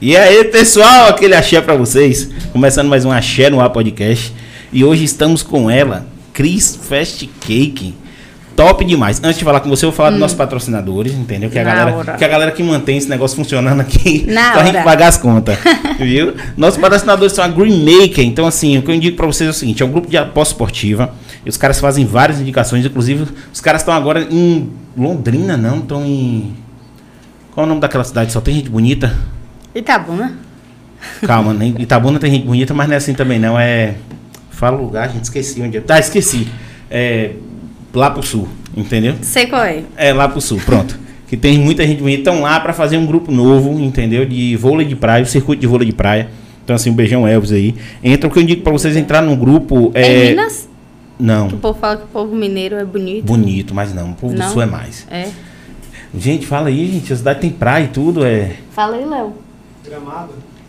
E 0.00 0.16
aí, 0.16 0.44
pessoal, 0.44 1.08
aquele 1.08 1.34
axé 1.34 1.60
pra 1.60 1.74
vocês. 1.74 2.28
Começando 2.52 2.88
mais 2.88 3.04
um 3.04 3.10
Axé 3.10 3.48
no 3.48 3.60
Ar 3.60 3.70
Podcast. 3.70 4.32
E 4.72 4.84
hoje 4.84 5.04
estamos 5.04 5.42
com 5.42 5.70
ela, 5.70 6.06
Cris 6.32 6.76
Fast 6.76 7.26
Cake. 7.40 7.94
Top 8.54 8.84
demais. 8.84 9.20
Antes 9.22 9.38
de 9.38 9.44
falar 9.44 9.60
com 9.60 9.68
você, 9.68 9.84
eu 9.84 9.90
vou 9.90 9.96
falar 9.96 10.10
dos 10.10 10.18
nossos 10.18 10.36
patrocinadores, 10.36 11.12
entendeu? 11.12 11.50
Que 11.50 11.58
é 11.58 11.62
a, 11.62 11.64
Na 11.64 11.74
galera, 11.74 11.96
hora. 11.96 12.12
que 12.14 12.24
é 12.24 12.26
a 12.26 12.30
galera 12.30 12.50
que 12.52 12.62
mantém 12.62 12.96
esse 12.96 13.08
negócio 13.08 13.36
funcionando 13.36 13.80
aqui 13.80 14.24
Na 14.28 14.52
pra 14.52 14.64
gente 14.64 14.82
pagar 14.82 15.08
as 15.08 15.18
contas. 15.18 15.58
viu? 15.98 16.34
Nossos 16.56 16.80
patrocinadores 16.80 17.32
são 17.32 17.44
a 17.44 17.48
Green 17.48 17.84
Maker. 17.84 18.24
Então, 18.24 18.46
assim, 18.46 18.78
o 18.78 18.82
que 18.82 18.90
eu 18.90 18.94
indico 18.94 19.16
pra 19.16 19.26
vocês 19.26 19.46
é 19.48 19.50
o 19.50 19.54
seguinte: 19.54 19.82
é 19.82 19.86
um 19.86 19.90
grupo 19.90 20.08
de 20.08 20.16
aposta 20.16 20.52
esportiva. 20.54 21.14
E 21.44 21.48
os 21.48 21.56
caras 21.56 21.78
fazem 21.80 22.04
várias 22.06 22.40
indicações. 22.40 22.84
Inclusive, 22.84 23.26
os 23.52 23.60
caras 23.60 23.82
estão 23.82 23.94
agora 23.94 24.26
em 24.30 24.70
Londrina, 24.96 25.56
não? 25.56 25.78
Estão 25.78 26.04
em. 26.04 26.54
Qual 27.54 27.64
é 27.64 27.66
o 27.66 27.68
nome 27.68 27.80
daquela 27.80 28.04
cidade? 28.04 28.32
Só 28.32 28.40
tem 28.40 28.54
gente 28.54 28.68
bonita? 28.70 29.14
Itabuna. 29.78 30.36
Calma, 31.26 31.52
né? 31.52 31.74
Itabuna 31.78 32.18
tem 32.18 32.30
gente 32.30 32.46
bonita, 32.46 32.72
mas 32.74 32.88
não 32.88 32.94
é 32.94 32.96
assim 32.96 33.14
também, 33.14 33.38
não. 33.38 33.58
É. 33.58 33.94
Fala 34.50 34.76
o 34.78 34.84
lugar, 34.84 35.10
gente, 35.10 35.24
esqueci 35.24 35.60
onde 35.60 35.76
é. 35.76 35.80
Tá, 35.80 35.98
esqueci. 35.98 36.48
É. 36.90 37.32
Lá 37.94 38.10
pro 38.10 38.22
sul, 38.22 38.48
entendeu? 38.76 39.14
Sei 39.22 39.46
qual 39.46 39.62
é. 39.64 39.82
É, 39.96 40.12
lá 40.12 40.28
pro 40.28 40.40
sul, 40.40 40.60
pronto. 40.64 40.98
Que 41.28 41.36
tem 41.36 41.58
muita 41.58 41.84
gente 41.84 42.00
bonita. 42.00 42.20
Estão 42.20 42.40
lá 42.42 42.60
pra 42.60 42.72
fazer 42.72 42.96
um 42.96 43.04
grupo 43.04 43.32
novo, 43.32 43.80
entendeu? 43.80 44.24
De 44.24 44.54
vôlei 44.54 44.86
de 44.86 44.94
praia, 44.94 45.24
o 45.24 45.26
circuito 45.26 45.60
de 45.60 45.66
vôlei 45.66 45.84
de 45.84 45.92
praia. 45.92 46.28
Então, 46.62 46.76
assim, 46.76 46.88
um 46.88 46.94
beijão, 46.94 47.26
Elvis 47.26 47.50
aí. 47.50 47.74
Entra 48.02 48.28
o 48.28 48.32
que 48.32 48.38
eu 48.38 48.44
indico 48.44 48.62
pra 48.62 48.70
vocês 48.70 48.96
entrar 48.96 49.20
num 49.22 49.34
grupo. 49.34 49.90
É, 49.92 50.26
É. 50.26 50.28
Minas? 50.30 50.68
Não. 51.18 51.48
Que 51.48 51.56
o 51.56 51.58
povo 51.58 51.80
fala 51.80 51.96
que 51.96 52.04
o 52.04 52.06
povo 52.06 52.32
mineiro 52.36 52.76
é 52.76 52.84
bonito. 52.84 53.24
Bonito, 53.24 53.74
mas 53.74 53.92
não. 53.92 54.10
O 54.10 54.14
povo 54.14 54.34
do 54.34 54.38
Não? 54.38 54.50
sul 54.52 54.62
é 54.62 54.66
mais. 54.66 55.04
É. 55.10 55.26
Gente, 56.16 56.46
fala 56.46 56.68
aí, 56.68 56.92
gente. 56.92 57.12
A 57.12 57.16
cidade 57.16 57.40
tem 57.40 57.50
praia 57.50 57.86
e 57.86 57.88
tudo, 57.88 58.24
é. 58.24 58.52
Fala 58.70 58.96
aí, 58.96 59.04
Léo. 59.04 59.32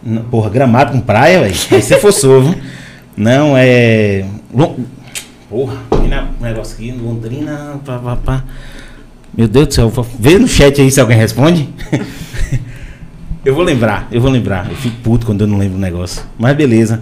N- 0.06 0.20
Porra, 0.32 0.50
gramado 0.50 0.92
com 0.92 1.00
praia, 1.02 1.42
velho. 1.42 1.56
Aí 1.72 1.82
você 1.82 1.98
forçou, 2.00 2.42
viu? 2.42 2.56
Não, 3.16 3.56
é. 3.58 4.26
Porra, 5.50 5.78
um 5.92 6.44
negócio 6.44 6.76
aqui, 6.76 6.92
Londrina. 6.92 7.80
Pá, 7.86 7.98
pá, 8.00 8.16
pá. 8.16 8.44
Meu 9.36 9.48
Deus 9.48 9.68
do 9.68 9.74
céu, 9.74 9.92
vê 10.20 10.38
no 10.40 10.48
chat 10.48 10.82
aí 10.82 10.90
se 10.90 11.00
alguém 11.00 11.18
responde. 11.18 11.70
eu 13.46 13.54
vou 13.54 13.64
lembrar, 13.64 14.08
eu 14.12 14.20
vou 14.20 14.32
lembrar. 14.32 14.70
Eu 14.70 14.76
fico 14.76 14.96
puto 15.04 15.26
quando 15.26 15.42
eu 15.42 15.48
não 15.48 15.58
lembro 15.58 15.78
o 15.78 15.82
negócio. 15.82 16.24
Mas 16.38 16.56
beleza. 16.56 17.02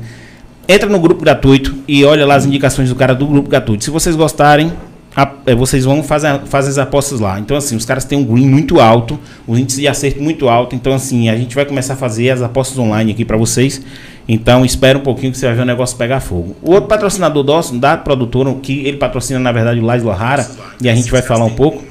Entra 0.67 0.89
no 0.89 0.99
grupo 0.99 1.21
gratuito 1.23 1.75
e 1.87 2.03
olha 2.03 2.25
lá 2.25 2.35
as 2.35 2.45
indicações 2.45 2.89
do 2.89 2.95
cara 2.95 3.13
do 3.13 3.27
grupo 3.27 3.49
gratuito. 3.49 3.83
Se 3.83 3.89
vocês 3.91 4.15
gostarem, 4.15 4.73
a- 5.15 5.31
é, 5.45 5.55
vocês 5.55 5.85
vão 5.85 6.03
fazer, 6.03 6.41
fazer 6.45 6.69
as 6.71 6.77
apostas 6.77 7.19
lá. 7.19 7.39
Então, 7.39 7.55
assim, 7.55 7.75
os 7.75 7.85
caras 7.85 8.03
têm 8.03 8.17
um 8.19 8.23
green 8.23 8.47
muito 8.47 8.79
alto, 8.81 9.17
o 9.47 9.57
índice 9.57 9.79
de 9.79 9.87
acerto 9.87 10.21
muito 10.21 10.49
alto. 10.49 10.75
Então, 10.75 10.93
assim, 10.93 11.29
a 11.29 11.37
gente 11.37 11.55
vai 11.55 11.65
começar 11.65 11.93
a 11.93 11.97
fazer 11.97 12.29
as 12.31 12.41
apostas 12.41 12.77
online 12.77 13.11
aqui 13.11 13.23
para 13.23 13.37
vocês. 13.37 13.81
Então, 14.27 14.65
espera 14.65 14.97
um 14.97 15.01
pouquinho 15.01 15.31
que 15.31 15.37
você 15.37 15.45
vai 15.45 15.55
ver 15.55 15.61
o 15.61 15.65
negócio 15.65 15.95
pegar 15.97 16.19
fogo. 16.19 16.55
O 16.61 16.71
outro 16.71 16.89
patrocinador 16.89 17.43
nosso, 17.43 17.77
da 17.77 17.95
produtora, 17.95 18.53
que 18.55 18.85
ele 18.85 18.97
patrocina, 18.97 19.39
na 19.39 19.51
verdade, 19.51 19.79
o 19.79 19.83
Lais 19.85 20.03
Lohara, 20.03 20.45
e 20.81 20.89
a 20.89 20.95
gente 20.95 21.09
vai 21.11 21.21
falar 21.21 21.45
um 21.45 21.51
pouco. 21.53 21.83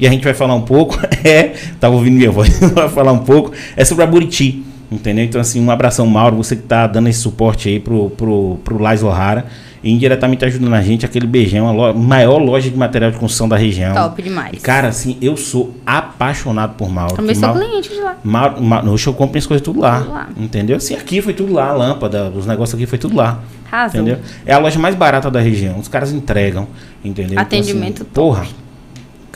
E 0.00 0.06
a 0.06 0.10
gente 0.10 0.22
vai 0.22 0.32
falar 0.32 0.54
um 0.54 0.62
pouco, 0.62 0.98
é, 1.24 1.54
tava 1.80 1.94
ouvindo 1.96 2.14
minha 2.16 2.30
voz, 2.30 2.58
vai 2.72 2.88
falar 2.88 3.12
um 3.12 3.18
pouco, 3.18 3.52
é 3.76 3.84
sobre 3.84 4.04
a 4.04 4.06
Buriti, 4.06 4.62
entendeu? 4.90 5.24
Então, 5.24 5.40
assim, 5.40 5.60
um 5.64 5.70
abração, 5.70 6.06
Mauro, 6.06 6.36
você 6.36 6.56
que 6.56 6.62
tá 6.62 6.86
dando 6.86 7.08
esse 7.08 7.20
suporte 7.20 7.68
aí 7.68 7.78
pro, 7.80 8.10
pro, 8.10 8.58
pro 8.64 8.78
Lais 8.82 9.02
Lohara, 9.02 9.46
e 9.82 9.92
indiretamente 9.92 10.44
ajudando 10.44 10.74
a 10.74 10.82
gente, 10.82 11.06
aquele 11.06 11.26
beijão, 11.26 11.68
a 11.68 11.72
lo- 11.72 11.94
maior 11.94 12.38
loja 12.38 12.68
de 12.68 12.76
material 12.76 13.12
de 13.12 13.16
construção 13.16 13.48
da 13.48 13.56
região. 13.56 13.94
Top 13.94 14.20
demais. 14.20 14.54
E, 14.54 14.56
cara, 14.56 14.88
assim, 14.88 15.16
eu 15.22 15.36
sou 15.36 15.72
apaixonado 15.86 16.74
por 16.74 16.90
Mauro. 16.90 17.14
Também 17.14 17.34
sou 17.34 17.48
Mauro- 17.48 17.60
cliente 17.64 17.88
de 17.90 18.00
lá. 18.00 18.16
Mauro, 18.24 18.60
Mauro, 18.62 18.90
hoje 18.90 19.06
eu 19.06 19.14
compro 19.14 19.34
minhas 19.34 19.46
coisas 19.46 19.64
tudo 19.64 19.78
lá, 19.80 20.00
Tudo 20.00 20.12
lá. 20.12 20.28
entendeu? 20.36 20.76
Assim, 20.78 20.94
aqui 20.94 21.22
foi 21.22 21.32
tudo 21.32 21.52
lá, 21.52 21.68
a 21.68 21.72
lâmpada, 21.74 22.28
os 22.30 22.44
negócios 22.44 22.74
aqui 22.74 22.86
foi 22.86 22.98
tudo 22.98 23.14
lá. 23.16 23.38
Arrasou. 23.70 24.00
Entendeu? 24.00 24.18
É 24.44 24.52
a 24.52 24.58
loja 24.58 24.78
mais 24.80 24.94
barata 24.96 25.30
da 25.30 25.40
região. 25.40 25.78
Os 25.78 25.86
caras 25.88 26.10
entregam, 26.12 26.66
entendeu? 27.04 27.32
Então, 27.34 27.42
Atendimento 27.42 28.02
assim, 28.02 28.10
porra. 28.12 28.46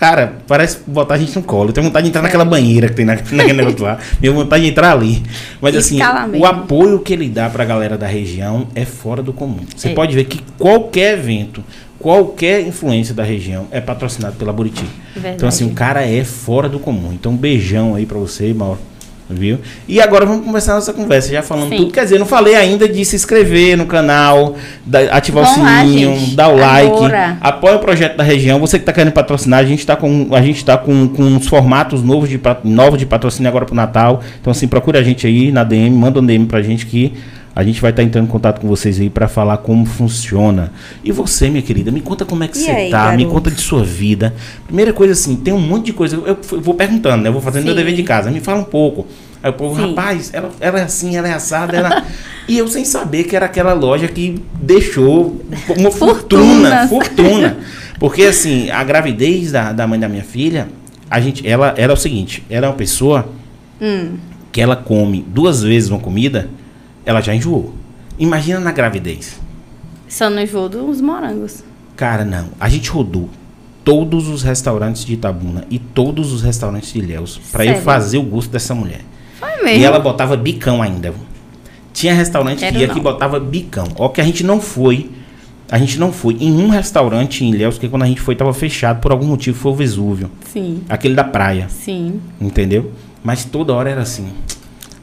Cara, 0.03 0.39
parece 0.49 0.79
botar 0.85 1.15
a 1.15 1.17
gente 1.17 1.33
no 1.37 1.45
colo. 1.45 1.69
Eu 1.69 1.73
tenho 1.73 1.87
vontade 1.87 2.03
de 2.03 2.09
entrar 2.09 2.23
naquela 2.23 2.45
banheira 2.45 2.89
que 2.89 2.95
tem 2.97 3.05
na, 3.05 3.15
naquele 3.31 3.53
negócio 3.53 3.85
lá. 3.85 3.99
Minha 4.21 4.33
vontade 4.33 4.65
de 4.65 4.71
entrar 4.71 4.91
ali. 4.91 5.23
Mas 5.61 5.77
assim, 5.77 6.01
o 6.41 6.45
apoio 6.45 6.99
que 6.99 7.13
ele 7.13 7.29
dá 7.29 7.49
pra 7.49 7.65
galera 7.65 7.97
da 7.97 8.09
região 8.09 8.67
é 8.75 8.85
fora 8.85 9.23
do 9.23 9.33
comum. 9.33 9.61
Você 9.77 9.91
É. 9.91 9.95
pode 9.95 10.13
ver 10.13 10.25
que 10.25 10.41
qualquer 10.59 11.13
evento, 11.17 11.63
qualquer 12.01 12.67
influência 12.67 13.15
da 13.15 13.23
região 13.23 13.69
é 13.71 13.81
patrocinado 13.81 14.35
pela 14.35 14.53
Buriti. 14.53 14.85
Verdade. 15.15 15.37
Então 15.37 15.49
assim, 15.49 15.67
o 15.67 15.71
cara 15.71 16.05
é 16.05 16.25
fora 16.25 16.69
do 16.69 16.81
comum. 16.81 17.13
Então 17.13 17.31
um 17.31 17.37
beijão 17.37 17.95
aí 17.95 18.05
pra 18.05 18.19
você, 18.19 18.53
Mauro. 18.53 18.81
Viu? 19.33 19.59
E 19.89 20.01
agora 20.01 20.25
vamos 20.27 20.45
começar 20.45 20.73
a 20.73 20.75
nossa 20.77 20.93
conversa, 20.93 21.31
já 21.33 21.43
falando 21.43 21.69
Sim. 21.71 21.77
tudo. 21.77 21.93
Quer 21.93 22.05
dizer, 22.05 22.19
não 22.19 22.27
falei 22.27 22.55
ainda 22.55 22.89
de 22.89 23.05
se 23.05 23.17
inscrever 23.17 23.77
no 23.77 23.87
canal, 23.87 24.57
da- 24.87 25.01
ativar 25.17 25.45
o 25.45 25.47
sininho, 25.47 26.15
gente. 26.19 26.35
dar 26.37 26.49
o 26.49 26.57
like, 26.57 26.87
Agora. 26.93 27.37
apoia 27.41 27.77
o 27.77 27.79
projeto 27.79 28.17
da 28.17 28.25
região. 28.25 28.59
Você 28.61 28.79
que 28.79 28.83
está 28.83 28.93
querendo 28.93 29.13
patrocinar, 29.13 29.61
a 29.61 29.65
gente 29.65 29.81
está 29.81 29.97
com, 29.97 30.29
a 30.33 30.43
gente 30.43 30.65
tá 30.65 30.77
com, 30.77 31.09
com 31.09 31.23
uns 31.23 31.47
formatos 31.49 32.03
novos 32.03 32.29
de, 32.29 32.41
novos 32.65 32.99
de 32.99 33.07
patrocínio 33.07 33.49
agora 33.49 33.65
para 33.65 33.73
o 33.73 33.77
Natal. 33.77 34.23
Então, 34.41 34.51
assim, 34.51 34.69
procura 34.69 34.99
a 34.99 35.03
gente 35.03 35.27
aí 35.27 35.51
na 35.53 35.65
DM, 35.65 35.91
manda 35.97 36.21
um 36.21 36.25
DM 36.27 36.47
pra 36.47 36.63
gente 36.63 36.87
que 36.87 37.13
a 37.55 37.63
gente 37.63 37.81
vai 37.81 37.91
estar 37.91 38.03
entrando 38.03 38.25
em 38.25 38.29
contato 38.29 38.61
com 38.61 38.69
vocês 38.69 38.99
aí 39.01 39.11
para 39.11 39.29
falar 39.29 39.59
como 39.59 39.85
funciona. 39.85 40.73
E 41.05 41.13
você, 41.13 41.51
minha 41.51 41.63
querida, 41.63 41.91
me 41.91 42.01
conta 42.01 42.25
como 42.25 42.43
é 42.45 42.49
que 42.49 42.59
E 42.59 42.63
você 42.63 42.71
aí, 42.71 42.91
tá, 42.91 43.11
me 43.13 43.19
garoto? 43.25 43.31
conta 43.35 43.51
de 43.51 43.61
sua 43.61 43.85
vida. 43.85 44.35
Primeira 44.67 44.93
coisa 44.93 45.13
assim, 45.13 45.37
tem 45.37 45.53
um 45.53 45.61
monte 45.61 45.87
de 45.87 45.93
coisa, 45.93 46.17
eu, 46.17 46.27
eu 46.27 46.61
vou 46.61 46.75
perguntando, 46.75 47.23
né? 47.23 47.29
Eu 47.29 47.33
vou 47.33 47.43
fazendo 47.43 47.65
meu 47.65 47.73
Sim. 47.75 47.79
dever 47.79 47.95
de 47.95 48.03
casa. 48.03 48.31
Me 48.31 48.41
fala 48.41 48.61
um 48.61 48.65
pouco. 48.65 49.07
Aí 49.43 49.51
o 49.51 49.55
povo, 49.55 49.75
Sim. 49.81 49.89
rapaz, 49.91 50.31
ela, 50.33 50.51
ela 50.61 50.81
é 50.81 50.83
assim, 50.85 51.17
ela 51.17 51.29
é 51.29 51.33
assada, 51.33 51.77
ela... 51.77 52.05
E 52.49 52.59
eu 52.59 52.67
sem 52.67 52.85
saber 52.85 53.23
que 53.25 53.37
era 53.37 53.47
aquela 53.47 53.73
loja 53.73 54.09
que 54.09 54.43
deixou 54.61 55.41
uma 55.79 55.91
fortuna, 55.93 56.89
fortuna. 56.89 57.57
Porque 58.01 58.23
assim, 58.25 58.69
a 58.69 58.83
gravidez 58.83 59.53
da, 59.53 59.73
da 59.73 59.87
mãe 59.87 59.99
da 60.01 60.09
minha 60.09 60.25
filha, 60.25 60.69
a 61.09 61.21
gente, 61.21 61.47
ela, 61.47 61.73
ela 61.77 61.93
é 61.93 61.95
o 61.95 61.97
seguinte, 61.97 62.43
ela 62.51 62.67
é 62.67 62.69
uma 62.71 62.75
pessoa 62.77 63.29
Hum. 63.81 64.15
que 64.51 64.61
ela 64.61 64.75
come 64.77 65.25
duas 65.29 65.63
vezes 65.63 65.89
uma 65.91 65.99
comida, 66.01 66.49
ela 67.05 67.21
já 67.21 67.35
enjoou. 67.35 67.75
Imagina 68.19 68.61
na 68.61 68.73
gravidez. 68.73 69.41
Só 70.09 70.29
no 70.29 70.41
enjoo 70.41 70.69
dos 70.69 71.01
morangos. 71.01 71.65
Cara, 71.97 72.25
não. 72.25 72.49
A 72.61 72.69
gente 72.69 72.91
rodou 72.91 73.29
todos 73.85 74.29
os 74.29 74.43
restaurantes 74.43 75.05
de 75.05 75.15
Itabuna 75.15 75.65
e 75.71 75.79
todos 75.79 76.33
os 76.33 76.43
restaurantes 76.43 76.93
de 76.93 76.99
Ilhéus 76.99 77.41
pra 77.51 77.65
eu 77.65 77.77
fazer 77.81 78.19
o 78.19 78.23
gosto 78.23 78.51
dessa 78.51 78.75
mulher. 78.75 79.01
Foi 79.39 79.63
mesmo. 79.63 79.81
E 79.81 79.85
ela 79.85 79.99
botava 79.99 80.37
bicão 80.37 80.83
ainda. 80.83 81.13
Tinha 81.93 82.15
restaurante 82.15 82.59
que 82.67 82.79
ia 82.79 82.87
não. 82.87 82.95
que 82.95 83.01
botava 83.01 83.39
bicão. 83.41 83.87
Ó, 83.97 84.09
que 84.09 84.21
a 84.21 84.25
gente 84.25 84.45
não 84.45 84.61
foi. 84.61 85.11
A 85.71 85.79
gente 85.79 85.99
não 85.99 86.13
foi 86.13 86.37
em 86.39 86.53
um 86.53 86.69
restaurante 86.69 87.45
em 87.45 87.51
Ilhéus, 87.51 87.79
que 87.79 87.89
quando 87.89 88.03
a 88.03 88.07
gente 88.07 88.21
foi 88.21 88.37
tava 88.37 88.53
fechado 88.53 89.01
por 89.01 89.11
algum 89.11 89.27
motivo, 89.27 89.59
foi 89.59 89.73
o 89.73 89.75
Vesúvio. 89.75 90.31
Sim, 90.53 90.83
Aquele 90.87 91.15
da 91.15 91.25
praia, 91.25 91.67
sim. 91.71 92.21
entendeu? 92.39 92.93
Mas 93.25 93.45
toda 93.47 93.73
hora 93.73 93.89
era 93.89 94.03
assim. 94.03 94.29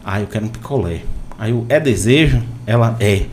Ah, 0.06 0.22
eu 0.22 0.28
quero 0.28 0.46
um 0.46 0.50
picolé. 0.50 1.01
Aí 1.39 1.51
eu, 1.51 1.65
é 1.69 1.80
desejo? 1.80 2.41
Ela, 2.68 2.97
é. 3.00 3.24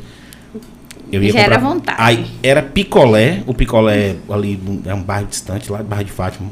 Eu 1.10 1.22
Já 1.30 1.40
era 1.40 1.58
vontade. 1.58 1.98
Aí 2.00 2.26
era 2.42 2.62
picolé, 2.62 3.42
o 3.46 3.54
picolé 3.54 4.16
ali, 4.28 4.60
é 4.86 4.94
um 4.94 5.02
bairro 5.02 5.26
distante, 5.26 5.70
lá 5.70 5.78
de 5.78 5.84
Barra 5.84 6.02
de 6.02 6.12
Fátima. 6.12 6.48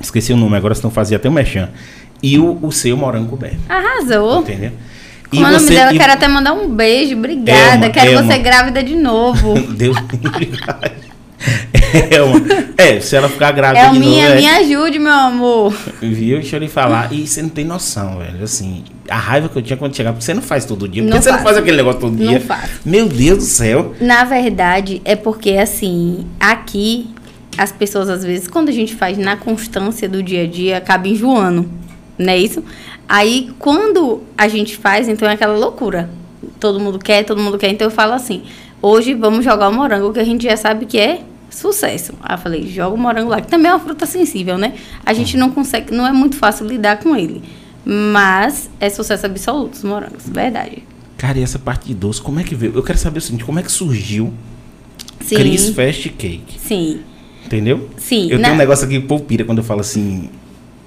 Esqueci 0.00 0.32
o 0.32 0.36
nome 0.36 0.56
agora, 0.56 0.74
senão 0.74 0.90
fazia 0.90 1.16
até 1.16 1.28
um 1.28 1.32
mechan. 1.32 1.70
E 2.22 2.38
o, 2.38 2.58
o 2.62 2.70
seu 2.70 2.96
morango 2.96 3.30
coberto. 3.30 3.58
Arrasou. 3.68 4.40
Entendeu? 4.40 4.72
É 5.32 5.36
o 5.36 5.40
nome 5.40 5.68
dela? 5.68 5.92
e- 5.94 5.98
Quero 5.98 6.12
até 6.12 6.28
mandar 6.28 6.52
um 6.52 6.68
beijo. 6.68 7.16
Obrigada. 7.16 7.86
Elma, 7.86 7.90
Quero 7.90 8.10
Elma. 8.12 8.32
você 8.32 8.38
grávida 8.38 8.82
de 8.82 8.94
novo. 8.94 9.54
Deus 9.72 9.96
me 10.00 10.18
é, 12.78 12.96
é, 12.96 13.00
se 13.00 13.14
ela 13.16 13.28
ficar 13.28 13.52
grávida 13.52 13.80
É 13.86 13.90
o 13.90 13.92
de 13.92 13.98
novo, 13.98 14.10
minha, 14.10 14.26
é- 14.28 14.36
me 14.36 14.48
ajude, 14.48 14.98
meu 14.98 15.12
amor. 15.12 15.74
Viu? 16.00 16.38
Deixa 16.38 16.56
eu 16.56 16.60
lhe 16.60 16.68
falar. 16.68 17.12
E 17.12 17.26
você 17.26 17.42
não 17.42 17.48
tem 17.50 17.64
noção, 17.64 18.18
velho. 18.18 18.42
Assim, 18.42 18.84
a 19.08 19.16
raiva 19.16 19.48
que 19.48 19.56
eu 19.56 19.62
tinha 19.62 19.76
quando 19.76 19.94
chegava. 19.96 20.14
Porque 20.14 20.24
você 20.24 20.34
não 20.34 20.42
faz 20.42 20.64
todo 20.64 20.88
dia. 20.88 21.02
Por 21.02 21.08
que 21.08 21.14
Não 21.14 21.22
você 21.22 21.28
não 21.30 21.38
faço. 21.38 21.44
faz 21.48 21.56
aquele 21.58 21.76
negócio 21.76 22.00
todo 22.00 22.12
Não 22.16 22.26
dia? 22.28 22.40
faço. 22.40 22.80
Meu 22.84 23.06
Deus 23.08 23.38
do 23.38 23.44
céu. 23.44 23.94
Na 24.00 24.24
verdade, 24.24 25.00
é 25.04 25.14
porque 25.16 25.52
assim, 25.52 26.26
aqui 26.40 27.08
as 27.58 27.72
pessoas 27.72 28.08
às 28.08 28.22
vezes, 28.24 28.48
quando 28.48 28.68
a 28.68 28.72
gente 28.72 28.94
faz 28.94 29.16
na 29.16 29.36
constância 29.36 30.08
do 30.08 30.22
dia 30.22 30.42
a 30.44 30.46
dia, 30.46 30.76
acaba 30.78 31.08
enjoando. 31.08 31.68
Não 32.18 32.32
é 32.32 32.38
isso? 32.38 32.62
Aí 33.08 33.50
quando 33.58 34.22
a 34.36 34.48
gente 34.48 34.76
faz, 34.76 35.08
então 35.08 35.28
é 35.28 35.32
aquela 35.32 35.56
loucura. 35.56 36.10
Todo 36.60 36.80
mundo 36.80 36.98
quer, 36.98 37.24
todo 37.24 37.40
mundo 37.40 37.58
quer. 37.58 37.70
Então 37.70 37.86
eu 37.86 37.90
falo 37.90 38.12
assim: 38.12 38.42
hoje 38.82 39.14
vamos 39.14 39.44
jogar 39.44 39.68
o 39.68 39.72
morango, 39.72 40.12
que 40.12 40.20
a 40.20 40.24
gente 40.24 40.44
já 40.44 40.56
sabe 40.56 40.86
que 40.86 40.98
é 40.98 41.20
sucesso. 41.50 42.12
Aí 42.22 42.34
eu 42.34 42.38
falei: 42.38 42.66
joga 42.66 42.94
o 42.94 42.98
morango 42.98 43.30
lá, 43.30 43.40
que 43.40 43.48
também 43.48 43.70
é 43.70 43.74
uma 43.74 43.80
fruta 43.80 44.06
sensível, 44.06 44.58
né? 44.58 44.74
A 45.04 45.12
gente 45.12 45.36
não 45.36 45.50
consegue, 45.50 45.94
não 45.94 46.06
é 46.06 46.12
muito 46.12 46.36
fácil 46.36 46.66
lidar 46.66 46.98
com 46.98 47.14
ele. 47.16 47.42
Mas 47.88 48.68
é 48.80 48.90
sucesso 48.90 49.26
absoluto 49.26 49.74
os 49.74 49.84
morangos, 49.84 50.24
verdade. 50.28 50.82
Cara, 51.16 51.38
e 51.38 51.42
essa 51.42 51.58
parte 51.58 51.86
de 51.86 51.94
doce, 51.94 52.20
como 52.20 52.40
é 52.40 52.42
que 52.42 52.52
veio? 52.56 52.72
Eu 52.74 52.82
quero 52.82 52.98
saber 52.98 53.18
o 53.18 53.22
seguinte: 53.22 53.44
como 53.44 53.60
é 53.60 53.62
que 53.62 53.70
surgiu 53.70 54.34
Sim. 55.20 55.36
Cris 55.36 55.68
Fast 55.70 56.08
Cake? 56.10 56.58
Sim. 56.58 57.00
Entendeu? 57.44 57.88
Sim. 57.96 58.28
Eu 58.28 58.38
na- 58.38 58.44
tenho 58.48 58.54
um 58.56 58.58
negócio 58.58 58.84
aqui 58.84 59.00
que 59.00 59.12
o 59.12 59.20
pira 59.20 59.44
quando 59.44 59.58
eu 59.58 59.64
falo 59.64 59.80
assim. 59.80 60.28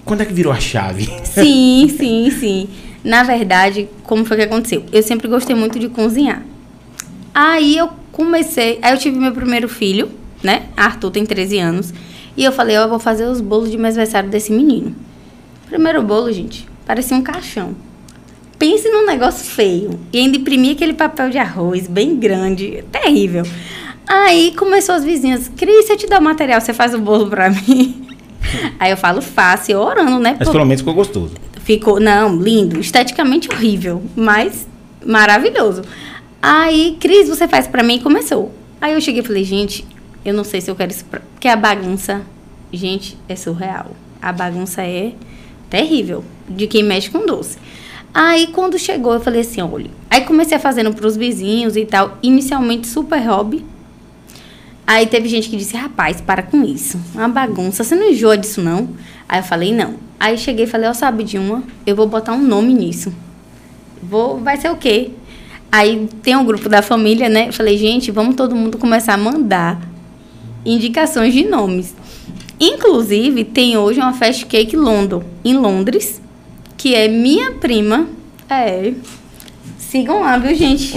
Quando 0.03 0.21
é 0.21 0.25
que 0.25 0.33
virou 0.33 0.51
a 0.51 0.59
chave? 0.59 1.09
Sim, 1.23 1.87
sim, 1.97 2.29
sim. 2.31 2.67
Na 3.01 3.23
verdade, 3.23 3.87
como 4.03 4.25
foi 4.25 4.35
que 4.35 4.43
aconteceu? 4.43 4.83
Eu 4.91 5.01
sempre 5.01 5.29
gostei 5.29 5.55
muito 5.55 5.79
de 5.79 5.87
cozinhar. 5.87 6.43
Aí 7.33 7.77
eu 7.77 7.89
comecei, 8.11 8.77
aí 8.81 8.91
eu 8.93 8.97
tive 8.97 9.17
meu 9.17 9.31
primeiro 9.31 9.69
filho, 9.69 10.09
né? 10.43 10.63
Arthur 10.75 11.11
tem 11.11 11.25
13 11.25 11.59
anos. 11.59 11.93
E 12.35 12.43
eu 12.43 12.51
falei, 12.51 12.77
ó, 12.77 12.83
eu 12.83 12.89
vou 12.89 12.99
fazer 12.99 13.23
os 13.25 13.39
bolos 13.39 13.71
de 13.71 13.77
aniversário 13.77 14.29
desse 14.29 14.51
menino. 14.51 14.93
Primeiro 15.67 16.01
bolo, 16.03 16.31
gente, 16.31 16.67
parecia 16.89 17.15
um 17.15 17.21
caixão. 17.21 17.75
Pense 18.57 18.89
num 18.89 19.05
negócio 19.05 19.45
feio. 19.45 19.99
E 20.11 20.17
ainda 20.17 20.37
imprimi 20.37 20.71
aquele 20.71 20.93
papel 20.93 21.29
de 21.29 21.37
arroz 21.37 21.85
bem 21.85 22.15
grande, 22.15 22.83
terrível. 22.91 23.43
Aí 24.07 24.55
começou 24.57 24.95
as 24.95 25.03
vizinhas, 25.03 25.51
Cris, 25.55 25.85
se 25.85 25.93
eu 25.93 25.97
te 25.97 26.07
dar 26.07 26.19
o 26.19 26.23
material, 26.23 26.59
você 26.59 26.73
faz 26.73 26.95
o 26.95 26.97
bolo 26.97 27.29
pra 27.29 27.51
mim? 27.53 28.07
Aí 28.79 28.89
eu 28.89 28.97
falo, 28.97 29.21
faço, 29.21 29.71
orando, 29.73 30.17
né? 30.17 30.35
Mas 30.39 30.49
pelo 30.49 30.65
menos 30.65 30.81
ficou 30.81 30.95
gostoso. 30.95 31.35
Ficou, 31.63 31.99
não, 31.99 32.35
lindo, 32.35 32.79
esteticamente 32.79 33.49
horrível, 33.51 34.01
mas 34.15 34.67
maravilhoso. 35.05 35.83
Aí, 36.41 36.97
Cris, 36.99 37.29
você 37.29 37.47
faz 37.47 37.67
pra 37.67 37.83
mim 37.83 37.97
e 37.97 37.99
começou. 37.99 38.51
Aí 38.81 38.93
eu 38.93 39.01
cheguei 39.01 39.21
e 39.21 39.25
falei, 39.25 39.43
gente, 39.43 39.85
eu 40.25 40.33
não 40.33 40.43
sei 40.43 40.59
se 40.59 40.71
eu 40.71 40.75
quero 40.75 40.89
isso, 40.89 41.05
pra... 41.05 41.19
porque 41.19 41.47
a 41.47 41.55
bagunça, 41.55 42.23
gente, 42.73 43.15
é 43.29 43.35
surreal. 43.35 43.91
A 44.19 44.31
bagunça 44.31 44.81
é 44.81 45.13
terrível, 45.69 46.25
de 46.49 46.67
quem 46.67 46.83
mexe 46.83 47.09
com 47.09 47.25
doce. 47.25 47.57
Aí, 48.13 48.47
quando 48.47 48.77
chegou, 48.79 49.13
eu 49.13 49.19
falei 49.19 49.41
assim, 49.41 49.61
olha. 49.61 49.89
Aí 50.09 50.21
comecei 50.21 50.57
fazendo 50.57 50.93
pros 50.93 51.15
vizinhos 51.15 51.75
e 51.75 51.85
tal. 51.85 52.17
Inicialmente 52.23 52.87
super 52.87 53.19
hobby. 53.19 53.63
Aí 54.85 55.05
teve 55.05 55.29
gente 55.29 55.49
que 55.49 55.55
disse, 55.55 55.77
rapaz, 55.77 56.19
para 56.19 56.41
com 56.41 56.63
isso. 56.63 56.99
Uma 57.13 57.27
bagunça, 57.27 57.83
você 57.83 57.95
não 57.95 58.09
enjoa 58.09 58.35
disso, 58.35 58.61
não? 58.61 58.89
Aí 59.27 59.39
eu 59.39 59.43
falei, 59.43 59.73
não. 59.73 59.95
Aí 60.19 60.37
cheguei 60.37 60.65
e 60.65 60.67
falei, 60.67 60.89
ó, 60.89 60.93
sabe 60.93 61.23
de 61.23 61.37
uma? 61.37 61.61
Eu 61.85 61.95
vou 61.95 62.07
botar 62.07 62.33
um 62.33 62.41
nome 62.41 62.73
nisso. 62.73 63.13
Vou, 64.01 64.39
vai 64.39 64.57
ser 64.57 64.71
o 64.71 64.75
quê? 64.75 65.11
Aí 65.71 66.09
tem 66.23 66.35
um 66.35 66.43
grupo 66.43 66.67
da 66.67 66.81
família, 66.81 67.29
né? 67.29 67.49
Eu 67.49 67.53
falei, 67.53 67.77
gente, 67.77 68.09
vamos 68.09 68.35
todo 68.35 68.55
mundo 68.55 68.79
começar 68.79 69.13
a 69.13 69.17
mandar 69.17 69.79
indicações 70.65 71.33
de 71.33 71.45
nomes. 71.45 71.95
Inclusive, 72.59 73.43
tem 73.43 73.77
hoje 73.77 73.99
uma 73.99 74.13
Fast 74.13 74.45
Cake 74.47 74.75
London, 74.75 75.23
em 75.45 75.55
Londres, 75.55 76.19
que 76.79 76.95
é 76.95 77.09
minha 77.09 77.51
prima. 77.51 78.07
É. 78.49 78.93
Sigam 79.77 80.21
lá, 80.21 80.37
viu, 80.37 80.55
gente? 80.55 80.93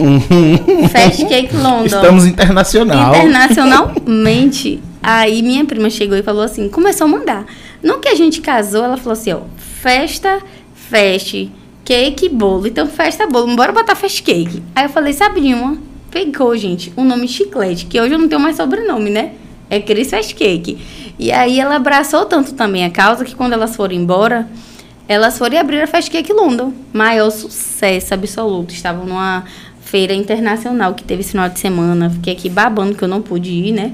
Fast 0.91 1.27
Cake 1.27 1.57
London. 1.57 1.87
Estamos 1.87 2.25
internacional. 2.25 3.15
Internacionalmente. 3.15 4.81
Aí 5.03 5.43
minha 5.43 5.65
prima 5.65 5.91
chegou 5.91 6.17
e 6.17 6.23
falou 6.23 6.43
assim, 6.43 6.69
começou 6.69 7.07
a 7.07 7.09
mandar. 7.09 7.47
No 7.83 7.99
que 7.99 8.09
a 8.09 8.15
gente 8.15 8.41
casou, 8.41 8.85
ela 8.85 8.97
falou 8.97 9.15
assim, 9.15 9.33
ó, 9.33 9.41
festa, 9.57 10.41
fest, 10.73 11.49
cake, 11.85 12.29
bolo. 12.29 12.69
Então, 12.69 12.87
festa, 12.87 13.27
bolo, 13.27 13.57
bora 13.57 13.73
botar 13.73 13.97
fast 13.97 14.23
cake. 14.23 14.63
Aí 14.77 14.85
eu 14.85 14.89
falei, 14.89 15.13
sabe 15.13 15.41
de 15.41 15.53
uma? 15.53 15.77
Pegou, 16.13 16.57
gente, 16.57 16.93
o 16.95 17.03
nome 17.03 17.27
chiclete, 17.27 17.87
que 17.87 18.01
hoje 18.01 18.15
eu 18.15 18.19
não 18.21 18.29
tenho 18.29 18.41
mais 18.41 18.55
sobrenome, 18.55 19.11
né? 19.11 19.33
É 19.69 19.81
Cris 19.81 20.11
Fast 20.11 20.35
Cake. 20.35 20.79
E 21.19 21.33
aí 21.33 21.59
ela 21.59 21.77
abraçou 21.77 22.27
tanto 22.27 22.53
também 22.53 22.85
a 22.85 22.91
causa 22.91 23.25
que 23.25 23.35
quando 23.35 23.55
elas 23.55 23.75
foram 23.75 23.95
embora, 23.95 24.47
elas 25.09 25.39
foram 25.39 25.55
e 25.55 25.59
abriram 25.59 25.85
a 25.85 25.87
Fast 25.87 26.11
Cake 26.11 26.33
London. 26.33 26.73
Maior 26.93 27.31
sucesso 27.31 28.15
absoluto. 28.15 28.73
Estavam 28.73 29.05
numa 29.05 29.45
feira 29.81 30.15
internacional 30.15 30.95
que 30.95 31.05
teve 31.05 31.21
esse 31.21 31.33
final 31.33 31.49
de 31.49 31.59
semana. 31.59 32.11
Fiquei 32.11 32.33
aqui 32.33 32.49
babando 32.49 32.95
que 32.95 33.03
eu 33.03 33.09
não 33.09 33.21
pude 33.21 33.51
ir, 33.51 33.73
né? 33.73 33.93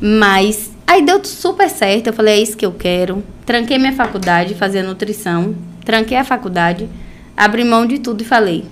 Mas 0.00 0.70
aí 0.86 1.04
deu 1.04 1.24
super 1.24 1.70
certo. 1.70 2.08
Eu 2.08 2.12
falei, 2.12 2.34
é 2.34 2.42
isso 2.42 2.56
que 2.56 2.66
eu 2.66 2.72
quero. 2.72 3.22
Tranquei 3.46 3.78
minha 3.78 3.92
faculdade, 3.92 4.54
fazia 4.54 4.82
nutrição. 4.82 5.54
Tranquei 5.84 6.18
a 6.18 6.24
faculdade, 6.24 6.86
abri 7.34 7.64
mão 7.64 7.86
de 7.86 7.98
tudo 7.98 8.20
e 8.20 8.24
falei, 8.24 8.66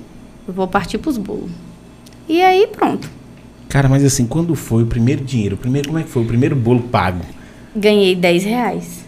eu 0.47 0.52
vou 0.52 0.69
partir 0.69 0.99
pros 0.99 1.16
bolos. 1.16 1.50
E 2.28 2.43
aí, 2.43 2.66
pronto. 2.66 3.09
Cara, 3.71 3.88
mas 3.88 4.05
assim, 4.05 4.26
quando 4.26 4.55
foi 4.55 4.83
o 4.83 4.87
primeiro 4.87 5.25
dinheiro? 5.25 5.55
O 5.55 5.59
primeiro, 5.59 5.88
como 5.88 5.99
é 5.99 6.02
que 6.02 6.11
foi? 6.11 6.23
O 6.23 6.26
primeiro 6.26 6.55
bolo 6.55 6.83
pago? 6.83 7.25
Ganhei 7.75 8.14
10 8.14 8.45
reais. 8.45 9.06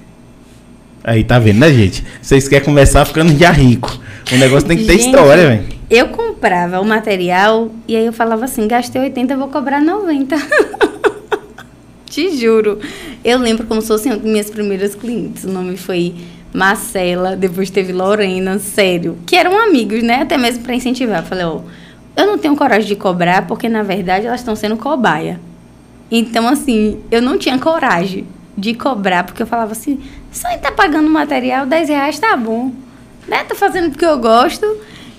Aí 1.09 1.25
tá 1.25 1.39
vendo, 1.39 1.61
né, 1.61 1.73
gente? 1.73 2.05
Vocês 2.21 2.47
querem 2.47 2.67
começar 2.67 3.03
ficando 3.07 3.35
já 3.35 3.51
rico. 3.51 3.99
O 4.31 4.37
negócio 4.37 4.69
tem 4.69 4.77
que 4.77 4.85
ter 4.85 4.93
Gente, 4.93 5.07
história, 5.07 5.49
velho. 5.49 5.65
Eu 5.89 6.09
comprava 6.09 6.81
o 6.81 6.85
material 6.85 7.71
e 7.89 7.97
aí 7.97 8.05
eu 8.05 8.13
falava 8.13 8.45
assim, 8.45 8.69
gastei 8.69 9.01
80, 9.01 9.33
eu 9.33 9.39
vou 9.39 9.49
cobrar 9.49 9.81
90. 9.81 10.37
Te 12.05 12.37
juro. 12.37 12.79
Eu 13.25 13.39
lembro 13.39 13.67
como 13.67 13.81
se 13.81 13.89
fossem 13.89 14.21
minhas 14.21 14.51
primeiras 14.51 14.95
clientes. 14.95 15.45
O 15.45 15.49
nome 15.49 15.79
foi 15.79 16.15
Marcela, 16.53 17.35
depois 17.35 17.71
teve 17.71 17.91
Lorena, 17.91 18.59
sério. 18.59 19.17
Que 19.25 19.35
eram 19.35 19.59
amigos, 19.59 20.03
né? 20.03 20.17
Até 20.17 20.37
mesmo 20.37 20.63
para 20.63 20.75
incentivar. 20.75 21.23
Eu 21.23 21.27
falei, 21.27 21.47
ó, 21.47 21.63
eu 22.15 22.27
não 22.27 22.37
tenho 22.37 22.55
coragem 22.55 22.87
de 22.87 22.97
cobrar 22.97 23.47
porque 23.47 23.67
na 23.67 23.83
verdade 23.83 24.27
elas 24.27 24.41
estão 24.41 24.55
sendo 24.55 24.77
cobaia. 24.77 25.41
Então, 26.11 26.47
assim, 26.47 26.99
eu 27.11 27.23
não 27.23 27.39
tinha 27.39 27.59
coragem 27.59 28.27
de 28.59 28.75
cobrar, 28.75 29.25
porque 29.25 29.43
eu 29.43 29.47
falava 29.47 29.73
assim, 29.73 30.01
só 30.33 30.49
tá 30.59 30.73
pagando 30.73 31.09
material, 31.09 31.65
10 31.65 31.89
reais 31.89 32.19
tá 32.19 32.37
bom. 32.37 32.73
Né? 33.27 33.45
Tô 33.45 33.55
fazendo 33.55 33.91
porque 33.91 34.05
eu 34.05 34.19
gosto. 34.19 34.67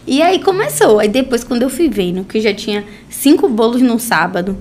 E 0.05 0.22
aí 0.22 0.39
começou. 0.39 1.00
Aí 1.00 1.08
depois, 1.08 1.43
quando 1.43 1.62
eu 1.62 1.69
fui 1.69 1.88
vendo 1.88 2.24
que 2.24 2.41
já 2.41 2.53
tinha 2.53 2.84
cinco 3.10 3.48
bolos 3.48 3.81
no 3.81 4.00
sábado, 4.00 4.58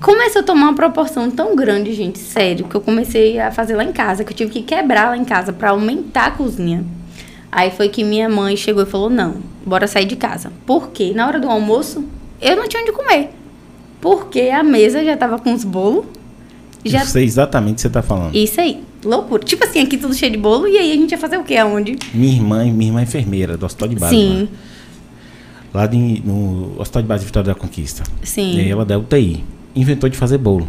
começou 0.00 0.40
a 0.40 0.44
tomar 0.44 0.68
uma 0.68 0.74
proporção 0.74 1.30
tão 1.30 1.54
grande, 1.54 1.92
gente, 1.92 2.18
sério, 2.18 2.66
que 2.66 2.74
eu 2.74 2.80
comecei 2.80 3.38
a 3.38 3.50
fazer 3.50 3.76
lá 3.76 3.84
em 3.84 3.92
casa, 3.92 4.24
que 4.24 4.32
eu 4.32 4.36
tive 4.36 4.50
que 4.50 4.62
quebrar 4.62 5.10
lá 5.10 5.16
em 5.16 5.24
casa 5.24 5.52
para 5.52 5.70
aumentar 5.70 6.26
a 6.26 6.30
cozinha. 6.30 6.84
Aí 7.50 7.70
foi 7.70 7.88
que 7.88 8.02
minha 8.02 8.28
mãe 8.28 8.56
chegou 8.56 8.82
e 8.82 8.86
falou: 8.86 9.10
não, 9.10 9.36
bora 9.66 9.86
sair 9.86 10.06
de 10.06 10.16
casa. 10.16 10.52
Por 10.64 10.90
quê? 10.90 11.12
Na 11.14 11.26
hora 11.26 11.38
do 11.38 11.48
almoço, 11.48 12.04
eu 12.40 12.56
não 12.56 12.66
tinha 12.66 12.82
onde 12.82 12.92
comer. 12.92 13.30
Porque 14.00 14.42
a 14.42 14.62
mesa 14.62 15.04
já 15.04 15.16
tava 15.16 15.38
com 15.38 15.52
os 15.52 15.64
bolos. 15.64 16.06
Já... 16.84 17.00
Eu 17.00 17.06
sei 17.06 17.24
exatamente 17.24 17.72
o 17.72 17.76
que 17.76 17.82
você 17.82 17.90
tá 17.90 18.02
falando. 18.02 18.34
Isso 18.34 18.60
aí, 18.60 18.82
loucura. 19.04 19.42
Tipo 19.42 19.64
assim, 19.64 19.80
aqui 19.80 19.96
tudo 19.96 20.14
cheio 20.14 20.32
de 20.32 20.38
bolo, 20.38 20.66
e 20.68 20.76
aí 20.76 20.92
a 20.92 20.94
gente 20.96 21.10
ia 21.12 21.18
fazer 21.18 21.36
o 21.38 21.44
quê? 21.44 21.56
Aonde? 21.56 21.96
Minha 22.12 22.32
irmã, 22.34 22.64
minha 22.64 22.88
irmã 22.90 23.00
é 23.00 23.02
enfermeira 23.04 23.56
do 23.56 23.64
Hospital 23.66 23.88
de 23.88 23.96
Base. 23.96 24.14
Sim. 24.14 24.48
Lá, 25.72 25.80
lá 25.82 25.86
de- 25.86 26.22
no 26.24 26.74
Hospital 26.78 27.02
de 27.02 27.08
Base 27.08 27.20
de 27.20 27.26
Vitória 27.26 27.46
da 27.48 27.54
Conquista. 27.54 28.02
Sim. 28.22 28.56
E 28.56 28.60
aí 28.60 28.70
ela 28.70 28.84
da 28.84 28.98
UTI. 28.98 29.42
Inventou 29.74 30.08
de 30.08 30.16
fazer 30.16 30.38
bolo. 30.38 30.68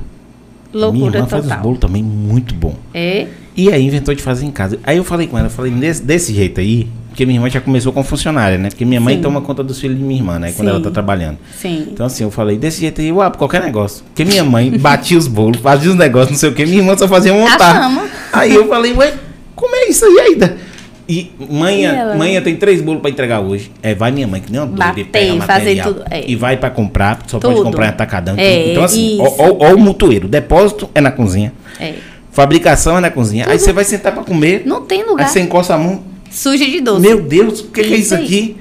Minha 0.76 0.88
Loucura 0.88 1.18
irmã 1.18 1.28
faz 1.28 1.44
os 1.44 1.50
total. 1.50 1.64
bolos 1.64 1.80
também 1.80 2.04
muito 2.04 2.54
bom. 2.54 2.76
É, 2.94 3.28
E 3.56 3.72
aí 3.72 3.84
inventou 3.86 4.14
de 4.14 4.22
fazer 4.22 4.46
em 4.46 4.52
casa. 4.52 4.78
Aí 4.84 4.98
eu 4.98 5.04
falei 5.04 5.28
com 5.28 5.38
ela, 5.38 5.48
eu 5.48 5.52
falei, 5.52 5.72
desse, 5.72 6.04
desse 6.04 6.34
jeito 6.34 6.60
aí, 6.60 6.88
porque 7.10 7.26
minha 7.26 7.38
irmã 7.38 7.50
já 7.50 7.62
começou 7.62 7.94
com 7.94 8.04
funcionária, 8.04 8.58
né? 8.58 8.68
Porque 8.70 8.84
minha 8.84 9.00
mãe 9.00 9.16
Sim. 9.16 9.22
toma 9.22 9.40
conta 9.42 9.64
dos 9.64 9.80
filhos 9.80 9.98
de 9.98 10.04
minha 10.04 10.20
irmã, 10.20 10.38
né? 10.38 10.52
Quando 10.52 10.68
Sim. 10.68 10.74
ela 10.76 10.82
tá 10.82 10.92
trabalhando. 10.92 11.38
sim. 11.58 11.88
Então 11.94 12.06
assim, 12.06 12.24
eu 12.26 12.32
falei, 12.32 12.58
desse 12.58 12.82
jeito 12.82 13.00
aí 13.00 13.08
eu 13.08 13.22
abro 13.22 13.38
qualquer 13.38 13.62
negócio. 13.64 14.04
Porque 14.06 14.26
minha 14.26 14.44
mãe 14.44 14.70
batia 14.78 15.18
os 15.18 15.28
bolos, 15.28 15.62
fazia 15.62 15.90
os 15.90 15.96
negócios, 15.96 16.32
não 16.32 16.38
sei 16.38 16.50
o 16.50 16.54
que, 16.54 16.66
minha 16.66 16.80
irmã 16.80 16.98
só 16.98 17.08
fazia 17.08 17.34
montar. 17.34 17.90
Aí 18.34 18.54
eu 18.54 18.68
falei, 18.68 18.92
ué, 18.94 19.14
como 19.56 19.74
é 19.74 19.88
isso 19.88 20.04
aí 20.04 20.20
ainda? 20.20 20.58
E 21.08 21.32
manhã, 21.50 22.16
manhã 22.16 22.42
tem 22.42 22.56
três 22.56 22.82
bolos 22.82 23.00
pra 23.02 23.12
entregar 23.12 23.40
hoje. 23.40 23.72
É, 23.84 23.94
vai 23.94 24.12
minha 24.12 24.28
mãe, 24.28 24.42
que 24.42 24.52
nem 24.52 24.60
uma 24.60 24.66
doida, 24.68 24.84
e 25.00 25.04
Bater, 25.04 25.06
pega 25.06 25.42
fazer 25.42 25.84
tudo, 25.84 26.04
é. 26.10 26.24
E 26.28 26.36
vai 26.36 26.58
pra 26.58 26.70
comprar, 26.72 27.20
só 27.28 27.40
pode 27.40 27.54
Tudo. 27.56 27.64
comprar 27.66 27.86
em 27.86 27.90
atacadão. 27.90 28.34
É, 28.38 28.72
então 28.72 28.84
assim, 28.84 29.18
ó, 29.22 29.26
ó, 29.38 29.58
ó 29.70 29.74
o 29.76 29.78
mutueiro. 29.78 30.28
Depósito 30.28 30.90
é 30.96 31.02
na 31.02 31.12
cozinha. 31.12 31.54
É. 31.80 31.94
Fabricação 32.32 32.98
é 32.98 33.02
na 33.02 33.12
cozinha. 33.12 33.46
Aí 33.48 33.60
você 33.60 33.72
vai 33.72 33.84
sentar 33.86 34.14
pra 34.14 34.24
comer. 34.24 34.64
Não 34.66 34.82
tem 34.82 35.02
Aí 35.04 35.08
lugar. 35.08 35.28
você 35.30 35.40
encosta 35.40 35.76
a 35.76 35.78
mão. 35.78 36.04
Suja 36.32 36.66
de 36.66 36.82
doce. 36.82 37.02
Meu 37.02 37.22
Deus, 37.22 37.62
o 37.62 37.68
que, 37.70 37.84
que 37.84 37.94
é 37.94 37.98
Isso 37.98 38.16
aí. 38.16 38.24
aqui? 38.24 38.58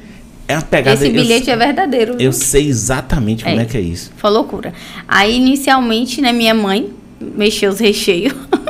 É 0.47 0.55
uma 0.55 0.63
pegada. 0.63 0.97
Esse 0.97 1.07
eu- 1.07 1.13
bilhete 1.23 1.51
é 1.51 1.57
verdadeiro. 1.57 2.13
Eu 2.13 2.19
viu? 2.31 2.33
sei 2.33 2.69
exatamente 2.69 3.43
como 3.43 3.59
É. 3.59 3.63
é 3.63 3.65
que 3.65 3.77
é 3.77 3.81
isso. 3.81 4.13
Foi 4.17 4.31
loucura. 4.31 4.73
Aí, 5.09 5.35
inicialmente, 5.37 6.21
né, 6.21 6.31
minha 6.33 6.55
mãe 6.55 6.91
mexeu 7.19 7.71
os 7.71 7.81
recheios, 7.81 8.35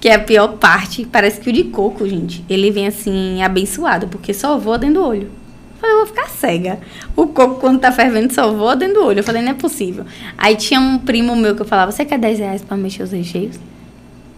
que 0.00 0.08
é 0.08 0.14
a 0.14 0.18
pior 0.18 0.56
parte. 0.56 1.04
Parece 1.04 1.40
que 1.40 1.50
o 1.50 1.52
de 1.52 1.64
coco, 1.64 2.08
gente, 2.08 2.44
ele 2.48 2.70
vem 2.70 2.86
assim, 2.86 3.42
abençoado, 3.42 4.08
porque 4.08 4.32
só 4.32 4.58
voa 4.58 4.78
dentro 4.78 5.02
do 5.02 5.06
olho. 5.06 5.30
Eu 5.74 5.80
falei, 5.80 5.94
eu 5.94 5.98
vou 5.98 6.06
ficar 6.06 6.28
cega. 6.28 6.80
O 7.14 7.26
coco, 7.28 7.60
quando 7.60 7.78
tá 7.78 7.92
fervendo, 7.92 8.32
só 8.32 8.50
voa 8.52 8.74
dentro 8.74 8.94
do 8.94 9.06
olho. 9.06 9.20
Eu 9.20 9.24
falei, 9.24 9.42
não 9.42 9.50
é 9.50 9.54
possível. 9.54 10.04
Aí 10.36 10.56
tinha 10.56 10.80
um 10.80 10.98
primo 10.98 11.36
meu 11.36 11.54
que 11.54 11.62
eu 11.62 11.66
falava, 11.66 11.92
você 11.92 12.04
quer 12.04 12.18
10 12.18 12.38
reais 12.38 12.62
pra 12.62 12.76
mexer 12.76 13.02
os 13.02 13.12
recheios? 13.12 13.58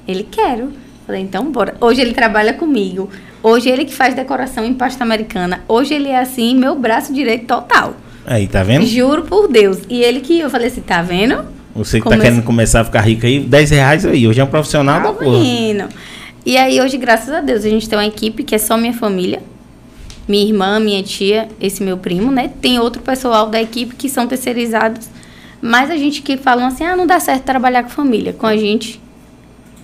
Ele, 0.07 0.27
quero. 0.29 0.65
Eu 0.65 0.73
Falei, 1.07 1.23
então 1.23 1.51
bora. 1.51 1.75
Hoje 1.81 2.01
ele 2.01 2.15
trabalha 2.15 2.53
comigo. 2.55 3.11
Hoje 3.43 3.69
ele 3.69 3.85
que 3.85 3.95
faz 3.95 4.15
decoração 4.15 4.65
em 4.65 4.73
pasta 4.73 5.03
americana. 5.03 5.65
Hoje 5.67 5.95
ele 5.95 6.09
é 6.09 6.19
assim, 6.19 6.55
meu 6.55 6.77
braço 6.77 7.13
direito 7.13 7.47
total. 7.47 7.97
Aí, 8.25 8.47
tá 8.47 8.63
vendo? 8.63 8.87
Juro 8.87 9.25
por 9.25 9.49
Deus. 9.49 9.79
E 9.89 10.01
ele 10.01 10.21
que 10.21 10.39
eu 10.39 10.49
falei 10.49 10.69
assim, 10.69 10.81
tá 10.81 11.03
vendo? 11.03 11.45
Você 11.75 11.99
que 11.99 12.05
Come- 12.05 12.17
tá 12.17 12.23
querendo 12.23 12.43
começar 12.43 12.81
a 12.81 12.85
ficar 12.85 13.01
rico 13.01 13.25
aí, 13.27 13.41
10 13.41 13.71
reais 13.71 14.05
aí. 14.05 14.27
Hoje 14.29 14.41
é 14.41 14.45
um 14.45 14.49
profissional 14.49 15.01
da 15.01 15.09
Ah, 15.09 15.13
porra. 15.13 15.31
menino. 15.39 15.89
E 16.45 16.57
aí 16.57 16.81
hoje, 16.81 16.99
graças 16.99 17.31
a 17.33 17.41
Deus, 17.41 17.65
a 17.65 17.69
gente 17.69 17.89
tem 17.89 17.99
uma 17.99 18.07
equipe 18.07 18.43
que 18.43 18.55
é 18.55 18.59
só 18.59 18.77
minha 18.77 18.93
família. 18.93 19.43
Minha 20.29 20.45
irmã, 20.47 20.79
minha 20.79 21.03
tia, 21.03 21.49
esse 21.61 21.83
meu 21.83 21.97
primo, 21.97 22.31
né? 22.31 22.51
Tem 22.61 22.79
outro 22.79 23.01
pessoal 23.03 23.49
da 23.49 23.61
equipe 23.61 23.95
que 23.95 24.09
são 24.09 24.27
terceirizados. 24.27 25.09
Mas 25.61 25.91
a 25.91 25.97
gente 25.97 26.23
que 26.23 26.37
falam 26.37 26.67
assim, 26.67 26.85
ah, 26.85 26.97
não 26.97 27.07
dá 27.07 27.19
certo 27.21 27.43
trabalhar 27.45 27.83
com 27.85 27.89
família. 27.91 28.33
Com 28.33 28.47
a 28.47 28.57
gente, 28.57 29.01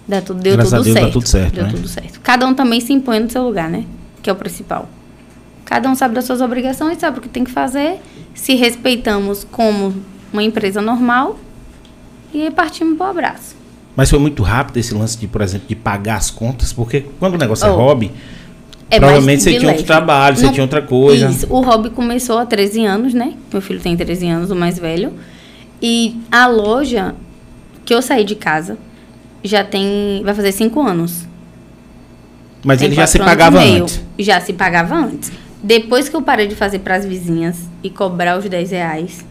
Dá 0.07 0.23
tudo, 0.23 0.41
deu 0.41 0.55
Graças 0.55 0.73
a 0.73 0.77
tudo 0.79 0.85
Deus 0.85 0.95
dá 0.95 1.01
certo. 1.03 1.13
tudo 1.13 1.29
certo, 1.29 1.55
Deu 1.55 1.65
né? 1.65 1.71
tudo 1.71 1.87
certo. 1.87 2.21
Cada 2.23 2.47
um 2.47 2.55
também 2.55 2.81
se 2.81 2.95
impõe 2.95 3.21
no 3.21 3.29
seu 3.29 3.43
lugar, 3.45 3.69
né? 3.69 3.85
Que 4.23 4.31
é 4.31 4.33
o 4.33 4.37
principal. 4.37 4.89
Cada 5.67 5.87
um 5.91 5.95
sabe 5.95 6.15
das 6.15 6.25
suas 6.25 6.41
obrigações, 6.41 6.97
sabe 6.97 7.19
o 7.19 7.21
que 7.21 7.29
tem 7.29 7.45
que 7.45 7.51
fazer. 7.51 7.97
Se 8.35 8.55
respeitamos 8.55 9.45
como 9.51 9.95
uma 10.33 10.43
empresa 10.43 10.81
normal 10.81 11.39
e 12.33 12.43
aí 12.43 12.51
partimos 12.51 12.97
pro 12.97 13.07
abraço. 13.07 13.57
Mas 13.97 14.11
foi 14.11 14.19
muito 14.19 14.43
rápido 14.43 14.77
esse 14.77 14.95
lance 14.95 15.19
de, 15.19 15.27
por 15.27 15.41
exemplo, 15.41 15.67
de 15.69 15.75
pagar 15.75 16.17
as 16.17 16.31
contas, 16.31 16.73
porque 16.73 17.05
quando 17.19 17.35
o 17.35 17.39
negócio 17.39 17.67
é 17.67 17.71
Oh. 17.71 17.77
hobby, 17.77 18.13
É 18.91 18.99
provavelmente 18.99 19.43
você 19.43 19.59
tinha 19.59 19.71
outro 19.71 19.85
trabalho, 19.85 20.37
você 20.37 20.49
tinha 20.51 20.63
outra 20.63 20.81
coisa. 20.81 21.29
Isso. 21.29 21.47
O 21.51 21.61
hobby 21.61 21.91
começou 21.91 22.39
há 22.39 22.47
13 22.47 22.85
anos, 22.85 23.13
né? 23.13 23.35
Meu 23.53 23.61
filho 23.61 23.81
tem 23.81 23.97
13 23.97 24.29
anos, 24.29 24.51
o 24.51 24.57
mais 24.57 24.79
velho. 24.79 25.13
E 25.83 26.17
a 26.31 26.47
loja 26.47 27.15
que 27.85 27.93
eu 27.93 28.01
saí 28.01 28.25
de 28.25 28.35
casa 28.35 28.79
já 29.43 29.63
tem. 29.65 30.23
Vai 30.25 30.35
fazer 30.35 30.53
5 30.53 30.81
anos. 30.81 31.27
Mas 32.65 32.79
Tem 32.79 32.87
ele 32.87 32.97
já 32.97 33.07
se 33.07 33.19
pagava 33.19 33.61
antes. 33.61 34.01
Já 34.19 34.41
se 34.41 34.53
pagava 34.53 34.95
antes. 34.97 35.31
Depois 35.63 36.09
que 36.09 36.17
eu 36.17 36.23
parei 36.23 36.47
de 36.47 36.55
fazer 36.55 36.81
para 36.81 36.97
as 36.97 37.05
vizinhas 37.05 37.57
e 37.83 37.91
cobrar 37.91 38.39
os 38.39 38.45
10 38.49 38.71
reais 38.71 39.25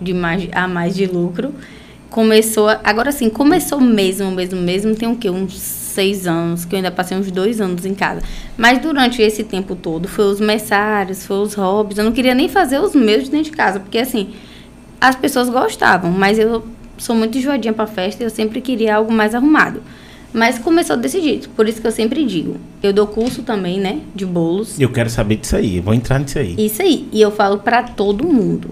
de 0.00 0.12
mais, 0.12 0.48
a 0.52 0.66
mais 0.66 0.94
de 0.94 1.06
lucro, 1.06 1.52
começou. 2.12 2.68
agora 2.84 3.10
sim, 3.10 3.28
começou 3.28 3.80
mesmo, 3.80 4.30
mesmo, 4.30 4.60
mesmo. 4.60 4.94
Tem 4.94 5.08
o 5.08 5.16
quê? 5.16 5.30
Uns 5.30 5.58
seis 5.58 6.26
anos, 6.26 6.64
que 6.64 6.74
eu 6.74 6.76
ainda 6.76 6.90
passei 6.90 7.16
uns 7.16 7.30
dois 7.30 7.60
anos 7.60 7.84
em 7.84 7.94
casa. 7.94 8.22
Mas 8.56 8.80
durante 8.80 9.20
esse 9.20 9.42
tempo 9.42 9.74
todo, 9.74 10.06
foi 10.06 10.26
os 10.26 10.40
messários, 10.40 11.26
foi 11.26 11.38
os 11.38 11.54
hobbies. 11.54 11.98
Eu 11.98 12.04
não 12.04 12.12
queria 12.12 12.34
nem 12.34 12.48
fazer 12.48 12.78
os 12.78 12.94
meus 12.94 13.28
dentro 13.28 13.50
de 13.50 13.56
casa, 13.56 13.80
porque 13.80 13.98
assim, 13.98 14.30
as 15.00 15.16
pessoas 15.16 15.48
gostavam, 15.48 16.10
mas 16.10 16.38
eu 16.38 16.62
sou 16.98 17.16
muito 17.16 17.36
enjoadinha 17.36 17.72
pra 17.72 17.86
festa 17.86 18.22
e 18.22 18.26
eu 18.26 18.30
sempre 18.30 18.60
queria 18.60 18.96
algo 18.96 19.12
mais 19.12 19.34
arrumado. 19.34 19.82
Mas 20.34 20.58
começou 20.58 20.96
desse 20.96 21.20
jeito, 21.20 21.50
por 21.50 21.68
isso 21.68 21.80
que 21.80 21.86
eu 21.86 21.92
sempre 21.92 22.24
digo. 22.24 22.56
Eu 22.82 22.92
dou 22.92 23.06
curso 23.06 23.42
também, 23.42 23.78
né, 23.78 24.00
de 24.14 24.24
bolos. 24.24 24.80
Eu 24.80 24.90
quero 24.90 25.10
saber 25.10 25.36
disso 25.36 25.56
aí, 25.56 25.76
eu 25.78 25.82
vou 25.82 25.92
entrar 25.92 26.18
nisso 26.18 26.38
aí. 26.38 26.54
Isso 26.58 26.80
aí. 26.80 27.06
E 27.12 27.20
eu 27.20 27.30
falo 27.30 27.58
pra 27.58 27.82
todo 27.82 28.26
mundo. 28.26 28.70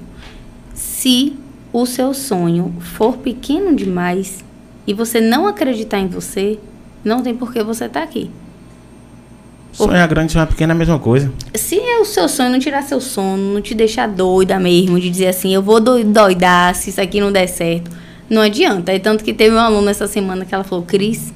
Se 0.72 1.34
o 1.72 1.86
seu 1.86 2.12
sonho 2.12 2.74
for 2.80 3.16
pequeno 3.18 3.74
demais 3.74 4.42
e 4.86 4.92
você 4.94 5.20
não 5.20 5.46
acreditar 5.46 5.98
em 5.98 6.08
você, 6.08 6.58
não 7.04 7.22
tem 7.22 7.34
por 7.34 7.52
que 7.52 7.62
você 7.62 7.84
estar 7.84 8.02
aqui. 8.02 8.30
Sonhar 9.72 10.08
grande, 10.08 10.32
sonhar 10.32 10.48
pequeno 10.48 10.72
é 10.72 10.74
a 10.74 10.78
mesma 10.78 10.98
coisa. 10.98 11.32
Se 11.54 11.78
é 11.78 11.98
o 12.00 12.04
seu 12.04 12.28
sonho 12.28 12.50
não 12.50 12.58
tirar 12.58 12.82
seu 12.82 13.00
sono, 13.00 13.54
não 13.54 13.60
te 13.60 13.72
deixar 13.72 14.08
doida 14.08 14.58
mesmo, 14.58 14.98
de 14.98 15.08
dizer 15.08 15.28
assim, 15.28 15.54
eu 15.54 15.62
vou 15.62 15.78
doi- 15.80 16.02
doidar 16.02 16.74
se 16.74 16.90
isso 16.90 17.00
aqui 17.00 17.20
não 17.20 17.30
der 17.30 17.46
certo, 17.46 17.88
não 18.28 18.42
adianta. 18.42 18.92
É 18.92 18.98
tanto 18.98 19.22
que 19.22 19.32
teve 19.32 19.54
uma 19.54 19.64
aluna 19.66 19.92
essa 19.92 20.08
semana 20.08 20.44
que 20.44 20.52
ela 20.54 20.64
falou, 20.64 20.84
Cris, 20.84 21.32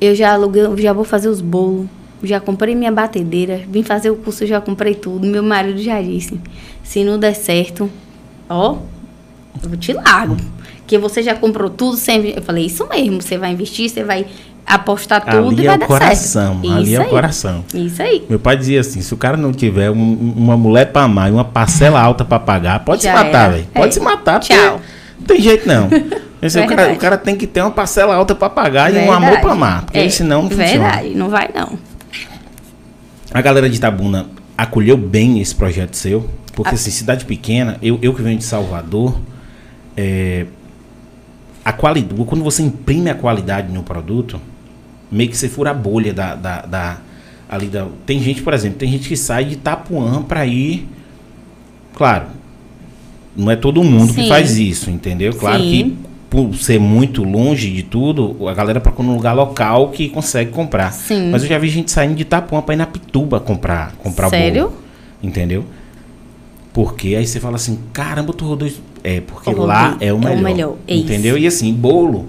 eu 0.00 0.14
já 0.14 0.32
aluguei, 0.32 0.62
já 0.78 0.92
vou 0.94 1.04
fazer 1.04 1.28
os 1.28 1.42
bolos, 1.42 1.86
já 2.22 2.40
comprei 2.40 2.74
minha 2.74 2.90
batedeira, 2.90 3.62
vim 3.68 3.82
fazer 3.82 4.10
o 4.10 4.16
curso, 4.16 4.46
já 4.46 4.58
comprei 4.58 4.94
tudo. 4.94 5.26
Meu 5.26 5.42
marido 5.42 5.78
já 5.82 6.00
disse, 6.00 6.40
se 6.82 7.04
não 7.04 7.18
der 7.18 7.34
certo, 7.34 7.90
ó, 8.48 8.76
eu 9.62 9.76
te 9.76 9.92
largo. 9.92 10.36
Que 10.86 10.98
você 10.98 11.22
já 11.22 11.34
comprou 11.34 11.68
tudo 11.68 11.96
sem. 11.96 12.30
Eu 12.30 12.42
falei, 12.42 12.66
isso 12.66 12.86
mesmo, 12.88 13.20
você 13.20 13.36
vai 13.36 13.50
investir, 13.52 13.88
você 13.90 14.04
vai 14.04 14.24
apostar 14.64 15.24
tudo 15.24 15.48
ali 15.50 15.62
e 15.62 15.64
é 15.64 15.68
vai 15.68 15.76
o 15.76 15.80
dar 15.80 15.86
coração, 15.86 16.60
certo. 16.60 16.72
ali 16.76 16.84
Isso 16.92 16.96
é 16.96 16.98
o 16.98 17.02
aí. 17.02 17.08
coração. 17.10 17.64
Isso 17.74 18.02
aí. 18.02 18.24
Meu 18.28 18.38
pai 18.38 18.56
dizia 18.56 18.80
assim, 18.80 19.00
se 19.00 19.12
o 19.14 19.16
cara 19.16 19.36
não 19.36 19.52
tiver 19.52 19.90
um- 19.90 20.32
uma 20.36 20.56
mulher 20.56 20.92
pra 20.92 21.02
amar 21.02 21.28
e 21.28 21.32
uma 21.32 21.44
parcela 21.44 22.00
alta 22.00 22.24
pra 22.24 22.38
pagar, 22.38 22.80
pode 22.84 23.02
Já 23.04 23.16
se 23.16 23.24
matar, 23.24 23.50
velho. 23.52 23.66
Pode 23.72 23.88
É. 23.88 23.90
se 23.92 24.00
matar, 24.00 24.40
Tchau. 24.40 24.80
não 25.18 25.26
tem 25.26 25.40
jeito 25.40 25.66
não. 25.68 25.88
Esse, 26.42 26.58
o, 26.58 26.62
cara, 26.62 26.76
Verdade. 26.76 26.96
o 26.96 27.00
cara 27.00 27.16
tem 27.16 27.34
que 27.36 27.46
ter 27.46 27.62
uma 27.62 27.70
parcela 27.70 28.14
alta 28.14 28.34
pra 28.34 28.50
pagar 28.50 28.92
e 28.92 28.98
um 28.98 29.10
amor 29.10 29.20
Verdade. 29.20 29.40
pra 29.42 29.52
amar, 29.52 29.84
porque 29.86 29.98
É, 29.98 30.08
senão 30.08 30.42
não 30.42 30.50
funciona. 30.50 30.70
Verdade, 30.70 31.14
não 31.14 31.28
vai 31.28 31.48
não. 31.54 31.78
A 33.32 33.40
galera 33.40 33.68
de 33.68 33.76
Itabuna 33.76 34.26
acolheu 34.56 34.96
bem 34.96 35.40
esse 35.40 35.54
projeto 35.54 35.94
seu? 35.96 36.28
Porque, 36.56 36.70
A- 36.70 36.74
assim, 36.74 36.90
cidade 36.90 37.24
pequena, 37.24 37.78
eu, 37.80 37.98
eu 38.02 38.12
que 38.12 38.20
venho 38.22 38.38
de 38.38 38.44
Salvador, 38.44 39.16
é, 39.96 40.46
a 41.64 41.72
qualidade, 41.72 42.24
quando 42.24 42.42
você 42.42 42.62
imprime 42.62 43.10
a 43.10 43.14
qualidade 43.14 43.72
no 43.72 43.82
produto, 43.84 44.40
meio 45.12 45.30
que 45.30 45.36
você 45.36 45.48
fura 45.48 45.70
a 45.70 45.74
bolha 45.74 46.12
da, 46.12 46.34
da, 46.34 46.62
da- 46.62 46.98
ali 47.48 47.66
da... 47.68 47.86
Tem 48.04 48.18
gente, 48.20 48.42
por 48.42 48.52
exemplo, 48.54 48.78
tem 48.78 48.90
gente 48.90 49.08
que 49.08 49.16
sai 49.16 49.44
de 49.44 49.52
Itapuã 49.52 50.22
para 50.22 50.44
ir... 50.46 50.88
Claro, 51.94 52.26
não 53.36 53.50
é 53.50 53.56
todo 53.56 53.84
mundo 53.84 54.12
que 54.14 54.22
Sim. 54.22 54.28
faz 54.28 54.56
isso, 54.58 54.90
entendeu? 54.90 55.32
Claro 55.34 55.62
Sim. 55.62 55.70
que 55.70 55.96
por 56.28 56.54
ser 56.56 56.80
muito 56.80 57.22
longe 57.22 57.70
de 57.70 57.82
tudo, 57.82 58.48
a 58.48 58.52
galera 58.54 58.80
procura 58.80 59.08
um 59.08 59.14
lugar 59.14 59.32
local 59.34 59.90
que 59.90 60.08
consegue 60.08 60.50
comprar. 60.50 60.92
Sim. 60.92 61.30
Mas 61.30 61.42
eu 61.42 61.48
já 61.48 61.58
vi 61.58 61.68
gente 61.68 61.90
saindo 61.90 62.14
de 62.14 62.22
Itapuã 62.22 62.60
para 62.62 62.74
ir 62.74 62.78
na 62.78 62.86
Pituba 62.86 63.38
comprar, 63.40 63.92
comprar 63.96 64.28
Sério? 64.30 64.64
bolo. 64.70 64.82
Entendeu? 65.22 65.64
Porque 66.76 67.16
aí 67.16 67.26
você 67.26 67.40
fala 67.40 67.56
assim, 67.56 67.78
caramba, 67.90 68.34
tu 68.34 68.44
rodou 68.44 68.68
isso. 68.68 68.82
É, 69.02 69.22
porque 69.22 69.48
Eu 69.48 69.64
lá 69.64 69.92
rodei, 69.92 70.08
é 70.08 70.12
o 70.12 70.16
é 70.16 70.18
o 70.18 70.20
melhor. 70.20 70.42
melhor, 70.42 70.74
é 70.86 70.94
entendeu? 70.94 71.38
E 71.38 71.46
assim, 71.46 71.72
bolo, 71.72 72.26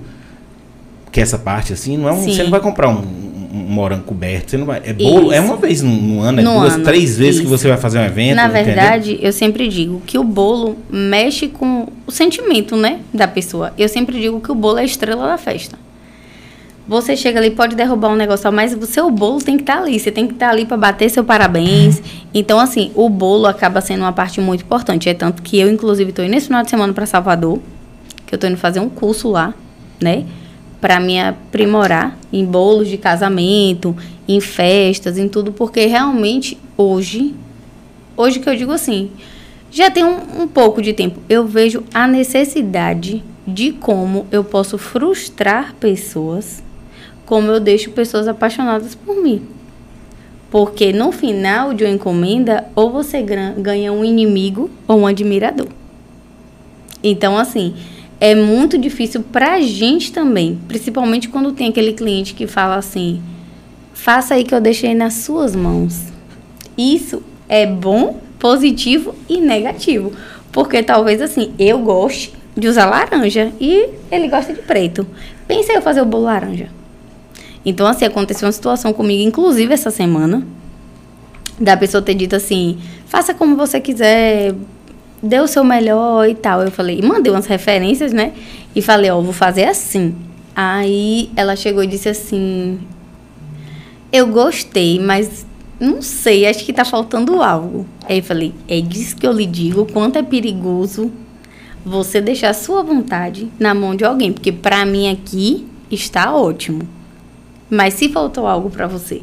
que 1.11 1.19
essa 1.19 1.37
parte 1.37 1.73
assim, 1.73 1.97
não 1.97 2.07
é 2.07 2.13
um, 2.13 2.23
Sim. 2.23 2.31
você 2.33 2.43
não 2.43 2.51
vai 2.51 2.61
comprar 2.61 2.87
um, 2.87 2.93
um- 2.99 3.47
um 3.55 3.69
morango 3.69 4.03
coberto, 4.03 4.51
você 4.51 4.57
não 4.57 4.65
vai. 4.65 4.81
É 4.85 4.93
bolo, 4.93 5.33
é 5.33 5.37
Isso. 5.39 5.45
uma 5.47 5.57
vez 5.57 5.81
no, 5.81 5.91
no 5.91 6.21
ano, 6.21 6.39
é 6.39 6.43
No 6.43 6.53
duas, 6.61 6.75
ano, 6.75 6.83
três 6.85 7.17
vezes 7.17 7.41
que 7.41 7.45
isso. 7.45 7.57
você 7.57 7.67
vai 7.67 7.75
fazer 7.77 7.99
um 7.99 8.05
evento. 8.05 8.35
Na 8.37 8.45
entendeu? 8.45 8.63
verdade, 8.65 9.19
eu 9.21 9.33
sempre 9.33 9.67
digo 9.67 10.01
que 10.05 10.17
o 10.17 10.23
bolo 10.23 10.77
mexe 10.89 11.49
com 11.49 11.85
o 12.05 12.11
sentimento, 12.11 12.77
né, 12.77 13.01
da 13.13 13.27
pessoa. 13.27 13.73
Eu 13.77 13.89
sempre 13.89 14.17
digo 14.21 14.39
que 14.39 14.49
o 14.49 14.55
bolo 14.55 14.77
é 14.77 14.83
a 14.83 14.85
estrela 14.85 15.27
da 15.27 15.37
festa. 15.37 15.77
Você 16.87 17.17
chega 17.17 17.39
ali, 17.39 17.51
pode 17.51 17.75
derrubar 17.75 18.09
um 18.09 18.15
negócio, 18.15 18.49
mas 18.51 18.73
o 18.73 18.85
seu 18.85 19.11
bolo 19.11 19.39
tem 19.39 19.57
que 19.57 19.63
estar 19.63 19.79
ali. 19.79 19.99
Você 19.99 20.09
tem 20.09 20.25
que 20.25 20.33
estar 20.33 20.49
ali 20.49 20.65
para 20.65 20.77
bater 20.77 21.09
seu 21.09 21.23
parabéns. 21.23 22.01
Então, 22.33 22.59
assim, 22.59 22.91
o 22.95 23.09
bolo 23.09 23.45
acaba 23.45 23.81
sendo 23.81 24.01
uma 24.01 24.13
parte 24.13 24.39
muito 24.39 24.63
importante. 24.63 25.09
É 25.09 25.13
tanto 25.13 25.41
que 25.41 25.59
eu, 25.59 25.69
inclusive, 25.69 26.11
estou 26.11 26.23
indo 26.23 26.35
esse 26.35 26.47
final 26.47 26.63
de 26.63 26.69
semana 26.69 26.93
para 26.93 27.05
Salvador, 27.05 27.59
que 28.25 28.33
eu 28.33 28.37
estou 28.37 28.49
indo 28.49 28.57
fazer 28.57 28.79
um 28.79 28.87
curso 28.87 29.29
lá, 29.29 29.53
né? 30.01 30.25
Para 30.79 30.97
me 30.99 31.19
aprimorar 31.19 32.17
em 32.31 32.45
bolos 32.45 32.87
de 32.87 32.97
casamento, 32.97 33.93
em 34.25 34.39
festas, 34.39 35.17
em 35.17 35.27
tudo, 35.27 35.51
porque 35.51 35.85
realmente 35.87 36.57
hoje, 36.77 37.35
hoje 38.15 38.39
que 38.39 38.49
eu 38.49 38.55
digo 38.55 38.71
assim, 38.71 39.11
já 39.69 39.91
tem 39.91 40.05
um, 40.05 40.43
um 40.43 40.47
pouco 40.47 40.81
de 40.81 40.93
tempo, 40.93 41.19
eu 41.27 41.45
vejo 41.45 41.83
a 41.93 42.07
necessidade 42.07 43.23
de 43.45 43.71
como 43.71 44.27
eu 44.31 44.43
posso 44.43 44.77
frustrar 44.77 45.73
pessoas, 45.79 46.61
como 47.27 47.51
eu 47.51 47.59
deixo 47.59 47.91
pessoas 47.91 48.27
apaixonadas 48.27 48.95
por 48.95 49.21
mim. 49.21 49.43
Porque 50.49 50.93
no 50.93 51.11
final 51.11 51.73
de 51.73 51.83
uma 51.83 51.93
encomenda, 51.93 52.65
ou 52.73 52.89
você 52.89 53.21
ganha 53.21 53.91
um 53.91 54.03
inimigo 54.03 54.71
ou 54.87 55.01
um 55.01 55.05
admirador. 55.05 55.67
Então, 57.03 57.37
assim, 57.37 57.75
é 58.19 58.33
muito 58.33 58.77
difícil 58.77 59.21
pra 59.21 59.59
gente 59.59 60.11
também, 60.13 60.57
principalmente 60.69 61.27
quando 61.27 61.51
tem 61.51 61.67
aquele 61.67 61.91
cliente 61.91 62.33
que 62.33 62.47
fala 62.47 62.77
assim: 62.77 63.21
faça 63.93 64.35
aí 64.35 64.45
que 64.45 64.55
eu 64.55 64.61
deixei 64.61 64.95
nas 64.95 65.15
suas 65.15 65.53
mãos. 65.53 66.07
Isso 66.77 67.21
é 67.49 67.65
bom, 67.65 68.21
positivo 68.39 69.13
e 69.27 69.41
negativo. 69.41 70.13
Porque 70.49 70.81
talvez 70.81 71.21
assim, 71.21 71.53
eu 71.59 71.79
goste 71.79 72.33
de 72.55 72.69
usar 72.69 72.85
laranja 72.85 73.51
e 73.59 73.89
ele 74.09 74.29
gosta 74.29 74.53
de 74.53 74.61
preto. 74.61 75.05
Pensei 75.45 75.75
eu 75.75 75.81
fazer 75.81 76.01
o 76.01 76.05
bolo 76.05 76.23
laranja. 76.23 76.69
Então, 77.67 77.85
assim, 77.85 78.05
aconteceu 78.05 78.47
uma 78.47 78.51
situação 78.53 78.93
comigo, 78.93 79.21
inclusive 79.21 79.73
essa 79.73 79.91
semana, 79.91 80.47
da 81.59 81.75
pessoa 81.75 82.01
ter 82.01 82.13
dito 82.13 82.33
assim: 82.33 82.77
faça 83.07 83.33
como 83.33 83.57
você 83.57 83.81
quiser, 83.81 84.55
dê 85.21 85.41
o 85.41 85.47
seu 85.47 85.65
melhor 85.65 86.29
e 86.29 86.33
tal. 86.33 86.61
Eu 86.61 86.71
falei, 86.71 87.01
mandei 87.01 87.29
umas 87.29 87.45
referências, 87.45 88.13
né? 88.13 88.31
E 88.73 88.81
falei, 88.81 89.11
ó, 89.11 89.19
vou 89.19 89.33
fazer 89.33 89.65
assim. 89.65 90.15
Aí 90.55 91.29
ela 91.35 91.57
chegou 91.57 91.83
e 91.83 91.87
disse 91.87 92.07
assim: 92.07 92.79
eu 94.13 94.27
gostei, 94.27 94.97
mas 94.97 95.45
não 95.77 96.01
sei, 96.01 96.47
acho 96.47 96.63
que 96.63 96.71
tá 96.71 96.85
faltando 96.85 97.41
algo. 97.41 97.85
Aí 98.07 98.19
eu 98.19 98.23
falei, 98.23 98.53
é 98.65 98.79
disso 98.79 99.17
que 99.17 99.27
eu 99.27 99.33
lhe 99.33 99.45
digo, 99.45 99.85
quanto 99.91 100.17
é 100.17 100.23
perigoso 100.23 101.11
você 101.85 102.21
deixar 102.21 102.51
a 102.51 102.53
sua 102.53 102.81
vontade 102.81 103.51
na 103.59 103.73
mão 103.73 103.93
de 103.93 104.05
alguém, 104.05 104.31
porque 104.31 104.53
pra 104.53 104.85
mim 104.85 105.11
aqui 105.11 105.67
está 105.91 106.33
ótimo. 106.33 106.95
Mas 107.69 107.95
se 107.95 108.09
faltou 108.09 108.47
algo 108.47 108.69
pra 108.69 108.87
você. 108.87 109.21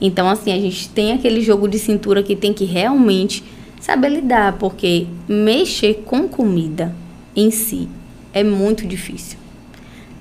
Então 0.00 0.28
assim, 0.28 0.52
a 0.52 0.60
gente 0.60 0.88
tem 0.88 1.12
aquele 1.12 1.40
jogo 1.40 1.68
de 1.68 1.78
cintura 1.78 2.22
que 2.22 2.36
tem 2.36 2.52
que 2.52 2.64
realmente 2.64 3.42
saber 3.80 4.08
lidar, 4.08 4.54
porque 4.54 5.06
mexer 5.28 6.02
com 6.06 6.28
comida 6.28 6.94
em 7.36 7.50
si 7.50 7.88
é 8.32 8.42
muito 8.42 8.86
difícil. 8.86 9.38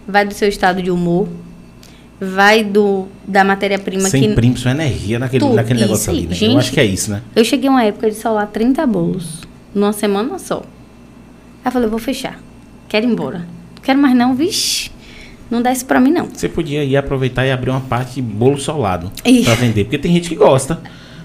Vai 0.07 0.25
do 0.25 0.33
seu 0.33 0.49
estado 0.49 0.81
de 0.81 0.91
humor, 0.91 1.27
vai 2.19 2.63
do 2.63 3.07
da 3.27 3.43
matéria-prima 3.43 4.09
Você 4.09 4.19
que 4.19 4.25
imprime 4.25 4.57
sua 4.57 4.71
energia 4.71 5.17
naquele, 5.17 5.45
Tudo, 5.45 5.55
naquele 5.55 5.81
negócio 5.81 6.11
ali, 6.11 6.21
né? 6.23 6.27
eu 6.31 6.35
Gente, 6.35 6.57
acho 6.57 6.71
que 6.71 6.79
é 6.79 6.85
isso, 6.85 7.11
né? 7.11 7.21
Eu 7.35 7.43
cheguei 7.43 7.69
uma 7.69 7.83
época 7.83 8.09
de 8.09 8.15
solar 8.15 8.47
30 8.47 8.85
bolos 8.85 9.41
numa 9.73 9.93
semana 9.93 10.37
só. 10.39 10.59
Aí 11.63 11.69
eu 11.69 11.71
falei, 11.71 11.87
vou 11.87 11.99
fechar. 11.99 12.39
Quero 12.87 13.05
ir 13.05 13.09
embora. 13.09 13.39
Não 13.39 13.81
quero 13.81 13.99
mais 13.99 14.15
não, 14.15 14.35
vixe. 14.35 14.91
Não 15.53 15.61
dá 15.61 15.71
isso 15.71 15.85
pra 15.85 15.99
mim, 15.99 16.09
não. 16.09 16.25
Você 16.33 16.49
podia 16.49 16.83
ir 16.83 16.97
aproveitar 16.97 17.45
e 17.45 17.51
abrir 17.51 17.69
uma 17.69 17.81
parte 17.81 18.15
de 18.15 18.23
bolo 18.23 18.57
solado 18.57 19.11
pra 19.45 19.53
vender, 19.53 19.83
porque 19.83 19.99
tem 19.99 20.11
gente 20.11 20.27
que 20.27 20.35
gosta. 20.35 20.81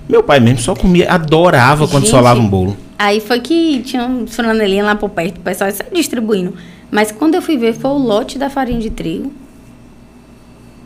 Meu 0.06 0.22
pai 0.22 0.38
mesmo 0.38 0.58
só 0.58 0.74
comia, 0.74 1.10
adorava 1.10 1.88
quando 1.88 2.02
Gente, 2.02 2.10
solava 2.10 2.38
um 2.38 2.46
bolo. 2.46 2.76
Aí 2.98 3.22
foi 3.22 3.40
que 3.40 3.80
tinha 3.80 4.04
um 4.04 4.26
franelinha 4.26 4.84
lá 4.84 4.94
por 4.94 5.08
perto, 5.08 5.38
o 5.38 5.40
pessoal 5.40 5.72
só 5.72 5.82
distribuindo. 5.90 6.52
Mas 6.90 7.10
quando 7.10 7.36
eu 7.36 7.40
fui 7.40 7.56
ver, 7.56 7.72
foi 7.72 7.90
o 7.90 7.96
lote 7.96 8.38
da 8.38 8.50
farinha 8.50 8.78
de 8.78 8.90
trigo 8.90 9.32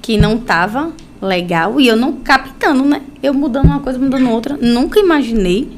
que 0.00 0.16
não 0.16 0.38
tava 0.38 0.92
legal 1.20 1.80
e 1.80 1.88
eu 1.88 1.96
não 1.96 2.12
captando, 2.12 2.84
né? 2.84 3.02
Eu 3.20 3.34
mudando 3.34 3.64
uma 3.64 3.80
coisa, 3.80 3.98
mudando 3.98 4.30
outra. 4.30 4.56
Nunca 4.56 5.00
imaginei 5.00 5.68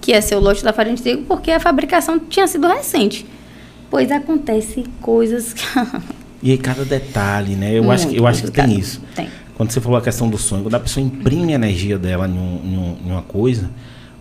que 0.00 0.12
ia 0.12 0.22
ser 0.22 0.36
o 0.36 0.40
lote 0.40 0.62
da 0.62 0.72
farinha 0.72 0.94
de 0.94 1.02
trigo 1.02 1.24
porque 1.26 1.50
a 1.50 1.58
fabricação 1.58 2.20
tinha 2.20 2.46
sido 2.46 2.68
recente. 2.68 3.26
Pois 3.90 4.12
acontece 4.12 4.84
coisas 5.00 5.52
E 6.42 6.50
aí 6.50 6.58
cada 6.58 6.84
detalhe, 6.84 7.54
né? 7.54 7.72
Eu 7.78 7.90
acho 7.90 8.08
que, 8.08 8.16
eu 8.16 8.26
acho 8.26 8.42
que 8.42 8.50
tem 8.50 8.78
isso. 8.78 9.00
Tem. 9.14 9.28
Quando 9.54 9.70
você 9.70 9.80
falou 9.80 9.96
a 9.98 10.02
questão 10.02 10.28
do 10.28 10.38
sonho, 10.38 10.62
quando 10.62 10.74
a 10.74 10.80
pessoa 10.80 11.04
imprime 11.04 11.52
a 11.52 11.54
energia 11.54 11.98
dela 11.98 12.26
em, 12.26 12.32
um- 12.32 12.60
em 12.64 12.76
um- 12.76 12.96
uma 13.12 13.22
coisa, 13.22 13.70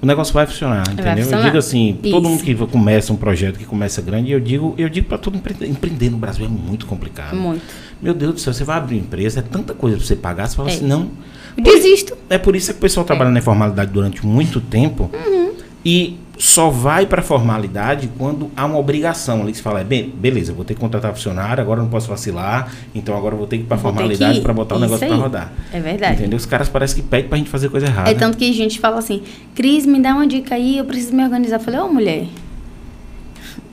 o 0.01 0.05
negócio 0.05 0.33
vai 0.33 0.45
funcionar, 0.45 0.83
entendeu? 0.91 1.11
Eu 1.13 1.23
funcionar. 1.23 1.45
digo 1.45 1.57
assim, 1.57 1.97
todo 2.01 2.21
Isso. 2.21 2.29
mundo 2.29 2.43
que 2.43 2.55
começa 2.71 3.11
um 3.13 3.15
projeto, 3.15 3.57
que 3.57 3.65
começa 3.65 4.01
grande, 4.01 4.31
eu 4.31 4.39
digo, 4.39 4.75
eu 4.77 4.87
digo 4.89 5.07
para 5.07 5.17
todo 5.17 5.35
empreender, 5.37 5.67
empreender 5.67 6.09
no 6.11 6.17
Brasil 6.17 6.45
é 6.45 6.49
muito 6.49 6.85
complicado. 6.85 7.35
Muito. 7.35 7.61
Meu 8.01 8.13
Deus 8.13 8.33
do 8.35 8.39
céu, 8.39 8.53
você 8.53 8.63
vai 8.63 8.77
abrir 8.77 8.95
uma 8.97 9.01
empresa, 9.01 9.39
é 9.39 9.43
tanta 9.43 9.73
coisa 9.73 9.97
para 9.97 10.05
você 10.05 10.15
pagar, 10.15 10.47
você 10.47 10.55
fala 10.55 10.69
É. 10.69 10.73
assim, 10.73 10.85
não. 10.85 11.09
Eu 11.57 11.63
desisto. 11.63 12.15
É 12.29 12.37
por 12.37 12.55
isso 12.55 12.71
que 12.71 12.77
o 12.77 12.81
pessoal 12.81 13.05
trabalha 13.05 13.29
na 13.31 13.39
informalidade 13.39 13.91
durante 13.91 14.25
muito 14.25 14.59
tempo 14.61 15.09
Uhum. 15.13 15.53
e 15.83 16.17
só 16.43 16.71
vai 16.71 17.05
para 17.05 17.21
formalidade 17.21 18.09
quando 18.17 18.49
há 18.57 18.65
uma 18.65 18.79
obrigação 18.79 19.41
ali. 19.43 19.53
Você 19.53 19.61
fala, 19.61 19.81
é, 19.81 19.83
bem, 19.83 20.09
beleza, 20.09 20.51
vou 20.51 20.65
ter 20.65 20.73
que 20.73 20.79
contratar 20.79 21.13
funcionário, 21.13 21.61
agora 21.61 21.79
não 21.81 21.87
posso 21.87 22.07
vacilar, 22.07 22.73
então 22.95 23.15
agora 23.15 23.35
vou 23.35 23.45
ter 23.45 23.57
que 23.57 23.63
ir 23.63 23.67
para 23.67 23.77
formalidade 23.77 24.41
para 24.41 24.51
botar 24.51 24.73
o 24.73 24.77
Isso 24.79 24.85
negócio 24.85 25.07
para 25.07 25.17
rodar. 25.17 25.53
É 25.71 25.79
verdade. 25.79 26.15
Entendeu? 26.21 26.37
Os 26.37 26.47
caras 26.47 26.67
parecem 26.67 27.03
que 27.03 27.07
pedem 27.07 27.29
pra 27.29 27.37
gente 27.37 27.51
fazer 27.51 27.69
coisa 27.69 27.85
errada. 27.85 28.09
É 28.09 28.15
tanto 28.15 28.39
que 28.39 28.49
a 28.49 28.53
gente 28.53 28.79
fala 28.79 28.97
assim, 28.97 29.21
Cris, 29.53 29.85
me 29.85 29.99
dá 30.01 30.15
uma 30.15 30.25
dica 30.25 30.55
aí, 30.55 30.79
eu 30.79 30.85
preciso 30.85 31.13
me 31.13 31.23
organizar. 31.23 31.57
Eu 31.57 31.59
falei, 31.59 31.79
ô 31.79 31.87
mulher, 31.93 32.25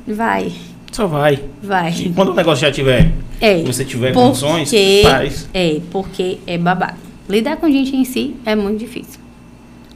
vai, 0.06 0.52
Só 0.92 1.06
vai. 1.06 1.34
E 1.62 1.66
vai. 1.66 2.12
quando 2.14 2.30
o 2.32 2.34
negócio 2.34 2.66
já 2.66 2.72
tiver, 2.72 3.10
É, 3.40 3.58
se 3.58 3.62
você 3.64 3.84
tiver 3.84 4.12
porque- 4.12 4.26
condições, 4.26 4.70
faz. 5.02 5.48
É, 5.54 5.80
porque 5.90 6.38
é 6.46 6.58
babado. 6.58 6.98
Lidar 7.28 7.56
com 7.56 7.66
gente 7.70 7.94
em 7.96 8.04
si 8.04 8.36
é 8.44 8.54
muito 8.54 8.78
difícil. 8.78 9.20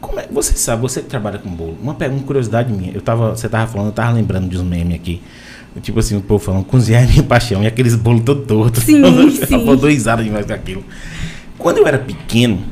Como 0.02 0.18
é, 0.20 0.26
você 0.30 0.52
sabe, 0.54 0.82
você 0.82 1.00
que 1.00 1.06
trabalha 1.08 1.38
com 1.38 1.48
bolo, 1.48 1.78
uma, 1.80 1.92
uma 1.96 2.20
curiosidade 2.24 2.70
minha. 2.72 2.92
Eu 2.92 3.00
tava, 3.00 3.30
você 3.36 3.48
tava 3.48 3.66
falando, 3.70 3.86
eu 3.86 3.92
tava 3.92 4.12
lembrando 4.12 4.48
de 4.48 4.58
uns 4.58 4.62
memes 4.62 4.96
aqui. 4.96 5.22
Tipo 5.80 6.00
assim, 6.00 6.16
o 6.16 6.20
povo 6.20 6.44
falando, 6.44 6.64
cozinhar 6.64 7.02
é 7.04 7.06
minha 7.06 7.22
paixão, 7.22 7.62
e 7.62 7.66
aqueles 7.66 7.94
bolos 7.94 8.22
todo 8.24 8.42
tortos. 8.42 8.82
Sim, 8.82 9.00
eu 9.02 9.30
sim. 9.46 9.64
vou 9.64 9.76
dois 9.76 9.94
risada 9.94 10.22
demais 10.22 10.44
com 10.44 10.52
aquilo. 10.52 10.84
Quando 11.56 11.78
eu 11.78 11.86
era 11.86 11.98
pequeno, 11.98 12.62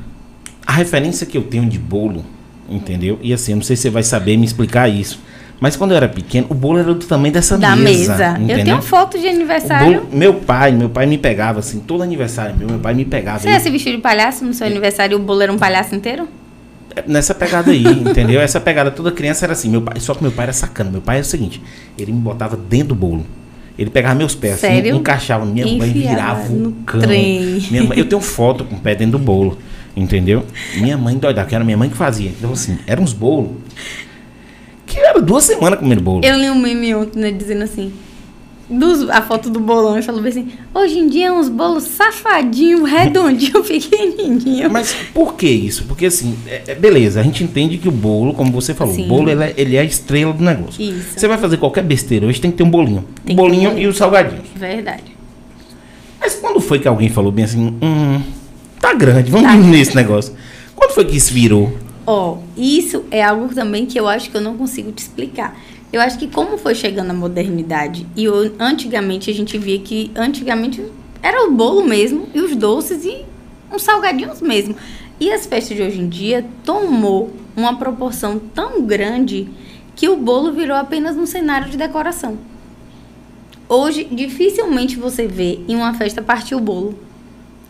a 0.67 0.73
referência 0.73 1.25
que 1.27 1.39
eu 1.39 1.43
tenho 1.43 1.65
de 1.67 1.79
bolo, 1.79 2.25
entendeu? 2.69 3.19
E 3.23 3.33
assim, 3.33 3.53
eu 3.53 3.57
não 3.57 3.63
sei 3.63 3.77
se 3.77 3.83
você 3.83 3.91
vai 3.91 4.03
saber 4.03 4.37
me 4.37 4.45
explicar 4.45 4.89
isso. 4.89 5.21
Mas 5.61 5.77
quando 5.77 5.93
eu 5.93 5.97
era 5.99 6.09
pequeno, 6.09 6.47
o 6.51 6.55
bolo 6.55 6.79
era 6.79 6.93
do 6.93 7.05
tamanho 7.07 7.33
dessa 7.33 7.57
da 7.57 7.77
mesa. 7.77 8.13
mesa. 8.13 8.35
Eu 8.39 8.43
entendeu? 8.45 8.65
tenho 8.65 8.83
foto 8.83 9.19
de 9.19 9.29
aniversário. 9.29 10.01
bolo- 10.01 10.09
meu 10.13 10.35
pai, 10.35 10.73
meu 10.73 10.89
pai 10.91 11.07
me 11.07 11.17
pegava 11.19 11.61
assim, 11.61 11.81
todo 11.81 12.03
aniversário 12.03 12.57
meu, 12.57 12.67
meu 12.67 12.79
pai 12.81 12.93
me 12.95 13.05
pegava. 13.05 13.39
Você 13.39 13.47
Ele- 13.49 13.55
ia 13.55 13.61
se 13.61 13.71
vestir 13.71 13.95
de 13.95 14.03
palhaço 14.03 14.45
no 14.45 14.53
seu 14.53 14.67
aniversário 14.67 15.17
e 15.17 15.21
o 15.21 15.23
bolo 15.25 15.43
era 15.43 15.53
um 15.53 15.59
palhaço 15.59 15.95
inteiro? 15.95 16.27
Nessa 17.07 17.35
pegada 17.35 17.71
aí, 17.71 17.85
entendeu? 17.85 18.41
Essa 18.41 18.61
pegada 18.61 18.91
toda 18.91 19.13
criança 19.13 19.45
era 19.47 19.53
assim, 19.53 19.69
meu 19.71 19.83
pai, 19.83 20.01
só 20.01 20.15
que 20.15 20.23
meu 20.23 20.33
pai 20.33 20.45
era 20.47 20.53
sacana. 20.53 20.91
Meu 20.91 21.01
pai 21.01 21.17
era 21.17 21.23
o 21.25 21.29
seguinte, 21.29 21.63
ele 21.99 22.13
me 22.13 22.19
botava 22.21 22.57
dentro 22.57 22.89
do 22.89 22.95
bolo. 22.95 23.25
Ele 23.79 23.89
pegava 23.89 24.15
meus 24.15 24.35
pés, 24.35 24.55
assim, 24.55 24.67
Sério? 24.67 24.97
encaixava, 24.97 25.45
minha 25.47 25.67
mãe 25.67 25.91
virava 25.91 26.49
no 26.49 26.69
o 26.69 26.73
cão. 26.85 27.01
trem. 27.01 27.65
Minha 27.71 27.85
mãe- 27.85 27.99
eu 27.99 28.05
tenho 28.05 28.21
foto 28.21 28.65
com 28.65 28.77
o 28.77 28.79
pé 28.81 28.95
dentro 28.95 29.13
do 29.13 29.25
bolo, 29.25 29.57
entendeu? 29.97 30.45
Minha 30.77 30.99
mãe 30.99 31.17
doida, 31.17 31.43
que 31.45 31.55
era 31.55 31.65
minha 31.65 31.77
mãe 31.79 31.89
que 31.89 31.97
fazia. 31.97 32.29
Então 32.31 32.53
assim, 32.53 32.77
eram 32.87 33.03
uns 33.05 33.13
bolos 33.15 33.53
que 34.85 34.99
era 34.99 35.21
duas 35.23 35.45
semanas 35.45 35.79
comendo 35.79 36.03
bolo. 36.03 36.21
Eu 36.25 36.37
li 36.37 36.51
um 36.51 36.57
meme 36.59 36.95
ontem, 36.95 37.21
né, 37.21 37.31
dizendo 37.31 37.63
assim, 37.63 37.93
dos- 38.71 39.09
a 39.11 39.21
foto 39.21 39.51
do 39.51 39.59
bolão, 39.61 39.99
e 39.99 40.03
falou 40.03 40.23
bem 40.23 40.31
assim, 40.31 40.49
hoje 40.75 40.99
em 40.99 41.09
dia 41.09 41.27
é 41.27 41.33
uns 41.33 41.49
bolos 41.49 41.85
safadinho, 41.85 42.85
redondinho, 42.85 43.63
pequenininho. 43.65 44.71
Mas 44.71 44.95
por 45.13 45.35
que 45.35 45.49
isso? 45.49 45.85
Porque 45.85 46.07
assim, 46.07 46.37
é- 46.47 46.63
é- 46.69 46.75
beleza, 46.75 47.21
a 47.21 47.23
gente 47.23 47.43
entende 47.45 47.77
que 47.79 47.89
o 47.89 47.93
bolo, 47.93 48.33
como 48.33 48.53
você 48.53 48.73
falou, 48.73 48.95
Sim. 48.95 49.05
o 49.05 49.09
bolo 49.09 49.29
ele 49.31 49.43
é, 49.43 49.55
ele 49.57 49.77
é 49.77 49.81
a 49.81 49.85
estrela 49.85 50.33
do 50.33 50.43
negócio. 50.45 50.81
Isso. 50.83 51.19
Você 51.19 51.27
vai 51.29 51.37
fazer 51.39 51.57
qualquer 51.57 51.83
besteira 51.85 52.27
hoje, 52.27 52.41
tem 52.41 52.51
que 52.51 52.57
ter 52.59 52.63
um 52.63 52.71
bolinho. 52.71 53.05
Tem 53.25 53.35
o 53.35 53.37
ter 53.37 53.43
bolinho 53.43 53.71
bolinho. 53.71 53.87
e 53.87 53.89
os 53.89 53.97
salgadinhos. 53.97 54.45
Verdade. 54.55 55.17
Mas 56.21 56.35
quando 56.37 56.61
foi 56.61 56.79
que 56.79 56.87
alguém 56.87 57.09
falou 57.09 57.33
bem 57.33 57.45
assim, 57.45 57.75
hum, 57.83 58.21
tá 58.81 58.93
grande, 58.95 59.31
vamos 59.31 59.47
Tá. 59.49 59.57
diminuir 59.57 59.81
esse 59.81 59.97
negócio? 59.97 60.35
Quando 60.77 60.93
foi 60.93 61.05
que 61.05 61.17
isso 61.17 61.33
virou? 61.33 61.73
Ó, 62.07 62.39
isso 62.57 63.05
é 63.11 63.23
algo 63.23 63.55
também 63.55 63.87
que 63.87 63.99
eu 63.99 64.09
acho 64.09 64.31
que 64.31 64.37
eu 64.37 64.41
não 64.41 64.57
consigo 64.57 64.91
te 64.93 64.99
explicar. 64.99 65.57
Eu 65.93 66.01
acho 66.01 66.19
que 66.19 66.29
como 66.29 66.57
foi 66.57 66.75
chegando 66.75 67.11
a 67.11 67.15
modernidade 67.15 68.07
e 68.17 68.29
o- 68.29 68.53
antigamente 68.59 69.31
a 69.31 69.35
gente 69.35 69.59
via 69.59 69.79
que 69.79 70.11
antigamente 70.15 70.85
era 71.23 71.47
o 71.47 71.53
bolo 71.53 71.85
mesmo 71.85 72.29
e 72.35 72.41
os 72.41 72.55
doces 72.55 73.05
e 73.05 73.25
uns 73.73 73.83
salgadinhos 73.83 74.41
mesmo. 74.41 74.77
E 75.19 75.31
as 75.33 75.47
festas 75.47 75.77
de 75.77 75.83
hoje 75.83 76.01
em 76.01 76.09
dia 76.09 76.47
tomou 76.65 77.31
uma 77.57 77.77
proporção 77.77 78.39
tão 78.39 78.83
grande 78.83 79.49
que 79.97 80.09
o 80.09 80.17
bolo 80.17 80.53
virou 80.53 80.77
apenas 80.77 81.17
um 81.17 81.27
cenário 81.27 81.69
de 81.71 81.77
decoração. 81.77 82.39
Hoje 83.69 84.05
dificilmente 84.05 84.97
você 84.99 85.27
vê 85.27 85.61
em 85.69 85.77
uma 85.77 85.93
festa 85.95 86.23
partir 86.23 86.55
o 86.55 86.61
bolo. 86.61 86.99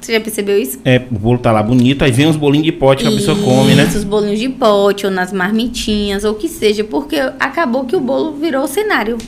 Você 0.01 0.15
já 0.15 0.21
percebeu 0.21 0.59
isso? 0.59 0.81
É, 0.85 0.97
o 1.11 1.19
bolo 1.19 1.39
tá 1.39 1.53
lá 1.53 1.63
bonito, 1.63 2.03
aí 2.03 2.11
vem 2.11 2.27
uns 2.27 2.37
bolinhos 2.37 2.65
de 2.65 2.73
pote 2.73 3.05
que 3.05 3.09
a 3.09 3.13
pessoa 3.13 3.37
come, 3.37 3.75
né? 3.75 3.85
Os 3.85 4.05
bolinhos 4.05 4.39
de 4.39 4.49
pote, 4.49 5.05
ou 5.05 5.13
nas 5.13 5.33
marmitinhas, 5.33 6.25
ou 6.25 6.33
o 6.33 6.35
que 6.35 6.49
seja, 6.49 6.83
porque 6.83 7.17
acabou 7.39 7.85
que 7.85 7.95
o 7.95 8.01
bolo 8.01 8.33
virou 8.33 8.67
cenário. 8.67 9.19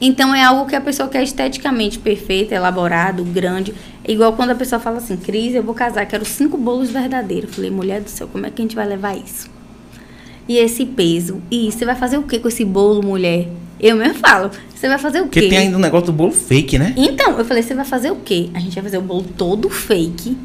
Então 0.00 0.34
é 0.34 0.42
algo 0.42 0.68
que 0.68 0.74
a 0.74 0.80
pessoa 0.80 1.08
quer 1.08 1.22
esteticamente 1.22 1.98
perfeito, 1.98 2.52
elaborado, 2.52 3.22
grande. 3.22 3.72
É 4.02 4.10
igual 4.10 4.32
quando 4.32 4.50
a 4.50 4.54
pessoa 4.54 4.80
fala 4.80 4.96
assim, 4.96 5.16
Cris, 5.16 5.54
eu 5.54 5.62
vou 5.62 5.74
casar, 5.74 6.06
quero 6.06 6.24
cinco 6.24 6.56
bolos 6.56 6.90
verdadeiros. 6.90 7.50
Eu 7.50 7.54
falei, 7.54 7.70
mulher 7.70 8.00
do 8.00 8.10
céu, 8.10 8.26
como 8.26 8.44
é 8.44 8.50
que 8.50 8.60
a 8.60 8.64
gente 8.64 8.74
vai 8.74 8.84
levar 8.86 9.16
isso? 9.16 9.48
E 10.48 10.56
esse 10.56 10.84
peso? 10.84 11.40
E 11.50 11.70
você 11.70 11.84
vai 11.84 11.94
fazer 11.94 12.18
o 12.18 12.24
que 12.24 12.40
com 12.40 12.48
esse 12.48 12.64
bolo, 12.64 13.00
mulher? 13.00 13.48
Eu 13.78 13.94
mesmo 13.94 14.14
falo, 14.14 14.50
você 14.82 14.88
vai 14.88 14.98
fazer 14.98 15.20
o 15.20 15.22
Porque 15.26 15.42
quê? 15.42 15.48
tem 15.48 15.58
ainda 15.58 15.76
o 15.76 15.80
negócio 15.80 16.06
do 16.06 16.12
bolo 16.12 16.32
fake, 16.32 16.76
né? 16.76 16.92
Então, 16.96 17.38
eu 17.38 17.44
falei, 17.44 17.62
você 17.62 17.72
vai 17.72 17.84
fazer 17.84 18.10
o 18.10 18.16
quê? 18.16 18.50
A 18.52 18.58
gente 18.58 18.74
vai 18.74 18.82
fazer 18.82 18.98
o 18.98 19.02
bolo 19.02 19.22
todo 19.38 19.70
fake. 19.70 20.36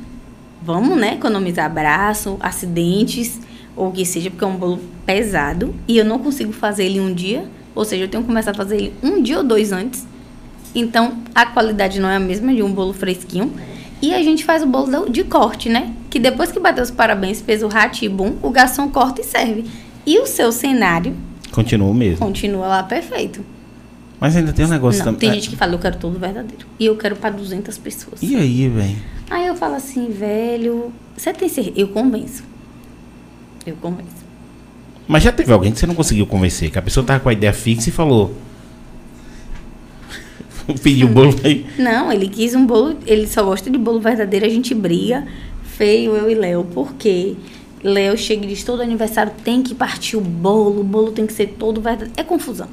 Vamos, 0.64 0.96
né? 0.96 1.16
Economizar 1.16 1.74
braço, 1.74 2.38
acidentes, 2.40 3.40
ou 3.76 3.88
o 3.88 3.92
que 3.92 4.06
seja, 4.06 4.30
porque 4.30 4.44
é 4.46 4.48
um 4.48 4.56
bolo 4.56 4.80
pesado. 5.08 5.74
E 5.88 5.98
eu 5.98 6.06
não 6.06 6.20
consigo 6.20 6.52
fazer 6.54 6.86
ele 6.86 7.00
um 7.00 7.12
dia. 7.12 7.46
Ou 7.74 7.84
seja, 7.84 8.04
eu 8.04 8.08
tenho 8.08 8.22
que 8.22 8.28
começar 8.28 8.52
a 8.52 8.54
fazer 8.54 8.76
ele 8.76 8.94
um 9.02 9.24
dia 9.24 9.40
ou 9.40 9.44
dois 9.44 9.72
antes. 9.72 10.06
Então, 10.76 11.18
a 11.34 11.48
qualidade 11.48 12.00
não 12.00 12.08
é 12.08 12.18
a 12.18 12.20
mesma 12.20 12.54
de 12.54 12.62
um 12.62 12.72
bolo 12.72 12.94
fresquinho. 12.94 13.52
E 14.04 14.14
a 14.14 14.22
gente 14.22 14.46
faz 14.46 14.62
o 14.62 14.68
bolo 14.68 15.10
de 15.10 15.24
corte, 15.24 15.68
né? 15.68 15.94
Que 16.12 16.20
depois 16.20 16.52
que 16.52 16.60
bateu 16.60 16.84
os 16.84 16.92
parabéns, 16.92 17.42
fez 17.42 17.64
o 17.64 17.68
ratibum, 17.68 18.36
o 18.44 18.52
garçom 18.52 18.88
corta 18.88 19.22
e 19.22 19.24
serve. 19.24 19.66
E 20.06 20.20
o 20.20 20.28
seu 20.28 20.52
cenário 20.52 21.16
Continua 21.52 21.90
o 21.90 21.94
mesmo. 21.96 22.20
continua 22.24 22.68
lá 22.68 22.84
perfeito. 22.84 23.44
Mas 24.20 24.36
ainda 24.36 24.52
tem 24.52 24.66
um 24.66 24.70
negócio 24.70 25.00
Não, 25.00 25.14
também. 25.14 25.30
tem 25.30 25.34
gente 25.34 25.50
que 25.50 25.56
fala, 25.56 25.74
eu 25.74 25.80
quero 25.80 25.98
todo 25.98 26.18
verdadeiro. 26.18 26.66
E 26.80 26.86
eu 26.86 26.96
quero 26.96 27.16
pra 27.16 27.30
200 27.30 27.78
pessoas. 27.78 28.22
E 28.22 28.36
aí, 28.36 28.68
velho? 28.68 28.98
Aí 29.30 29.46
eu 29.46 29.56
falo 29.56 29.76
assim, 29.76 30.10
velho, 30.10 30.92
você 31.16 31.32
tem 31.34 31.48
certeza? 31.48 31.80
Eu 31.80 31.90
convenço. 31.90 32.44
Eu 33.66 33.76
convenço. 33.76 34.26
Mas 35.08 35.24
já 35.24 35.32
teve 35.32 35.54
alguém 35.54 35.72
que 35.72 35.80
você 35.80 35.86
não 35.86 35.96
conseguiu 35.96 36.26
convencer, 36.26 36.72
que 36.72 36.80
a 36.80 36.82
pessoa 36.82 37.06
tava 37.06 37.20
com 37.20 37.30
a 37.30 37.34
ideia 37.34 37.54
fixa 37.54 37.90
e 37.90 37.92
falou. 37.92 38.34
Pediu 40.82 41.08
o 41.08 41.12
bolo 41.12 41.36
aí. 41.44 41.66
Não, 41.78 42.12
ele 42.12 42.28
quis 42.28 42.56
um 42.56 42.66
bolo, 42.66 42.98
ele 43.06 43.28
só 43.28 43.44
gosta 43.44 43.70
de 43.70 43.78
bolo 43.78 44.00
verdadeiro, 44.00 44.46
a 44.46 44.50
gente 44.50 44.74
briga, 44.74 45.26
feio, 45.64 46.16
eu 46.16 46.30
e 46.30 46.36
Léo, 46.36 46.66
porque 46.74 47.36
Léo 47.84 48.18
chega 48.18 48.46
e 48.46 48.50
diz, 48.50 48.64
todo 48.64 48.82
aniversário 48.82 49.32
tem 49.44 49.62
que 49.62 49.76
partir 49.76 50.18
o 50.18 50.22
bolo, 50.22 50.82
o 50.82 50.84
bolo 50.84 51.12
tem 51.12 51.26
que 51.28 51.34
ser 51.34 51.56
todo 51.58 51.80
verdadeiro. 51.80 52.14
É 52.18 52.24
confusão. 52.24 52.68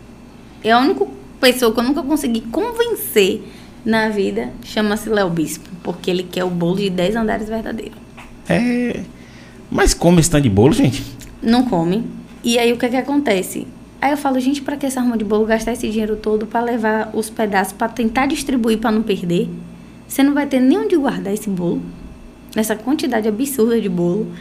É 0.63 0.71
a 0.73 0.79
única 0.79 1.07
pessoa 1.45 1.75
que 1.75 1.79
eu 1.79 1.85
nunca 1.85 2.03
consegui 2.03 2.41
convencer 2.41 3.43
na 3.85 4.09
vida, 4.09 4.51
chama-se 4.63 5.11
Léo 5.11 5.29
Bispo, 5.29 5.69
porque 5.83 6.11
ele 6.11 6.23
quer 6.23 6.43
o 6.43 6.49
bolo 6.49 6.77
de 6.77 6.89
10 6.89 7.17
andares 7.17 7.51
verdadeiro. 7.51 7.93
É. 8.49 9.03
Mas 9.71 9.93
come 9.93 10.21
esse 10.21 10.31
tanto 10.31 10.45
de 10.45 10.49
bolo, 10.49 10.73
gente? 10.73 11.05
Não 11.43 11.67
come. 11.67 12.03
E 12.43 12.59
aí 12.59 12.73
o 12.73 12.79
que 12.79 12.89
que 12.89 12.97
acontece? 12.97 13.67
Aí 14.01 14.11
eu 14.11 14.17
falo, 14.17 14.41
gente, 14.41 14.63
pra 14.63 14.79
que 14.79 14.87
essa 14.87 15.01
arma 15.01 15.19
de 15.19 15.25
bolo 15.25 15.45
gastar 15.45 15.73
esse 15.73 15.87
dinheiro 15.87 16.17
todo 16.17 16.47
pra 16.47 16.63
levar 16.63 17.11
os 17.13 17.29
pedaços 17.29 17.75
pra 17.75 17.89
tentar 17.89 18.25
distribuir 18.25 18.79
pra 18.79 18.91
não 18.91 19.03
perder? 19.03 19.51
Você 20.09 20.23
não 20.23 20.33
vai 20.33 20.47
ter 20.47 20.61
nem 20.61 20.79
onde 20.79 20.97
guardar 20.97 21.35
esse 21.35 21.51
bolo, 21.51 21.83
nessa 22.57 22.75
quantidade 22.75 23.29
absurda 23.29 23.79
de 23.79 23.89
bolo. 23.91 24.33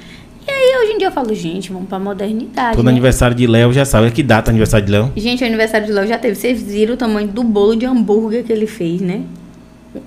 E 0.48 0.52
aí 0.52 0.84
hoje 0.84 0.94
em 0.94 0.98
dia 0.98 1.08
eu 1.08 1.12
falo, 1.12 1.34
gente, 1.34 1.72
vamos 1.72 1.88
pra 1.88 2.00
modernidade. 2.00 2.76
Todo 2.76 2.86
né? 2.86 2.92
aniversário 2.92 3.36
de 3.36 3.48
Léo 3.48 3.72
já 3.72 3.86
sabe. 3.86 4.12
Que 4.12 4.22
data 4.22 4.52
aniversário 4.52 4.86
de 4.86 4.92
Léo? 4.92 5.12
Gente, 5.16 5.44
o 5.44 5.48
aniversário 5.48 5.88
de 5.88 5.94
Léo 5.94 6.08
já 6.08 6.18
teve. 6.18 6.36
Vocês 6.36 6.62
viram 6.62 6.96
o 6.96 6.98
tamanho 6.98 7.28
do 7.28 7.44
bolo 7.44 7.76
de 7.76 7.86
hambúrguer 7.86 8.44
que 8.44 8.52
ele 8.52 8.68
fez, 8.68 9.02
né? 9.02 9.22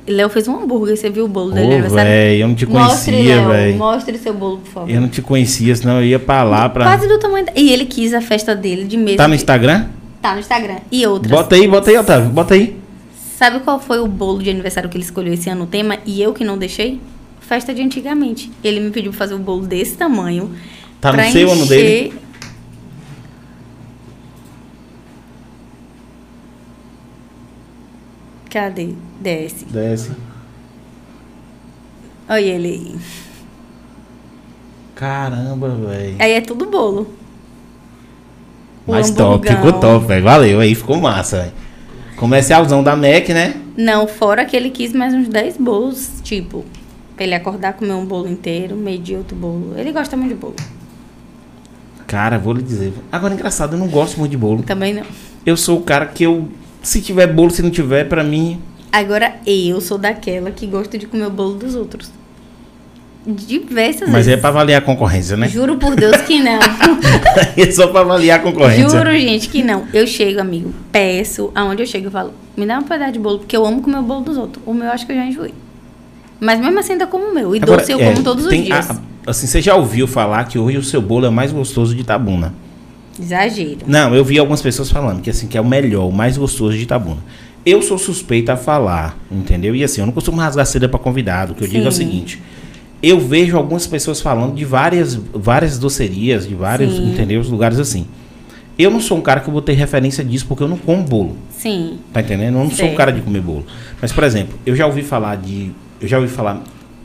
Léo 0.06 0.28
fez 0.28 0.48
um 0.48 0.56
hambúrguer, 0.62 0.96
você 0.96 1.08
viu 1.08 1.24
o 1.26 1.28
bolo 1.28 1.52
dele? 1.52 1.86
Ô, 1.86 1.90
véi, 1.90 2.42
eu 2.42 2.48
não 2.48 2.54
te 2.56 2.66
conhecia, 2.66 3.46
velho. 3.48 3.76
Mostre 3.76 4.18
seu 4.18 4.34
bolo, 4.34 4.58
por 4.58 4.70
favor. 4.70 4.90
Eu 4.90 5.00
não 5.00 5.08
te 5.08 5.22
conhecia, 5.22 5.74
senão 5.76 6.00
eu 6.00 6.04
ia 6.04 6.18
pra 6.18 6.42
lá 6.42 6.68
pra. 6.68 6.84
Quase 6.84 7.06
do 7.06 7.18
tamanho. 7.18 7.46
da- 7.46 7.52
E 7.54 7.72
ele 7.72 7.84
quis 7.86 8.12
a 8.12 8.20
festa 8.20 8.54
dele 8.54 8.84
de 8.84 8.96
mesa. 8.96 9.18
Tá 9.18 9.28
no 9.28 9.34
Instagram? 9.34 9.86
Tá 10.20 10.34
no 10.34 10.40
Instagram. 10.40 10.78
E 10.90 11.06
outras. 11.06 11.30
Bota 11.30 11.54
aí, 11.54 11.68
bota 11.68 11.90
aí, 11.90 11.96
Otávio, 11.96 12.30
bota 12.30 12.54
aí. 12.54 12.76
Sabe 13.36 13.60
qual 13.60 13.78
foi 13.78 14.00
o 14.00 14.06
bolo 14.08 14.42
de 14.42 14.50
aniversário 14.50 14.88
que 14.90 14.96
ele 14.96 15.04
escolheu 15.04 15.32
esse 15.32 15.48
ano 15.48 15.64
o 15.64 15.66
tema 15.66 15.98
e 16.04 16.20
eu 16.20 16.32
que 16.32 16.42
não 16.42 16.58
deixei? 16.58 16.98
Festa 17.46 17.72
de 17.72 17.80
antigamente. 17.80 18.50
Ele 18.62 18.80
me 18.80 18.90
pediu 18.90 19.12
pra 19.12 19.18
fazer 19.18 19.34
um 19.34 19.42
bolo 19.42 19.66
desse 19.66 19.96
tamanho. 19.96 20.54
Tá 21.00 21.12
no 21.12 21.22
seu 21.30 21.50
ano 21.50 21.66
dele? 21.66 22.14
Cadê? 28.50 28.94
Desce. 29.20 29.64
Desce. 29.66 30.12
Olha 32.28 32.40
ele 32.40 32.68
aí. 32.68 32.96
Caramba, 34.96 35.68
velho. 35.68 36.16
Aí 36.18 36.32
é 36.32 36.40
tudo 36.40 36.66
bolo. 36.66 37.14
O 38.86 38.92
Mas 38.92 39.10
top, 39.10 39.46
ficou 39.46 39.74
top, 39.74 40.06
velho. 40.06 40.24
Valeu, 40.24 40.60
aí 40.60 40.74
ficou 40.74 40.96
massa, 40.96 41.42
velho. 41.42 41.52
Comercialzão 42.16 42.82
da 42.82 42.96
Mac, 42.96 43.28
né? 43.28 43.60
Não, 43.76 44.08
fora 44.08 44.44
que 44.44 44.56
ele 44.56 44.70
quis 44.70 44.92
mais 44.92 45.12
uns 45.12 45.28
10 45.28 45.58
bolos, 45.58 46.20
tipo, 46.24 46.64
pra 47.16 47.24
ele 47.24 47.34
acordar, 47.34 47.72
comer 47.72 47.94
um 47.94 48.04
bolo 48.04 48.28
inteiro, 48.28 48.76
medir 48.76 49.16
outro 49.16 49.34
bolo. 49.34 49.74
Ele 49.76 49.90
gosta 49.90 50.16
muito 50.16 50.34
de 50.34 50.40
bolo. 50.40 50.54
Cara, 52.06 52.38
vou 52.38 52.52
lhe 52.52 52.62
dizer. 52.62 52.92
Agora, 53.10 53.34
engraçado, 53.34 53.74
eu 53.74 53.78
não 53.78 53.88
gosto 53.88 54.18
muito 54.18 54.30
de 54.30 54.36
bolo. 54.36 54.62
Também 54.62 54.94
não. 54.94 55.02
Eu 55.44 55.56
sou 55.56 55.78
o 55.78 55.82
cara 55.82 56.06
que 56.06 56.24
eu. 56.24 56.48
Se 56.82 57.00
tiver 57.00 57.26
bolo, 57.26 57.50
se 57.50 57.62
não 57.62 57.70
tiver, 57.70 58.04
pra 58.04 58.22
mim. 58.22 58.60
Agora, 58.92 59.34
eu 59.44 59.80
sou 59.80 59.98
daquela 59.98 60.50
que 60.50 60.66
gosta 60.66 60.96
de 60.96 61.06
comer 61.06 61.26
o 61.26 61.30
bolo 61.30 61.54
dos 61.54 61.74
outros. 61.74 62.12
Diversas 63.26 64.08
Mas 64.08 64.26
é 64.26 64.30
vezes. 64.30 64.40
pra 64.40 64.50
avaliar 64.50 64.80
a 64.80 64.84
concorrência, 64.84 65.36
né? 65.36 65.48
Juro 65.48 65.76
por 65.78 65.96
Deus 65.96 66.16
que 66.18 66.40
não. 66.40 66.60
é 67.58 67.70
só 67.72 67.88
pra 67.88 68.02
avaliar 68.02 68.38
a 68.38 68.42
concorrência. 68.42 68.88
Juro, 68.88 69.10
gente, 69.18 69.48
que 69.48 69.64
não. 69.64 69.84
Eu 69.92 70.06
chego, 70.06 70.40
amigo, 70.40 70.72
peço, 70.92 71.50
aonde 71.52 71.82
eu 71.82 71.86
chego, 71.86 72.06
eu 72.06 72.10
falo, 72.12 72.32
me 72.56 72.64
dá 72.64 72.78
um 72.78 72.84
pedaço 72.84 73.12
de 73.12 73.18
bolo, 73.18 73.40
porque 73.40 73.56
eu 73.56 73.66
amo 73.66 73.82
comer 73.82 73.98
o 73.98 74.02
bolo 74.02 74.20
dos 74.20 74.36
outros. 74.36 74.62
O 74.64 74.72
meu 74.72 74.86
eu 74.86 74.92
acho 74.92 75.04
que 75.04 75.10
eu 75.10 75.16
já 75.16 75.24
enjoei. 75.24 75.52
Mas 76.40 76.60
mesmo 76.60 76.78
assim 76.78 76.92
ainda 76.92 77.06
como 77.06 77.26
o 77.30 77.34
meu. 77.34 77.54
E 77.54 77.60
Agora, 77.62 77.78
doce 77.80 77.92
eu 77.92 78.00
é, 78.00 78.04
como 78.12 78.22
todos 78.22 78.44
os 78.44 78.50
tem 78.50 78.62
dias. 78.64 78.90
a- 78.90 79.00
assim, 79.26 79.46
você 79.46 79.60
já 79.62 79.74
ouviu 79.74 80.06
falar 80.06 80.44
que 80.44 80.58
hoje 80.58 80.76
o 80.78 80.82
seu 80.82 81.00
bolo 81.00 81.26
é 81.26 81.30
mais 81.30 81.50
gostoso 81.52 81.94
de 81.94 82.02
Itabuna? 82.02 82.52
Exagero. 83.18 83.78
Não, 83.86 84.14
eu 84.14 84.24
vi 84.24 84.38
algumas 84.38 84.60
pessoas 84.60 84.90
falando 84.90 85.22
que 85.22 85.30
assim 85.30 85.46
que 85.46 85.56
é 85.56 85.60
o 85.60 85.64
melhor, 85.64 86.06
o 86.06 86.12
mais 86.12 86.36
gostoso 86.36 86.76
de 86.76 86.82
Itabuna. 86.82 87.18
Eu 87.64 87.80
sou 87.82 87.98
suspeita 87.98 88.52
a 88.52 88.56
falar, 88.56 89.16
entendeu? 89.30 89.74
E 89.74 89.82
assim, 89.82 90.00
eu 90.00 90.06
não 90.06 90.12
costumo 90.12 90.38
rasgar 90.38 90.66
seda 90.66 90.88
para 90.88 90.98
convidado. 91.00 91.52
O 91.52 91.56
que 91.56 91.64
eu 91.64 91.68
digo 91.68 91.84
é 91.84 91.88
o 91.88 91.92
Sim. 91.92 92.04
seguinte: 92.04 92.42
eu 93.02 93.18
vejo 93.18 93.56
algumas 93.56 93.86
pessoas 93.86 94.20
falando 94.20 94.54
de 94.54 94.64
várias, 94.64 95.14
várias 95.34 95.78
docerias, 95.78 96.46
de 96.46 96.54
vários, 96.54 96.94
Sim. 96.96 97.12
entendeu? 97.12 97.40
Os 97.40 97.48
lugares 97.48 97.78
assim. 97.78 98.06
Eu 98.78 98.90
não 98.90 99.00
sou 99.00 99.16
um 99.16 99.22
cara 99.22 99.40
que 99.40 99.48
eu 99.48 99.52
vou 99.52 99.62
ter 99.62 99.72
referência 99.72 100.22
disso 100.22 100.44
porque 100.46 100.62
eu 100.62 100.68
não 100.68 100.76
como 100.76 101.02
bolo. 101.02 101.38
Sim. 101.56 101.98
Tá 102.12 102.20
entendendo? 102.20 102.58
Eu 102.58 102.64
não 102.64 102.70
sou 102.70 102.86
um 102.86 102.94
cara 102.94 103.10
de 103.10 103.22
comer 103.22 103.40
bolo. 103.40 103.64
Mas, 104.02 104.12
por 104.12 104.22
exemplo, 104.22 104.58
eu 104.66 104.76
já 104.76 104.86
ouvi 104.86 105.02
falar 105.02 105.36
de. 105.38 105.70
Eu 106.00 106.08
já 106.08 106.18
ouvi 106.18 106.28
falar. 106.32 106.62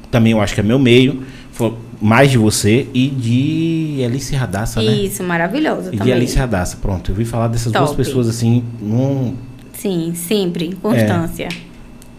Também 0.10 0.34
eu 0.34 0.42
acho 0.42 0.54
que 0.54 0.60
é 0.60 0.64
meu 0.64 0.80
meio. 0.80 1.24
foi 1.52 1.74
Mais 2.02 2.32
de 2.32 2.38
você 2.38 2.88
e 2.94 3.08
de 3.08 4.04
Alice 4.04 4.36
Radassa, 4.36 4.82
né? 4.82 4.92
Isso, 4.92 5.24
maravilhosa 5.24 5.94
E 5.94 5.98
de. 6.00 6.12
Alice 6.12 6.38
Radassa. 6.38 6.78
Pronto, 6.78 7.12
eu 7.12 7.14
ouvi 7.14 7.26
falar 7.26 7.48
dessas 7.48 7.72
duas 7.72 7.92
Top. 7.92 7.98
pessoas 7.98 8.28
assim, 8.28 8.64
num, 8.82 9.36
Sim, 9.74 10.14
sempre. 10.16 10.76
Constância. 10.82 11.48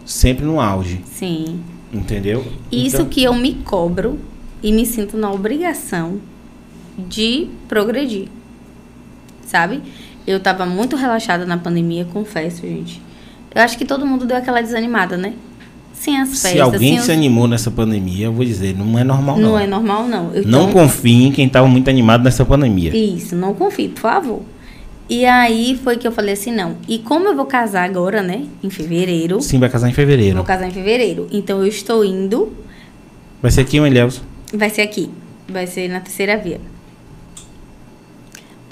sempre 0.05 0.45
no 0.45 0.59
auge. 0.59 1.01
Sim. 1.05 1.59
Entendeu? 1.93 2.43
Isso 2.71 2.95
Então, 2.97 3.05
que 3.07 3.23
eu 3.23 3.33
me 3.35 3.53
cobro 3.55 4.19
e 4.61 4.71
me 4.71 4.85
sinto 4.85 5.15
na 5.17 5.31
obrigação 5.31 6.19
de 6.97 7.47
progredir. 7.67 8.27
Sabe? 9.45 9.81
Eu 10.25 10.39
tava 10.39 10.65
muito 10.65 10.95
relaxada 10.95 11.45
na 11.45 11.57
pandemia, 11.57 12.05
confesso, 12.05 12.61
gente. 12.61 13.01
Eu 13.53 13.61
acho 13.61 13.77
que 13.77 13.85
todo 13.85 14.05
mundo 14.05 14.25
deu 14.25 14.37
aquela 14.37 14.61
desanimada, 14.61 15.15
né? 15.17 15.33
Sem 16.03 16.19
as 16.19 16.27
festas, 16.31 16.51
Se 16.51 16.59
alguém 16.59 16.89
sem 16.89 16.99
os- 16.99 17.05
se 17.05 17.11
animou 17.13 17.47
nessa 17.47 17.71
pandemia, 17.71 18.25
eu 18.25 18.33
vou 18.33 18.43
dizer, 18.43 18.75
não 18.77 18.99
é 18.99 19.05
normal 19.05 19.37
não. 19.37 19.51
Não 19.51 19.59
é 19.59 19.65
normal, 19.65 20.05
não. 20.05 20.33
Eu 20.33 20.45
Não 20.45 20.63
então- 20.69 20.73
confie 20.73 21.23
em 21.27 21.31
quem 21.31 21.45
estava 21.47 21.65
muito 21.65 21.89
animado 21.89 22.25
nessa 22.25 22.43
pandemia. 22.43 22.93
Isso, 22.93 23.37
não 23.37 23.53
confie, 23.53 23.87
por 23.87 24.01
favor. 24.01 24.41
E 25.09 25.23
aí 25.25 25.79
foi 25.81 25.95
que 25.95 26.05
eu 26.05 26.11
falei 26.11 26.33
assim, 26.33 26.51
não. 26.51 26.75
E 26.89 26.97
como 26.99 27.29
eu 27.29 27.35
vou 27.37 27.45
casar 27.45 27.85
agora, 27.85 28.21
né? 28.21 28.41
Em 28.61 28.69
fevereiro. 28.69 29.39
Sim, 29.41 29.59
vai 29.59 29.69
casar 29.69 29.89
em 29.89 29.93
fevereiro. 29.93 30.35
vou 30.35 30.43
casar 30.45 30.67
em 30.67 30.71
fevereiro. 30.71 31.27
Então 31.31 31.59
eu 31.61 31.67
estou 31.67 32.03
indo. 32.03 32.51
Vai 33.41 33.49
ser 33.51 33.61
aqui, 33.61 33.79
o 33.79 33.85
Elielson. 33.85 34.21
Vai 34.53 34.69
ser 34.69 34.81
aqui. 34.81 35.09
Vai 35.47 35.67
ser 35.67 35.87
na 35.87 36.01
terceira 36.01 36.35
via. 36.37 36.59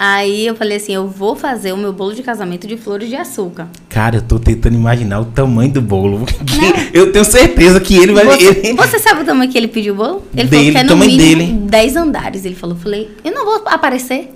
Aí 0.04 0.48
eu 0.48 0.56
falei 0.56 0.78
assim, 0.78 0.92
eu 0.92 1.06
vou 1.06 1.36
fazer 1.36 1.72
o 1.72 1.76
meu 1.76 1.92
bolo 1.92 2.12
de 2.12 2.24
casamento 2.24 2.66
de 2.66 2.76
flores 2.76 3.08
de 3.08 3.14
açúcar. 3.14 3.68
Cara, 3.88 4.16
eu 4.16 4.22
tô 4.22 4.36
tentando 4.36 4.74
imaginar 4.74 5.20
o 5.20 5.26
tamanho 5.26 5.70
do 5.72 5.80
bolo. 5.80 6.26
que 6.26 6.90
eu 6.92 7.12
tenho 7.12 7.24
certeza 7.24 7.78
que 7.80 7.96
ele 7.96 8.12
vai. 8.12 8.24
Você, 8.24 8.48
ele- 8.66 8.72
você 8.74 8.98
sabe 8.98 9.22
o 9.22 9.24
tamanho 9.24 9.48
que 9.48 9.56
ele 9.56 9.68
pediu 9.68 9.94
o 9.94 9.96
bolo? 9.96 10.22
Ele 10.36 10.48
Dele, 10.48 10.72
falou 10.72 10.72
que 10.72 10.78
é 10.78 10.82
no 10.82 10.88
tamanho 10.88 11.10
mínimo 11.12 11.42
dele. 11.42 11.52
10 11.70 11.96
andares. 11.96 12.44
Ele 12.44 12.56
falou, 12.56 12.74
falei, 12.74 13.12
eu 13.24 13.30
não 13.32 13.44
vou 13.44 13.62
aparecer. 13.68 14.34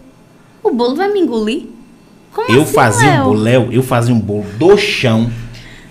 O 0.62 0.70
bolo 0.70 0.94
vai 0.94 1.12
me 1.12 1.18
engolir. 1.18 1.64
Como 2.32 2.48
Eu 2.48 2.62
assim, 2.62 2.72
fazia 2.72 3.08
Léo? 3.10 3.20
um 3.22 3.24
bolo, 3.24 3.40
Léo, 3.40 3.68
eu 3.72 3.82
fazia 3.82 4.14
um 4.14 4.20
bolo 4.20 4.46
do 4.56 4.76
chão 4.78 5.28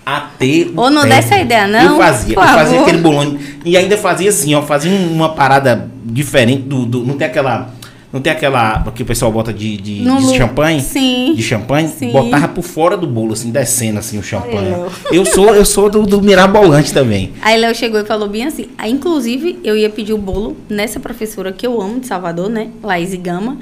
até. 0.06 0.68
o 0.74 0.80
Ô, 0.80 0.90
não 0.90 1.06
dá 1.06 1.16
essa 1.16 1.38
ideia, 1.38 1.68
não, 1.68 1.96
Eu 1.96 1.98
fazia, 1.98 2.36
eu 2.36 2.42
fazia 2.42 2.80
aquele 2.82 3.00
bolão. 3.00 3.38
E 3.66 3.76
ainda 3.76 3.98
fazia 3.98 4.30
assim, 4.30 4.56
ó, 4.56 4.62
fazia 4.62 4.90
uma 4.92 5.34
parada 5.34 5.90
diferente 6.06 6.62
do. 6.62 6.86
do- 6.86 7.04
não 7.06 7.18
tem 7.18 7.28
aquela. 7.28 7.75
Não 8.16 8.22
tem 8.22 8.32
aquela 8.32 8.82
que 8.96 9.04
o 9.04 9.06
pessoal 9.06 9.30
bota 9.30 9.52
de, 9.54 9.76
de, 9.76 10.02
No 10.02 10.18
de 10.20 10.38
champanhe? 10.38 10.80
Sim. 10.80 11.34
De 11.36 11.44
champanhe? 11.44 11.90
Sim. 11.90 12.14
Botava 12.14 12.48
por 12.48 12.64
fora 12.64 12.96
do 12.96 13.06
bolo, 13.06 13.34
assim, 13.34 13.52
descendo 13.52 14.00
assim 14.00 14.18
o 14.18 14.24
champanhe. 14.24 14.74
Eu 15.12 15.26
sou, 15.26 15.54
eu 15.54 15.66
sou 15.66 15.90
do, 15.90 16.04
do 16.04 16.22
mirabolante 16.22 16.94
também. 16.94 17.34
Aí 17.42 17.60
Léo 17.60 17.76
chegou 17.76 18.00
e 18.00 18.06
falou 18.06 18.30
bem 18.30 18.46
assim. 18.46 18.68
Aí, 18.78 18.90
inclusive, 18.90 19.60
eu 19.66 19.76
ia 19.76 19.90
pedir 19.90 20.14
o 20.14 20.18
bolo 20.18 20.56
nessa 20.70 20.98
professora 20.98 21.52
que 21.52 21.68
eu 21.68 21.82
amo 21.82 22.00
de 22.00 22.08
Salvador, 22.08 22.50
né? 22.50 22.70
Laís 22.82 23.14
Gama. 23.16 23.58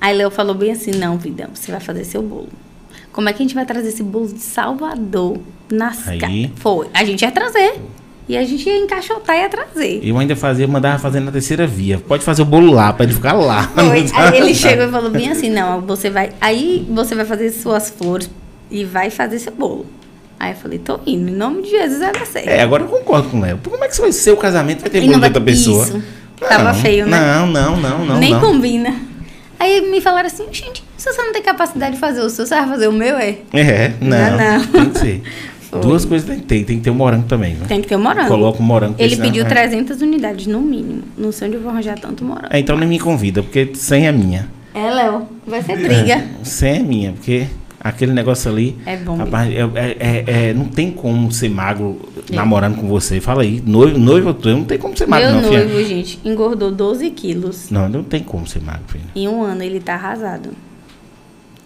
Aí 0.00 0.16
Léo 0.16 0.30
falou 0.30 0.54
bem 0.54 0.70
assim: 0.70 0.92
não, 0.92 1.18
vida, 1.18 1.50
você 1.52 1.72
vai 1.72 1.80
fazer 1.80 2.04
seu 2.04 2.22
bolo. 2.22 2.48
Como 3.10 3.28
é 3.28 3.32
que 3.32 3.42
a 3.42 3.44
gente 3.44 3.56
vai 3.56 3.66
trazer 3.66 3.88
esse 3.88 4.04
bolo 4.04 4.28
de 4.28 4.38
Salvador 4.38 5.36
nas 5.68 6.06
Aí. 6.06 6.18
ca- 6.20 6.28
Foi. 6.54 6.86
A 6.94 7.02
gente 7.04 7.22
ia 7.22 7.32
trazer. 7.32 7.74
E 8.28 8.36
a 8.36 8.44
gente 8.44 8.68
ia 8.68 8.76
encaixotar 8.78 9.36
e 9.36 9.40
ia 9.40 9.48
trazer. 9.48 10.00
Eu 10.02 10.18
ainda 10.18 10.34
fazia, 10.34 10.66
mandava 10.66 10.98
fazer 10.98 11.20
na 11.20 11.30
terceira 11.30 11.66
via. 11.66 11.98
Pode 11.98 12.24
fazer 12.24 12.42
o 12.42 12.44
bolo 12.44 12.72
lá, 12.72 12.94
ele 12.98 13.12
ficar 13.12 13.32
lá. 13.32 13.68
Foi. 13.68 14.06
Aí 14.14 14.38
ele 14.38 14.54
chegou 14.54 14.84
e 14.86 14.90
falou 14.90 15.10
bem 15.10 15.30
assim: 15.30 15.48
não, 15.48 15.80
você 15.80 16.10
vai. 16.10 16.32
Aí 16.40 16.84
você 16.90 17.14
vai 17.14 17.24
fazer 17.24 17.50
suas 17.50 17.90
flores 17.90 18.28
e 18.70 18.84
vai 18.84 19.10
fazer 19.10 19.38
seu 19.38 19.52
bolo. 19.52 19.86
Aí 20.38 20.52
eu 20.52 20.56
falei, 20.56 20.78
tô 20.78 21.00
indo, 21.06 21.30
em 21.30 21.34
nome 21.34 21.62
de 21.62 21.70
Jesus 21.70 22.00
vai 22.00 22.12
dar 22.12 22.26
certo. 22.26 22.48
É, 22.48 22.60
agora 22.60 22.82
eu 22.82 22.88
concordo 22.88 23.30
com 23.30 23.38
o 23.38 23.40
Léo. 23.40 23.58
Como 23.64 23.82
é 23.82 23.88
que 23.88 23.98
vai 23.98 24.12
ser 24.12 24.32
o 24.32 24.36
casamento? 24.36 24.80
Vai 24.80 24.90
ter 24.90 25.00
bolo 25.00 25.12
não 25.12 25.20
de 25.20 25.26
outra 25.26 25.40
pessoa. 25.40 25.84
Isso. 25.84 26.02
Tava 26.40 26.74
feio, 26.74 27.06
né? 27.06 27.18
Não, 27.18 27.46
não, 27.46 27.76
não, 27.76 28.04
não. 28.04 28.18
Nem 28.18 28.32
não. 28.32 28.40
combina. 28.40 28.94
Aí 29.58 29.90
me 29.90 30.02
falaram 30.02 30.26
assim, 30.26 30.44
gente, 30.52 30.84
se 30.98 31.10
você 31.10 31.22
não 31.22 31.32
tem 31.32 31.42
capacidade 31.42 31.94
de 31.94 32.00
fazer 32.00 32.20
o 32.20 32.28
seu, 32.28 32.44
você 32.44 32.54
vai 32.54 32.68
fazer 32.68 32.88
o 32.88 32.92
meu, 32.92 33.16
é? 33.16 33.38
É, 33.54 33.94
não. 34.00 34.36
Não, 34.36 34.58
não. 34.58 34.66
Tem 34.66 34.90
que 34.90 34.98
ser. 34.98 35.22
Foi. 35.70 35.80
Duas 35.80 36.04
coisas 36.04 36.28
tem 36.28 36.38
que 36.38 36.44
ter. 36.46 36.64
Tem 36.64 36.78
que 36.78 36.84
ter 36.84 36.90
o 36.90 36.94
morango 36.94 37.26
também, 37.26 37.54
né? 37.54 37.64
Tem 37.66 37.80
que 37.82 37.88
ter 37.88 37.96
o 37.96 37.98
morango. 37.98 38.28
Coloca 38.28 38.58
o 38.60 38.62
morango. 38.62 38.92
porque 38.94 39.02
Ele 39.04 39.16
senão- 39.16 39.28
pediu 39.28 39.44
é. 39.44 39.48
300 39.48 40.00
unidades, 40.00 40.46
no 40.46 40.60
mínimo. 40.60 41.02
Não 41.16 41.32
sei 41.32 41.48
onde 41.48 41.56
eu 41.56 41.62
vou 41.62 41.70
arranjar 41.70 41.98
tanto 41.98 42.24
morango. 42.24 42.48
É, 42.50 42.58
então 42.58 42.76
nem 42.76 42.88
me 42.88 42.98
convida, 42.98 43.42
porque 43.42 43.70
100 43.74 44.06
é 44.06 44.12
minha. 44.12 44.48
É, 44.74 44.90
Léo, 44.90 45.26
vai 45.46 45.62
ser 45.62 45.76
briga. 45.76 46.12
É, 46.14 46.28
100 46.44 46.74
é 46.76 46.82
minha, 46.82 47.12
porque 47.12 47.46
aquele 47.80 48.12
negócio 48.12 48.50
ali. 48.50 48.76
É 48.84 48.96
bom 48.96 49.16
Rapaz, 49.16 49.50
é, 49.50 49.60
é- 49.74 50.24
é- 50.50 50.54
não 50.54 50.66
tem 50.66 50.90
como 50.90 51.32
ser 51.32 51.48
magro 51.48 51.98
É. 52.30 52.34
namorando 52.36 52.76
com 52.76 52.86
você. 52.86 53.20
Fala 53.20 53.42
aí. 53.42 53.62
Noivo, 53.64 53.98
noivo 53.98 54.34
tu, 54.34 54.48
não 54.50 54.64
tem 54.64 54.76
como 54.78 54.96
ser 54.96 55.06
magro, 55.06 55.26
Meu 55.32 55.40
não, 55.42 55.48
filha. 55.48 55.64
noivo, 55.64 55.88
gente, 55.88 56.20
engordou 56.24 56.70
12 56.70 57.10
quilos. 57.10 57.70
Não, 57.70 57.88
não 57.88 58.02
tem 58.04 58.22
como 58.22 58.46
ser 58.46 58.60
magro, 58.62 58.82
filha. 58.86 59.04
Em 59.14 59.26
um 59.28 59.42
ano 59.42 59.62
ele 59.62 59.80
tá 59.80 59.94
arrasado. 59.94 60.50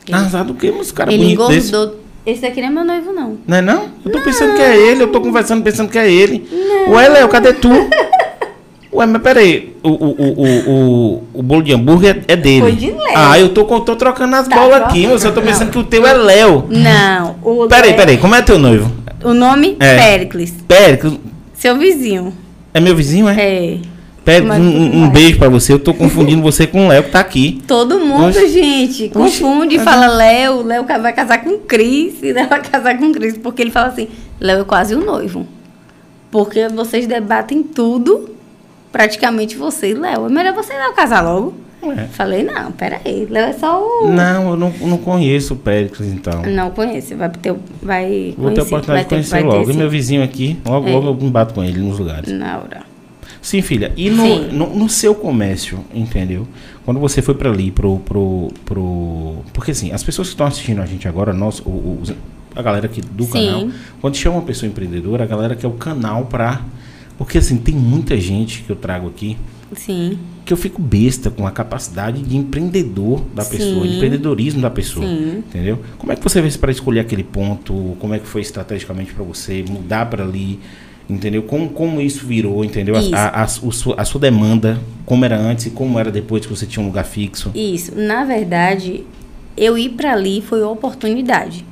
Ele, 0.06 0.16
Arrasado 0.16 0.52
o 0.52 0.56
quê? 0.56 0.72
Mas 0.76 0.90
cara 0.90 1.12
ele 1.12 1.36
bonito 1.36 1.48
desse. 1.48 1.72
Esse 2.26 2.42
daqui 2.42 2.60
não 2.60 2.68
é 2.68 2.70
meu 2.70 2.84
noivo, 2.84 3.12
não. 3.12 3.38
Não 3.46 3.56
é 3.56 3.62
não? 3.62 3.84
Eu 4.04 4.12
tô 4.12 4.20
pensando 4.20 4.54
que 4.54 4.60
é 4.62 4.76
ele, 4.76 5.02
eu 5.02 5.08
tô 5.08 5.20
conversando 5.20 5.62
pensando 5.62 5.88
que 5.90 5.98
é 5.98 6.10
ele. 6.10 6.46
Ué, 6.88 7.08
Léo, 7.08 7.28
cadê 7.28 7.52
tu? 7.54 7.70
Ué, 8.92 9.06
mas 9.06 9.22
peraí, 9.22 9.74
o, 9.82 9.88
o, 9.88 9.94
o, 10.10 10.42
o, 10.42 10.70
o, 10.70 11.22
o 11.34 11.42
bolo 11.42 11.62
de 11.62 11.72
hambúrguer 11.72 12.22
é 12.28 12.36
dele. 12.36 12.60
Foi 12.60 12.72
de 12.72 12.90
Léo. 12.90 12.98
Ah, 13.14 13.38
eu 13.38 13.48
tô, 13.50 13.64
tô 13.80 13.96
trocando 13.96 14.36
as 14.36 14.48
Tá 14.48 14.56
bolas 14.56 14.82
aqui, 14.82 15.04
eu 15.04 15.18
tô 15.32 15.40
pensando 15.40 15.66
Não. 15.66 15.70
que 15.72 15.78
o 15.78 15.84
teu 15.84 16.06
é 16.06 16.12
Léo. 16.12 16.66
Não. 16.68 17.36
O 17.42 17.66
Peraí, 17.68 17.90
Léo- 17.90 17.96
peraí, 17.96 18.18
como 18.18 18.34
é 18.34 18.42
teu 18.42 18.58
noivo? 18.58 18.90
O 19.24 19.32
nome? 19.32 19.76
É. 19.80 19.96
Péricles. 19.96 20.54
Péricles, 20.68 21.14
Seu 21.54 21.78
vizinho. 21.78 22.34
é 22.74 22.80
meu 22.80 22.94
vizinho, 22.96 23.28
é? 23.28 23.34
É. 23.40 23.78
Mas 24.46 24.60
um, 24.60 24.64
um- 24.68 25.02
um 25.04 25.10
beijo 25.10 25.38
pra 25.38 25.48
você, 25.48 25.72
eu 25.72 25.78
tô 25.78 25.92
confundindo 25.94 26.42
você 26.42 26.66
com 26.66 26.84
o 26.86 26.88
Léo 26.88 27.04
que 27.04 27.10
tá 27.10 27.20
aqui. 27.20 27.62
Todo 27.66 27.98
mundo, 27.98 28.26
Oxe. 28.28 28.48
gente, 28.48 29.08
confunde 29.08 29.76
e 29.76 29.78
fala 29.78 30.06
Léo, 30.08 30.62
Léo 30.62 30.84
vai 31.00 31.12
casar 31.12 31.42
com 31.42 31.58
Cris, 31.58 32.22
e 32.22 32.30
Léo 32.32 32.48
vai 32.48 32.60
casar 32.62 32.98
com 32.98 33.10
Cris, 33.12 33.36
porque 33.38 33.62
ele 33.62 33.70
fala 33.70 33.88
assim, 33.88 34.08
Léo 34.38 34.60
é 34.60 34.64
quase 34.64 34.94
o 34.94 35.04
noivo. 35.04 35.46
Porque 36.30 36.68
vocês 36.68 37.06
debatem 37.06 37.62
tudo, 37.62 38.30
praticamente 38.92 39.56
você 39.56 39.90
e 39.90 39.94
Léo. 39.94 40.26
É 40.26 40.28
melhor 40.28 40.54
você 40.54 40.74
e 40.74 40.76
Léo 40.76 40.92
casar 40.94 41.22
logo. 41.22 41.54
É. 41.82 42.04
Falei, 42.12 42.42
não, 42.42 42.70
peraí. 42.72 43.26
Léo 43.30 43.46
é 43.46 43.52
só 43.54 43.82
o. 43.82 44.12
Não, 44.12 44.50
eu 44.50 44.56
não, 44.56 44.70
não 44.82 44.98
conheço 44.98 45.54
o 45.54 45.56
Péricles, 45.56 46.06
então. 46.12 46.42
Não 46.42 46.70
conhece, 46.70 47.14
vai 47.14 47.30
ter, 47.30 47.54
vai 47.82 48.34
Vou 48.36 48.50
ter 48.50 48.60
a 48.60 48.64
conhecer, 48.64 48.74
oportunidade 48.74 48.86
vai 48.86 49.02
de 49.02 49.08
conhecer 49.08 49.30
vai 49.30 49.40
ter 49.42 49.48
logo. 49.48 49.70
E 49.70 49.74
meu 49.74 49.88
vizinho 49.88 50.22
aqui, 50.22 50.58
logo, 50.66 50.86
É. 50.86 50.92
logo 50.92 51.08
eu 51.08 51.14
me 51.14 51.30
bato 51.30 51.54
com 51.54 51.64
ele 51.64 51.80
nos 51.80 51.98
lugares. 51.98 52.30
Na 52.30 52.58
hora. 52.58 52.89
Sim, 53.42 53.62
filha. 53.62 53.92
E 53.96 54.10
no, 54.10 54.24
Sim. 54.26 54.48
no, 54.52 54.74
no 54.76 54.88
seu 54.88 55.14
comércio, 55.14 55.80
entendeu? 55.94 56.46
Quando 56.84 57.00
você 57.00 57.22
foi 57.22 57.34
para 57.34 57.50
ali, 57.50 57.70
pro, 57.70 57.98
pro, 58.00 58.48
pro. 58.66 59.36
Porque 59.54 59.70
assim, 59.70 59.92
as 59.92 60.02
pessoas 60.02 60.28
que 60.28 60.34
estão 60.34 60.46
assistindo 60.46 60.80
a 60.82 60.86
gente 60.86 61.08
agora, 61.08 61.32
nós, 61.32 61.60
o- 61.60 61.98
os- 62.02 62.12
a 62.54 62.60
galera 62.62 62.86
aqui 62.86 63.00
do 63.00 63.24
Sim. 63.24 63.30
canal, 63.32 63.68
quando 64.00 64.16
chama 64.16 64.36
uma 64.36 64.42
pessoa 64.42 64.68
empreendedora, 64.68 65.24
a 65.24 65.26
galera 65.26 65.54
quer 65.56 65.66
o 65.68 65.72
canal 65.72 66.26
pra. 66.26 66.62
Porque 67.16 67.38
assim, 67.38 67.56
tem 67.58 67.74
muita 67.74 68.18
gente 68.18 68.62
que 68.62 68.70
eu 68.70 68.76
trago 68.76 69.06
aqui 69.06 69.36
Sim, 69.76 70.18
que 70.44 70.52
eu 70.52 70.56
fico 70.56 70.80
besta 70.80 71.30
com 71.30 71.46
a 71.46 71.50
capacidade 71.50 72.22
de 72.22 72.34
empreendedor 72.36 73.22
da 73.34 73.44
pessoa, 73.44 73.86
de 73.86 73.96
empreendedorismo 73.96 74.60
da 74.60 74.70
pessoa. 74.70 75.06
sim. 75.06 75.38
Entendeu? 75.46 75.78
Como 75.98 76.10
é 76.12 76.16
que 76.16 76.22
você 76.22 76.40
fez 76.42 76.56
para 76.56 76.70
escolher 76.72 77.00
aquele 77.00 77.22
ponto? 77.22 77.94
Como 78.00 78.14
é 78.14 78.18
que 78.18 78.26
foi 78.26 78.40
estrategicamente 78.40 79.12
para 79.12 79.22
você 79.24 79.62
mudar 79.68 80.06
para 80.06 80.24
ali? 80.24 80.58
Entendeu? 81.10 81.42
Como, 81.42 81.68
como 81.70 82.00
isso 82.00 82.24
virou, 82.26 82.64
entendeu? 82.64 82.94
A- 82.96 83.00
Isso. 83.00 83.14
A, 83.14 83.42
a, 83.42 83.44
o 83.44 83.72
su- 83.72 83.94
a 83.96 84.04
sua 84.04 84.20
demanda, 84.20 84.78
como 85.04 85.24
era 85.24 85.36
antes 85.36 85.66
e 85.66 85.70
como 85.70 85.98
era 85.98 86.10
depois 86.10 86.46
que 86.46 86.54
você 86.54 86.66
tinha 86.66 86.82
um 86.82 86.86
lugar 86.86 87.04
fixo. 87.04 87.50
Isso. 87.54 87.92
Na 87.96 88.24
verdade, 88.24 89.04
eu 89.56 89.76
ir 89.76 89.90
pra 89.90 90.12
ali 90.12 90.40
foi 90.40 90.62
uma 90.62 90.70
oportunidade. 90.70 91.64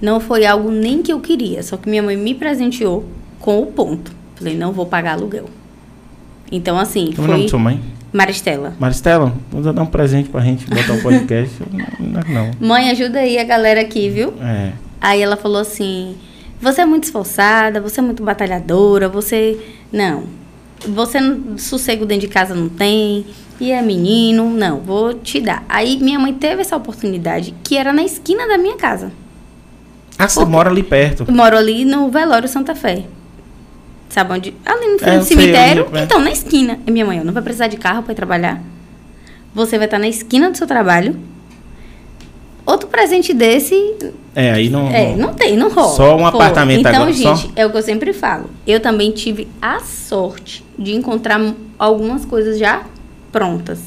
Não 0.00 0.18
foi 0.18 0.44
algo 0.44 0.70
nem 0.70 1.00
que 1.02 1.12
eu 1.12 1.20
queria, 1.20 1.62
só 1.62 1.76
que 1.76 1.88
minha 1.88 2.02
mãe 2.02 2.16
me 2.16 2.34
presenteou 2.34 3.04
com 3.38 3.60
o 3.62 3.66
ponto. 3.66 4.10
Falei, 4.34 4.56
não 4.56 4.72
vou 4.72 4.86
pagar 4.86 5.12
aluguel. 5.12 5.44
Então, 6.50 6.76
assim, 6.78 7.12
Como 7.14 7.28
é 7.28 7.30
o 7.30 7.32
nome 7.32 7.38
foi 7.38 7.44
de 7.44 7.50
sua 7.50 7.58
mãe? 7.60 7.80
Maristela. 8.12 8.74
Maristela, 8.78 9.32
vamos 9.50 9.72
dar 9.74 9.80
um 9.82 9.86
presente 9.86 10.28
pra 10.28 10.40
gente 10.42 10.66
botar 10.68 10.92
o 10.94 11.00
podcast. 11.00 11.54
não, 11.98 12.20
não. 12.28 12.50
Mãe, 12.60 12.90
ajuda 12.90 13.20
aí 13.20 13.38
a 13.38 13.44
galera 13.44 13.80
aqui, 13.80 14.08
viu? 14.10 14.34
É. 14.42 14.72
Aí 15.00 15.22
ela 15.22 15.36
falou 15.36 15.60
assim: 15.60 16.14
Você 16.62 16.80
é 16.82 16.86
muito 16.86 17.04
esforçada, 17.04 17.80
você 17.80 17.98
é 18.00 18.02
muito 18.02 18.22
batalhadora, 18.22 19.08
você. 19.08 19.58
Não. 19.92 20.24
Você 20.86 21.20
não- 21.20 21.58
sossego 21.58 22.06
dentro 22.06 22.26
de 22.28 22.32
casa 22.32 22.54
não 22.54 22.68
tem. 22.68 23.26
E 23.60 23.70
é 23.70 23.82
menino, 23.82 24.48
não, 24.48 24.78
vou 24.80 25.14
te 25.14 25.40
dar. 25.40 25.64
Aí 25.68 25.96
minha 25.98 26.18
mãe 26.18 26.32
teve 26.32 26.62
essa 26.62 26.76
oportunidade, 26.76 27.54
que 27.62 27.76
era 27.76 27.92
na 27.92 28.02
esquina 28.02 28.46
da 28.48 28.56
minha 28.58 28.76
casa. 28.76 29.12
Ah, 30.18 30.28
você 30.28 30.44
mora 30.44 30.70
ali 30.70 30.82
perto. 30.82 31.24
Eu 31.26 31.34
moro 31.34 31.56
ali 31.56 31.84
no 31.84 32.08
Velório 32.10 32.48
Santa 32.48 32.74
Fé. 32.74 33.04
Sabe 34.08 34.32
onde? 34.34 34.54
Ali 34.64 34.86
no 34.88 34.94
É, 34.96 35.20
sei, 35.22 35.36
cemitério. 35.36 35.86
ali, 35.88 35.98
é. 35.98 36.02
Então, 36.04 36.20
na 36.20 36.30
esquina. 36.30 36.78
E 36.86 36.90
minha 36.90 37.04
mãe, 37.06 37.18
eu 37.18 37.24
não 37.24 37.32
vai 37.32 37.42
precisar 37.42 37.68
de 37.68 37.76
carro 37.76 38.02
para 38.02 38.12
ir 38.12 38.16
trabalhar. 38.16 38.60
Você 39.54 39.78
vai 39.78 39.86
estar 39.86 39.98
na 39.98 40.08
esquina 40.08 40.50
do 40.50 40.56
seu 40.56 40.66
trabalho. 40.66 41.16
Outro 42.72 42.88
presente 42.88 43.34
desse 43.34 43.74
É, 44.34 44.50
aí 44.50 44.70
não. 44.70 44.88
é, 44.88 45.14
não 45.14 45.34
tem, 45.34 45.58
não 45.58 45.68
rola. 45.68 45.94
Só 45.94 46.16
um 46.16 46.26
apartamento 46.26 46.80
então, 46.80 46.94
agora, 46.94 47.12
gente, 47.12 47.42
só? 47.42 47.50
é 47.54 47.66
o 47.66 47.70
que 47.70 47.76
eu 47.76 47.82
sempre 47.82 48.14
falo. 48.14 48.48
Eu 48.66 48.80
também 48.80 49.10
tive 49.10 49.46
a 49.60 49.80
sorte 49.80 50.64
de 50.78 50.94
encontrar 50.94 51.38
algumas 51.78 52.24
coisas 52.24 52.58
já 52.58 52.84
prontas, 53.30 53.78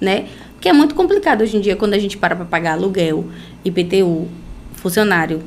né? 0.00 0.24
Porque 0.54 0.70
é 0.70 0.72
muito 0.72 0.94
complicado 0.94 1.42
hoje 1.42 1.58
em 1.58 1.60
dia 1.60 1.76
quando 1.76 1.92
a 1.92 1.98
gente 1.98 2.16
para 2.16 2.34
para 2.34 2.46
pagar 2.46 2.72
aluguel, 2.72 3.26
IPTU, 3.62 4.26
funcionário, 4.72 5.42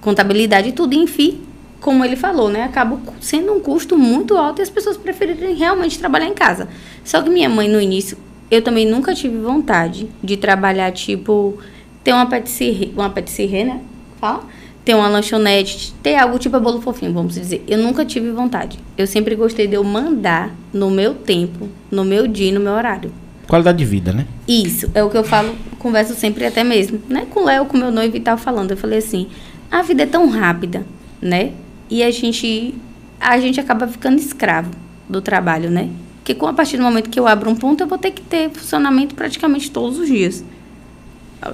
contabilidade 0.00 0.68
e 0.68 0.72
tudo, 0.72 0.94
enfim, 0.94 1.40
como 1.80 2.04
ele 2.04 2.14
falou, 2.14 2.48
né? 2.48 2.62
Acaba 2.62 2.96
sendo 3.20 3.52
um 3.52 3.58
custo 3.58 3.98
muito 3.98 4.36
alto 4.36 4.60
e 4.60 4.62
as 4.62 4.70
pessoas 4.70 4.96
preferirem 4.96 5.56
realmente 5.56 5.98
trabalhar 5.98 6.26
em 6.26 6.34
casa. 6.34 6.68
Só 7.04 7.20
que 7.20 7.28
minha 7.28 7.48
mãe 7.48 7.68
no 7.68 7.80
início, 7.80 8.16
eu 8.48 8.62
também 8.62 8.86
nunca 8.86 9.12
tive 9.12 9.36
vontade 9.36 10.08
de 10.22 10.36
trabalhar 10.36 10.92
tipo 10.92 11.58
ter 12.04 12.12
uma 12.12 12.26
patisserie, 12.26 12.92
uma 12.94 13.10
patisserie, 13.10 13.64
né? 13.64 13.80
Fala? 14.20 14.44
Ter 14.84 14.94
uma 14.94 15.08
lanchonete, 15.08 15.94
ter 16.02 16.16
algo 16.16 16.38
tipo 16.38 16.54
a 16.54 16.60
bolo 16.60 16.80
fofinho, 16.82 17.12
vamos 17.14 17.34
dizer. 17.34 17.64
Eu 17.66 17.78
nunca 17.78 18.04
tive 18.04 18.30
vontade. 18.30 18.78
Eu 18.98 19.06
sempre 19.06 19.34
gostei 19.34 19.66
de 19.66 19.74
eu 19.74 19.82
mandar 19.82 20.54
no 20.72 20.90
meu 20.90 21.14
tempo, 21.14 21.70
no 21.90 22.04
meu 22.04 22.28
dia, 22.28 22.50
e 22.50 22.52
no 22.52 22.60
meu 22.60 22.74
horário. 22.74 23.10
Qualidade 23.48 23.78
de 23.78 23.84
vida, 23.86 24.12
né? 24.12 24.26
Isso, 24.46 24.90
é 24.94 25.02
o 25.02 25.08
que 25.08 25.16
eu 25.16 25.24
falo, 25.24 25.54
converso 25.78 26.14
sempre 26.14 26.44
até 26.44 26.62
mesmo, 26.62 27.00
né? 27.08 27.26
Com 27.30 27.40
o 27.40 27.44
Léo, 27.44 27.64
com 27.64 27.78
meu 27.78 27.90
noivo 27.90 28.14
e 28.16 28.20
tal, 28.20 28.36
falando. 28.36 28.72
Eu 28.72 28.76
falei 28.76 28.98
assim, 28.98 29.28
a 29.70 29.80
vida 29.80 30.02
é 30.02 30.06
tão 30.06 30.28
rápida, 30.28 30.86
né? 31.20 31.52
E 31.88 32.02
a 32.02 32.10
gente, 32.10 32.74
a 33.18 33.38
gente 33.38 33.58
acaba 33.58 33.88
ficando 33.88 34.18
escravo 34.18 34.70
do 35.08 35.22
trabalho, 35.22 35.70
né? 35.70 35.88
Porque 36.16 36.34
com, 36.34 36.46
a 36.46 36.52
partir 36.52 36.76
do 36.76 36.82
momento 36.82 37.10
que 37.10 37.20
eu 37.20 37.26
abro 37.26 37.50
um 37.50 37.54
ponto, 37.54 37.82
eu 37.82 37.86
vou 37.86 37.98
ter 37.98 38.10
que 38.10 38.22
ter 38.22 38.50
funcionamento 38.50 39.14
praticamente 39.14 39.70
todos 39.70 39.98
os 39.98 40.06
dias. 40.06 40.42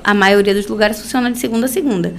A- 0.05 0.15
maioria 0.15 0.55
dos 0.55 0.67
lugares 0.67 1.01
funciona 1.01 1.31
de 1.31 1.39
segunda 1.39 1.67
a 1.67 1.69
segunda. 1.69 2.15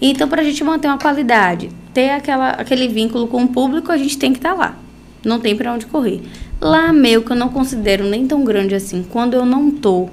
Então, 0.00 0.28
para 0.28 0.40
a 0.40 0.44
gente 0.44 0.62
manter 0.64 0.88
uma 0.88 0.98
qualidade, 0.98 1.68
ter 1.92 2.10
aquela, 2.10 2.50
aquele 2.50 2.88
vínculo 2.88 3.26
com 3.26 3.42
o 3.44 3.48
público, 3.48 3.92
a 3.92 3.96
gente 3.98 4.16
tem 4.18 4.32
que 4.32 4.38
estar 4.38 4.54
lá. 4.54 4.76
Não 5.24 5.38
tem 5.38 5.54
para 5.54 5.72
onde 5.74 5.84
correr. 5.86 6.22
Lá, 6.60 6.92
meu, 6.92 7.22
que 7.22 7.30
eu 7.32 7.36
não 7.36 7.48
considero 7.50 8.04
nem 8.04 8.26
tão 8.26 8.42
grande 8.44 8.74
assim, 8.74 9.04
quando 9.10 9.34
eu 9.34 9.44
não 9.44 9.70
tô, 9.70 10.08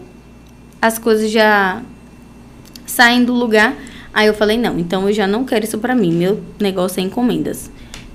as 0.81 0.97
coisas 0.99 1.31
já 1.31 1.81
saem 2.85 3.23
do 3.23 3.33
lugar. 3.33 3.75
Aí 4.13 4.27
eu 4.27 4.33
falei, 4.33 4.57
não, 4.57 4.77
então 4.79 5.07
eu 5.07 5.13
já 5.13 5.27
não 5.27 5.43
quero 5.45 5.63
isso 5.63 5.77
para 5.77 5.95
mim. 5.95 6.11
Meu 6.11 6.41
negócio 6.59 6.99
é 6.99 7.03
encomendas. 7.03 7.69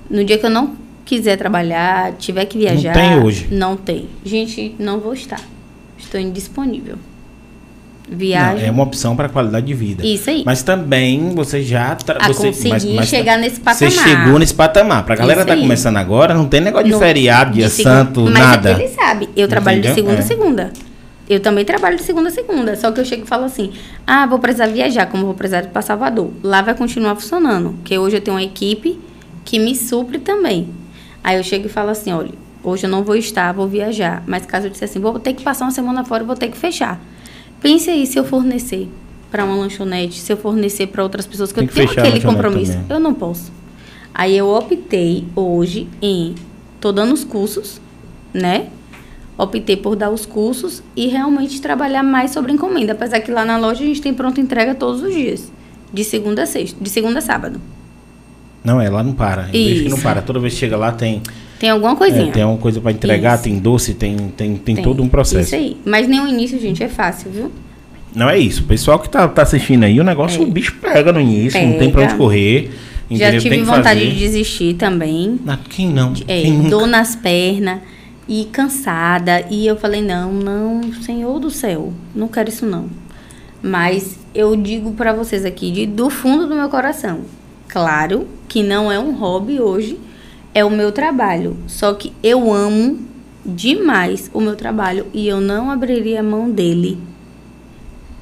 No 0.09 0.23
dia 0.23 0.37
que 0.37 0.45
eu 0.45 0.49
não 0.49 0.75
quiser 1.05 1.37
trabalhar, 1.37 2.13
tiver 2.13 2.45
que 2.45 2.57
viajar. 2.57 2.93
tem 2.93 3.19
hoje. 3.23 3.47
Não 3.51 3.75
tem. 3.77 4.07
Gente, 4.23 4.75
não 4.77 4.99
vou 4.99 5.13
estar. 5.13 5.41
Estou 5.97 6.19
indisponível. 6.19 6.97
Não, 8.13 8.19
Viagem. 8.19 8.67
é 8.67 8.71
uma 8.71 8.83
opção 8.83 9.15
para 9.15 9.27
qualidade 9.27 9.65
de 9.65 9.73
vida. 9.73 10.05
Isso 10.05 10.29
aí. 10.29 10.43
Mas 10.45 10.61
também 10.63 11.33
você 11.35 11.61
já. 11.61 11.95
Tra... 11.95 12.17
A 12.21 12.27
você, 12.27 12.47
conseguir 12.47 13.05
chegar 13.05 13.37
nesse 13.37 13.59
patamar. 13.59 13.91
Você 13.91 13.99
chegou 13.99 14.39
nesse 14.39 14.53
patamar. 14.53 15.03
Pra 15.03 15.15
galera 15.15 15.41
Isso 15.41 15.47
tá 15.49 15.57
começando 15.57 15.97
agora, 15.97 16.33
não 16.33 16.45
tem 16.47 16.61
negócio 16.61 16.87
de 16.91 16.97
feriado, 16.97 17.53
dia 17.53 17.65
de 17.67 17.71
santo, 17.83 18.21
Mas 18.21 18.33
nada. 18.33 18.71
ele 18.71 18.87
sabe. 18.89 19.29
Eu 19.35 19.47
trabalho 19.47 19.81
de 19.81 19.87
Entendeu? 19.87 20.03
segunda 20.05 20.21
a 20.21 20.25
É. 20.25 20.27
segunda. 20.27 20.73
Eu 21.29 21.39
também 21.39 21.63
trabalho 21.65 21.95
de 21.97 22.03
segunda 22.03 22.29
a 22.29 22.31
segunda. 22.31 22.75
Só 22.75 22.91
que 22.91 22.99
eu 22.99 23.05
chego 23.05 23.23
e 23.23 23.27
falo 23.27 23.45
assim: 23.45 23.71
ah, 24.05 24.25
vou 24.25 24.39
precisar 24.39 24.67
viajar, 24.67 25.05
como 25.07 25.25
vou 25.25 25.33
precisar 25.33 25.63
ir 25.63 25.67
para 25.69 25.81
Salvador. 25.81 26.31
Lá 26.43 26.61
vai 26.61 26.75
continuar 26.75 27.15
funcionando. 27.15 27.71
Porque 27.79 27.97
hoje 27.97 28.17
eu 28.17 28.21
tenho 28.21 28.35
uma 28.37 28.43
equipe 28.43 28.99
que 29.45 29.57
me 29.57 29.75
supre 29.75 30.19
também. 30.19 30.69
Aí 31.23 31.37
eu 31.37 31.43
chego 31.43 31.65
e 31.67 31.69
falo 31.69 31.89
assim: 31.91 32.11
olha, 32.11 32.31
hoje 32.61 32.85
eu 32.85 32.89
não 32.89 33.03
vou 33.03 33.15
estar, 33.15 33.53
vou 33.53 33.67
viajar. 33.67 34.21
Mas 34.27 34.45
caso 34.45 34.67
eu 34.67 34.69
dissesse 34.69 34.93
assim, 34.97 34.99
vou 35.01 35.17
ter 35.17 35.33
que 35.33 35.41
passar 35.43 35.63
uma 35.65 35.71
semana 35.71 36.03
fora, 36.03 36.23
vou 36.25 36.35
ter 36.35 36.49
que 36.49 36.57
fechar. 36.57 36.99
Pense 37.63 37.89
aí 37.89 38.05
se 38.05 38.19
eu 38.19 38.25
fornecer 38.25 38.89
para 39.31 39.45
uma 39.45 39.55
lanchonete, 39.55 40.19
se 40.19 40.31
eu 40.31 40.37
fornecer 40.37 40.87
para 40.87 41.01
outras 41.01 41.25
pessoas 41.25 41.51
que 41.51 41.59
Tem 41.59 41.63
eu 41.63 41.69
que 41.69 41.95
tenho 41.95 42.07
aquele 42.07 42.21
compromisso. 42.21 42.73
também. 42.73 42.87
Eu 42.89 42.99
não 42.99 43.13
posso. 43.13 43.51
Aí 44.13 44.37
eu 44.37 44.49
optei 44.49 45.23
hoje 45.35 45.87
em 46.01 46.35
tô 46.79 46.91
dando 46.91 47.13
os 47.13 47.23
cursos, 47.23 47.81
né? 48.33 48.67
Optei 49.37 49.75
por 49.77 49.95
dar 49.95 50.11
os 50.11 50.25
cursos 50.25 50.83
e 50.95 51.07
realmente 51.07 51.59
trabalhar 51.61 52.03
mais 52.03 52.31
sobre 52.31 52.51
encomenda, 52.51 52.91
apesar 52.91 53.21
que 53.21 53.31
lá 53.31 53.43
na 53.43 53.57
loja 53.57 53.81
a 53.81 53.87
gente 53.87 54.01
tem 54.01 54.13
pronta 54.13 54.39
entrega 54.39 54.75
todos 54.75 55.01
os 55.01 55.13
dias, 55.13 55.51
de 55.91 56.03
segunda 56.03 56.43
a 56.43 56.45
sexta, 56.45 56.77
de 56.79 56.89
segunda 56.89 57.19
a 57.19 57.21
sábado. 57.21 57.59
Não, 58.63 58.79
é, 58.79 58.89
lá 58.89 59.01
não 59.01 59.13
para. 59.13 59.45
Que 59.45 59.87
não 59.89 59.95
Isso. 59.95 60.03
para. 60.03 60.21
Toda 60.21 60.39
vez 60.39 60.53
que 60.53 60.59
chega 60.59 60.77
lá 60.77 60.91
tem, 60.91 61.21
Tem 61.63 61.69
alguma 61.69 61.93
é, 61.93 61.95
coisinha. 61.95 62.29
tem 62.29 62.43
alguma 62.43 62.59
coisa 62.61 62.81
para 62.81 62.91
entregar, 62.91 63.35
Isso. 63.35 63.43
tem 63.45 63.57
doce, 63.57 63.93
tem, 63.93 64.17
tem, 64.17 64.57
tem, 64.57 64.75
Tem. 64.75 64.83
todo 64.83 65.01
um 65.01 65.07
processo. 65.07 65.45
Isso 65.45 65.55
aí. 65.55 65.77
Mas 65.85 66.09
nem 66.09 66.19
o 66.19 66.27
início, 66.27 66.59
gente, 66.59 66.83
é 66.83 66.89
fácil, 66.89 67.31
viu? 67.31 67.49
Não 68.13 68.29
é 68.29 68.37
isso. 68.37 68.63
O 68.63 68.65
pessoal 68.65 68.99
que 68.99 69.07
tá, 69.07 69.25
tá 69.29 69.43
assistindo 69.43 69.85
aí, 69.85 69.97
o 69.97 70.03
negócio, 70.03 70.41
É. 70.41 70.45
o 70.45 70.51
bicho 70.51 70.75
pega 70.81 71.13
no 71.13 71.21
início, 71.21 71.57
não 71.65 71.77
tem 71.79 71.89
pra 71.89 72.01
Pega. 72.01 72.11
onde 72.11 72.17
correr. 72.17 72.69
Já 73.09 73.39
tive 73.39 73.61
vontade 73.61 74.01
fazer. 74.01 74.11
de 74.11 74.19
desistir 74.19 74.73
também. 74.73 75.39
Ah, 75.47 75.57
quem 75.69 75.87
não? 75.87 76.11
É, 76.27 76.41
quem 76.41 76.51
nunca? 76.51 76.69
dor 76.69 76.85
nas 76.85 77.15
pernas 77.15 77.79
e 78.27 78.43
cansada. 78.51 79.45
E 79.49 79.65
eu 79.65 79.77
falei, 79.77 80.01
não, 80.01 80.33
não, 80.33 80.91
Senhor 81.01 81.39
do 81.39 81.49
céu, 81.49 81.93
não 82.13 82.27
quero 82.27 82.49
isso 82.49 82.65
não. 82.65 82.87
Mas 83.61 84.19
eu 84.35 84.53
digo 84.57 84.91
pra 84.91 85.13
vocês 85.13 85.45
aqui, 85.45 85.71
de, 85.71 85.85
do 85.85 86.09
fundo 86.09 86.45
do 86.45 86.55
meu 86.55 86.67
coração, 86.67 87.21
claro 87.69 88.27
que 88.49 88.61
não 88.61 88.91
é 88.91 88.99
um 88.99 89.13
hobby 89.15 89.61
hoje, 89.61 89.97
é 90.53 90.63
o 90.63 90.69
meu 90.69 90.91
trabalho. 90.91 91.57
Só 91.67 91.93
que 91.93 92.13
eu 92.21 92.51
amo 92.53 92.99
demais 93.45 94.29
o 94.33 94.39
meu 94.39 94.55
trabalho 94.55 95.05
e 95.13 95.27
eu 95.27 95.41
não 95.41 95.69
abriria 95.69 96.21
a 96.21 96.23
mão 96.23 96.49
dele 96.49 96.97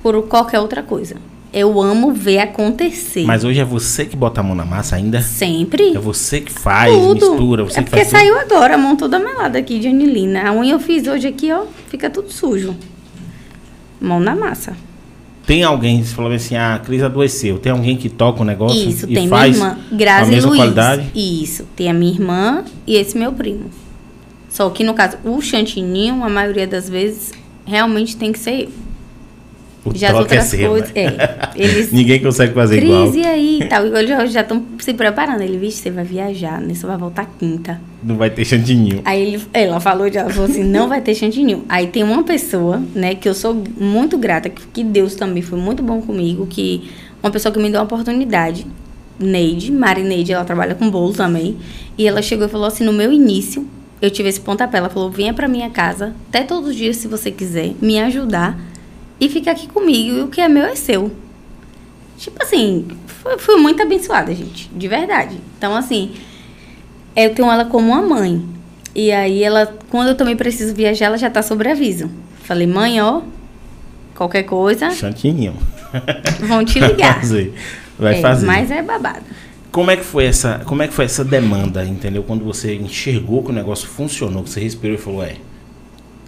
por 0.01 0.21
qualquer 0.27 0.59
outra 0.59 0.81
coisa. 0.81 1.17
Eu 1.53 1.81
amo 1.81 2.13
ver 2.13 2.39
acontecer. 2.39 3.25
Mas 3.25 3.43
hoje 3.43 3.59
é 3.59 3.65
você 3.65 4.05
que 4.05 4.15
bota 4.15 4.39
a 4.39 4.43
mão 4.43 4.55
na 4.55 4.63
massa 4.63 4.95
ainda? 4.95 5.21
Sempre. 5.21 5.93
É 5.93 5.99
você 5.99 6.39
que 6.39 6.51
faz, 6.51 6.93
Tudo. 6.93 7.29
mistura, 7.31 7.63
você 7.65 7.79
é 7.81 7.83
que 7.83 7.89
porque 7.89 8.05
faz 8.05 8.09
tudo. 8.09 8.19
saiu 8.19 8.39
agora 8.39 8.75
a 8.75 8.77
mão 8.77 8.95
toda 8.95 9.19
melada 9.19 9.59
aqui 9.59 9.77
de 9.77 9.89
anilina. 9.89 10.47
A 10.47 10.53
unha 10.53 10.71
eu 10.73 10.79
fiz 10.79 11.05
hoje 11.07 11.27
aqui, 11.27 11.51
ó, 11.51 11.65
fica 11.89 12.09
tudo 12.09 12.31
sujo. 12.31 12.73
Mão 13.99 14.19
na 14.19 14.33
massa. 14.33 14.75
Tem 15.51 15.65
alguém, 15.65 16.01
você 16.01 16.15
falou 16.15 16.31
assim, 16.31 16.55
ah, 16.55 16.75
a 16.75 16.79
Cris 16.79 17.03
adoeceu, 17.03 17.59
tem 17.59 17.73
alguém 17.73 17.97
que 17.97 18.07
toca 18.07 18.41
o 18.41 18.45
negócio 18.45 18.89
Isso, 18.89 19.05
e 19.09 19.13
tem 19.13 19.27
faz 19.27 19.57
minha 19.57 19.71
irmã, 19.71 19.83
Grazi 19.91 20.23
a 20.23 20.33
mesma 20.33 20.49
Luiz. 20.49 20.61
qualidade? 20.61 21.11
Isso, 21.13 21.67
tem 21.75 21.89
a 21.89 21.93
minha 21.93 22.13
irmã 22.13 22.63
e 22.87 22.95
esse 22.95 23.17
meu 23.17 23.33
primo. 23.33 23.65
Só 24.47 24.69
que 24.69 24.81
no 24.81 24.93
caso, 24.93 25.17
o 25.25 25.41
chantininho, 25.41 26.23
a 26.23 26.29
maioria 26.29 26.65
das 26.65 26.87
vezes, 26.87 27.33
realmente 27.65 28.15
tem 28.15 28.31
que 28.31 28.39
ser 28.39 28.61
eu. 28.61 28.69
O 29.83 29.91
Já 29.95 30.09
as 30.09 30.15
é 30.15 30.19
outras 30.19 30.43
seu, 30.45 30.69
coisas, 30.69 30.89
né? 30.93 31.01
é. 31.01 31.49
Eles, 31.55 31.89
Ninguém 31.93 32.21
consegue 32.21 32.53
fazer 32.53 32.77
Cris, 32.77 32.89
igual. 32.89 33.15
e 33.15 33.25
aí 33.25 33.59
e 33.61 33.65
tal. 33.67 33.85
Eles 33.87 34.31
já 34.31 34.41
estão 34.41 34.63
se 34.79 34.93
preparando. 34.93 35.41
Ele, 35.41 35.57
vixe, 35.57 35.77
você 35.77 35.89
vai 35.89 36.03
viajar, 36.03 36.61
né? 36.61 36.73
Você 36.73 36.85
vai 36.85 36.97
voltar 36.97 37.25
quinta. 37.39 37.81
Não 38.03 38.15
vai 38.15 38.29
ter 38.29 38.45
chantininho. 38.45 39.01
Aí 39.03 39.21
ele, 39.21 39.41
ela 39.53 39.79
falou, 39.79 40.07
ela 40.07 40.29
falou 40.29 40.49
assim, 40.49 40.63
não 40.63 40.87
vai 40.87 41.01
ter 41.01 41.15
chantininho. 41.15 41.65
Aí 41.67 41.87
tem 41.87 42.03
uma 42.03 42.23
pessoa, 42.23 42.81
né, 42.93 43.15
que 43.15 43.27
eu 43.27 43.33
sou 43.33 43.63
muito 43.77 44.17
grata, 44.17 44.49
que, 44.49 44.65
que 44.67 44.83
Deus 44.83 45.15
também 45.15 45.41
foi 45.41 45.59
muito 45.59 45.81
bom 45.81 46.01
comigo, 46.01 46.45
que 46.47 46.89
uma 47.21 47.31
pessoa 47.31 47.51
que 47.51 47.59
me 47.59 47.69
deu 47.69 47.79
uma 47.79 47.85
oportunidade, 47.85 48.65
Neide, 49.19 49.71
Mari 49.71 50.03
Neide, 50.03 50.33
ela 50.33 50.43
trabalha 50.43 50.73
com 50.73 50.89
bolo 50.89 51.13
também, 51.13 51.57
e 51.95 52.07
ela 52.07 52.21
chegou 52.23 52.47
e 52.47 52.49
falou 52.49 52.65
assim, 52.67 52.83
no 52.83 52.91
meu 52.93 53.11
início, 53.13 53.67
eu 54.01 54.09
tive 54.09 54.29
esse 54.29 54.41
pontapé, 54.41 54.79
ela 54.79 54.89
falou, 54.89 55.11
venha 55.11 55.31
pra 55.33 55.47
minha 55.47 55.69
casa, 55.69 56.15
até 56.29 56.41
todos 56.43 56.69
os 56.71 56.75
dias, 56.75 56.97
se 56.97 57.07
você 57.07 57.29
quiser, 57.29 57.73
me 57.79 57.99
ajudar, 57.99 58.57
e 59.21 59.29
fica 59.29 59.51
aqui 59.51 59.67
comigo, 59.67 60.17
e 60.17 60.21
o 60.21 60.27
que 60.27 60.41
é 60.41 60.49
meu 60.49 60.65
é 60.65 60.75
seu. 60.75 61.11
Tipo 62.17 62.43
assim, 62.43 62.87
fui, 63.07 63.37
fui 63.37 63.55
muito 63.57 63.81
abençoada, 63.81 64.33
gente, 64.35 64.69
de 64.75 64.87
verdade. 64.87 65.37
Então, 65.57 65.75
assim, 65.75 66.11
eu 67.15 67.33
tenho 67.33 67.49
ela 67.51 67.65
como 67.65 67.87
uma 67.93 68.01
mãe. 68.01 68.43
E 68.93 69.11
aí 69.11 69.43
ela, 69.43 69.73
quando 69.89 70.09
eu 70.09 70.15
também 70.15 70.35
preciso 70.35 70.73
viajar, 70.75 71.05
ela 71.05 71.17
já 71.17 71.29
tá 71.29 71.41
sobre 71.41 71.69
aviso. 71.69 72.09
Falei, 72.43 72.67
mãe, 72.67 72.99
ó, 73.01 73.21
qualquer 74.15 74.43
coisa, 74.43 74.89
Chantininho. 74.91 75.55
vão 76.41 76.65
te 76.65 76.79
Vai 76.79 76.89
ligar. 76.89 77.19
fazer. 77.21 77.53
Vai 77.97 78.17
É, 78.17 78.21
fazer. 78.21 78.45
Mas 78.47 78.71
é 78.71 78.81
babado. 78.81 79.21
Como 79.71 79.89
é 79.89 79.95
que 79.95 80.03
foi 80.03 80.25
essa, 80.25 80.59
como 80.65 80.83
é 80.83 80.87
que 80.87 80.93
foi 80.93 81.05
essa 81.05 81.23
demanda, 81.23 81.85
entendeu? 81.85 82.23
Quando 82.23 82.43
você 82.43 82.75
enxergou 82.75 83.41
que 83.41 83.51
o 83.51 83.53
negócio 83.53 83.87
funcionou, 83.87 84.43
que 84.43 84.49
você 84.49 84.59
respirou 84.59 84.95
e 84.95 84.99
falou, 84.99 85.23
é, 85.23 85.35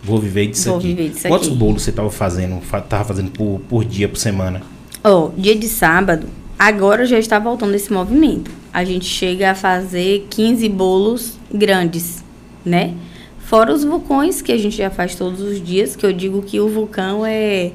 vou 0.03 0.19
viver 0.19 0.47
disso 0.47 0.69
Vou 0.69 0.77
aqui. 0.79 0.87
viver 0.87 1.09
disso 1.09 1.27
Quantos 1.27 1.47
aqui. 1.47 1.57
bolos 1.57 1.81
você 1.83 1.91
tava 1.91 2.09
fazendo, 2.09 2.59
fa- 2.61 2.81
tava 2.81 3.05
fazendo 3.05 3.31
por, 3.31 3.61
por 3.69 3.85
dia, 3.85 4.07
por 4.09 4.17
semana? 4.17 4.61
Ó, 5.03 5.29
dia 5.37 5.55
de 5.55 5.67
sábado, 5.67 6.27
agora 6.57 7.05
já 7.05 7.17
está 7.19 7.39
voltando 7.39 7.73
esse 7.75 7.91
movimento. 7.91 8.51
A 8.73 8.83
gente 8.83 9.05
chega 9.05 9.51
a 9.51 9.55
fazer 9.55 10.27
15 10.29 10.67
bolos 10.69 11.37
grandes, 11.53 12.23
né? 12.65 12.93
Fora 13.39 13.71
os 13.73 13.83
vulcões 13.83 14.41
que 14.41 14.51
a 14.51 14.57
gente 14.57 14.75
já 14.77 14.89
faz 14.89 15.13
todos 15.15 15.39
os 15.41 15.63
dias, 15.63 15.95
que 15.95 16.05
eu 16.05 16.11
digo 16.13 16.41
que 16.41 16.59
o 16.59 16.69
vulcão 16.69 17.23
é 17.25 17.71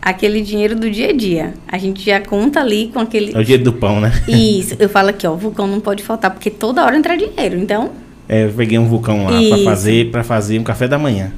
aquele 0.00 0.40
dinheiro 0.42 0.76
do 0.76 0.88
dia 0.90 1.08
a 1.08 1.12
dia. 1.12 1.54
A 1.66 1.76
gente 1.76 2.04
já 2.04 2.20
conta 2.20 2.60
ali 2.60 2.88
com 2.92 3.00
aquele. 3.00 3.34
É 3.34 3.38
o 3.40 3.44
dia 3.44 3.58
do 3.58 3.72
pão, 3.72 4.00
né? 4.00 4.12
Isso, 4.28 4.76
eu 4.78 4.88
falo 4.88 5.08
aqui, 5.08 5.26
ó, 5.26 5.32
o 5.32 5.36
vulcão 5.36 5.66
não 5.66 5.80
pode 5.80 6.02
faltar, 6.02 6.30
porque 6.30 6.50
toda 6.50 6.84
hora 6.84 6.96
entra 6.96 7.16
dinheiro. 7.16 7.58
Então, 7.58 7.90
É, 8.28 8.44
eu 8.44 8.52
peguei 8.52 8.78
um 8.78 8.86
vulcão 8.86 9.24
lá 9.24 9.40
Isso. 9.42 9.64
fazer, 9.64 10.10
para 10.10 10.22
fazer 10.22 10.58
um 10.58 10.62
café 10.62 10.86
da 10.86 10.98
manhã. 10.98 11.32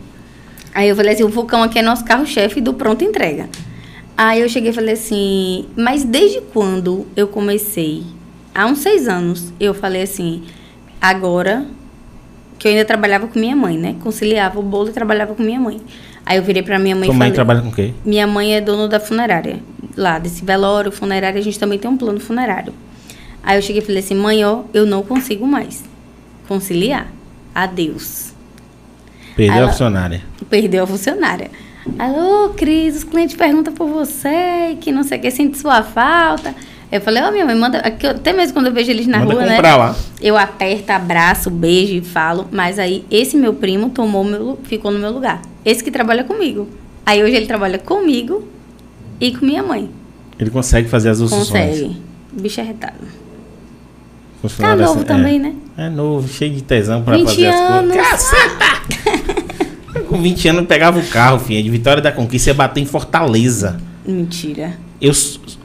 Aí 0.74 0.88
eu 0.88 0.96
falei 0.96 1.14
assim, 1.14 1.24
o 1.24 1.28
vulcão 1.28 1.62
aqui 1.62 1.78
é 1.78 1.82
nosso 1.82 2.04
carro-chefe 2.04 2.60
do 2.60 2.74
pronto 2.74 3.04
entrega. 3.04 3.48
Aí 4.16 4.40
eu 4.40 4.48
cheguei 4.48 4.70
e 4.70 4.74
falei 4.74 4.94
assim, 4.94 5.66
mas 5.76 6.04
desde 6.04 6.40
quando 6.52 7.06
eu 7.16 7.26
comecei? 7.26 8.04
Há 8.54 8.66
uns 8.66 8.78
seis 8.78 9.08
anos, 9.08 9.52
eu 9.58 9.72
falei 9.72 10.02
assim, 10.02 10.42
agora 11.00 11.66
que 12.58 12.68
eu 12.68 12.72
ainda 12.72 12.84
trabalhava 12.84 13.26
com 13.26 13.38
minha 13.38 13.56
mãe, 13.56 13.78
né? 13.78 13.96
Conciliava 14.02 14.60
o 14.60 14.62
bolo 14.62 14.90
e 14.90 14.92
trabalhava 14.92 15.34
com 15.34 15.42
minha 15.42 15.58
mãe. 15.58 15.80
Aí 16.26 16.36
eu 16.36 16.42
virei 16.42 16.62
pra 16.62 16.78
minha 16.78 16.94
mãe 16.94 17.06
Sua 17.06 17.14
e 17.14 17.18
mãe 17.18 17.28
falei... 17.28 17.34
trabalha 17.34 17.62
com 17.62 17.72
quê? 17.72 17.94
Minha 18.04 18.26
mãe 18.26 18.54
é 18.54 18.60
dona 18.60 18.86
da 18.86 19.00
funerária. 19.00 19.58
Lá, 19.96 20.18
desse 20.18 20.44
velório, 20.44 20.92
funerária, 20.92 21.40
a 21.40 21.42
gente 21.42 21.58
também 21.58 21.78
tem 21.78 21.90
um 21.90 21.96
plano 21.96 22.20
funerário. 22.20 22.74
Aí 23.42 23.56
eu 23.56 23.62
cheguei 23.62 23.80
e 23.80 23.84
falei 23.84 24.00
assim, 24.00 24.14
mãe, 24.14 24.44
ó, 24.44 24.64
eu 24.74 24.84
não 24.84 25.02
consigo 25.02 25.46
mais 25.46 25.82
conciliar. 26.46 27.10
Adeus. 27.54 28.29
Perdeu 29.36 29.56
Ela- 29.56 29.66
a 29.66 29.70
funcionária. 29.70 30.22
Perdeu 30.48 30.84
a 30.84 30.86
funcionária. 30.86 31.50
Alô, 31.98 32.50
Cris, 32.50 32.96
os 32.96 33.04
clientes 33.04 33.34
perguntam 33.36 33.72
por 33.72 33.88
você, 33.88 34.76
que 34.80 34.92
não 34.92 35.02
sei 35.02 35.18
o 35.18 35.20
que, 35.20 35.30
sente 35.30 35.56
sua 35.58 35.82
falta. 35.82 36.54
Eu 36.92 37.00
falei, 37.00 37.22
ó, 37.22 37.30
minha 37.30 37.46
mãe, 37.46 37.54
manda. 37.54 37.78
Até 37.78 38.32
mesmo 38.32 38.52
quando 38.52 38.66
eu 38.66 38.72
vejo 38.72 38.90
eles 38.90 39.06
na 39.06 39.20
Manda 39.20 39.32
rua, 39.34 39.44
né? 39.46 39.54
comprar 39.54 39.76
lá. 39.76 39.96
Eu 40.20 40.36
aperto, 40.36 40.90
abraço, 40.90 41.48
beijo 41.48 41.94
e 41.94 42.00
falo. 42.00 42.48
Mas 42.50 42.78
aí, 42.80 43.04
esse 43.10 43.36
meu 43.36 43.54
primo 43.54 43.90
tomou 43.90 44.24
meu, 44.24 44.58
ficou 44.64 44.90
no 44.90 44.98
meu 44.98 45.10
lugar. 45.12 45.40
Esse 45.64 45.84
que 45.84 45.90
trabalha 45.90 46.24
comigo. 46.24 46.68
Aí 47.06 47.22
hoje 47.22 47.34
ele 47.36 47.46
trabalha 47.46 47.78
comigo 47.78 48.46
e 49.20 49.32
com 49.36 49.46
minha 49.46 49.62
mãe. 49.62 49.88
Ele 50.38 50.50
consegue 50.50 50.88
fazer 50.88 51.10
as 51.10 51.18
funções. 51.20 51.48
Consegue. 51.48 51.96
O 52.36 52.40
bicho 52.40 52.60
é 52.60 52.64
retado. 52.64 52.94
Tá 54.56 54.74
novo 54.74 54.92
assim, 54.92 55.04
também, 55.04 55.36
é. 55.36 55.38
né? 55.38 55.54
É 55.76 55.88
novo, 55.88 56.28
cheio 56.28 56.52
de 56.54 56.62
tesão 56.62 57.02
pra 57.02 57.16
20 57.16 57.26
fazer 57.26 57.46
as 57.46 57.60
anos. 57.60 57.94
coisas. 57.94 58.10
Caceta! 58.10 60.00
Com 60.08 60.20
20 60.20 60.48
anos 60.48 60.60
eu 60.62 60.66
pegava 60.66 60.98
o 60.98 61.06
carro, 61.06 61.38
filha, 61.38 61.62
de 61.62 61.70
Vitória 61.70 62.02
da 62.02 62.10
Conquista, 62.10 62.50
ia 62.50 62.54
bater 62.54 62.80
em 62.80 62.86
Fortaleza. 62.86 63.80
Mentira. 64.06 64.74
Eu 65.00 65.12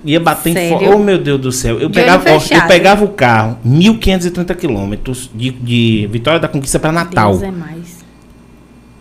ia 0.03 0.19
bater 0.19 0.49
em 0.49 0.53
Sério? 0.53 0.69
Fortaleza. 0.69 0.95
Oh, 0.95 1.03
meu 1.03 1.17
Deus 1.17 1.41
do 1.41 1.51
céu. 1.51 1.80
Eu 1.80 1.89
De 1.89 1.95
pegava, 1.95 2.23
ó, 2.30 2.36
eu 2.36 2.67
pegava 2.67 3.05
o 3.05 3.09
carro, 3.09 3.57
1.530 3.65 4.55
quilômetros 4.55 5.30
de, 5.34 5.51
de 5.51 6.07
Vitória 6.11 6.39
da 6.39 6.47
Conquista 6.47 6.80
pra 6.80 6.91
Natal. 6.91 7.32
Deus 7.32 7.43
é 7.43 7.51
mais. 7.51 8.05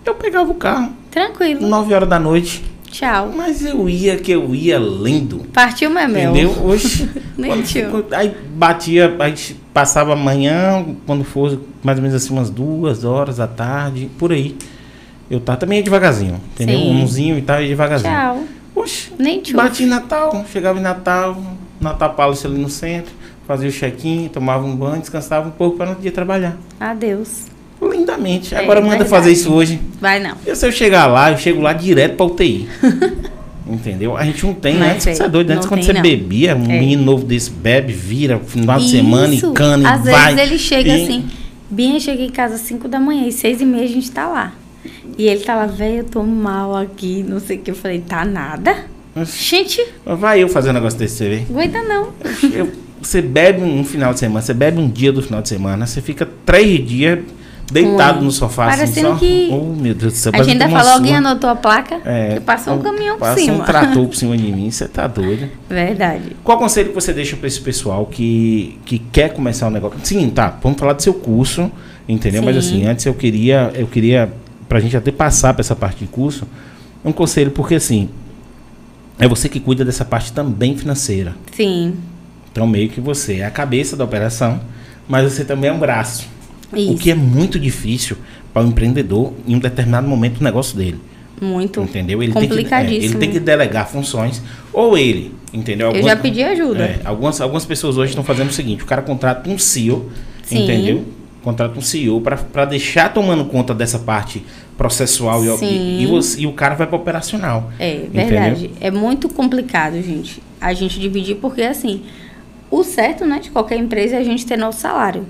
Eu 0.05 0.15
pegava 0.15 0.51
o 0.51 0.55
carro, 0.55 0.93
Tranquilo. 1.11 1.67
9 1.67 1.95
horas 1.95 2.09
da 2.09 2.19
noite. 2.19 2.63
Tchau. 2.95 3.33
Mas 3.35 3.65
eu 3.67 3.89
ia 3.89 4.17
que 4.17 4.31
eu 4.31 4.55
ia 4.55 4.79
lendo. 4.79 5.39
Partiu, 5.53 5.91
Memel. 5.91 6.31
Entendeu? 6.31 6.55
Hoje. 6.63 7.11
Tio. 7.67 8.07
aí 8.13 8.33
batia, 8.55 9.17
aí 9.19 9.35
passava 9.73 10.13
amanhã, 10.13 10.87
quando 11.05 11.25
fosse 11.25 11.59
mais 11.83 11.99
ou 11.99 12.03
menos 12.05 12.15
assim, 12.15 12.33
umas 12.33 12.51
duas 12.51 13.03
horas 13.03 13.39
da 13.39 13.49
tarde, 13.49 14.09
por 14.17 14.31
aí. 14.31 14.57
Eu 15.29 15.41
tava 15.41 15.59
também 15.59 15.79
ia 15.79 15.83
devagarzinho, 15.85 16.41
entendeu? 16.53 16.79
Sim. 16.79 17.03
Umzinho 17.03 17.37
e 17.37 17.43
tal, 17.43 17.61
ia 17.61 17.67
devagarzinho. 17.67 18.13
Tchau. 18.13 18.45
Oxe, 18.77 19.11
Nem 19.19 19.41
tio. 19.41 19.57
bati 19.57 19.83
em 19.83 19.87
Natal, 19.87 20.45
chegava 20.53 20.79
em 20.79 20.83
Natal, 20.83 21.37
Natal 21.81 22.15
Palace 22.15 22.47
ali 22.47 22.59
no 22.59 22.69
centro, 22.69 23.13
fazia 23.45 23.69
o 23.69 23.73
check-in, 23.73 24.29
tomava 24.29 24.65
um 24.65 24.77
banho, 24.77 25.01
descansava 25.01 25.49
um 25.49 25.53
pouco 25.53 25.77
para 25.77 25.95
no 25.95 26.01
dia 26.01 26.13
trabalhar. 26.13 26.57
Adeus. 26.79 27.47
Lindamente. 27.83 28.55
É, 28.55 28.59
Agora 28.59 28.81
manda 28.81 28.91
verdade. 28.93 29.11
fazer 29.11 29.33
isso 29.33 29.53
hoje. 29.53 29.81
Vai 30.01 30.21
não. 30.21 30.37
E 30.47 30.55
se 30.55 30.67
eu 30.67 30.73
chegar 30.73 31.07
lá, 31.07 31.31
eu 31.33 31.39
chego 31.39 31.61
lá 31.61 31.73
direto 31.73 32.17
pra 32.17 32.27
UTI. 32.27 32.69
Entendeu? 33.67 34.15
A 34.17 34.25
gente 34.25 34.45
não 34.45 34.53
tem, 34.53 34.81
antes 34.83 35.05
você 35.17 35.23
é 35.23 35.29
doido, 35.29 35.51
antes 35.51 35.63
não 35.65 35.69
quando 35.71 35.81
tem, 35.81 35.87
você 35.87 35.93
não. 35.95 36.03
bebia, 36.03 36.55
um 36.55 36.65
É. 36.71 36.79
menino 36.81 37.03
novo 37.03 37.25
desse 37.25 37.51
bebe, 37.51 37.93
vira, 37.95 38.39
final 38.39 38.79
de 38.79 38.91
semana 38.91 39.35
e 39.35 39.41
cana 39.53 39.91
Às 39.95 40.07
e 40.07 40.11
vai. 40.11 40.35
vezes 40.35 40.51
ele 40.51 40.59
chega 40.59 40.89
E- 40.91 41.03
assim. 41.03 41.25
Eu 41.77 41.99
cheguei 42.01 42.27
em 42.27 42.31
casa 42.31 42.55
às 42.57 42.61
5 42.61 42.87
da 42.89 43.01
manhã 43.01 43.27
e 43.27 43.33
6 43.33 43.61
e 43.63 43.65
meia 43.65 43.85
a 43.85 43.89
gente 43.89 44.11
tá 44.11 44.29
lá. 44.29 44.53
E 45.17 45.27
ele 45.27 45.41
tá 45.41 45.55
lá, 45.57 45.67
velho, 45.67 45.99
eu 45.99 46.05
tô 46.05 46.23
mal 46.23 46.77
aqui, 46.77 47.25
não 47.27 47.41
sei 47.41 47.57
o 47.57 47.61
que. 47.61 47.71
Eu 47.71 47.75
falei, 47.75 48.01
tá 48.01 48.25
nada? 48.25 48.85
Gente, 49.25 49.83
Vai 50.05 50.43
eu 50.43 50.49
fazer 50.49 50.71
um 50.71 50.73
negócio 50.75 50.99
desse, 50.99 51.17
você 51.17 51.29
vê. 51.29 51.43
aguenta 51.49 51.83
não. 51.83 52.09
Eu- 52.53 52.71
você 53.01 53.23
bebe 53.23 53.63
um 53.63 53.83
final 53.85 54.13
de 54.13 54.21
semana, 54.21 54.43
você 54.43 54.53
bebe 54.55 54.79
um 54.79 54.89
dia 54.91 55.11
do 55.13 55.23
final 55.23 55.41
de 55.41 55.49
semana, 55.49 55.87
você 55.87 56.01
fica 56.03 56.29
três 56.45 56.87
dias 56.87 57.21
deitado 57.73 58.23
no 58.25 58.31
sofá 58.31 58.67
assim 58.69 58.79
Parecendo 58.79 59.09
só. 59.11 59.15
que- 59.17 59.49
Oh, 59.51 59.75
meu 59.75 59.95
Deus 59.95 60.13
do 60.13 60.17
céu. 60.19 60.33
A 60.35 60.43
gente 60.43 60.63
ainda 60.63 60.69
falou, 60.69 60.93
alguém 60.93 61.15
surra. 61.17 61.19
anotou 61.31 61.51
a 61.51 61.57
placa? 61.57 62.01
É, 62.05 62.35
que 62.35 62.41
passou 62.41 62.75
um 62.75 62.79
caminhão 62.83 63.17
por 63.19 63.27
Passou 63.27 63.45
cima. 63.45 63.57
um 63.57 63.65
trator 63.65 64.07
por 64.07 64.15
cima 64.17 64.37
de 64.37 64.53
mim, 64.53 64.71
você 64.71 64.87
tá 64.87 65.07
doido. 65.07 65.49
Verdade. 65.69 66.37
Qual 66.45 66.59
conselho 66.59 66.91
que 66.91 66.95
você 66.95 67.13
deixa 67.13 67.37
para 67.37 67.47
esse 67.47 67.61
pessoal 67.61 68.07
que, 68.07 68.79
que 68.85 68.99
quer 68.99 69.33
começar 69.33 69.67
um 69.67 69.71
negócio? 69.71 69.99
Sim, 70.03 70.29
tá, 70.31 70.57
vamos 70.63 70.79
falar 70.79 70.93
do 70.93 71.03
seu 71.03 71.15
curso, 71.15 71.71
entendeu? 72.09 72.43
Mas 72.43 72.55
Sim. 72.65 72.77
assim, 72.79 72.87
antes 72.87 73.07
eu 73.07 73.15
queria, 73.15 73.73
eu 73.75 73.87
queria, 73.87 74.31
pra 74.69 74.79
gente 74.81 74.97
até 74.97 75.11
passar 75.11 75.55
para 75.55 75.63
essa 75.63 75.75
parte 75.75 76.01
de 76.01 76.07
curso, 76.07 76.47
um 77.05 77.13
conselho, 77.13 77.51
porque 77.51 77.75
assim, 77.77 78.09
é 79.19 79.27
você 79.29 79.49
que 79.49 79.61
cuida 79.61 79.85
dessa 79.85 80.05
parte 80.05 80.33
também 80.33 80.77
financeira. 80.77 81.35
Sim. 81.53 81.95
Então, 82.53 82.67
meio 82.67 82.89
que 82.89 83.01
você 83.01 83.37
é 83.39 83.47
a 83.47 83.51
cabeça 83.51 83.97
da 83.97 84.05
operação, 84.05 84.61
mas 85.09 85.33
você 85.33 85.45
também 85.45 85.71
é 85.71 85.73
um 85.73 85.79
braço. 85.79 86.29
O 86.73 86.77
Isso. 86.77 86.95
que 86.97 87.11
é 87.11 87.15
muito 87.15 87.59
difícil 87.59 88.17
para 88.53 88.65
o 88.65 88.69
empreendedor 88.69 89.33
em 89.47 89.55
um 89.57 89.59
determinado 89.59 90.07
momento 90.09 90.39
do 90.39 90.45
negócio 90.45 90.77
dele. 90.77 90.99
Muito. 91.41 91.81
Entendeu? 91.83 92.23
Ele 92.23 92.33
tem, 92.33 92.43
que, 92.43 92.47
é, 92.47 92.49
Complicadíssimo. 92.51 93.05
ele 93.15 93.19
tem 93.19 93.31
que 93.31 93.41
delegar 93.41 93.89
funções, 93.89 94.41
ou 94.73 94.97
ele, 94.97 95.35
entendeu? 95.53 95.91
Eu 95.91 96.03
já 96.03 96.17
pedi 96.17 96.43
ajuda. 96.43 96.85
É, 96.85 97.01
algumas, 97.05 97.41
algumas 97.41 97.65
pessoas 97.65 97.97
hoje 97.97 98.11
estão 98.11 98.23
fazendo 98.25 98.51
o 98.51 98.53
seguinte: 98.53 98.83
o 98.83 98.87
cara 98.87 99.03
contrata 99.03 99.51
um 99.51 99.59
CEO, 99.59 100.11
Sim. 100.45 100.63
entendeu? 100.65 101.05
Contrata 101.43 101.77
um 101.79 101.83
CEO 101.83 102.21
para 102.23 102.65
deixar 102.65 103.13
tomando 103.13 103.45
conta 103.47 103.75
dessa 103.75 103.99
parte 103.99 104.43
processual 104.79 105.45
e, 105.45 105.65
e, 105.65 106.03
e 106.03 106.07
você- 106.07 106.41
e 106.41 106.47
o 106.47 106.53
cara 106.53 106.75
vai 106.75 106.87
para 106.87 106.97
operacional. 106.97 107.71
É, 107.79 107.97
Entendeu? 107.97 108.27
verdade. 108.27 108.71
É 108.81 108.91
muito 108.91 109.29
complicado, 109.29 109.95
gente. 110.01 110.43
A 110.61 110.73
gente 110.73 110.99
dividir, 110.99 111.37
porque 111.37 111.61
assim, 111.63 112.03
o 112.71 112.83
certo, 112.83 113.27
né, 113.27 113.39
de 113.41 113.51
qualquer 113.51 113.77
empresa 113.77 114.17
é 114.17 114.19
a 114.21 114.25
gente 114.25 114.47
ter 114.47 114.57
nosso 114.57 114.81
salário. 114.81 115.27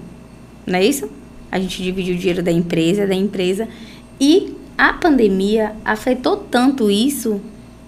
Não 0.67 0.79
é 0.79 0.85
isso? 0.85 1.09
A 1.55 1.61
gente 1.61 1.81
divide 1.81 2.11
o 2.11 2.17
dinheiro 2.17 2.43
da 2.43 2.51
empresa, 2.51 3.07
da 3.07 3.15
empresa. 3.15 3.69
E 4.21 4.57
a 4.77 4.93
pandemia 4.93 5.71
afetou 5.85 6.37
tanto 6.37 6.91
isso 6.91 7.41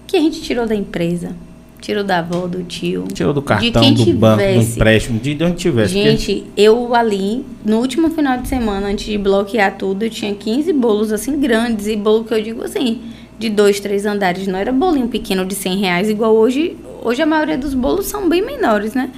que 0.07 0.15
a 0.15 0.21
gente 0.21 0.41
tirou 0.41 0.65
da 0.65 0.73
empresa. 0.73 1.35
Tirou 1.81 2.01
da 2.01 2.19
avó, 2.19 2.47
do 2.47 2.63
tio. 2.63 3.03
Tirou 3.13 3.33
do 3.33 3.41
cartão, 3.41 3.81
do 3.93 4.13
banco, 4.13 4.37
do 4.37 4.43
tivesse. 4.43 4.71
empréstimo, 4.71 5.19
de 5.19 5.43
onde 5.43 5.57
tivesse. 5.57 5.91
Gente, 5.91 6.45
eu 6.55 6.95
ali, 6.95 7.43
no 7.65 7.79
último 7.79 8.09
final 8.09 8.37
de 8.37 8.47
semana, 8.47 8.87
antes 8.87 9.05
de 9.05 9.17
bloquear 9.17 9.77
tudo, 9.77 10.03
eu 10.03 10.09
tinha 10.09 10.33
15 10.33 10.71
bolos 10.71 11.11
assim 11.11 11.37
grandes. 11.37 11.87
E 11.87 11.97
bolo 11.97 12.23
que 12.23 12.33
eu 12.33 12.41
digo 12.41 12.63
assim, 12.63 13.01
de 13.37 13.49
dois, 13.49 13.81
três 13.81 14.05
andares. 14.05 14.47
Não 14.47 14.57
era 14.57 14.71
bolinho 14.71 15.09
pequeno 15.09 15.45
de 15.45 15.55
100 15.55 15.77
reais, 15.77 16.09
igual 16.09 16.33
hoje. 16.33 16.77
Hoje 17.03 17.21
a 17.21 17.25
maioria 17.25 17.57
dos 17.57 17.73
bolos 17.73 18.05
são 18.05 18.29
bem 18.29 18.41
menores, 18.41 18.93
né? 18.93 19.11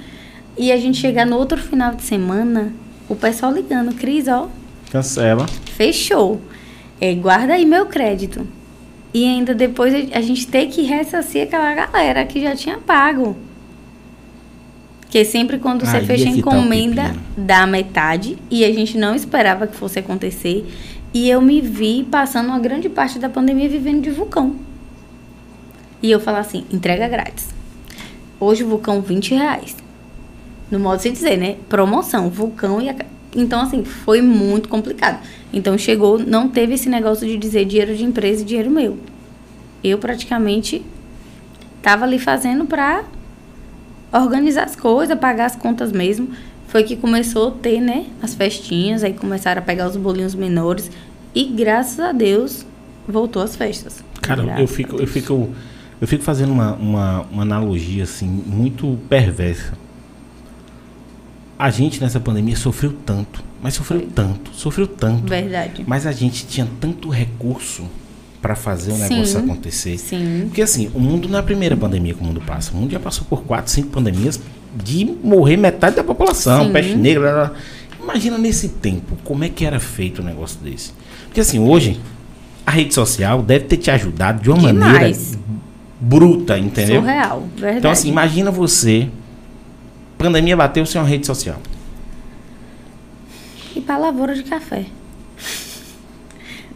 E 0.58 0.72
a 0.72 0.76
gente 0.76 0.98
chegar 0.98 1.24
no 1.24 1.36
outro 1.36 1.56
final 1.56 1.94
de 1.94 2.02
semana, 2.02 2.72
o 3.10 3.16
pessoal 3.16 3.52
ligando, 3.52 3.94
Cris, 3.94 4.26
ó, 4.28 4.48
Cancela. 4.90 5.46
fechou. 5.74 6.40
É, 7.00 7.12
guarda 7.14 7.54
aí 7.54 7.66
meu 7.66 7.86
crédito. 7.86 8.46
E 9.12 9.24
ainda 9.24 9.54
depois 9.54 9.92
a- 10.14 10.20
gente 10.20 10.46
ter 10.46 10.66
que 10.68 10.82
ressarcir 10.82 11.42
aquela 11.42 11.74
galera 11.74 12.24
que 12.24 12.40
já 12.40 12.54
tinha 12.54 12.78
pago. 12.78 13.36
Porque 15.00 15.24
sempre 15.24 15.58
quando 15.58 15.84
você 15.84 16.00
fecha 16.02 16.26
é 16.28 16.28
a 16.28 16.34
que 16.34 16.42
tá 16.42 16.56
encomenda, 16.56 17.16
dá 17.36 17.66
metade. 17.66 18.38
E 18.48 18.64
a 18.64 18.72
gente 18.72 18.96
não 18.96 19.14
esperava 19.14 19.66
que 19.66 19.74
fosse 19.76 19.98
acontecer. 19.98 20.64
E 21.12 21.28
eu 21.28 21.42
me 21.42 21.60
vi 21.60 22.06
passando 22.08 22.46
uma 22.46 22.60
grande 22.60 22.88
parte 22.88 23.18
da 23.18 23.28
pandemia 23.28 23.68
vivendo 23.68 24.02
de 24.02 24.10
vulcão. 24.10 24.54
E 26.00 26.08
eu 26.10 26.20
falar 26.20 26.38
assim, 26.38 26.64
entrega 26.72 27.08
grátis. 27.08 27.48
Hoje 28.38 28.62
o 28.62 28.68
vulcão 28.68 29.00
20 29.00 29.34
reais. 29.34 29.74
No 30.70 30.78
modo 30.78 30.96
de 30.96 31.02
se 31.02 31.10
dizer, 31.10 31.36
né? 31.36 31.56
Promoção, 31.68 32.30
vulcão 32.30 32.80
e 32.80 32.88
a... 32.88 32.94
Então, 33.34 33.60
assim, 33.60 33.84
foi 33.84 34.22
muito 34.22 34.68
complicado. 34.68 35.20
Então 35.52 35.76
chegou, 35.76 36.18
não 36.18 36.48
teve 36.48 36.74
esse 36.74 36.88
negócio 36.88 37.26
de 37.26 37.36
dizer 37.36 37.64
dinheiro 37.64 37.94
de 37.96 38.04
empresa 38.04 38.42
e 38.42 38.44
dinheiro 38.44 38.70
meu. 38.70 38.98
Eu 39.82 39.98
praticamente 39.98 40.82
tava 41.82 42.04
ali 42.04 42.18
fazendo 42.18 42.64
pra 42.66 43.04
organizar 44.12 44.64
as 44.64 44.76
coisas, 44.76 45.18
pagar 45.18 45.46
as 45.46 45.56
contas 45.56 45.90
mesmo. 45.90 46.28
Foi 46.68 46.84
que 46.84 46.96
começou 46.96 47.48
a 47.48 47.50
ter, 47.50 47.80
né, 47.80 48.06
as 48.22 48.34
festinhas, 48.34 49.02
aí 49.02 49.12
começaram 49.12 49.60
a 49.60 49.64
pegar 49.64 49.88
os 49.88 49.96
bolinhos 49.96 50.34
menores. 50.34 50.90
E 51.34 51.44
graças 51.44 51.98
a 51.98 52.12
Deus 52.12 52.64
voltou 53.08 53.42
as 53.42 53.56
festas. 53.56 54.04
Cara, 54.20 54.42
Graças 54.42 54.60
eu 54.60 54.66
fico, 54.68 54.96
eu 55.00 55.06
fico, 55.06 55.48
eu 56.00 56.06
fico 56.06 56.22
fazendo 56.22 56.52
uma, 56.52 56.74
uma, 56.74 57.20
uma 57.22 57.42
analogia 57.42 58.04
assim 58.04 58.28
muito 58.28 58.98
perversa. 59.08 59.72
A 61.60 61.68
gente 61.68 62.00
nessa 62.00 62.18
pandemia 62.18 62.56
sofreu 62.56 62.90
tanto, 63.04 63.44
mas 63.62 63.74
sofreu 63.74 64.08
tanto, 64.14 64.50
sofreu 64.54 64.86
tanto. 64.86 65.28
Verdade. 65.28 65.84
Mas 65.86 66.06
a 66.06 66.12
gente 66.12 66.46
tinha 66.46 66.66
tanto 66.80 67.10
recurso 67.10 67.84
para 68.40 68.56
fazer 68.56 68.92
o 68.92 68.94
Sim. 68.94 69.02
negócio 69.02 69.38
acontecer. 69.40 69.98
Sim. 69.98 70.44
Porque 70.46 70.62
assim, 70.62 70.90
o 70.94 70.98
mundo 70.98 71.28
não 71.28 71.36
é 71.36 71.40
a 71.40 71.42
primeira 71.42 71.76
pandemia 71.76 72.14
que 72.14 72.20
o 72.22 72.24
mundo 72.24 72.40
passa. 72.40 72.72
O 72.72 72.76
mundo 72.76 72.90
já 72.90 72.98
passou 72.98 73.26
por 73.28 73.42
quatro, 73.42 73.70
cinco 73.70 73.90
pandemias 73.90 74.40
de 74.82 75.04
morrer 75.22 75.58
metade 75.58 75.96
da 75.96 76.02
população, 76.02 76.64
Sim. 76.64 76.72
peste 76.72 76.96
negra. 76.96 77.20
blá, 77.20 77.32
blá. 77.48 77.56
Imagina 78.02 78.38
nesse 78.38 78.70
tempo, 78.70 79.18
como 79.22 79.44
é 79.44 79.50
que 79.50 79.66
era 79.66 79.78
feito 79.78 80.22
um 80.22 80.24
negócio 80.24 80.58
desse? 80.60 80.92
Porque 81.26 81.40
assim, 81.42 81.58
hoje, 81.58 82.00
a 82.64 82.70
rede 82.70 82.94
social 82.94 83.42
deve 83.42 83.66
ter 83.66 83.76
te 83.76 83.90
ajudado 83.90 84.42
de 84.42 84.48
uma 84.48 84.62
maneira 84.62 84.98
Demais. 85.10 85.38
bruta, 86.00 86.58
entendeu? 86.58 87.02
Surreal, 87.02 87.46
verdade. 87.54 87.78
Então 87.80 87.90
assim, 87.90 88.08
imagina 88.08 88.50
você, 88.50 89.10
pandemia 90.20 90.56
bateu 90.56 90.84
sem 90.84 91.00
uma 91.00 91.06
rede 91.08 91.26
social. 91.26 91.56
E 93.74 93.80
pra 93.80 93.96
lavoura 93.96 94.34
de 94.34 94.42
café. 94.42 94.84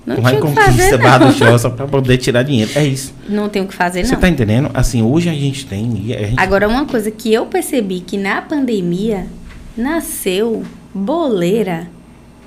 Não 0.07 0.17
que 0.17 0.37
conquista 0.37 0.63
fazer, 0.65 0.99
barra 0.99 1.19
do 1.27 1.33
show 1.33 1.59
só 1.59 1.71
pra 1.71 1.87
poder 1.87 2.19
tirar 2.19 2.43
dinheiro? 2.43 2.71
É 2.75 2.85
isso. 2.85 3.15
Não 3.29 3.49
tem 3.49 3.63
o 3.63 3.67
que 3.67 3.75
fazer, 3.75 4.05
Você 4.05 4.13
não. 4.13 4.21
tá 4.21 4.29
entendendo? 4.29 4.71
Assim, 4.75 5.03
hoje 5.03 5.31
a 5.31 5.33
gente 5.33 5.67
tem. 5.67 6.15
a 6.15 6.27
gente 6.27 6.39
Agora, 6.39 6.69
uma 6.69 6.85
coisa 6.85 7.11
que 7.11 7.33
eu 7.33 7.47
percebi 7.47 8.01
que 8.01 8.19
na 8.19 8.43
pandemia 8.43 9.27
nasceu 9.77 10.63
boleira 10.95 11.89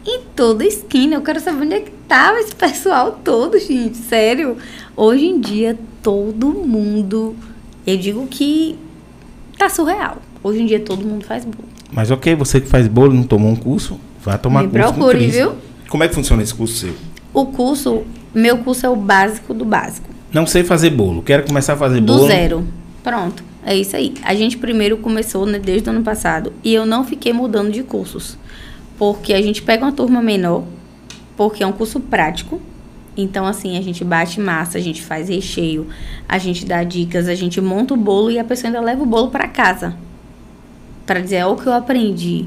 em 0.05 0.21
toda 0.35 0.63
esquina. 0.65 1.15
Eu 1.15 1.21
quero 1.21 1.39
saber 1.39 1.63
onde 1.65 1.73
é 1.73 1.79
que 1.81 1.91
tava 2.07 2.39
esse 2.39 2.53
pessoal 2.55 3.19
todo, 3.23 3.57
gente. 3.59 3.97
Sério. 3.97 4.57
Hoje 4.95 5.25
em 5.25 5.39
dia, 5.41 5.77
todo 6.03 6.47
mundo. 6.49 7.35
Eu 7.87 7.97
digo 7.97 8.27
que 8.27 8.77
tá 9.57 9.67
surreal. 9.67 10.17
Hoje 10.43 10.61
em 10.61 10.65
dia, 10.65 10.79
todo 10.79 11.05
mundo 11.05 11.25
faz 11.25 11.43
bolo. 11.43 11.67
Mas 11.91 12.11
ok, 12.11 12.35
você 12.35 12.59
que 12.61 12.67
faz 12.67 12.87
bolo 12.87 13.13
e 13.13 13.17
não 13.17 13.23
tomou 13.23 13.51
um 13.51 13.55
curso, 13.55 13.99
vai 14.23 14.37
tomar 14.37 14.63
Me 14.63 14.69
curso 14.69 14.93
com 14.93 14.99
procure, 14.99 15.27
viu? 15.27 15.53
Como 15.89 16.03
é 16.03 16.07
que 16.07 16.15
funciona 16.15 16.43
esse 16.43 16.53
curso 16.53 16.75
seu? 16.75 16.93
O 17.33 17.45
curso, 17.45 18.03
meu 18.33 18.57
curso 18.57 18.85
é 18.85 18.89
o 18.89 18.95
básico 18.95 19.53
do 19.53 19.63
básico. 19.63 20.09
Não 20.33 20.45
sei 20.45 20.63
fazer 20.63 20.89
bolo, 20.89 21.21
quero 21.21 21.43
começar 21.45 21.73
a 21.73 21.77
fazer 21.77 22.01
Do 22.01 22.13
bolo. 22.13 22.27
zero. 22.27 22.67
Pronto. 23.03 23.43
É 23.65 23.75
isso 23.75 23.95
aí. 23.95 24.13
A 24.23 24.33
gente 24.33 24.57
primeiro 24.57 24.97
começou 24.97 25.45
né, 25.45 25.59
desde 25.59 25.89
o 25.89 25.91
ano 25.91 26.01
passado 26.01 26.53
e 26.63 26.73
eu 26.73 26.85
não 26.85 27.03
fiquei 27.03 27.33
mudando 27.33 27.71
de 27.71 27.83
cursos. 27.83 28.37
Porque 28.97 29.33
a 29.33 29.41
gente 29.41 29.61
pega 29.61 29.85
uma 29.85 29.91
turma 29.91 30.21
menor, 30.21 30.63
porque 31.35 31.63
é 31.63 31.67
um 31.67 31.71
curso 31.71 31.99
prático. 31.99 32.61
Então, 33.15 33.45
assim, 33.45 33.77
a 33.77 33.81
gente 33.81 34.03
bate 34.03 34.39
massa, 34.39 34.77
a 34.77 34.81
gente 34.81 35.01
faz 35.03 35.27
recheio, 35.27 35.87
a 36.29 36.37
gente 36.37 36.65
dá 36.65 36.83
dicas, 36.83 37.27
a 37.27 37.35
gente 37.35 37.59
monta 37.59 37.93
o 37.93 37.97
bolo 37.97 38.29
e 38.29 38.37
a 38.37 38.43
pessoa 38.43 38.69
ainda 38.69 38.79
leva 38.79 39.01
o 39.03 39.05
bolo 39.05 39.29
para 39.29 39.47
casa. 39.47 39.95
Para 41.07 41.21
dizer, 41.21 41.37
é 41.37 41.45
o 41.47 41.55
que 41.55 41.65
eu 41.65 41.73
aprendi. 41.73 42.45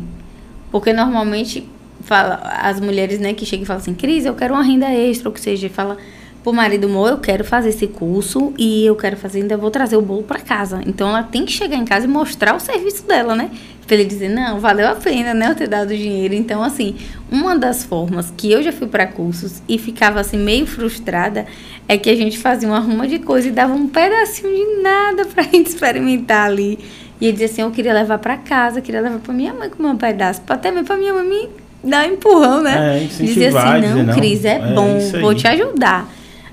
Porque 0.71 0.93
normalmente 0.93 1.67
fala, 2.03 2.41
as 2.63 2.81
mulheres, 2.81 3.19
né, 3.19 3.35
que 3.35 3.45
chegam 3.45 3.65
e 3.65 3.67
falam 3.67 3.83
assim, 3.83 3.95
Cris, 3.95 4.25
eu 4.25 4.35
quero 4.35 4.55
uma 4.55 4.63
renda 4.63 4.89
extra, 4.93 5.29
ou 5.29 5.35
que 5.35 5.41
seja, 5.41 5.69
fala 5.69 5.97
pro 6.43 6.53
marido, 6.53 6.87
amor, 6.87 7.11
eu 7.11 7.19
quero 7.19 7.45
fazer 7.45 7.69
esse 7.71 7.87
curso 7.87 8.53
e 8.57 8.87
eu 8.87 8.97
quero 8.97 9.17
fazer, 9.17 9.41
ainda 9.41 9.57
vou 9.57 9.71
trazer 9.71 9.97
o 9.97 10.03
bolo 10.03 10.23
para 10.23 10.41
casa. 10.41 10.81
Então 10.87 11.09
ela 11.09 11.23
tem 11.23 11.45
que 11.45 11.53
chegar 11.53 11.77
em 11.77 11.85
casa 11.85 12.07
e 12.07 12.09
mostrar 12.09 12.55
o 12.55 12.61
serviço 12.61 13.07
dela, 13.07 13.35
né? 13.35 13.51
Pra 13.87 13.97
ele 13.97 14.05
dizer, 14.05 14.29
não, 14.29 14.61
valeu 14.61 14.89
a 14.89 14.95
pena, 14.95 15.35
né, 15.35 15.51
eu 15.51 15.55
ter 15.55 15.67
dado 15.67 15.89
dinheiro. 15.89 16.33
Então, 16.33 16.63
assim, 16.63 16.97
uma 17.31 17.59
das 17.59 17.85
formas 17.85 18.33
que 18.37 18.51
eu 18.51 18.63
já 18.63 18.73
fui 18.73 18.87
para 18.87 19.07
cursos 19.07 19.61
e 19.69 19.79
ficava 19.79 20.21
assim 20.21 20.39
meio 20.39 20.67
frustrada 20.67 21.45
é 21.89 21.99
que 21.99 22.09
a 22.09 22.15
gente 22.15 22.39
fazia 22.39 22.69
uma 22.69 22.79
ruma 22.79 23.09
de 23.09 23.19
coisa 23.19 23.49
e 23.49 23.51
dava 23.51 23.75
um 23.75 23.89
pedacinho 23.89 24.55
de 24.55 24.83
nada 24.83 25.25
pra 25.27 25.43
gente 25.51 25.67
experimentar 25.67 26.47
ali. 26.47 26.79
E 27.21 27.27
ele 27.27 27.33
dizia 27.33 27.47
assim, 27.47 27.63
eu 27.63 27.71
queria 27.71 27.93
levar 27.93 28.19
para 28.19 28.37
casa, 28.37 28.81
queria 28.81 29.01
levar 29.01 29.19
para 29.19 29.35
minha 29.35 29.53
mãe 29.53 29.69
comer 29.69 29.89
um 29.89 29.97
pedaço, 29.97 30.41
até 30.49 30.71
mesmo 30.71 30.87
para 30.87 30.97
minha 30.97 31.13
mãe 31.13 31.29
me 31.29 31.49
dar 31.91 32.07
um 32.07 32.13
empurrão, 32.15 32.63
né? 32.63 33.05
É, 33.05 33.07
Dizer 33.07 33.55
assim, 33.57 33.87
não, 33.87 34.03
não, 34.05 34.15
Cris, 34.15 34.45
é, 34.45 34.57
é 34.57 34.75
bom, 34.75 34.99
vou 35.21 35.35
te 35.35 35.47
ajudar. 35.47 36.09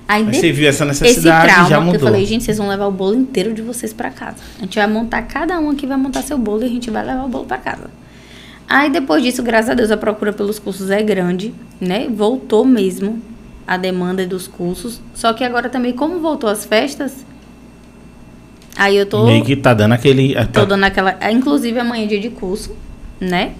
Aí, 0.06 0.26
Aí 0.26 0.34
você 0.34 0.52
viu 0.52 0.68
essa 0.68 0.84
esse 0.86 1.02
necessidade 1.04 1.48
trauma, 1.52 1.66
e 1.66 1.70
já 1.70 1.76
eu 1.76 1.82
mudou. 1.82 2.00
falei, 2.00 2.24
gente, 2.24 2.44
vocês 2.44 2.56
vão 2.56 2.68
levar 2.68 2.86
o 2.86 2.90
bolo 2.90 3.14
inteiro 3.14 3.52
de 3.52 3.60
vocês 3.60 3.92
pra 3.92 4.10
casa. 4.10 4.36
A 4.58 4.62
gente 4.62 4.74
vai 4.78 4.86
montar, 4.86 5.22
cada 5.22 5.58
um 5.60 5.70
aqui 5.70 5.86
vai 5.86 5.98
montar 5.98 6.22
seu 6.22 6.38
bolo 6.38 6.62
e 6.62 6.66
a 6.66 6.68
gente 6.68 6.90
vai 6.90 7.04
levar 7.04 7.24
o 7.24 7.28
bolo 7.28 7.44
pra 7.44 7.58
casa. 7.58 7.90
Aí 8.66 8.90
depois 8.90 9.22
disso, 9.22 9.42
graças 9.42 9.70
a 9.70 9.74
Deus, 9.74 9.90
a 9.90 9.96
procura 9.96 10.32
pelos 10.32 10.58
cursos 10.58 10.90
é 10.90 11.02
grande, 11.02 11.54
né? 11.80 12.06
Voltou 12.10 12.64
mesmo 12.64 13.20
a 13.66 13.76
demanda 13.76 14.26
dos 14.26 14.46
cursos. 14.46 15.00
Só 15.14 15.32
que 15.34 15.44
agora 15.44 15.68
também, 15.68 15.92
como 15.92 16.20
voltou 16.20 16.48
as 16.48 16.64
festas, 16.64 17.24
aí 18.78 18.96
eu 18.96 19.04
tô, 19.04 19.26
Meio 19.26 19.44
que 19.44 19.56
tá 19.56 19.74
dando 19.74 19.92
aquele. 19.92 20.34
tô 20.52 20.64
dando 20.64 20.84
aquela. 20.84 21.16
ah, 21.20 21.32
Inclusive 21.32 21.78
amanhã 21.78 22.04
é 22.04 22.06
dia 22.06 22.20
de 22.20 22.30
curso, 22.30 22.74
né? 23.20 23.52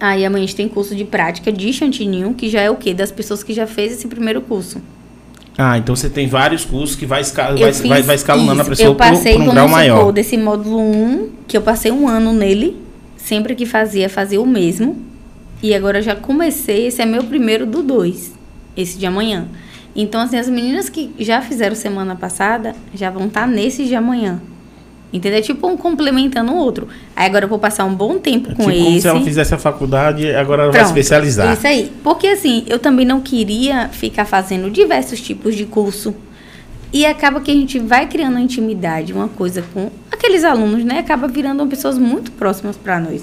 Aí 0.00 0.24
amanhã 0.24 0.42
a 0.42 0.46
gente 0.46 0.56
tem 0.56 0.68
curso 0.68 0.96
de 0.96 1.04
prática 1.04 1.52
de 1.52 1.72
chantininho, 1.72 2.34
que 2.34 2.48
já 2.48 2.60
é 2.60 2.68
o 2.68 2.74
quê? 2.74 2.92
Das 2.92 3.12
pessoas 3.12 3.44
que 3.44 3.52
já 3.52 3.68
fez 3.68 3.92
esse 3.92 4.08
primeiro 4.08 4.40
curso. 4.40 4.82
Ah, 5.56 5.78
então 5.78 5.94
você 5.94 6.08
tem 6.08 6.26
vários 6.26 6.64
cursos 6.64 6.96
que 6.96 7.04
vai, 7.04 7.20
esca... 7.20 7.50
Eu 7.50 7.58
vai, 7.58 7.72
vai, 7.72 8.02
vai 8.02 8.16
escalonando 8.16 8.62
isso. 8.62 8.62
a 8.62 8.70
pessoa 8.70 8.88
eu 8.88 8.94
passei, 8.94 9.34
por, 9.34 9.44
por 9.44 9.50
um 9.50 9.54
grau 9.54 9.68
maior. 9.68 10.12
desse 10.12 10.36
módulo 10.36 10.80
1, 10.80 11.30
que 11.46 11.56
eu 11.56 11.62
passei 11.62 11.92
um 11.92 12.08
ano 12.08 12.32
nele, 12.32 12.78
sempre 13.16 13.54
que 13.54 13.66
fazia, 13.66 14.08
fazia 14.08 14.40
o 14.40 14.46
mesmo. 14.46 14.96
E 15.62 15.74
agora 15.74 15.98
eu 15.98 16.02
já 16.02 16.16
comecei, 16.16 16.86
esse 16.86 17.00
é 17.00 17.06
meu 17.06 17.22
primeiro 17.24 17.66
do 17.66 17.82
2, 17.82 18.32
esse 18.76 18.98
de 18.98 19.06
amanhã. 19.06 19.46
Então, 19.94 20.20
assim, 20.20 20.38
as 20.38 20.48
meninas 20.48 20.88
que 20.88 21.14
já 21.18 21.42
fizeram 21.42 21.76
semana 21.76 22.16
passada, 22.16 22.74
já 22.94 23.10
vão 23.10 23.26
estar 23.26 23.46
nesse 23.46 23.84
de 23.84 23.94
amanhã. 23.94 24.40
Entendeu? 25.12 25.38
É 25.38 25.42
tipo 25.42 25.66
um 25.66 25.76
complementando 25.76 26.52
o 26.52 26.56
outro. 26.56 26.88
Aí 27.14 27.26
agora 27.26 27.44
eu 27.44 27.48
vou 27.48 27.58
passar 27.58 27.84
um 27.84 27.94
bom 27.94 28.18
tempo 28.18 28.50
É 28.50 28.54
com 28.54 28.64
tipo 28.64 28.78
como 28.78 28.88
esse. 28.88 29.02
se 29.02 29.08
ela 29.08 29.20
fizesse 29.20 29.54
a 29.54 29.58
faculdade, 29.58 30.34
agora 30.34 30.62
ela 30.62 30.72
vai 30.72 30.82
especializar. 30.82 31.52
Isso 31.52 31.66
aí. 31.66 31.92
Porque 32.02 32.28
assim, 32.28 32.64
eu 32.66 32.78
também 32.78 33.04
não 33.04 33.20
queria 33.20 33.88
ficar 33.90 34.24
fazendo 34.24 34.70
diversos 34.70 35.20
tipos 35.20 35.54
de 35.54 35.66
curso. 35.66 36.14
E 36.90 37.04
acaba 37.04 37.40
que 37.40 37.50
a 37.50 37.54
gente 37.54 37.78
vai 37.78 38.06
criando 38.06 38.38
intimidade, 38.38 39.12
uma 39.12 39.28
coisa 39.28 39.62
com 39.74 39.90
aqueles 40.10 40.44
alunos, 40.44 40.82
né? 40.84 40.98
Acaba 40.98 41.28
virando 41.28 41.66
pessoas 41.66 41.98
muito 41.98 42.30
próximas 42.32 42.76
para 42.76 42.98
nós. 42.98 43.22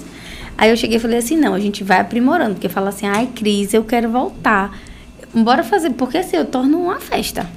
Aí 0.56 0.70
eu 0.70 0.76
cheguei 0.76 0.96
e 0.98 1.00
falei 1.00 1.18
assim, 1.18 1.36
não, 1.36 1.54
a 1.54 1.60
gente 1.60 1.82
vai 1.82 2.00
aprimorando. 2.00 2.54
Porque 2.54 2.68
fala 2.68 2.90
assim, 2.90 3.06
ai, 3.06 3.28
Cris, 3.34 3.74
eu 3.74 3.82
quero 3.82 4.08
voltar. 4.08 4.76
Bora 5.34 5.62
fazer, 5.62 5.90
porque 5.90 6.18
assim, 6.18 6.36
eu 6.36 6.44
torno 6.44 6.78
uma 6.80 6.98
festa. 7.00 7.48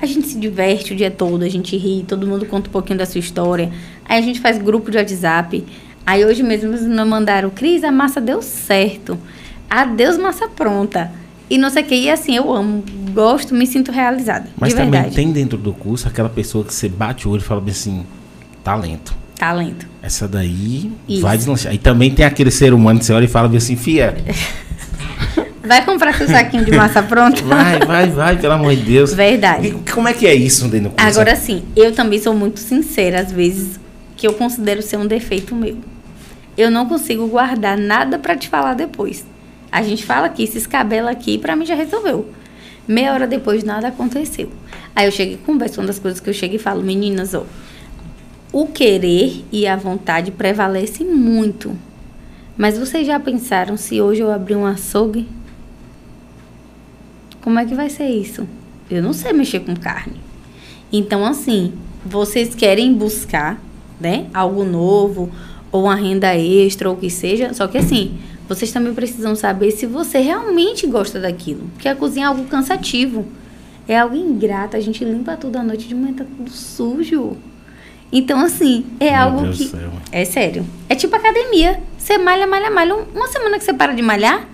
A 0.00 0.06
gente 0.06 0.28
se 0.28 0.38
diverte 0.38 0.92
o 0.92 0.96
dia 0.96 1.10
todo, 1.10 1.42
a 1.42 1.48
gente 1.48 1.76
ri, 1.76 2.04
todo 2.06 2.26
mundo 2.26 2.46
conta 2.46 2.68
um 2.68 2.72
pouquinho 2.72 2.98
da 2.98 3.06
sua 3.06 3.18
história. 3.18 3.70
Aí 4.04 4.18
a 4.18 4.22
gente 4.22 4.38
faz 4.40 4.56
grupo 4.58 4.90
de 4.90 4.96
WhatsApp. 4.96 5.64
Aí 6.06 6.24
hoje 6.24 6.42
mesmo 6.42 6.70
eles 6.70 6.82
me 6.86 7.04
mandaram, 7.04 7.50
Cris, 7.50 7.82
a 7.82 7.90
massa 7.90 8.20
deu 8.20 8.40
certo. 8.40 9.18
Adeus, 9.68 10.16
massa 10.16 10.48
pronta. 10.48 11.10
e 11.50 11.58
não 11.58 11.68
sei 11.70 11.82
o 11.82 11.86
que. 11.86 11.94
E 11.94 12.10
assim, 12.10 12.36
eu 12.36 12.52
amo, 12.52 12.84
gosto, 13.12 13.54
me 13.54 13.66
sinto 13.66 13.90
realizada. 13.90 14.48
Mas 14.56 14.72
também 14.72 14.90
verdade. 14.90 15.14
tem 15.16 15.32
dentro 15.32 15.58
do 15.58 15.72
curso 15.72 16.06
aquela 16.06 16.28
pessoa 16.28 16.64
que 16.64 16.72
você 16.72 16.88
bate 16.88 17.26
o 17.26 17.32
olho 17.32 17.40
e 17.40 17.44
fala 17.44 17.60
bem 17.60 17.72
assim, 17.72 18.06
talento. 18.62 19.14
Talento. 19.36 19.86
Essa 20.02 20.26
daí 20.28 20.90
Isso. 21.08 21.22
vai 21.22 21.36
deslanchar. 21.36 21.74
E 21.74 21.78
também 21.78 22.10
tem 22.10 22.24
aquele 22.24 22.50
ser 22.50 22.72
humano 22.74 22.98
que 22.98 23.04
você 23.04 23.12
olha 23.12 23.24
e 23.24 23.28
fala 23.28 23.48
bem 23.48 23.58
assim, 23.58 23.76
fia, 23.76 24.16
Vai 25.68 25.84
comprar 25.84 26.14
seu 26.14 26.26
saquinho 26.26 26.64
de 26.64 26.72
massa 26.72 27.02
pronta? 27.02 27.40
vai, 27.44 27.78
vai, 27.80 28.08
vai, 28.08 28.36
pelo 28.38 28.54
amor 28.54 28.74
de 28.74 28.82
Deus. 28.82 29.12
Verdade. 29.12 29.68
E 29.68 29.92
como 29.92 30.08
é 30.08 30.14
que 30.14 30.26
é 30.26 30.34
isso 30.34 30.66
dentro 30.66 30.88
do 30.88 30.96
curso? 30.96 31.06
Agora 31.06 31.36
sim, 31.36 31.62
eu 31.76 31.92
também 31.92 32.18
sou 32.18 32.34
muito 32.34 32.58
sincera, 32.58 33.20
às 33.20 33.30
vezes, 33.30 33.78
que 34.16 34.26
eu 34.26 34.32
considero 34.32 34.80
ser 34.80 34.96
um 34.96 35.06
defeito 35.06 35.54
meu. 35.54 35.76
Eu 36.56 36.70
não 36.70 36.86
consigo 36.88 37.26
guardar 37.26 37.76
nada 37.76 38.18
pra 38.18 38.34
te 38.34 38.48
falar 38.48 38.72
depois. 38.72 39.26
A 39.70 39.82
gente 39.82 40.06
fala 40.06 40.26
aqui, 40.26 40.46
se 40.46 40.56
escabela 40.56 41.10
aqui, 41.10 41.36
pra 41.36 41.54
mim 41.54 41.66
já 41.66 41.74
resolveu. 41.74 42.30
Meia 42.88 43.12
hora 43.12 43.26
depois, 43.26 43.62
nada 43.62 43.88
aconteceu. 43.88 44.50
Aí 44.96 45.06
eu 45.06 45.12
chego 45.12 45.34
e 45.34 45.36
converso, 45.36 45.80
uma 45.82 45.86
das 45.86 45.98
coisas 45.98 46.18
que 46.18 46.30
eu 46.30 46.34
chego 46.34 46.56
e 46.56 46.58
falo, 46.58 46.82
meninas, 46.82 47.34
ó, 47.34 47.44
o 48.50 48.66
querer 48.66 49.44
e 49.52 49.66
a 49.66 49.76
vontade 49.76 50.30
prevalecem 50.30 51.06
muito. 51.06 51.76
Mas 52.56 52.78
vocês 52.78 53.06
já 53.06 53.20
pensaram 53.20 53.76
se 53.76 54.00
hoje 54.00 54.22
eu 54.22 54.32
abrir 54.32 54.56
um 54.56 54.64
açougue? 54.64 55.28
Como 57.48 57.58
é 57.58 57.64
que 57.64 57.74
vai 57.74 57.88
ser 57.88 58.04
isso? 58.10 58.46
Eu 58.90 59.02
não 59.02 59.14
sei 59.14 59.32
mexer 59.32 59.60
com 59.60 59.74
carne. 59.74 60.20
Então, 60.92 61.24
assim, 61.24 61.72
vocês 62.04 62.54
querem 62.54 62.92
buscar, 62.92 63.58
né, 63.98 64.26
algo 64.34 64.64
novo, 64.64 65.30
ou 65.72 65.84
uma 65.84 65.94
renda 65.94 66.36
extra, 66.36 66.90
ou 66.90 66.94
o 66.94 66.98
que 66.98 67.08
seja, 67.08 67.54
só 67.54 67.66
que 67.66 67.78
assim, 67.78 68.18
vocês 68.46 68.70
também 68.70 68.92
precisam 68.92 69.34
saber 69.34 69.70
se 69.70 69.86
você 69.86 70.18
realmente 70.18 70.86
gosta 70.86 71.18
daquilo. 71.18 71.70
Porque 71.72 71.88
a 71.88 71.96
cozinha 71.96 72.26
é 72.26 72.28
algo 72.28 72.44
cansativo. 72.44 73.24
É 73.88 73.98
algo 73.98 74.14
ingrato, 74.14 74.76
a 74.76 74.80
gente 74.80 75.02
limpa 75.02 75.34
tudo 75.34 75.56
à 75.56 75.62
noite 75.62 75.88
de 75.88 75.94
manhã, 75.94 76.12
tá 76.12 76.26
tudo 76.36 76.50
sujo. 76.50 77.34
Então, 78.12 78.40
assim, 78.40 78.84
é 79.00 79.12
Meu 79.12 79.20
algo 79.22 79.40
Deus 79.44 79.56
que. 79.56 79.68
céu. 79.68 79.90
É 80.12 80.22
sério. 80.26 80.66
É 80.86 80.94
tipo 80.94 81.16
academia. 81.16 81.80
Você 81.96 82.18
malha, 82.18 82.46
malha, 82.46 82.70
malha. 82.70 82.94
Um- 82.94 83.06
Uma 83.16 83.26
semana 83.28 83.56
que 83.58 83.64
você 83.64 83.72
para 83.72 83.94
de 83.94 84.02
malhar, 84.02 84.46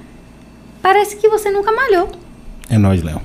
parece 0.80 1.16
que 1.16 1.28
você 1.28 1.51
nunca 1.51 1.72
malhou. 1.72 2.22
É 2.68 2.78
nóis, 2.78 3.02
Léo. 3.02 3.20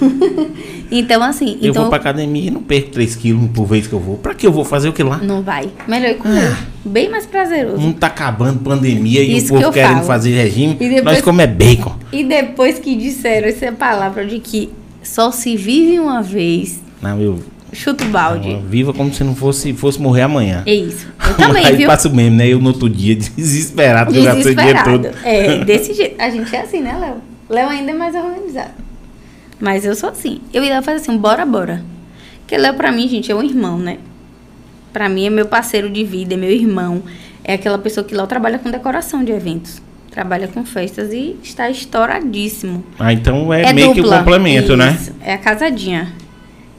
Então, 0.94 1.22
assim. 1.22 1.56
Eu 1.62 1.70
então, 1.70 1.82
vou 1.84 1.88
pra 1.90 1.98
academia 1.98 2.48
e 2.48 2.50
não 2.50 2.62
perco 2.62 2.90
3 2.90 3.16
quilos 3.16 3.48
por 3.54 3.64
vez 3.64 3.86
que 3.86 3.94
eu 3.94 3.98
vou. 3.98 4.18
Pra 4.18 4.34
que 4.34 4.46
eu 4.46 4.52
vou 4.52 4.62
fazer 4.62 4.90
o 4.90 4.92
que 4.92 5.02
lá? 5.02 5.16
Não 5.18 5.40
vai. 5.42 5.70
Melhor 5.88 6.10
ir 6.10 6.16
comer. 6.16 6.54
Bem 6.84 7.08
mais 7.10 7.24
prazeroso. 7.24 7.78
Não 7.80 7.94
tá 7.94 8.08
acabando 8.08 8.58
pandemia 8.60 9.22
e 9.22 9.38
Isso 9.38 9.46
o 9.54 9.56
que 9.56 9.64
povo 9.64 9.64
eu 9.68 9.72
querendo 9.72 9.94
falo. 9.94 10.06
fazer 10.06 10.34
regime. 10.34 10.76
E 10.78 10.88
depois- 10.90 11.04
Nós 11.04 11.20
comemos 11.22 11.56
bacon. 11.56 11.96
E 12.12 12.24
depois 12.24 12.78
que 12.78 12.94
disseram 12.94 13.48
essa 13.48 13.72
palavra 13.72 14.26
de 14.26 14.38
que 14.38 14.68
só 15.02 15.30
se 15.32 15.56
vive 15.56 15.98
uma 15.98 16.20
vez, 16.22 16.78
Não, 17.00 17.18
eu, 17.18 17.38
chuta 17.72 18.04
o 18.04 18.08
balde. 18.08 18.54
viva 18.68 18.92
como 18.92 19.12
se 19.14 19.24
não 19.24 19.34
fosse, 19.34 19.72
fosse 19.72 19.98
morrer 19.98 20.22
amanhã. 20.22 20.62
É 20.66 20.74
isso. 20.74 21.06
Eu 21.26 21.34
também, 21.42 21.64
Aí 21.64 21.76
viu? 21.76 21.86
passa 21.86 22.06
o 22.06 22.14
meme, 22.14 22.36
né? 22.36 22.46
Eu 22.48 22.58
no 22.60 22.68
outro 22.68 22.90
dia, 22.90 23.16
desesperado, 23.16 24.12
que 24.12 24.18
eu 24.18 24.24
gastei 24.24 24.52
o 24.52 24.54
dinheiro 24.54 24.78
todo. 24.84 25.00
Desesperado. 25.08 25.26
É, 25.26 25.64
desse 25.64 25.94
jeito. 25.94 26.20
A 26.20 26.28
gente 26.28 26.54
é 26.54 26.60
assim, 26.60 26.82
né, 26.82 26.94
Léo? 27.00 27.31
Léo 27.48 27.68
ainda 27.68 27.90
é 27.90 27.94
mais 27.94 28.14
organizado. 28.14 28.74
Mas 29.60 29.84
eu 29.84 29.94
sou 29.94 30.10
assim. 30.10 30.40
Eu 30.52 30.64
e 30.64 30.68
Léo 30.68 30.82
faz 30.82 31.02
assim, 31.02 31.16
bora, 31.16 31.44
bora. 31.46 31.84
Porque 32.40 32.56
Léo, 32.56 32.74
pra 32.74 32.90
mim, 32.90 33.08
gente, 33.08 33.30
é 33.30 33.34
um 33.34 33.42
irmão, 33.42 33.78
né? 33.78 33.98
Pra 34.92 35.08
mim, 35.08 35.26
é 35.26 35.30
meu 35.30 35.46
parceiro 35.46 35.88
de 35.88 36.04
vida, 36.04 36.34
é 36.34 36.36
meu 36.36 36.50
irmão. 36.50 37.02
É 37.44 37.54
aquela 37.54 37.78
pessoa 37.78 38.04
que 38.04 38.14
Léo 38.14 38.26
trabalha 38.26 38.58
com 38.58 38.70
decoração 38.70 39.24
de 39.24 39.32
eventos. 39.32 39.80
Trabalha 40.10 40.46
com 40.48 40.64
festas 40.64 41.12
e 41.12 41.36
está 41.42 41.70
estouradíssimo. 41.70 42.84
Ah, 42.98 43.12
então 43.12 43.52
é, 43.52 43.72
meio 43.72 43.94
que 43.94 44.00
o 44.00 44.02
dupla. 44.02 44.18
complemento, 44.18 44.76
né? 44.76 44.96
Isso, 45.00 45.12
É 45.22 45.34
a 45.34 45.38
casadinha. 45.38 46.12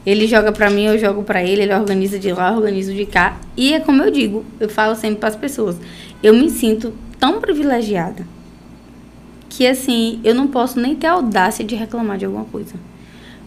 Ele 0.05 0.27
joga 0.27 0.51
pra 0.51 0.69
mim, 0.69 0.83
eu 0.85 0.99
jogo 0.99 1.23
pra 1.23 1.41
ele, 1.41 1.63
ele 1.63 1.73
organiza 1.73 2.19
de 2.19 2.31
lá, 2.31 2.51
eu 2.51 2.57
organizo 2.57 2.93
de 2.93 3.05
cá. 3.05 3.37
E 3.55 3.73
é 3.73 3.79
como 3.79 4.03
eu 4.03 4.11
digo, 4.11 4.45
eu 4.59 4.67
falo 4.69 4.95
sempre 4.95 5.19
pras 5.19 5.35
pessoas, 5.35 5.77
eu 6.21 6.33
me 6.33 6.49
sinto 6.49 6.93
tão 7.17 7.39
privilegiada 7.39 8.27
que 9.55 9.67
assim, 9.67 10.19
eu 10.23 10.33
não 10.33 10.47
posso 10.47 10.79
nem 10.79 10.95
ter 10.95 11.07
audácia 11.07 11.63
de 11.63 11.75
reclamar 11.75 12.17
de 12.17 12.25
alguma 12.25 12.45
coisa. 12.45 12.73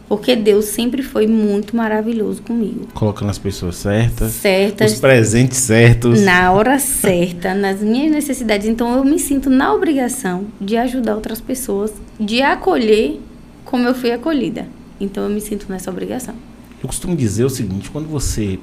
Porque 0.09 0.37
Deus 0.37 0.67
sempre 0.67 1.03
foi 1.03 1.27
muito 1.27 1.75
maravilhoso 1.75 2.41
comigo. 2.43 2.87
Colocando 2.95 3.29
as 3.31 3.39
pessoas 3.39 3.75
certas, 3.75 4.31
Certas, 4.35 4.93
os 4.93 5.01
presentes 5.01 5.59
certos. 5.59 6.23
na 6.23 6.53
hora 6.53 6.79
certa, 6.79 7.55
nas 7.55 7.81
minhas 7.81 8.13
necessidades. 8.13 8.69
Então 8.69 8.95
eu 8.97 9.05
me 9.05 9.19
sinto 9.19 9.51
na 9.51 9.75
obrigação 9.75 10.45
de 10.61 10.77
ajudar 10.77 11.17
outras 11.17 11.41
pessoas, 11.41 11.93
de 12.21 12.41
acolher 12.41 13.21
como 13.65 13.89
eu 13.89 13.95
fui 13.97 14.13
acolhida. 14.13 14.69
Então 15.01 15.25
eu 15.25 15.31
me 15.31 15.41
sinto 15.41 15.67
nessa 15.69 15.91
obrigação. 15.91 16.37
Eu 16.81 16.87
costumo 16.87 17.17
dizer 17.17 17.45
o 17.45 17.51
seguinte, 17.51 17.91
quando 17.91 18.07
você 18.07 18.61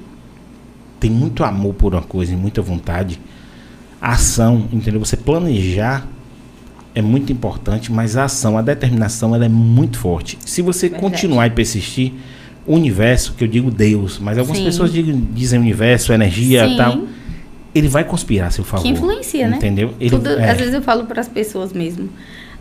tem 0.98 1.10
muito 1.10 1.44
amor 1.44 1.74
por 1.74 1.92
uma 1.92 2.02
coisa 2.02 2.32
e 2.32 2.36
muita 2.36 2.62
vontade, 2.62 3.20
a 4.00 4.12
ação, 4.12 4.66
entendeu? 4.72 4.98
Você 5.04 5.16
planejar 5.18 6.08
é 6.94 7.02
muito 7.02 7.32
importante, 7.32 7.90
mas 7.92 8.16
a 8.16 8.24
ação, 8.24 8.56
a 8.56 8.62
determinação, 8.62 9.34
ela 9.34 9.44
é 9.44 9.48
muito 9.48 9.98
forte. 9.98 10.38
Se 10.44 10.62
você 10.62 10.88
Verdade. 10.88 11.02
continuar 11.10 11.46
e 11.46 11.50
persistir, 11.50 12.12
o 12.66 12.74
universo, 12.74 13.34
que 13.34 13.44
eu 13.44 13.48
digo 13.48 13.70
Deus, 13.70 14.18
mas 14.18 14.38
algumas 14.38 14.58
Sim. 14.58 14.64
pessoas 14.64 14.92
digam- 14.92 15.20
dizem 15.32 15.58
universo, 15.60 16.12
energia 16.12 16.66
Sim. 16.66 16.74
e 16.74 16.76
tal, 16.76 16.98
ele 17.74 17.88
vai 17.88 18.04
conspirar 18.04 18.48
a 18.48 18.50
seu 18.50 18.64
favor. 18.64 18.82
Que 18.84 18.88
influencia, 18.88 19.48
né? 19.48 19.56
Entendeu? 19.56 19.92
Tudo, 20.08 20.30
é, 20.30 20.50
Às 20.50 20.58
vezes 20.58 20.72
eu 20.74 20.80
falo 20.82 21.04
para 21.04 21.20
as 21.20 21.28
pessoas 21.28 21.72
mesmo. 21.72 22.08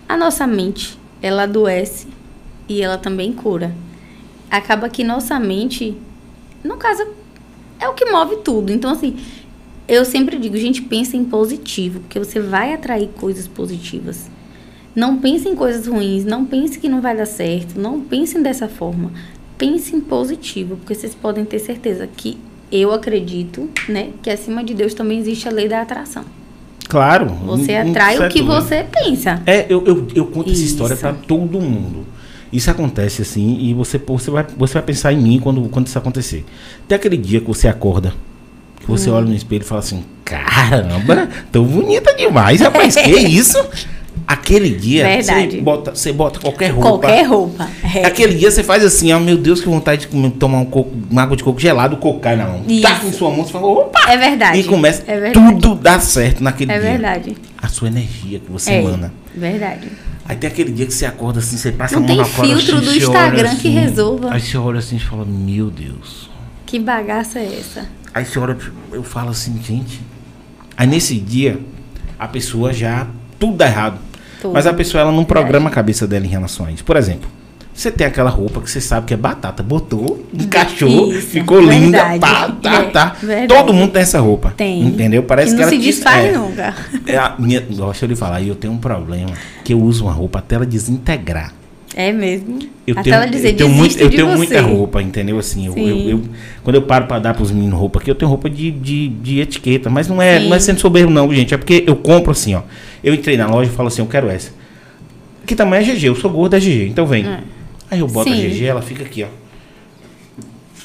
A 0.09 0.17
nossa 0.17 0.45
mente, 0.47 0.97
ela 1.21 1.43
adoece 1.43 2.07
e 2.67 2.81
ela 2.81 2.97
também 2.97 3.31
cura. 3.31 3.73
Acaba 4.49 4.89
que 4.89 5.03
nossa 5.03 5.39
mente, 5.39 5.95
no 6.63 6.75
caso, 6.77 7.03
é 7.79 7.87
o 7.87 7.93
que 7.93 8.05
move 8.11 8.37
tudo. 8.43 8.71
Então, 8.73 8.91
assim, 8.91 9.15
eu 9.87 10.05
sempre 10.05 10.37
digo, 10.37 10.57
gente, 10.57 10.81
pensa 10.81 11.17
em 11.17 11.23
positivo, 11.25 11.99
porque 12.01 12.19
você 12.19 12.39
vai 12.39 12.73
atrair 12.73 13.09
coisas 13.19 13.47
positivas. 13.47 14.29
Não 14.95 15.17
pense 15.17 15.47
em 15.49 15.55
coisas 15.55 15.87
ruins, 15.87 16.23
não 16.23 16.45
pense 16.45 16.79
que 16.79 16.87
não 16.87 17.01
vai 17.01 17.15
dar 17.17 17.25
certo, 17.25 17.79
não 17.79 17.99
pensem 18.01 18.41
dessa 18.41 18.67
forma. 18.67 19.11
Pense 19.57 19.95
em 19.95 19.99
positivo, 19.99 20.75
porque 20.77 20.93
vocês 20.93 21.15
podem 21.15 21.43
ter 21.45 21.59
certeza 21.59 22.07
que 22.07 22.37
eu 22.71 22.91
acredito, 22.91 23.69
né, 23.89 24.09
que 24.21 24.29
acima 24.29 24.63
de 24.63 24.73
Deus 24.73 24.93
também 24.93 25.19
existe 25.19 25.47
a 25.47 25.51
lei 25.51 25.67
da 25.67 25.81
atração. 25.81 26.23
Claro. 26.87 27.25
Você 27.45 27.73
um- 27.81 27.87
um 27.87 27.89
atrai 27.91 28.15
o 28.15 28.17
certo 28.19 28.33
que 28.33 28.41
nível. 28.41 28.55
você 28.61 28.83
pensa. 28.91 29.41
É, 29.45 29.65
eu, 29.69 29.83
eu, 29.85 30.07
eu 30.13 30.25
conto 30.27 30.49
essa 30.51 30.59
Isso. 30.59 30.73
história 30.73 30.95
pra 30.95 31.13
todo 31.13 31.59
mundo. 31.59 32.05
Isso 32.51 32.69
acontece 32.69 33.23
assim, 33.23 33.57
e 33.61 33.73
você, 33.73 33.97
você, 33.97 34.29
vai, 34.29 34.45
você 34.55 34.73
vai 34.75 34.83
pensar 34.83 35.11
em 35.11 35.17
mim 35.17 35.39
quando, 35.39 35.67
quando 35.69 35.87
isso 35.87 35.97
acontecer. 35.97 36.45
Tem 36.87 36.95
aquele 36.95 37.17
dia 37.17 37.39
que 37.41 37.47
você 37.47 37.67
acorda, 37.67 38.13
que 38.83 38.91
você 38.91 39.09
olha 39.09 39.25
no 39.25 39.33
espelho 39.35 39.61
e 39.63 39.65
fala 39.65 39.79
assim: 39.79 40.03
caramba, 40.23 41.27
tão 41.51 41.63
bonita 41.65 42.13
demais, 42.15 42.61
rapaz, 42.61 42.95
que 42.95 43.09
isso? 43.17 43.57
Aquele 44.25 44.69
dia, 44.69 45.05
você 45.21 45.61
bota, 45.61 45.91
você 45.93 46.13
bota 46.13 46.39
qualquer 46.39 46.69
roupa. 46.69 46.89
Qualquer 46.89 47.23
roupa. 47.23 47.69
É. 47.83 48.05
Aquele 48.05 48.35
dia 48.35 48.49
você 48.49 48.63
faz 48.63 48.83
assim, 48.83 49.11
ó, 49.11 49.19
meu 49.19 49.37
Deus, 49.37 49.59
que 49.59 49.67
vontade 49.67 50.01
de 50.01 50.07
comer- 50.07 50.31
tomar 50.31 50.59
um 50.59 50.65
coco, 50.65 50.91
uma 51.11 51.23
água 51.23 51.35
de 51.35 51.43
coco 51.43 51.59
gelado, 51.59 51.95
o 51.95 51.97
coco 51.99 52.21
cai 52.21 52.37
na 52.37 52.45
mão. 52.45 52.63
Isso. 52.67 52.81
Tá 52.83 53.01
em 53.03 53.11
sua 53.11 53.29
mão, 53.29 53.45
você 53.45 53.51
fala, 53.51 53.67
opa! 53.67 53.99
É 54.09 54.15
verdade. 54.17 54.59
E 54.59 54.63
começa, 54.63 55.03
É 55.07 55.19
verdade. 55.19 55.33
tudo 55.59 55.75
dá 55.75 55.99
certo 55.99 56.41
naquele 56.41 56.71
É 56.71 56.79
dia. 56.79 56.89
verdade. 56.91 57.35
A 57.61 57.67
sua 57.67 57.89
energia 57.89 58.39
que 58.39 58.49
você 58.49 58.71
É. 58.71 58.79
emana. 58.81 59.13
Verdade. 59.35 59.89
Aí 60.25 60.37
tem 60.37 60.47
aquele 60.49 60.71
dia 60.71 60.85
que 60.85 60.93
você 60.93 61.05
acorda 61.05 61.39
assim, 61.39 61.57
você 61.57 61.73
passa 61.73 61.95
Não 61.99 62.05
a 62.05 62.07
mão 62.07 62.15
tem 62.15 62.25
na 62.25 62.29
cara 62.31 62.47
filtro 62.47 62.77
assim, 62.77 62.85
do 62.85 62.95
Instagram 62.95 63.49
que 63.49 63.67
assim, 63.67 63.69
resolva. 63.71 64.33
Aí 64.33 64.39
você 64.39 64.57
olha 64.57 64.79
assim 64.79 64.95
e 64.95 64.99
fala, 64.99 65.25
meu 65.25 65.69
Deus. 65.69 66.29
Que 66.65 66.79
bagaça 66.79 67.39
é 67.39 67.57
essa? 67.59 67.85
Aí 68.13 68.25
você 68.25 68.37
olha, 68.39 68.57
eu 68.91 69.03
falo 69.03 69.29
assim, 69.29 69.59
gente. 69.61 70.01
Aí 70.77 70.87
nesse 70.87 71.15
dia, 71.19 71.59
a 72.17 72.27
pessoa 72.27 72.71
já, 72.73 73.07
tudo 73.39 73.57
dá 73.57 73.67
errado. 73.67 73.97
Tudo. 74.41 74.53
Mas 74.53 74.67
a 74.67 74.73
pessoa, 74.73 75.01
ela 75.01 75.11
não 75.11 75.23
programa 75.23 75.69
a 75.69 75.73
cabeça 75.73 76.05
dela 76.07 76.25
em 76.25 76.29
relação 76.29 76.65
a 76.65 76.71
isso. 76.71 76.83
Por 76.83 76.95
exemplo, 76.97 77.29
você 77.73 77.89
tem 77.89 78.05
aquela 78.05 78.29
roupa 78.29 78.61
que 78.61 78.69
você 78.69 78.79
sabe 78.81 79.07
que 79.07 79.13
é 79.13 79.17
batata, 79.17 79.63
botou, 79.63 80.27
encaixou, 80.33 81.11
Isso, 81.11 81.27
ficou 81.27 81.59
linda, 81.59 82.03
verdade. 82.05 82.19
pá, 82.19 82.49
tá, 82.61 82.73
É, 82.75 82.83
tá. 82.91 83.15
verdade. 83.21 83.47
Todo 83.47 83.73
mundo 83.73 83.91
tem 83.93 84.01
essa 84.03 84.19
roupa. 84.19 84.53
Tem. 84.55 84.85
Entendeu? 84.85 85.23
Parece 85.23 85.51
que 85.51 85.55
que, 85.55 85.61
não 85.61 85.63
ela 85.63 85.71
se 85.71 85.77
quis- 85.77 85.95
desfaz 85.95 86.25
é, 86.25 86.31
nunca. 86.37 86.75
É 87.07 87.17
a 87.17 87.35
minha, 87.39 87.61
deixa 87.61 88.05
eu 88.05 88.09
lhe 88.09 88.15
falar, 88.15 88.43
eu 88.43 88.53
tenho 88.53 88.73
um 88.73 88.77
problema 88.77 89.31
que 89.63 89.73
eu 89.73 89.81
uso 89.81 90.03
uma 90.05 90.13
roupa 90.13 90.37
até 90.39 90.55
ela 90.55 90.65
desintegrar. 90.67 91.51
É 91.95 92.11
mesmo. 92.11 92.59
Eu 92.87 92.93
Até 92.93 93.03
tenho, 93.03 93.15
ela 93.15 93.25
dizer, 93.27 93.49
eu 93.51 93.55
tenho, 93.57 93.69
"Desista 93.69 93.99
muito, 93.99 94.01
eu 94.01 94.09
tenho 94.09 94.27
você." 94.27 94.37
muita 94.37 94.61
roupa, 94.61 95.01
entendeu? 95.01 95.37
Assim, 95.37 95.67
eu, 95.67 95.77
eu, 95.77 96.09
eu- 96.09 96.21
quando 96.63 96.75
eu 96.75 96.81
paro 96.81 97.05
pra 97.05 97.19
dar 97.19 97.33
pros 97.33 97.51
meninos 97.51 97.77
roupa 97.79 97.99
aqui, 97.99 98.09
eu 98.09 98.15
tenho 98.15 98.29
roupa 98.29 98.49
de, 98.49 98.71
de, 98.71 99.07
de 99.09 99.39
etiqueta, 99.39 99.89
mas 99.89 100.07
não 100.07 100.21
é, 100.21 100.39
Sim. 100.39 100.49
não 100.49 100.55
é 100.55 100.59
sendo 100.59 100.79
soberbo 100.79 101.11
não, 101.11 101.31
gente, 101.33 101.53
é 101.53 101.57
porque 101.57 101.83
eu 101.85 101.95
compro 101.95 102.31
assim, 102.31 102.55
ó. 102.55 102.61
Eu 103.03 103.13
entrei 103.13 103.37
na 103.37 103.47
loja 103.47 103.69
e 103.71 103.73
falo 103.75 103.87
assim, 103.89 104.01
eu 104.01 104.07
quero 104.07 104.27
essa. 104.29 104.51
Que 105.45 105.55
tamanho 105.55 105.81
é 105.81 105.93
GG? 105.93 106.05
Eu 106.07 106.15
sou 106.15 106.31
gordo, 106.31 106.55
é 106.55 106.59
GG, 106.59 106.87
então 106.89 107.05
vem. 107.05 107.25
É. 107.25 107.39
Aí 107.91 107.99
eu 107.99 108.07
boto 108.07 108.29
a 108.31 108.35
Sim. 108.35 108.49
GG, 108.49 108.65
ela 108.65 108.81
fica 108.81 109.03
aqui, 109.03 109.23
ó. 109.23 109.27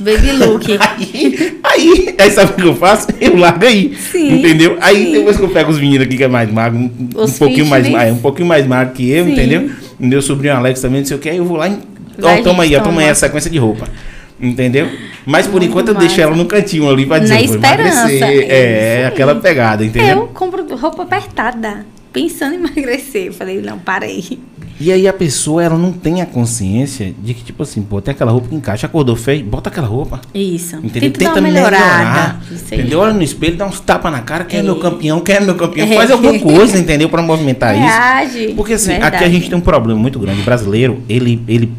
Baby 0.00 0.30
look. 0.32 0.64
Aí, 0.78 1.59
aí, 1.64 2.14
aí 2.18 2.30
sabe 2.30 2.52
o 2.52 2.54
que 2.54 2.62
eu 2.62 2.74
faço? 2.74 3.09
Eu 3.20 3.36
largo 3.36 3.64
aí. 3.64 3.94
Sim, 3.96 4.38
entendeu? 4.38 4.76
Aí 4.80 5.06
sim. 5.06 5.12
depois 5.12 5.36
que 5.36 5.42
eu 5.42 5.48
pego 5.48 5.70
os 5.70 5.78
meninos 5.80 6.06
aqui 6.06 6.16
que 6.16 6.22
é 6.24 6.28
mais 6.28 6.50
magro, 6.50 6.78
um, 6.78 6.84
um 7.16 7.22
Os 7.22 7.38
pouquinho 7.38 7.66
mais 7.66 7.88
magro, 7.88 8.14
um 8.14 8.18
pouquinho 8.18 8.46
mais 8.48 8.66
magro 8.66 8.94
que 8.94 9.09
eu, 9.11 9.24
Sim. 9.26 9.32
entendeu? 9.32 9.70
Meu 9.99 10.22
sobrinho 10.22 10.55
Alex 10.57 10.80
também, 10.80 11.01
não 11.01 11.07
sei 11.07 11.16
o 11.16 11.20
que, 11.20 11.28
eu 11.28 11.44
vou 11.44 11.57
lá 11.57 11.68
e. 11.68 11.78
Ó, 12.22 12.42
toma 12.42 12.62
aí, 12.64 12.74
ó, 12.76 12.80
toma 12.80 13.01
aí 13.01 13.09
a 13.11 13.14
sequência 13.14 13.51
de 13.51 13.59
roupa. 13.59 13.88
Entendeu? 14.40 14.88
Mas 15.26 15.46
por 15.46 15.55
Muito 15.55 15.66
enquanto 15.70 15.88
eu 15.88 15.94
massa. 15.94 16.07
deixo 16.07 16.20
ela 16.20 16.36
no 16.36 16.46
cantinho 16.46 16.88
ali 16.88 17.05
pra 17.07 17.18
dizer, 17.18 17.34
Na 17.34 17.42
esperança, 17.42 18.12
é 18.12 19.01
É, 19.03 19.07
aquela 19.07 19.34
pegada, 19.34 19.84
entendeu? 19.84 20.18
Eu 20.20 20.26
compro 20.28 20.64
roupa 20.76 21.03
apertada, 21.03 21.84
pensando 22.12 22.55
em 22.55 22.59
emagrecer. 22.59 23.26
Eu 23.26 23.32
falei, 23.32 23.61
não, 23.61 23.78
parei. 23.78 24.38
E 24.80 24.92
aí 24.92 25.08
a 25.08 25.12
pessoa, 25.12 25.60
ela 25.62 25.76
não 25.76 25.90
tem 25.92 26.22
a 26.22 26.26
consciência 26.26 27.12
de 27.20 27.34
que, 27.34 27.42
tipo 27.42 27.64
assim, 27.64 27.82
pô, 27.82 28.00
tem 28.00 28.12
aquela 28.12 28.30
roupa 28.30 28.48
que 28.48 28.54
encaixa, 28.54 28.86
acordou 28.86 29.16
feio, 29.16 29.44
bota 29.44 29.68
aquela 29.68 29.88
roupa. 29.88 30.20
Isso. 30.32 30.76
Entendeu? 30.76 31.10
Tenta. 31.10 31.40
Isso 32.52 32.74
aí. 32.74 32.78
entendeu? 32.80 33.00
Olha 33.00 33.12
no 33.12 33.22
espelho, 33.22 33.56
dá 33.56 33.66
uns 33.66 33.80
tapas 33.80 34.12
na 34.12 34.20
cara, 34.20 34.44
quem 34.44 34.60
é, 34.60 34.62
meu 34.62 34.76
campeão, 34.76 35.20
quem 35.20 35.34
é 35.34 35.40
meu 35.40 35.56
campeão, 35.56 35.84
É. 35.86 35.94
faz 35.96 36.10
alguma 36.12 36.38
coisa, 36.38 36.78
entendeu? 36.78 37.08
Pra 37.08 37.20
movimentar 37.22 37.74
isso. 37.74 37.84
Reage. 37.86 38.54
Porque 38.54 38.74
assim, 38.74 38.92
aqui 38.92 39.04
a 39.06 39.10
Verdade. 39.10 39.32
gente 39.32 39.48
tem 39.48 39.58
um 39.58 39.62
problema 39.62 39.98
muito 39.98 40.18
grande. 40.20 40.40
O 40.42 40.44
brasileiro, 40.44 41.02
ele. 41.08 41.42
ele 41.48 41.72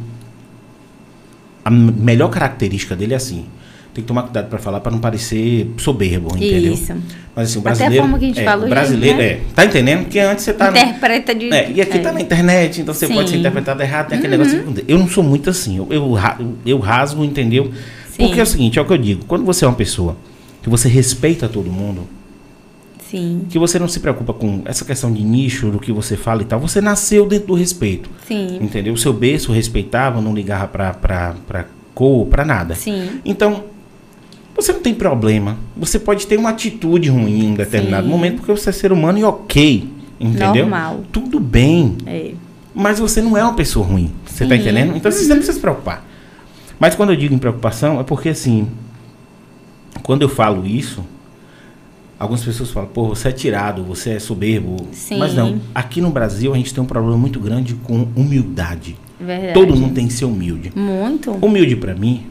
a 1.64 1.70
melhor 1.70 2.30
característica 2.30 2.96
dele 2.96 3.14
é 3.14 3.18
assim. 3.18 3.46
Tem 3.94 4.04
que 4.04 4.08
tomar 4.08 4.24
cuidado 4.24 4.48
pra 4.50 4.60
falar 4.60 4.80
pra 4.82 4.92
não 4.92 5.00
parecer 5.00 5.70
soberbo, 5.78 6.36
entendeu? 6.38 6.74
Isso. 6.74 6.94
Mas 7.36 7.50
assim, 7.50 7.58
o 7.58 7.62
Até 7.62 7.70
a 7.70 7.74
brasileiro. 7.74 8.04
forma 8.04 8.20
que 8.20 8.26
a 8.26 8.28
gente 8.28 8.40
é, 8.40 8.44
fala 8.44 8.66
o 8.66 8.70
brasileiro, 8.70 9.18
né? 9.18 9.24
é. 9.26 9.42
Tá 9.56 9.66
entendendo? 9.66 10.02
Porque 10.04 10.20
antes 10.20 10.44
você 10.44 10.54
tá. 10.54 10.70
no- 10.72 10.78
Interpreta 10.78 11.34
de. 11.34 11.50
é, 11.52 11.72
e 11.72 11.82
aqui 11.82 11.98
é. 11.98 12.02
tá 12.02 12.12
na 12.12 12.22
internet, 12.22 12.82
então 12.82 12.94
você 12.94 13.08
Sim. 13.08 13.14
pode 13.16 13.30
ser 13.32 13.38
interpretado 13.38 13.82
errado, 13.82 14.10
tem 14.10 14.18
aquele 14.20 14.38
negócio. 14.38 14.62
de- 14.72 14.86
Eu 14.88 14.98
não 15.00 15.08
sou 15.08 15.24
muito 15.24 15.50
assim, 15.50 15.78
eu, 15.78 15.88
eu, 15.90 16.18
eu 16.66 16.78
rasgo, 16.80 17.24
entendeu? 17.26 17.72
Sim. 18.12 18.26
Porque 18.28 18.40
é 18.40 18.44
o 18.44 18.46
seguinte, 18.46 18.78
é 18.78 18.82
o 18.82 18.86
que 18.86 18.94
eu 18.94 18.98
digo, 18.98 19.26
quando 19.26 19.44
você 19.44 19.66
é 19.66 19.68
uma 19.68 19.74
pessoa 19.76 20.16
que 20.62 20.70
você 20.70 20.88
respeita 20.88 21.48
todo 21.50 21.72
mundo, 21.72 22.08
Sim. 23.10 23.46
que 23.50 23.58
você 23.58 23.80
não 23.80 23.88
se 23.88 24.00
preocupa 24.00 24.34
com 24.34 24.62
essa 24.66 24.86
questão 24.86 25.12
de 25.12 25.24
nicho, 25.24 25.72
do 25.72 25.80
que 25.80 25.92
você 25.92 26.16
fala 26.16 26.42
e 26.44 26.46
tal, 26.46 26.60
você 26.60 26.80
nasceu 26.80 27.26
dentro 27.28 27.48
do 27.48 27.54
respeito, 27.56 28.10
Sim. 28.28 28.60
entendeu? 28.62 28.94
O 28.94 28.98
seu 28.98 29.12
berço 29.14 29.52
respeitava, 29.52 30.22
não 30.22 30.34
ligava 30.36 30.68
pra, 30.68 30.94
pra, 30.94 31.36
pra 31.48 31.66
cor, 31.96 32.28
pra 32.28 32.46
nada. 32.46 32.76
Sim. 32.76 33.20
Então, 33.26 33.64
você 34.62 34.74
não 34.74 34.82
tem 34.82 34.94
problema. 34.94 35.58
Você 35.76 36.00
pode 36.00 36.28
ter 36.28 36.38
uma 36.38 36.50
atitude 36.50 37.10
ruim 37.10 37.46
em 37.46 37.52
um 37.52 37.54
determinado 37.56 38.04
Sim. 38.04 38.10
momento, 38.10 38.38
porque 38.38 38.52
você 38.52 38.70
é 38.70 38.74
ser 38.74 38.92
humano 38.92 39.18
e 39.18 39.24
ok, 39.24 39.90
entendeu? 40.20 40.68
Normal. 40.68 41.02
Tudo 41.12 41.40
bem. 41.40 41.98
É. 42.06 42.32
Mas 42.74 43.00
você 43.00 43.22
não 43.22 43.38
é 43.38 43.44
uma 43.44 43.54
pessoa 43.54 43.86
ruim. 43.86 44.12
Você 44.26 44.46
tá 44.46 44.56
Sim. 44.56 44.62
entendendo? 44.62 44.96
Então 44.96 45.12
você 45.12 45.28
não 45.28 45.38
precisa 45.38 45.54
se 45.54 45.60
preocupar. 45.60 46.06
Mas 46.80 46.96
quando 46.96 47.12
eu 47.12 47.16
digo 47.16 47.34
em 47.34 47.38
preocupação, 47.38 48.00
é 48.00 48.04
porque 48.04 48.30
assim, 48.30 48.68
quando 50.02 50.22
eu 50.22 50.30
falo 50.30 50.66
isso, 50.66 51.04
algumas 52.18 52.44
pessoas 52.44 52.70
falam, 52.72 52.90
pô, 52.90 53.08
você 53.08 53.30
é 53.30 53.32
tirado, 53.32 53.84
você 53.84 54.12
é 54.12 54.20
soberbo. 54.20 54.88
Sim. 54.92 55.18
Mas 55.18 55.34
não, 55.34 55.60
aqui 55.74 56.02
no 56.02 56.10
Brasil 56.10 56.54
a 56.54 56.58
gente 56.58 56.74
tem 56.74 56.84
um 56.84 56.88
problema 56.88 57.18
muito 57.18 57.40
grande 57.40 57.76
com 57.76 58.08
humildade. 58.16 58.96
Verdade. 59.20 59.54
Todo 59.54 59.76
mundo 59.76 59.94
tem 59.94 60.08
que 60.08 60.14
ser 60.14 60.26
humilde. 60.26 60.72
Muito. 60.76 61.32
Humilde 61.32 61.76
pra 61.76 61.94
mim 61.94 62.26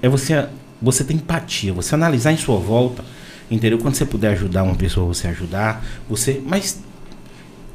é 0.00 0.08
você 0.08 0.46
você 0.80 1.04
ter 1.04 1.14
empatia, 1.14 1.72
você 1.72 1.94
analisar 1.94 2.32
em 2.32 2.36
sua 2.36 2.56
volta, 2.58 3.04
entendeu? 3.50 3.78
Quando 3.78 3.94
você 3.94 4.04
puder 4.04 4.32
ajudar 4.32 4.62
uma 4.62 4.74
pessoa, 4.74 5.06
você 5.06 5.28
ajudar, 5.28 5.84
você, 6.08 6.40
mas 6.46 6.80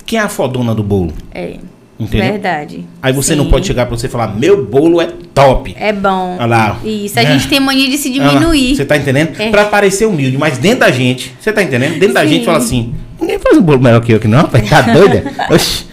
quem 0.06 0.20
é 0.20 0.22
a 0.22 0.30
fodona 0.30 0.74
do 0.74 0.84
bolo? 0.84 1.14
É. 1.34 1.58
Entendeu? 1.98 2.30
Verdade. 2.34 2.86
Aí 3.02 3.14
você 3.14 3.36
não 3.36 3.46
Sim. 3.46 3.52
pode 3.52 3.68
chegar 3.68 3.86
pra 3.86 3.96
você 3.96 4.08
e 4.08 4.10
falar, 4.10 4.36
meu 4.36 4.66
bolo 4.66 5.00
é 5.00 5.08
top. 5.34 5.74
É 5.80 5.94
bom. 5.94 6.36
Olha 6.38 6.46
lá. 6.46 6.80
Isso. 6.84 7.18
A 7.18 7.24
É. 7.24 7.26
gente 7.32 7.48
tem 7.48 7.58
mania 7.60 7.90
de 7.90 7.98
se 7.98 8.10
diminuir. 8.10 8.76
Você 8.76 8.84
tá 8.84 8.98
entendendo? 8.98 9.40
É. 9.40 9.50
Pra 9.50 9.64
parecer 9.66 10.06
humilde, 10.06 10.38
mas 10.38 10.58
dentro 10.58 10.80
da 10.82 10.92
gente, 10.92 11.34
você 11.40 11.54
tá 11.54 11.64
entendendo? 11.64 11.94
Dentro 11.98 12.14
da 12.16 12.24
Sim. 12.24 12.28
gente 12.28 12.46
fala 12.46 12.58
assim, 12.58 12.94
ninguém 13.20 13.40
faz 13.40 13.58
um 13.58 13.62
bolo 13.62 13.80
melhor 13.82 14.02
que 14.02 14.12
eu 14.12 14.18
aqui 14.18 14.28
não. 14.28 14.44
Tá 14.44 14.60
doida? 14.92 15.24
Oxi. 15.50 15.86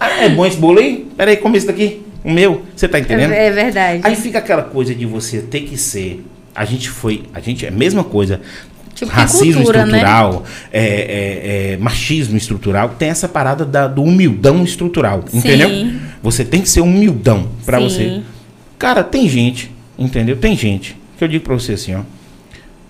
Ah, 0.00 0.24
É 0.24 0.28
bom 0.28 0.44
esse 0.44 0.56
bolo 0.56 0.80
aí? 0.80 1.06
Pera 1.16 1.30
aí, 1.30 1.36
come 1.36 1.56
esse 1.56 1.66
daqui. 1.68 2.02
O 2.24 2.30
meu. 2.32 2.62
Você 2.74 2.88
tá 2.88 2.98
entendendo? 2.98 3.32
É, 3.32 3.46
é 3.46 3.50
verdade. 3.52 4.00
Aí 4.02 4.16
fica 4.16 4.38
aquela 4.38 4.62
coisa 4.62 4.92
de 4.92 5.06
você 5.06 5.38
ter 5.40 5.60
que 5.60 5.76
ser. 5.76 6.24
A 6.54 6.64
gente 6.64 6.88
foi. 6.90 7.24
A 7.34 7.40
gente 7.40 7.64
é 7.64 7.68
a 7.68 7.72
mesma 7.72 8.04
coisa. 8.04 8.40
Tipo, 8.94 9.10
racismo 9.10 9.54
cultura, 9.54 9.78
né? 9.86 9.98
estrutural, 9.98 10.44
é, 10.72 10.80
é, 10.80 11.72
é, 11.72 11.76
machismo 11.78 12.36
estrutural, 12.36 12.90
tem 12.90 13.08
essa 13.08 13.26
parada 13.28 13.64
da- 13.64 13.88
do 13.88 14.04
humildão 14.04 14.62
estrutural, 14.62 15.24
Sim. 15.26 15.38
entendeu? 15.38 15.68
Você 16.22 16.44
tem 16.44 16.60
que 16.62 16.68
ser 16.68 16.80
humildão 16.80 17.48
pra 17.66 17.78
Sim. 17.78 17.84
você. 17.88 18.22
Cara, 18.78 19.02
tem 19.02 19.28
gente, 19.28 19.72
entendeu? 19.98 20.36
Tem 20.36 20.56
gente 20.56 20.96
que 21.18 21.24
eu 21.24 21.28
digo 21.28 21.42
pra 21.42 21.54
você 21.54 21.72
assim, 21.72 21.96
ó. 21.96 22.02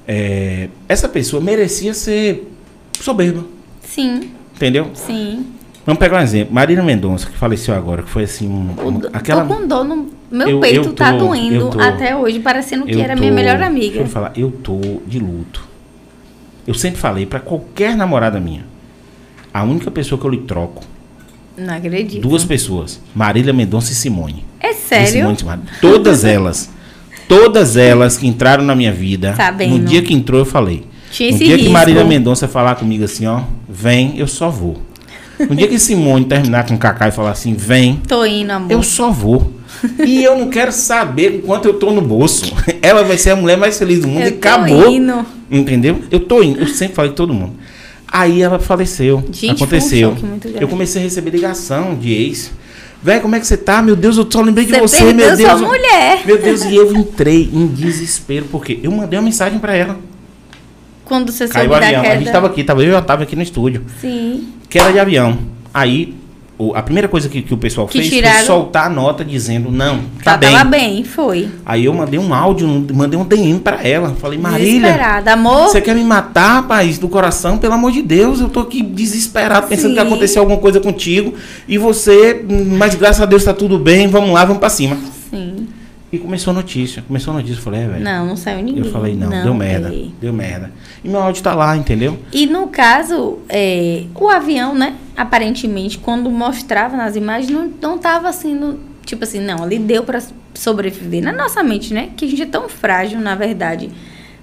é, 0.07 0.69
essa 0.87 1.09
pessoa 1.09 1.43
merecia 1.43 1.95
ser 1.95 2.53
soberba, 3.01 3.43
Sim, 3.83 4.31
entendeu? 4.55 4.91
sim. 4.93 5.47
Vamos 5.87 5.99
pegar 5.99 6.18
um 6.18 6.22
exemplo. 6.22 6.55
Marília 6.55 6.82
Mendonça, 6.82 7.28
que 7.28 7.37
faleceu 7.37 7.74
agora, 7.74 8.03
que 8.03 8.09
foi 8.11 8.24
assim, 8.24 8.49
um, 8.49 8.70
um- 8.89 9.01
aquela. 9.12 9.45
Tô 9.45 9.55
com 9.55 9.66
dor 9.66 9.85
no 9.85 10.09
meu 10.30 10.49
Eu- 10.49 10.61
peito, 10.61 10.76
eu 10.89 10.93
tá 10.95 11.12
tô- 11.12 11.18
doendo 11.26 11.55
eu 11.55 11.68
tô- 11.70 11.80
até 11.80 12.16
hoje, 12.16 12.41
parecendo 12.41 12.87
que 12.87 12.99
era 13.01 13.14
tô- 13.14 13.20
minha 13.20 13.30
melhor 13.32 13.57
Deixa 13.59 13.70
amiga. 13.70 14.01
eu 14.01 14.07
falar, 14.07 14.32
eu 14.37 14.51
tô 14.51 14.80
de 15.07 15.18
luto. 15.18 15.62
Eu 16.66 16.72
sempre 16.72 16.99
falei 16.99 17.26
pra 17.26 17.39
qualquer 17.41 17.95
namorada 17.97 18.41
minha, 18.41 18.64
a 19.53 19.62
única 19.62 19.91
pessoa 19.91 20.18
que 20.18 20.26
eu 20.26 20.30
lhe 20.30 20.39
troco, 20.39 20.82
Não 21.59 21.74
acredito. 21.74 22.22
duas 22.22 22.45
pessoas, 22.45 23.01
Marília 23.14 23.53
Mendonça 23.53 23.93
e 23.93 23.95
Simone. 23.95 24.45
É 24.61 24.70
E 24.70 24.74
sério? 24.74 25.12
Simone 25.12 25.37
Simone. 25.39 25.62
Todas 25.82 26.24
elas, 26.24 26.70
todas 27.28 27.76
elas 27.76 28.16
que 28.16 28.26
entraram 28.26 28.64
na 28.64 28.74
minha 28.74 28.91
vida, 28.93 29.35
Sabendo. 29.35 29.76
no 29.76 29.85
dia 29.85 30.01
que 30.01 30.14
entrou 30.14 30.41
eu 30.41 30.47
falei. 30.47 30.87
Tinha 31.11 31.30
no 31.30 31.37
dia 31.39 31.49
que 31.49 31.55
risco. 31.57 31.72
Marília 31.72 32.05
Mendonça 32.05 32.49
falar 32.49 32.74
comigo 32.76 33.05
assim, 33.05 33.26
ó, 33.26 33.43
vem, 33.68 34.18
eu 34.18 34.26
só 34.26 34.49
vou. 34.49 34.80
No 35.39 35.55
dia 35.57 35.66
que 35.68 35.78
Simone 35.78 36.24
terminar 36.24 36.66
com 36.66 36.74
o 36.74 36.78
Cacá 36.78 37.09
e 37.09 37.11
falar 37.11 37.30
assim, 37.32 37.55
vem, 37.55 38.01
Tô 38.07 38.24
indo, 38.24 38.51
amor. 38.53 38.70
eu 38.70 38.82
só 38.82 39.11
vou. 39.11 39.53
E 40.05 40.22
eu 40.22 40.39
não 40.39 40.49
quero 40.49 40.70
saber 40.72 41.43
quanto 41.45 41.66
eu 41.66 41.74
tô 41.74 41.91
no 41.91 42.01
bolso. 42.01 42.55
Ela 42.80 43.03
vai 43.03 43.18
ser 43.18 43.30
a 43.30 43.37
mulher 43.37 43.57
mais 43.59 43.78
feliz 43.78 44.01
do 44.01 44.09
mundo 44.09 44.22
Eu 44.22 44.28
e 44.28 44.32
tô 44.32 44.49
acabou. 44.49 44.91
indo. 44.91 45.26
Entendeu? 45.51 46.01
Eu 46.11 46.20
tô 46.20 46.43
indo. 46.43 46.61
Eu 46.61 46.68
sempre 46.68 46.95
falei 46.95 47.12
todo 47.12 47.35
mundo. 47.35 47.53
Aí 48.07 48.41
ela 48.41 48.59
faleceu. 48.59 49.24
Gente, 49.32 49.62
aconteceu. 49.62 50.11
um 50.11 50.39
eu 50.61 50.68
comecei 50.68 51.01
a 51.03 51.05
receber 51.05 51.30
ligação 51.30 51.95
de 51.97 52.12
ex. 52.12 52.53
Véi, 53.03 53.20
como 53.20 53.35
é 53.35 53.41
que 53.41 53.47
você 53.47 53.57
tá? 53.57 53.82
Meu 53.82 53.95
Deus, 53.97 54.16
eu 54.16 54.26
só 54.30 54.41
lembrei 54.41 54.64
de 54.64 54.72
Você 54.72 54.80
você, 54.80 54.97
perdeu 55.05 55.26
meu 55.26 55.37
Deus. 55.37 55.59
sua 55.59 55.68
mulher. 55.68 56.22
Meu 56.24 56.39
Deus, 56.41 56.64
e 56.64 56.74
eu 56.74 56.95
entrei 56.97 57.51
em 57.53 57.66
desespero, 57.66 58.47
porque 58.51 58.78
eu 58.82 58.91
mandei 58.91 59.18
uma 59.18 59.24
mensagem 59.24 59.59
pra 59.59 59.74
ela. 59.76 59.99
Quando 61.05 61.30
você 61.30 61.47
Caiu 61.47 61.68
soube 61.70 61.76
o 61.76 61.80
da 61.80 62.01
queda. 62.01 62.14
A 62.14 62.16
gente 62.18 62.32
tava 62.32 62.47
aqui, 62.47 62.64
tava 62.64 62.82
eu 62.82 62.93
e 62.93 62.97
a 62.97 63.03
tava 63.03 63.24
aqui 63.24 63.37
no 63.37 63.43
estúdio. 63.43 63.82
Sim. 64.01 64.49
Queda 64.79 64.93
de 64.93 64.99
avião. 64.99 65.39
Aí, 65.72 66.14
a 66.75 66.83
primeira 66.83 67.09
coisa 67.09 67.29
que, 67.29 67.43
que 67.43 67.53
o 67.53 67.57
pessoal 67.57 67.87
Que 67.89 67.99
fez 67.99 68.11
tiraram- 68.11 68.37
foi 68.39 68.47
soltar 68.47 68.87
a 68.87 68.89
nota 68.89 69.25
dizendo, 69.25 69.70
não, 69.70 69.99
tá 70.22 70.33
Ela 70.33 70.37
bem. 70.37 70.53
tava 70.53 70.64
bem, 70.70 71.05
foi. 71.05 71.49
Aí 71.66 71.85
eu 71.85 71.93
mandei 71.95 72.18
um 72.18 72.33
áudio, 72.33 72.68
mandei 72.95 73.18
um 73.18 73.25
DM 73.25 73.59
pra 73.61 73.83
ela. 73.87 74.14
Falei, 74.20 74.39
Marília. 74.39 75.22
Amor, 75.33 75.68
você 75.68 75.81
quer 75.81 75.95
me 75.95 76.05
matar, 76.05 76.55
rapaz, 76.62 76.99
do 76.99 77.09
coração? 77.09 77.59
Pelo 77.59 77.75
amor 77.75 77.91
de 77.93 78.03
Deus, 78.03 78.41
eu 78.41 78.49
tô 78.49 78.61
aqui 78.61 78.83
desesperado, 78.83 79.66
pensando 79.66 79.89
Sim. 79.91 79.95
que 79.95 80.01
aconteceu 80.01 80.43
alguma 80.43 80.59
coisa 80.61 80.81
contigo. 80.81 81.35
E 81.68 81.77
você, 81.79 82.45
hum, 82.49 82.77
mas 82.79 82.95
graças 82.95 83.20
a 83.20 83.27
Deus 83.27 83.43
tá 83.45 83.53
tudo 83.55 83.79
bem, 83.79 84.09
vamos 84.09 84.31
lá, 84.31 84.45
vamos 84.45 84.59
pra 84.61 84.68
cima. 84.68 84.97
sim. 85.31 85.66
E 86.15 86.19
começou 86.19 86.53
a 86.53 86.55
notícia, 86.55 87.03
começou 87.07 87.33
a 87.33 87.37
notícia. 87.39 87.59
Eu 87.59 87.62
falei, 87.62 87.81
é, 87.83 87.89
velho. 87.89 88.05
Não, 88.05 88.27
não 88.27 88.37
saiu 88.37 88.62
ninguém. 88.62 88.85
Eu 88.85 88.91
falei, 88.93 89.15
não, 89.17 89.31
deu 89.43 89.55
merda, 89.55 89.93
deu 90.21 90.33
merda. 90.33 90.71
E 91.03 91.09
meu 91.09 91.21
áudio 91.21 91.43
tá 91.43 91.55
lá, 91.55 91.77
entendeu? 91.77 92.19
E 92.33 92.47
no 92.47 92.69
caso, 92.69 93.39
é, 93.49 94.05
o 94.15 94.29
avião, 94.29 94.75
né? 94.75 94.95
Aparentemente, 95.17 95.99
quando 95.99 96.31
mostrava 96.31 96.97
nas 96.97 97.17
imagens, 97.17 97.51
não, 97.51 97.71
não 97.83 97.99
tava 97.99 98.29
assim, 98.29 98.55
no- 98.55 98.79
tipo 99.05 99.25
assim, 99.25 99.41
não, 99.41 99.62
ali 99.62 99.79
deu 99.79 100.05
pra 100.05 100.23
sobreviver. 100.55 101.23
Na 101.23 101.33
nossa 101.33 101.62
mente, 101.62 101.93
né? 101.93 102.11
Que 102.17 102.25
a 102.25 102.29
gente 102.29 102.43
é 102.43 102.47
tão 102.47 102.69
frágil, 102.69 103.19
na 103.21 103.35
verdade. 103.35 103.91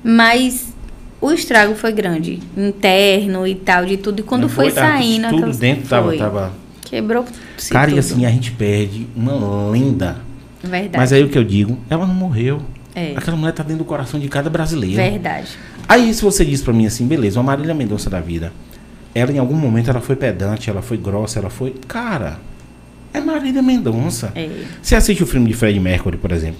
Mas 0.04 0.74
o 1.20 1.32
estrago 1.32 1.76
foi 1.76 1.92
grande. 1.92 2.40
Interno 2.58 3.46
e 3.48 3.56
tal, 3.56 3.86
de 3.86 3.98
tudo. 3.98 4.20
E 4.20 4.24
quando 4.24 4.44
Não 4.44 4.50
foi, 4.50 4.72
tava 4.72 4.88
saindo. 4.88 5.26
Tudo 5.30 5.36
aquelas- 5.38 5.58
dentro 5.58 5.88
tava, 5.88 6.08
foi. 6.08 6.18
tava. 6.18 6.54
Quebrou 6.84 7.24
Cara, 7.70 7.90
e 7.90 7.94
tudo. 7.94 8.00
assim, 8.00 8.26
a 8.26 8.30
gente 8.30 8.52
perde 8.52 9.08
uma 9.16 9.70
lenda. 9.70 10.18
Verdade. 10.64 10.98
Mas 10.98 11.12
aí 11.14 11.24
o 11.24 11.30
que 11.30 11.38
eu 11.38 11.44
digo, 11.44 11.78
ela 11.90 12.06
não 12.06 12.14
morreu. 12.14 12.62
É. 12.94 13.14
Aquela 13.16 13.38
mulher 13.38 13.54
tá 13.54 13.64
dentro 13.64 13.80
do 13.84 13.86
coração 13.86 14.20
de 14.20 14.28
cada 14.28 14.50
brasileiro. 14.50 14.96
Verdade. 14.98 15.48
Aí 15.88 16.14
se 16.14 16.22
você 16.24 16.44
diz 16.46 16.62
pra 16.62 16.74
mim 16.74 16.86
assim, 16.86 17.08
beleza, 17.08 17.40
uma 17.40 17.52
Marília 17.52 17.74
Mendonça 17.74 18.10
da 18.10 18.20
vida, 18.20 18.52
ela 19.16 19.32
em 19.32 19.40
algum 19.40 19.56
momento 19.56 19.90
ela 19.90 20.02
foi 20.02 20.16
pedante, 20.16 20.70
ela 20.70 20.82
foi 20.82 20.98
grossa, 20.98 21.40
ela 21.40 21.50
foi. 21.50 21.74
Cara, 21.88 22.40
é 23.14 23.20
Marília 23.20 23.62
Mendonça. 23.62 24.32
É. 24.36 24.50
Você 24.82 24.96
assiste 24.96 25.24
o 25.24 25.26
filme 25.28 25.48
de 25.48 25.54
Fred 25.54 25.80
Mercury, 25.80 26.18
por 26.18 26.32
exemplo. 26.32 26.60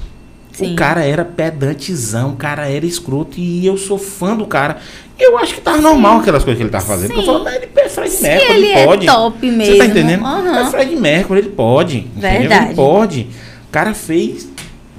Sim. 0.52 0.74
O 0.74 0.76
cara 0.76 1.04
era 1.04 1.24
pedantezão, 1.24 2.32
o 2.32 2.36
cara 2.36 2.68
era 2.70 2.86
escroto 2.86 3.40
e 3.40 3.66
eu 3.66 3.78
sou 3.78 3.98
fã 3.98 4.36
do 4.36 4.46
cara. 4.46 4.78
Eu 5.18 5.38
acho 5.38 5.54
que 5.56 5.62
tava 5.62 5.78
normal 5.82 6.20
aquelas 6.20 6.44
coisas 6.44 6.58
que 6.58 6.64
ele 6.64 6.70
tava 6.72 6.86
fazendo. 6.86 7.14
Porque 7.14 7.20
eu 7.22 7.26
Sim. 7.26 7.32
falo, 7.32 7.44
mas 7.46 7.56
ele 7.56 7.70
é 7.76 7.90
Fred 7.90 8.10
Se 8.12 8.24
Mercury, 8.24 8.52
ele 8.54 8.66
ele, 8.66 8.72
é 8.74 8.86
pode. 8.86 9.06
top 9.06 9.38
Você 9.40 9.56
mesmo, 9.56 9.78
tá 9.78 9.86
entendendo? 9.86 10.26
aham. 10.26 10.60
É 10.68 10.70
Fred 10.72 10.96
Mercury, 10.98 11.40
ele 11.40 11.50
pode. 11.50 11.98
entendeu? 12.00 12.22
Verdade. 12.40 12.66
Ele 12.66 12.76
pode. 12.76 13.28
O 13.72 13.74
cara 13.74 13.94
fez 13.94 14.50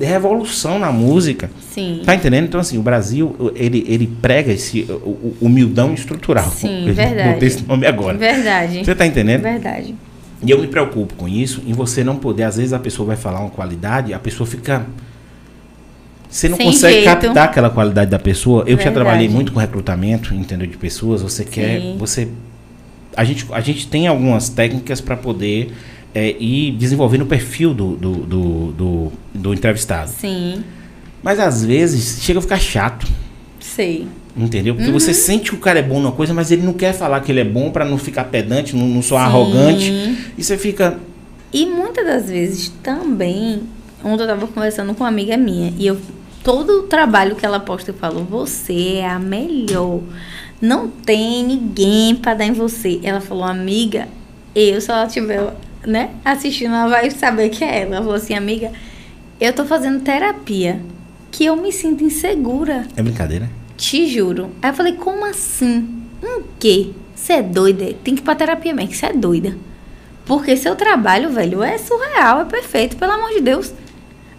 revolução 0.00 0.78
na 0.78 0.90
música. 0.90 1.50
Sim. 1.74 2.00
Tá 2.06 2.14
entendendo? 2.14 2.44
Então, 2.46 2.58
assim, 2.58 2.78
o 2.78 2.82
Brasil, 2.82 3.52
ele, 3.54 3.84
ele 3.86 4.06
prega 4.06 4.50
esse 4.50 4.80
o- 4.90 5.36
humildão 5.42 5.92
estrutural. 5.92 6.50
Sim, 6.50 6.88
Eu 6.88 6.94
verdade. 6.94 7.34
Botei 7.34 7.48
esse 7.48 7.62
nome 7.66 7.86
agora. 7.86 8.16
Verdade. 8.16 8.82
Você 8.82 8.94
tá 8.94 9.06
entendendo? 9.06 9.42
Verdade. 9.42 9.94
E 10.42 10.50
eu 10.50 10.58
me 10.58 10.66
preocupo 10.68 11.12
com 11.16 11.28
isso, 11.28 11.62
em 11.66 11.74
você 11.74 12.02
não 12.02 12.16
poder, 12.16 12.44
às 12.44 12.56
vezes 12.56 12.72
a 12.72 12.78
pessoa 12.78 13.06
vai 13.08 13.16
falar 13.16 13.40
uma 13.40 13.50
qualidade, 13.50 14.14
a 14.14 14.18
pessoa 14.18 14.46
fica. 14.46 14.86
Você 16.30 16.48
não 16.48 16.56
Sem 16.56 16.66
consegue 16.66 16.94
jeito. 16.94 17.04
captar 17.04 17.44
aquela 17.44 17.68
qualidade 17.68 18.10
da 18.10 18.18
pessoa. 18.18 18.62
Eu 18.62 18.70
já 18.70 18.84
Verdade. 18.84 18.94
trabalhei 18.94 19.28
muito 19.28 19.52
com 19.52 19.60
recrutamento, 19.60 20.34
entendeu? 20.34 20.66
De 20.66 20.78
pessoas. 20.78 21.20
Você 21.20 21.44
quer. 21.44 21.78
Sim. 21.78 21.96
Você. 21.98 22.28
A 23.14 23.22
gente, 23.22 23.44
a 23.52 23.60
gente 23.60 23.86
tem 23.86 24.06
algumas 24.06 24.48
técnicas 24.48 24.98
para 25.02 25.14
poder 25.14 25.70
é, 26.14 26.36
ir 26.38 26.72
desenvolvendo 26.72 27.22
o 27.22 27.26
perfil 27.26 27.72
do, 27.74 27.96
do, 27.96 28.12
do, 28.16 28.72
do, 28.72 29.12
do 29.34 29.54
entrevistado. 29.54 30.10
Sim, 30.10 30.62
Mas 31.22 31.38
às 31.38 31.64
vezes 31.64 32.22
chega 32.22 32.38
a 32.38 32.42
ficar 32.42 32.58
chato. 32.60 33.06
sei. 33.60 34.06
Entendeu? 34.34 34.74
Porque 34.74 34.88
Uhum. 34.90 34.98
você 34.98 35.12
sente 35.12 35.50
que 35.50 35.56
o 35.56 35.58
cara 35.60 35.78
é 35.78 35.82
bom 35.82 36.00
numa 36.00 36.12
coisa, 36.12 36.32
mas 36.32 36.50
ele 36.50 36.62
não 36.62 36.72
quer 36.72 36.94
falar 36.94 37.20
que 37.20 37.30
ele 37.30 37.40
é 37.40 37.44
bom 37.44 37.70
para 37.70 37.84
não 37.84 37.98
ficar 37.98 38.24
pedante, 38.24 38.74
não, 38.74 38.86
não 38.88 39.02
soar 39.02 39.24
Sim. 39.24 39.28
arrogante. 39.28 39.92
E 40.38 40.42
você 40.42 40.56
fica. 40.56 40.98
E 41.52 41.66
muitas 41.66 42.02
das 42.06 42.30
vezes 42.30 42.72
também, 42.82 43.60
ontem 44.02 44.22
eu 44.22 44.26
tava 44.28 44.46
conversando 44.46 44.94
com 44.94 45.04
uma 45.04 45.08
amiga 45.10 45.36
minha 45.36 45.70
e 45.78 45.86
eu 45.86 45.98
todo 46.42 46.80
o 46.80 46.82
trabalho 46.84 47.36
que 47.36 47.44
ela 47.44 47.60
posta 47.60 47.90
eu 47.90 47.94
falo, 47.94 48.24
você 48.24 48.94
é 48.96 49.06
a 49.06 49.18
melhor. 49.18 50.00
Não 50.62 50.88
tem 50.88 51.44
ninguém 51.44 52.14
pra 52.16 52.32
dar 52.32 52.46
em 52.46 52.52
você. 52.52 53.00
Ela 53.02 53.20
falou, 53.20 53.44
amiga, 53.44 54.08
eu 54.54 54.80
se 54.80 54.90
ela 54.90 55.06
tiver, 55.06 55.52
né, 55.86 56.10
assistindo, 56.24 56.74
ela 56.74 56.88
vai 56.88 57.10
saber 57.10 57.48
que 57.48 57.64
é 57.64 57.82
ela. 57.82 57.96
Ela 57.96 58.02
falou 58.02 58.14
assim, 58.14 58.34
amiga, 58.34 58.72
eu 59.40 59.52
tô 59.52 59.64
fazendo 59.64 60.02
terapia 60.02 60.80
que 61.30 61.44
eu 61.44 61.56
me 61.56 61.72
sinto 61.72 62.04
insegura. 62.04 62.86
É 62.96 63.02
brincadeira? 63.02 63.48
Te 63.76 64.06
juro. 64.06 64.50
Aí 64.60 64.70
eu 64.70 64.74
falei, 64.74 64.92
como 64.94 65.24
assim? 65.24 66.02
Um 66.22 66.42
quê? 66.58 66.90
Você 67.14 67.34
é 67.34 67.42
doida? 67.42 67.94
Tem 68.04 68.14
que 68.14 68.20
ir 68.20 68.24
pra 68.24 68.34
terapia 68.34 68.74
mesmo, 68.74 68.90
que 68.90 68.96
você 68.96 69.06
é 69.06 69.12
doida. 69.12 69.56
Porque 70.24 70.56
seu 70.56 70.76
trabalho, 70.76 71.30
velho, 71.30 71.62
é 71.62 71.78
surreal, 71.78 72.40
é 72.40 72.44
perfeito, 72.44 72.96
pelo 72.96 73.12
amor 73.12 73.30
de 73.30 73.40
Deus. 73.40 73.72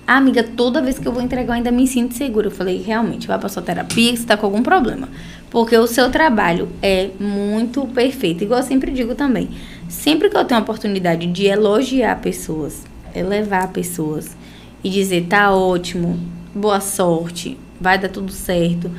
Ah, 0.06 0.18
amiga, 0.18 0.44
toda 0.44 0.82
vez 0.82 1.00
que 1.00 1.08
eu 1.08 1.12
vou 1.12 1.22
entregar, 1.22 1.54
eu 1.54 1.58
ainda 1.58 1.72
me 1.72 1.88
sinto 1.88 2.14
segura. 2.14 2.48
Eu 2.48 2.52
falei, 2.52 2.82
realmente, 2.82 3.28
vai 3.28 3.39
pra 3.39 3.48
sua 3.48 3.62
terapia 3.62 4.12
que 4.12 4.18
você 4.18 4.26
tá 4.26 4.36
com 4.36 4.46
algum 4.46 4.62
problema. 4.62 5.10
Porque 5.54 5.78
o 5.78 5.86
seu 5.86 6.10
trabalho 6.10 6.68
é 6.82 7.12
muito 7.20 7.86
perfeito. 7.86 8.43
Igual 8.43 8.62
eu 8.62 8.66
sempre 8.66 8.91
digo 8.91 9.14
também. 9.14 9.49
Sempre 9.88 10.28
que 10.28 10.36
eu 10.36 10.43
tenho 10.43 10.60
a 10.60 10.64
oportunidade 10.64 11.28
de 11.28 11.45
elogiar 11.45 12.20
pessoas, 12.22 12.82
elevar 13.16 13.68
pessoas 13.68 14.36
e 14.84 14.89
dizer, 14.89 15.28
tá 15.30 15.51
ótimo, 15.56 16.20
boa 16.56 16.82
sorte, 16.82 17.56
vai 17.80 17.99
dar 17.99 18.10
tudo 18.10 18.32
certo. 18.32 18.89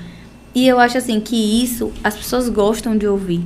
E 0.54 0.68
eu 0.68 0.78
acho 0.78 0.96
assim 0.96 1.18
que 1.20 1.34
isso 1.34 1.92
as 2.04 2.14
pessoas 2.14 2.48
gostam 2.48 2.96
de 2.96 3.08
ouvir. 3.08 3.42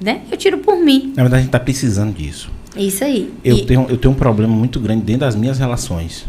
Né? 0.00 0.22
Eu 0.30 0.36
tiro 0.36 0.58
por 0.58 0.76
mim. 0.76 1.12
Na 1.16 1.24
verdade, 1.24 1.40
a 1.40 1.42
gente 1.42 1.50
tá 1.50 1.58
precisando 1.58 2.14
disso. 2.14 2.52
Isso 2.76 3.02
aí. 3.02 3.34
Eu, 3.44 3.56
E- 3.56 3.66
tenho, 3.66 3.86
eu 3.88 3.96
tenho 3.96 4.14
um 4.14 4.16
problema 4.16 4.54
muito 4.54 4.78
grande 4.78 5.02
dentro 5.02 5.22
das 5.22 5.34
minhas 5.34 5.58
relações, 5.58 6.24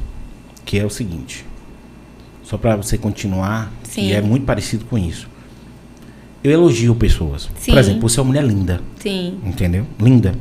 que 0.66 0.80
é 0.80 0.84
o 0.86 0.90
seguinte. 0.90 1.46
Só 2.42 2.58
para 2.58 2.76
você 2.76 2.98
continuar, 2.98 3.72
Sim. 3.84 4.08
que 4.08 4.14
é 4.14 4.22
muito 4.22 4.44
parecido 4.46 4.86
com 4.86 4.98
isso. 4.98 5.28
Eu 6.46 6.52
elogio 6.52 6.94
pessoas. 6.94 7.50
Sim. 7.60 7.72
Por 7.72 7.80
exemplo, 7.80 8.08
você 8.08 8.20
é 8.20 8.22
uma 8.22 8.28
mulher 8.28 8.44
linda, 8.44 8.80
Sim. 9.00 9.40
entendeu? 9.44 9.84
Linda. 10.00 10.36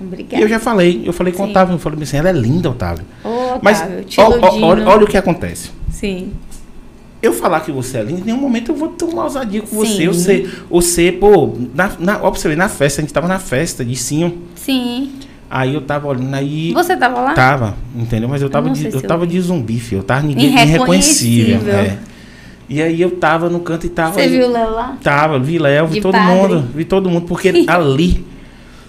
E 0.00 0.02
Obrigada. 0.02 0.42
eu 0.42 0.48
já 0.48 0.58
falei, 0.58 1.02
eu 1.04 1.12
falei 1.12 1.30
com 1.30 1.42
o. 1.42 1.50
Otávio, 1.50 1.74
eu 1.74 1.78
falei 1.78 2.02
assim, 2.02 2.16
ela 2.16 2.30
é 2.30 2.32
linda, 2.32 2.70
Otávio. 2.70 3.04
Ô, 3.22 3.58
Mas 3.60 3.82
Otávio, 3.82 4.38
iludindo. 4.38 4.64
olha, 4.64 4.88
olha 4.88 5.04
o 5.04 5.06
que 5.06 5.16
acontece. 5.18 5.70
Sim. 5.90 6.32
Eu 7.20 7.34
falar 7.34 7.60
que 7.60 7.70
você 7.70 7.98
é 7.98 8.02
linda, 8.02 8.22
em 8.22 8.24
nenhum 8.24 8.38
momento 8.38 8.72
eu 8.72 8.76
vou 8.76 8.96
uma 9.02 9.24
ousadia 9.24 9.60
com 9.60 9.76
você. 9.76 9.92
Sim. 9.92 10.02
Eu 10.04 10.14
sei, 10.14 10.48
você, 10.70 11.12
pô, 11.12 11.54
na, 11.74 11.92
na, 11.98 12.16
ó, 12.22 12.30
pra 12.30 12.40
você 12.40 12.48
ver, 12.48 12.56
na 12.56 12.70
festa, 12.70 13.02
a 13.02 13.04
gente 13.04 13.12
tava 13.12 13.28
na 13.28 13.38
festa 13.38 13.84
de 13.84 13.94
sim. 13.94 14.38
Sim. 14.54 15.12
Aí 15.50 15.74
eu 15.74 15.82
tava 15.82 16.08
olhando 16.08 16.34
aí. 16.34 16.72
Você 16.72 16.96
tava 16.96 17.20
lá? 17.20 17.34
Tava, 17.34 17.76
entendeu? 17.94 18.26
Mas 18.26 18.40
eu 18.40 18.48
tava, 18.48 18.68
não 18.68 18.72
de, 18.72 18.86
eu 18.86 18.92
eu 18.92 19.02
tava 19.02 19.26
vi. 19.26 19.32
de 19.32 19.40
zumbi, 19.42 19.78
filho. 19.78 19.98
Eu 19.98 20.02
tava 20.02 20.22
ninguém 20.26 20.46
irreconhecível. 20.46 21.56
Irreconhecível. 21.56 21.74
É. 22.08 22.11
E 22.68 22.80
aí 22.80 23.00
eu 23.00 23.10
tava 23.12 23.48
no 23.50 23.60
canto 23.60 23.86
e 23.86 23.88
tava. 23.88 24.14
Você 24.14 24.28
viu 24.28 24.46
o 24.48 24.50
Léo 24.52 24.70
lá? 24.70 24.96
Tava, 25.02 25.38
vi 25.38 25.58
Léo, 25.58 25.86
vi 25.88 25.94
De 25.96 26.00
todo 26.00 26.12
padre. 26.12 26.34
mundo. 26.34 26.68
Vi 26.74 26.84
todo 26.84 27.10
mundo, 27.10 27.26
porque 27.26 27.52
ali, 27.68 28.24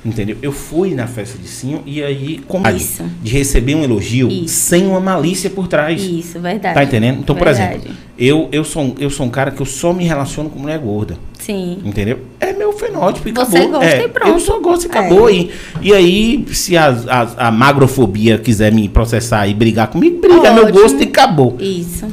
entendeu? 0.06 0.38
Eu 0.42 0.52
fui 0.52 0.94
na 0.94 1.08
festa 1.08 1.38
de 1.38 1.48
Sim 1.48 1.80
e 1.86 2.02
aí, 2.04 2.40
como 2.48 2.68
Isso. 2.70 3.04
de 3.22 3.32
receber 3.32 3.76
um 3.76 3.84
elogio 3.84 4.30
Isso. 4.30 4.56
sem 4.56 4.86
uma 4.88 5.00
malícia 5.00 5.50
por 5.50 5.68
trás. 5.68 6.02
Isso, 6.02 6.40
verdade. 6.40 6.76
Tá 6.76 6.84
entendendo? 6.84 7.20
Então, 7.20 7.36
por 7.36 7.46
Verdade. 7.46 7.76
exemplo, 7.78 7.92
eu, 8.18 8.48
eu, 8.52 8.64
sou, 8.64 8.84
um- 8.84 8.96
eu 9.00 9.10
sou 9.10 9.26
um 9.26 9.30
cara 9.30 9.52
que 9.52 9.62
eu 9.62 9.66
só 9.66 9.92
me 9.92 10.06
relaciono 10.06 10.50
com 10.50 10.60
mulher 10.60 10.78
gorda. 10.80 11.18
Sim. 11.40 11.80
Entendeu? 11.84 12.20
É 12.40 12.54
meu 12.54 12.72
fenótipo 12.72 13.28
e 13.28 13.32
Você 13.34 13.58
acabou. 13.58 13.80
gosta 13.80 13.86
é, 13.96 14.06
e 14.06 14.08
pronto. 14.08 14.30
Eu 14.30 14.40
só 14.40 14.60
gosto 14.62 14.84
e 14.84 14.88
acabou. 14.88 15.30
É. 15.30 15.34
E, 15.34 15.52
e 15.82 15.94
aí, 15.94 16.46
se 16.54 16.78
a, 16.78 16.88
a, 17.10 17.48
a 17.48 17.52
magrofobia 17.52 18.38
quiser 18.38 18.72
me 18.72 18.88
processar 18.88 19.46
e 19.48 19.54
brigar 19.54 19.88
comigo, 19.88 20.22
briga, 20.22 20.48
é 20.48 20.54
meu 20.54 20.64
Ótimo. 20.64 20.80
gosto 20.80 21.02
e 21.02 21.04
acabou. 21.04 21.58
Isso. 21.60 22.08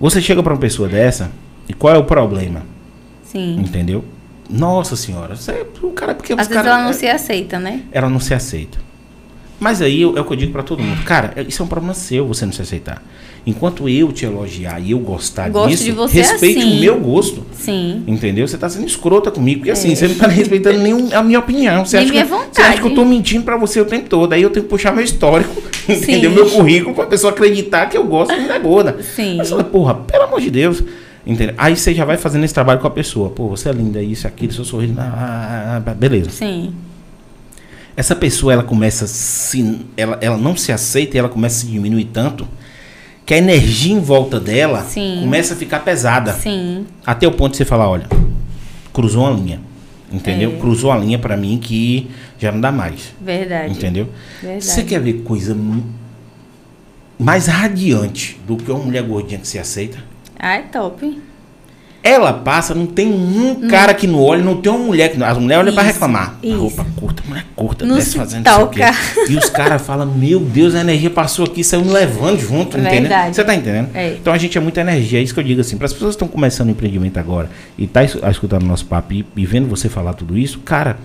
Você 0.00 0.20
chega 0.20 0.42
pra 0.42 0.52
uma 0.52 0.58
pessoa 0.60 0.88
dessa, 0.88 1.30
e 1.68 1.72
qual 1.72 1.94
é 1.94 1.98
o 1.98 2.04
problema? 2.04 2.62
Sim. 3.24 3.56
Entendeu? 3.60 4.04
Nossa 4.50 4.94
senhora, 4.96 5.34
você, 5.36 5.64
o 5.82 5.90
cara, 5.90 6.14
porque 6.14 6.32
Às 6.34 6.40
vezes 6.48 6.52
cara, 6.52 6.68
ela 6.76 6.84
não 6.84 6.92
se 6.92 7.06
aceita, 7.06 7.58
né? 7.58 7.80
ela 7.92 8.08
não 8.10 8.20
se 8.20 8.34
aceita. 8.34 8.78
Mas 9.58 9.80
aí 9.80 10.02
eu- 10.02 10.18
é 10.18 10.20
o 10.20 10.24
que 10.24 10.32
eu 10.32 10.36
digo 10.36 10.52
pra 10.52 10.62
todo 10.62 10.82
mundo. 10.82 11.02
Cara, 11.04 11.32
é- 11.36 11.42
isso 11.42 11.62
é 11.62 11.64
um 11.64 11.68
problema 11.68 11.94
seu 11.94 12.26
você 12.26 12.44
não 12.44 12.52
se 12.52 12.60
aceitar. 12.60 13.02
Enquanto 13.46 13.88
eu 13.88 14.10
te 14.12 14.24
elogiar 14.24 14.80
e 14.80 14.90
eu 14.90 14.98
gostar 14.98 15.48
Gosto 15.50 15.68
disso, 15.70 15.84
de 15.84 15.92
você 15.92 16.16
respeite 16.22 16.58
assim. 16.60 16.76
o 16.78 16.80
meu 16.80 16.98
gosto. 16.98 17.44
Sim. 17.52 18.02
Entendeu? 18.06 18.46
Você 18.48 18.58
tá 18.58 18.68
sendo 18.68 18.86
escrota 18.86 19.30
comigo, 19.30 19.60
porque 19.60 19.70
assim, 19.70 19.94
você 19.94 20.08
não 20.08 20.14
tá 20.16 20.26
respeitando 20.26 20.78
nem 20.82 21.12
a 21.14 21.22
minha 21.22 21.38
opinião. 21.38 21.84
Você 21.84 21.96
Nem 21.98 22.04
acha, 22.06 22.12
minha 22.12 22.24
que, 22.24 22.30
vontade. 22.30 22.54
você 22.56 22.62
acha 22.62 22.80
que 22.82 22.86
eu 22.88 22.94
tô 22.94 23.04
mentindo 23.04 23.44
pra 23.44 23.56
você 23.56 23.80
o 23.80 23.84
tempo 23.84 24.08
todo. 24.08 24.32
Aí 24.32 24.42
eu 24.42 24.50
tenho 24.50 24.64
que 24.64 24.70
puxar 24.70 24.92
meu 24.92 25.04
histórico, 25.04 25.62
entendeu? 25.92 26.30
Meu 26.30 26.50
currículo 26.50 26.94
pra 26.94 27.06
pessoa 27.06 27.32
acreditar 27.32 27.86
que 27.86 27.96
eu 27.96 28.04
gosto 28.04 28.34
de 28.34 28.40
mulher 28.40 28.60
gorda. 28.60 29.02
Sim. 29.02 29.36
Mas 29.36 29.50
fala, 29.50 29.64
porra, 29.64 29.94
pelo 29.94 30.24
amor 30.24 30.40
de 30.40 30.50
Deus. 30.50 30.82
Entendeu? 31.26 31.54
Aí 31.56 31.76
você 31.76 31.94
já 31.94 32.04
vai 32.04 32.16
fazendo 32.16 32.44
esse 32.44 32.52
trabalho 32.52 32.80
com 32.80 32.86
a 32.86 32.90
pessoa. 32.90 33.30
Pô, 33.30 33.48
você 33.48 33.68
é 33.68 33.72
linda, 33.72 34.02
isso, 34.02 34.26
aquilo, 34.26 34.52
seu 34.52 34.64
sorriso. 34.64 34.94
ah, 34.98 35.02
ah, 35.04 35.82
ah, 35.86 35.94
beleza. 35.94 36.30
Sim. 36.30 36.74
Essa 37.96 38.14
pessoa, 38.14 38.52
ela 38.52 38.62
começa 38.62 39.04
a 39.04 39.08
se. 39.08 39.86
Ela, 39.96 40.18
ela 40.20 40.36
não 40.36 40.56
se 40.56 40.72
aceita 40.72 41.16
e 41.16 41.18
ela 41.18 41.28
começa 41.28 41.58
a 41.58 41.60
se 41.60 41.66
diminuir 41.66 42.06
tanto 42.06 42.46
que 43.24 43.32
a 43.32 43.38
energia 43.38 43.94
em 43.94 44.00
volta 44.00 44.38
dela 44.38 44.82
Sim. 44.82 45.20
começa 45.20 45.54
a 45.54 45.56
ficar 45.56 45.80
pesada. 45.80 46.32
Sim. 46.32 46.86
Até 47.06 47.26
o 47.26 47.32
ponto 47.32 47.52
de 47.52 47.58
você 47.58 47.64
falar, 47.64 47.88
olha, 47.88 48.06
cruzou 48.92 49.22
uma 49.22 49.30
linha. 49.30 49.60
Entendeu? 50.12 50.52
É. 50.56 50.60
Cruzou 50.60 50.92
a 50.92 50.96
linha 50.96 51.18
pra 51.18 51.36
mim 51.36 51.58
que 51.58 52.10
já 52.44 52.52
não 52.52 52.60
dá 52.60 52.70
mais. 52.72 53.12
Verdade. 53.20 53.72
Entendeu? 53.72 54.08
Verdade. 54.40 54.64
Você 54.64 54.82
quer 54.82 55.00
ver 55.00 55.22
coisa 55.22 55.56
mais 57.18 57.46
radiante 57.46 58.40
do 58.46 58.56
que 58.56 58.70
uma 58.70 58.80
mulher 58.80 59.02
gordinha 59.02 59.38
que 59.38 59.48
se 59.48 59.58
aceita? 59.58 59.98
Ah, 60.38 60.54
é 60.56 60.62
top. 60.62 61.20
Ela 62.06 62.34
passa, 62.34 62.74
não 62.74 62.84
tem 62.84 63.10
um 63.10 63.66
cara 63.66 63.94
que 63.94 64.06
não 64.06 64.20
olha, 64.20 64.44
não 64.44 64.60
tem 64.60 64.70
uma 64.70 64.84
mulher 64.84 65.10
que 65.10 65.16
não. 65.16 65.26
As 65.26 65.38
mulheres 65.38 65.62
olham 65.64 65.72
pra 65.72 65.84
Isso, 65.84 65.92
reclamar. 65.94 66.38
isso. 66.42 66.58
Roupa 66.58 66.86
curta, 66.96 67.22
mulher 67.26 67.46
curta, 67.56 67.86
Não 67.86 67.96
desce 67.96 68.14
fazendo 68.18 68.46
isso 68.46 68.60
aqui. 68.60 68.80
E 69.32 69.36
os 69.38 69.48
caras 69.48 69.80
falam, 69.80 70.04
meu 70.12 70.38
Deus, 70.38 70.74
a 70.74 70.80
energia 70.82 71.08
passou 71.08 71.46
aqui, 71.46 71.64
saiu 71.64 71.82
me 71.82 71.90
levando 71.90 72.38
junto, 72.38 72.76
entendeu? 72.76 73.00
Verdade. 73.00 73.34
Você 73.34 73.42
tá 73.42 73.54
entendendo? 73.54 73.88
É. 73.94 74.16
Então 74.20 74.34
a 74.34 74.36
gente 74.36 74.58
é 74.58 74.60
muita 74.60 74.82
energia, 74.82 75.18
é 75.18 75.22
isso 75.22 75.32
que 75.32 75.40
eu 75.40 75.44
digo 75.44 75.62
assim, 75.62 75.78
para 75.78 75.86
as 75.86 75.94
pessoas 75.94 76.10
que 76.14 76.16
estão 76.22 76.28
começando 76.28 76.68
o 76.68 76.72
empreendimento 76.72 77.16
agora 77.16 77.48
e 77.78 77.86
tá 77.86 78.04
es- 78.04 78.18
escutando 78.30 78.66
nosso 78.66 78.84
papo 78.84 79.14
e, 79.14 79.24
e 79.34 79.46
vendo 79.46 79.66
você 79.66 79.88
falar 79.88 80.12
tudo 80.12 80.36
isso, 80.36 80.58
cara, 80.58 80.98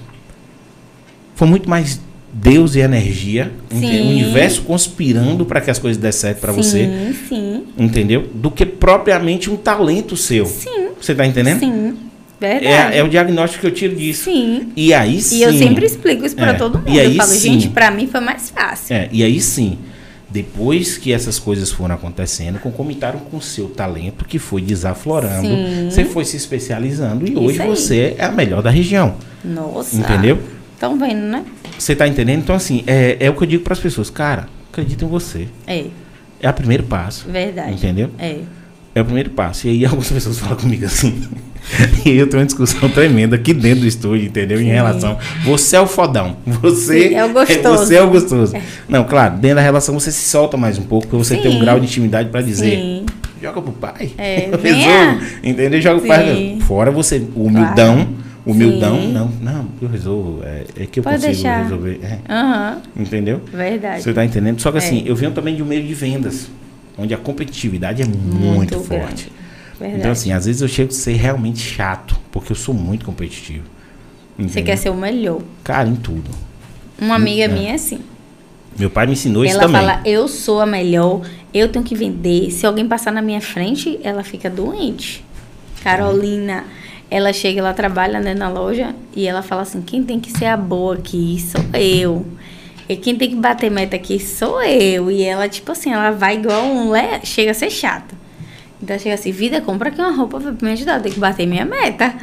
foi 1.39 1.47
muito 1.47 1.69
mais 1.69 2.01
Deus 2.33 2.75
e 2.75 2.79
energia, 2.79 3.49
o 3.71 3.75
universo 3.77 4.61
conspirando 4.63 5.45
para 5.45 5.61
que 5.61 5.71
as 5.71 5.79
coisas 5.79 5.99
dê 5.99 6.11
certo 6.11 6.41
para 6.41 6.51
você, 6.51 6.85
Sim, 6.85 7.15
sim. 7.29 7.63
entendeu? 7.77 8.27
Do 8.35 8.51
que 8.51 8.65
propriamente 8.65 9.49
um 9.49 9.55
talento 9.55 10.17
seu. 10.17 10.45
Sim. 10.45 10.89
Você 10.99 11.15
tá 11.15 11.25
entendendo? 11.25 11.59
Sim. 11.61 11.95
Verdade. 12.41 12.93
É, 12.93 12.97
é 12.97 13.03
o 13.03 13.07
diagnóstico 13.07 13.61
que 13.61 13.67
eu 13.67 13.71
tiro 13.71 13.95
disso. 13.95 14.25
Sim. 14.25 14.67
E 14.75 14.93
aí 14.93 15.21
sim. 15.21 15.37
E 15.37 15.43
eu 15.43 15.53
sempre 15.53 15.85
explico 15.85 16.25
isso 16.25 16.35
pra 16.35 16.49
É. 16.49 16.53
todo 16.55 16.79
mundo. 16.79 16.89
E 16.89 16.99
aí 16.99 17.15
eu 17.15 17.23
falo, 17.23 17.29
sim. 17.29 17.53
gente, 17.53 17.69
pra 17.69 17.89
mim 17.89 18.05
foi 18.07 18.19
mais 18.19 18.49
fácil. 18.49 18.93
É, 18.93 19.07
e 19.11 19.23
aí 19.23 19.39
sim, 19.39 19.77
depois 20.29 20.97
que 20.97 21.13
essas 21.13 21.39
coisas 21.39 21.71
foram 21.71 21.95
acontecendo, 21.95 22.59
concomitaram 22.59 23.19
com 23.31 23.37
o 23.37 23.41
seu 23.41 23.69
talento, 23.69 24.25
que 24.25 24.37
foi 24.37 24.61
desaflorando, 24.61 25.47
Sim. 25.47 25.89
você 25.89 26.03
foi 26.03 26.25
se 26.25 26.35
especializando 26.35 27.25
e 27.25 27.31
Isso 27.31 27.39
hoje 27.41 27.61
aí. 27.61 27.67
você 27.69 28.15
é 28.17 28.25
a 28.25 28.31
melhor 28.31 28.61
da 28.61 28.69
região. 28.69 29.15
Nossa. 29.43 29.95
Entendeu? 29.95 30.37
Estão 30.79 30.97
vendo, 30.97 31.23
né? 31.23 31.43
Você 31.77 31.93
tá 31.93 32.07
entendendo? 32.07 32.39
Então, 32.39 32.55
assim, 32.55 32.85
é, 32.87 33.17
é 33.19 33.29
o 33.29 33.33
que 33.35 33.43
eu 33.43 33.47
digo 33.47 33.63
para 33.65 33.73
as 33.73 33.79
pessoas, 33.79 34.09
cara, 34.09 34.47
acredita 34.71 35.03
em 35.03 35.09
você. 35.09 35.49
É, 35.67 35.87
É 36.41 36.49
o 36.49 36.53
primeiro 36.53 36.83
passo. 36.83 37.27
verdade. 37.29 37.73
Entendeu? 37.73 38.09
É. 38.17 38.37
É 38.95 39.01
o 39.01 39.03
primeiro 39.03 39.31
passo. 39.31 39.67
E 39.67 39.71
aí 39.71 39.83
algumas 39.85 40.09
pessoas 40.09 40.39
falam 40.39 40.55
comigo 40.55 40.85
assim. 40.85 41.21
e 42.05 42.11
eu 42.11 42.27
tenho 42.27 42.39
uma 42.39 42.45
discussão 42.45 42.87
tremenda 42.87 43.35
aqui 43.35 43.53
dentro 43.53 43.81
do 43.81 43.87
estúdio, 43.87 44.25
entendeu? 44.27 44.57
Em 44.61 44.63
Sim. 44.63 44.69
relação. 44.71 45.17
Você 45.43 45.75
é 45.75 45.81
o 45.81 45.85
fodão. 45.85 46.37
Você 46.45 47.09
Sim, 47.09 47.15
é 47.15 47.25
o 47.25 47.33
gostoso. 47.33 47.85
Você 47.85 47.95
é 47.95 48.01
o 48.01 48.09
gostoso. 48.09 48.53
Não, 48.87 49.03
claro, 49.03 49.35
dentro 49.35 49.57
da 49.57 49.61
relação 49.61 49.93
você 49.99 50.13
se 50.13 50.29
solta 50.29 50.55
mais 50.55 50.77
um 50.77 50.83
pouco, 50.83 51.07
porque 51.07 51.21
você 51.25 51.35
tem 51.35 51.51
um 51.51 51.55
Sim. 51.55 51.59
grau 51.59 51.77
de 51.77 51.87
intimidade 51.87 52.29
para 52.29 52.41
dizer. 52.41 52.77
Sim. 52.77 53.05
Joga 53.41 53.61
pro 53.61 53.71
pai. 53.73 54.11
É, 54.17 54.49
resolvo, 54.63 55.25
entendeu? 55.43 55.81
Joga 55.81 55.99
pro 55.99 56.07
pai. 56.07 56.35
Sim. 56.35 56.59
Fora 56.61 56.89
você, 56.89 57.21
o 57.35 57.43
humildão, 57.43 58.07
Humildão, 58.51 58.95
Sim. 59.01 59.11
não, 59.11 59.27
não, 59.41 59.65
eu 59.81 59.87
resolvo. 59.87 60.41
É, 60.43 60.65
é 60.77 60.85
que 60.85 60.99
eu 60.99 61.03
Pode 61.03 61.15
consigo 61.17 61.33
deixar. 61.33 61.63
resolver. 61.63 61.99
é, 62.03 62.19
Aham, 62.29 62.81
entendeu? 62.95 63.41
verdade. 63.51 64.03
Você 64.03 64.13
tá 64.13 64.23
entendendo? 64.25 64.59
Só 64.61 64.71
que 64.71 64.77
assim, 64.77 65.05
É. 65.05 65.09
eu 65.11 65.15
venho 65.15 65.31
também 65.31 65.55
de 65.55 65.61
um 65.63 65.65
meio 65.65 65.85
de 65.85 65.93
vendas, 65.93 66.49
onde 66.97 67.13
a 67.13 67.17
competitividade 67.17 68.01
é 68.01 68.05
muito, 68.05 68.79
forte. 68.79 68.89
grande. 69.05 69.31
Verdade. 69.79 69.99
Então, 69.99 70.11
assim, 70.11 70.31
às 70.33 70.45
vezes 70.45 70.61
eu 70.61 70.67
chego 70.67 70.89
a 70.89 70.93
ser 70.93 71.13
realmente 71.13 71.59
chato, 71.59 72.19
porque 72.31 72.51
eu 72.51 72.55
sou 72.55 72.73
muito 72.75 73.05
competitivo. 73.05 73.63
Você 74.37 74.43
entendeu? 74.43 74.63
quer 74.65 74.75
ser 74.77 74.89
o 74.89 74.95
melhor. 74.95 75.41
Cara, 75.63 75.87
em 75.87 75.95
tudo. 75.95 76.29
Uma 76.99 77.15
amiga 77.15 77.43
É. 77.43 77.47
minha 77.47 77.71
é 77.71 77.75
assim. 77.75 77.99
Meu 78.77 78.89
pai 78.89 79.05
me 79.05 79.13
ensinou 79.13 79.43
isso 79.45 79.53
ela 79.55 79.63
também. 79.63 79.79
fala, 79.81 80.01
eu 80.05 80.27
sou 80.27 80.59
a 80.61 80.65
melhor, 80.65 81.21
eu 81.53 81.67
tenho 81.69 81.83
que 81.83 81.95
vender. 81.95 82.51
Se 82.51 82.65
alguém 82.65 82.87
passar 82.87 83.11
na 83.11 83.21
minha 83.21 83.41
frente, 83.41 83.99
ela 84.03 84.23
fica 84.23 84.49
doente. 84.49 85.23
Carolina, 85.83 86.65
ela 87.11 87.33
chega, 87.33 87.59
ela 87.59 87.73
trabalha 87.73 88.19
né, 88.19 88.33
na 88.33 88.49
loja 88.49 88.93
e 89.15 89.25
ela 89.27 89.41
fala 89.41 89.63
assim: 89.63 89.81
quem 89.81 90.03
tem 90.03 90.19
que 90.19 90.31
ser 90.31 90.45
a 90.45 90.57
boa 90.57 90.95
aqui 90.95 91.37
sou 91.41 91.63
eu. 91.79 92.25
E 92.87 92.95
quem 92.95 93.15
tem 93.15 93.29
que 93.29 93.35
bater 93.35 93.69
meta 93.69 93.95
aqui 93.95 94.19
sou 94.19 94.61
eu. 94.63 95.11
E 95.11 95.21
ela, 95.23 95.47
tipo 95.47 95.71
assim, 95.71 95.91
ela 95.91 96.11
vai 96.11 96.35
igual 96.37 96.63
um. 96.65 96.91
le- 96.91 97.23
Chega 97.23 97.51
a 97.51 97.53
ser 97.53 97.69
chata. 97.69 98.15
Então 98.81 98.97
chega 98.97 99.15
assim: 99.15 99.31
vida, 99.31 99.61
compra 99.61 99.89
aqui 99.89 99.99
uma 100.01 100.11
roupa 100.15 100.39
pra 100.39 100.53
me 100.61 100.71
ajudar, 100.73 100.97
eu 100.97 101.01
tenho 101.03 101.13
que 101.15 101.19
bater 101.19 101.45
minha 101.45 101.65
meta. 101.65 102.13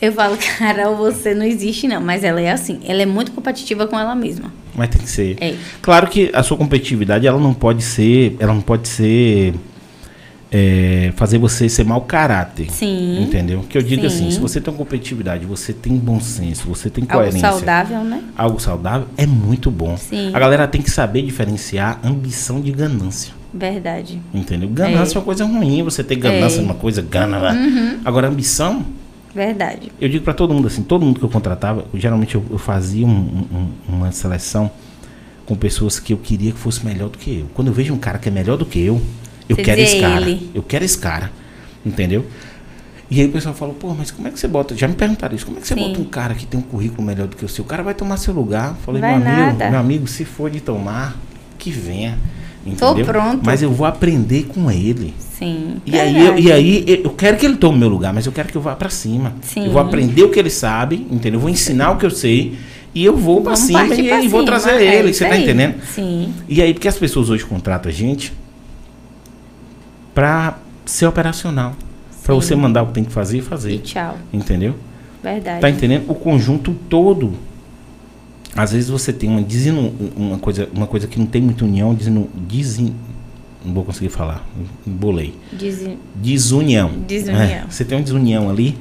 Eu 0.00 0.12
falo, 0.12 0.36
Carol, 0.58 0.96
você 0.96 1.32
não 1.32 1.44
existe 1.46 1.86
não. 1.86 2.00
Mas 2.00 2.24
ela 2.24 2.40
é 2.40 2.50
assim, 2.50 2.80
ela 2.84 3.02
é 3.02 3.06
muito 3.06 3.30
competitiva 3.32 3.86
com 3.86 3.98
ela 3.98 4.14
mesma. 4.14 4.52
Mas 4.74 4.88
tem 4.90 5.00
que 5.00 5.08
ser. 5.08 5.36
É. 5.40 5.54
Claro 5.80 6.08
que 6.08 6.30
a 6.34 6.42
sua 6.42 6.56
competitividade, 6.56 7.26
ela 7.26 7.38
não 7.38 7.54
pode 7.54 7.82
ser. 7.82 8.36
Ela 8.40 8.52
não 8.52 8.60
pode 8.62 8.88
ser. 8.88 9.54
É, 10.54 11.12
fazer 11.16 11.38
você 11.38 11.66
ser 11.68 11.82
mau 11.84 12.02
caráter. 12.02 12.70
Sim. 12.70 13.22
Entendeu? 13.22 13.64
Que 13.68 13.78
eu 13.78 13.82
digo 13.82 14.02
Sim. 14.02 14.06
assim, 14.06 14.30
se 14.30 14.38
você 14.38 14.60
tem 14.60 14.72
competitividade, 14.74 15.46
você 15.46 15.72
tem 15.72 15.96
bom 15.96 16.20
senso, 16.20 16.68
você 16.68 16.90
tem 16.90 17.04
Algo 17.08 17.24
coerência. 17.24 17.50
saudável, 17.50 18.04
né? 18.04 18.22
Algo 18.36 18.60
saudável 18.60 19.08
é 19.16 19.24
muito 19.26 19.70
bom. 19.70 19.96
Sim. 19.96 20.30
A 20.34 20.38
galera 20.38 20.68
tem 20.68 20.82
que 20.82 20.90
saber 20.90 21.22
diferenciar 21.22 21.98
ambição 22.04 22.60
de 22.60 22.70
ganância. 22.70 23.32
Verdade. 23.54 24.20
Entendeu? 24.32 24.68
Ganância 24.68 25.16
é, 25.16 25.18
uma 25.18 25.24
coisa 25.24 25.44
ruim, 25.44 25.82
você 25.82 26.04
ter 26.04 26.16
ganância 26.16 26.58
É. 26.58 26.60
é 26.60 26.64
uma 26.64 26.74
coisa, 26.74 27.00
gana. 27.02 27.56
Agora, 28.04 28.28
ambição, 28.28 28.84
Verdade. 29.34 29.90
eu 30.00 30.08
digo 30.08 30.24
pra 30.24 30.34
todo 30.34 30.52
mundo 30.52 30.66
assim, 30.68 30.82
todo 30.82 31.04
mundo 31.04 31.18
que 31.18 31.24
eu 31.24 31.28
contratava, 31.30 31.84
geralmente 31.94 32.34
eu, 32.34 32.44
eu 32.50 32.58
fazia 32.58 33.06
um- 33.06 33.10
um- 33.10 33.68
uma 33.88 34.12
seleção 34.12 34.70
com 35.46 35.54
pessoas 35.54 35.98
que 35.98 36.12
eu 36.12 36.16
queria 36.18 36.52
que 36.52 36.58
fosse 36.58 36.84
melhor 36.84 37.08
do 37.08 37.18
que 37.18 37.40
eu. 37.40 37.46
Quando 37.54 37.68
eu 37.68 37.74
vejo 37.74 37.92
um 37.92 37.98
cara 37.98 38.18
que 38.18 38.28
é 38.28 38.32
melhor 38.32 38.56
do 38.56 38.64
que 38.66 38.78
eu, 38.80 39.00
eu 39.48 39.56
Você 39.56 39.62
quero 39.62 39.80
esse 39.80 40.00
cara. 40.00 40.20
ele. 40.28 40.50
Eu 40.54 40.62
quero 40.62 40.84
esse 40.84 40.98
cara. 40.98 41.30
Entendeu? 41.84 42.24
E 43.10 43.20
aí 43.20 43.26
o 43.26 43.30
pessoal 43.32 43.54
falou, 43.54 43.74
pô, 43.74 43.92
mas 43.92 44.10
como 44.10 44.26
é 44.26 44.30
que 44.30 44.40
você 44.40 44.48
bota? 44.48 44.74
Já 44.74 44.88
me 44.88 44.94
perguntaram 44.94 45.34
isso, 45.36 45.44
como 45.44 45.58
é 45.58 45.60
que 45.60 45.66
você 45.68 45.74
Sim. 45.74 45.88
bota 45.88 46.00
um 46.00 46.04
cara 46.04 46.34
que 46.34 46.46
tem 46.46 46.58
um 46.58 46.62
currículo 46.62 47.02
melhor 47.06 47.26
do 47.26 47.36
que 47.36 47.44
o 47.44 47.48
seu? 47.48 47.62
O 47.64 47.66
cara 47.68 47.82
vai 47.82 47.92
tomar 47.94 48.16
seu 48.16 48.32
lugar. 48.32 48.74
Falei, 48.86 49.00
Vai 49.02 49.18
meu 49.18 49.26
amigo, 49.28 49.46
nada. 49.58 49.70
meu 49.70 49.80
amigo, 49.80 50.06
se 50.06 50.24
for 50.24 50.50
de 50.50 50.60
tomar, 50.60 51.16
que 51.58 51.70
venha. 51.70 52.16
Entendeu? 52.64 53.04
pronto. 53.04 53.40
Mas 53.44 53.60
eu 53.60 53.70
vou 53.72 53.86
aprender 53.86 54.44
com 54.44 54.70
ele. 54.70 55.12
Sim. 55.18 55.78
E 55.84 55.98
aí, 55.98 56.24
eu, 56.26 56.38
e 56.38 56.52
aí 56.52 56.84
eu- 57.04 57.10
quero 57.10 57.36
que 57.36 57.44
ele 57.44 57.56
tome 57.56 57.76
meu 57.78 57.88
lugar, 57.88 58.14
mas 58.14 58.24
eu 58.24 58.30
quero 58.32 58.48
que 58.48 58.56
eu 58.56 58.62
vá 58.62 58.76
pra 58.76 58.88
cima. 58.88 59.34
Sim. 59.42 59.66
Eu 59.66 59.72
vou 59.72 59.82
aprender 59.82 60.22
o 60.22 60.30
que 60.30 60.38
ele 60.38 60.48
sabe, 60.48 61.04
entendeu? 61.10 61.38
Eu 61.38 61.40
vou 61.40 61.50
ensinar 61.50 61.90
o 61.90 61.96
que 61.98 62.06
eu 62.06 62.10
sei 62.10 62.56
e 62.94 63.04
eu 63.04 63.16
vou 63.16 63.40
pra 63.42 63.54
Vamos 63.54 63.66
cima 63.66 63.84
e, 63.84 63.88
pra 64.08 64.20
e 64.22 64.28
vou 64.28 64.40
cima, 64.40 64.44
trazer 64.44 64.80
é 64.80 64.94
ele, 65.00 65.12
você 65.12 65.26
tá 65.26 65.34
aí. 65.34 65.42
entendendo? 65.42 65.74
Sim. 65.92 66.32
E 66.48 66.62
aí, 66.62 66.72
porque 66.72 66.86
as 66.86 66.96
pessoas 66.96 67.28
hoje 67.28 67.44
contratam 67.44 67.90
a 67.90 67.92
gente 67.92 68.32
pra 70.14 70.58
ser 70.84 71.06
operacional. 71.06 71.74
Pra 72.24 72.34
Sim. 72.34 72.40
você 72.40 72.54
mandar 72.56 72.82
o 72.82 72.86
que 72.88 72.92
tem 72.92 73.04
que 73.04 73.12
fazer 73.12 73.36
e 73.36 73.40
E 73.40 73.42
fazer. 73.42 73.78
tchau. 73.80 74.16
Entendeu? 74.32 74.74
Verdade. 75.22 75.60
Tá 75.60 75.70
entendendo? 75.70 76.04
O 76.10 76.14
conjunto 76.14 76.74
todo. 76.88 77.32
Às 78.54 78.72
vezes 78.72 78.90
você 78.90 79.12
tem 79.12 79.30
uma, 79.30 79.40
desinu, 79.40 79.92
uma, 80.16 80.38
coisa, 80.38 80.68
uma 80.74 80.86
coisa 80.86 81.06
que 81.06 81.18
não 81.18 81.26
tem 81.26 81.40
muita 81.40 81.64
união, 81.64 81.94
desinu, 81.94 82.28
desin, 82.34 82.94
não 83.64 83.72
vou 83.72 83.82
conseguir 83.84 84.10
falar. 84.10 84.46
Dizem- 85.52 85.98
Desunião. 86.14 86.90
Desunião. 87.08 87.40
É, 87.42 87.64
você 87.68 87.82
tem 87.84 87.96
uma 87.96 88.04
desunião 88.04 88.50
ali, 88.50 88.76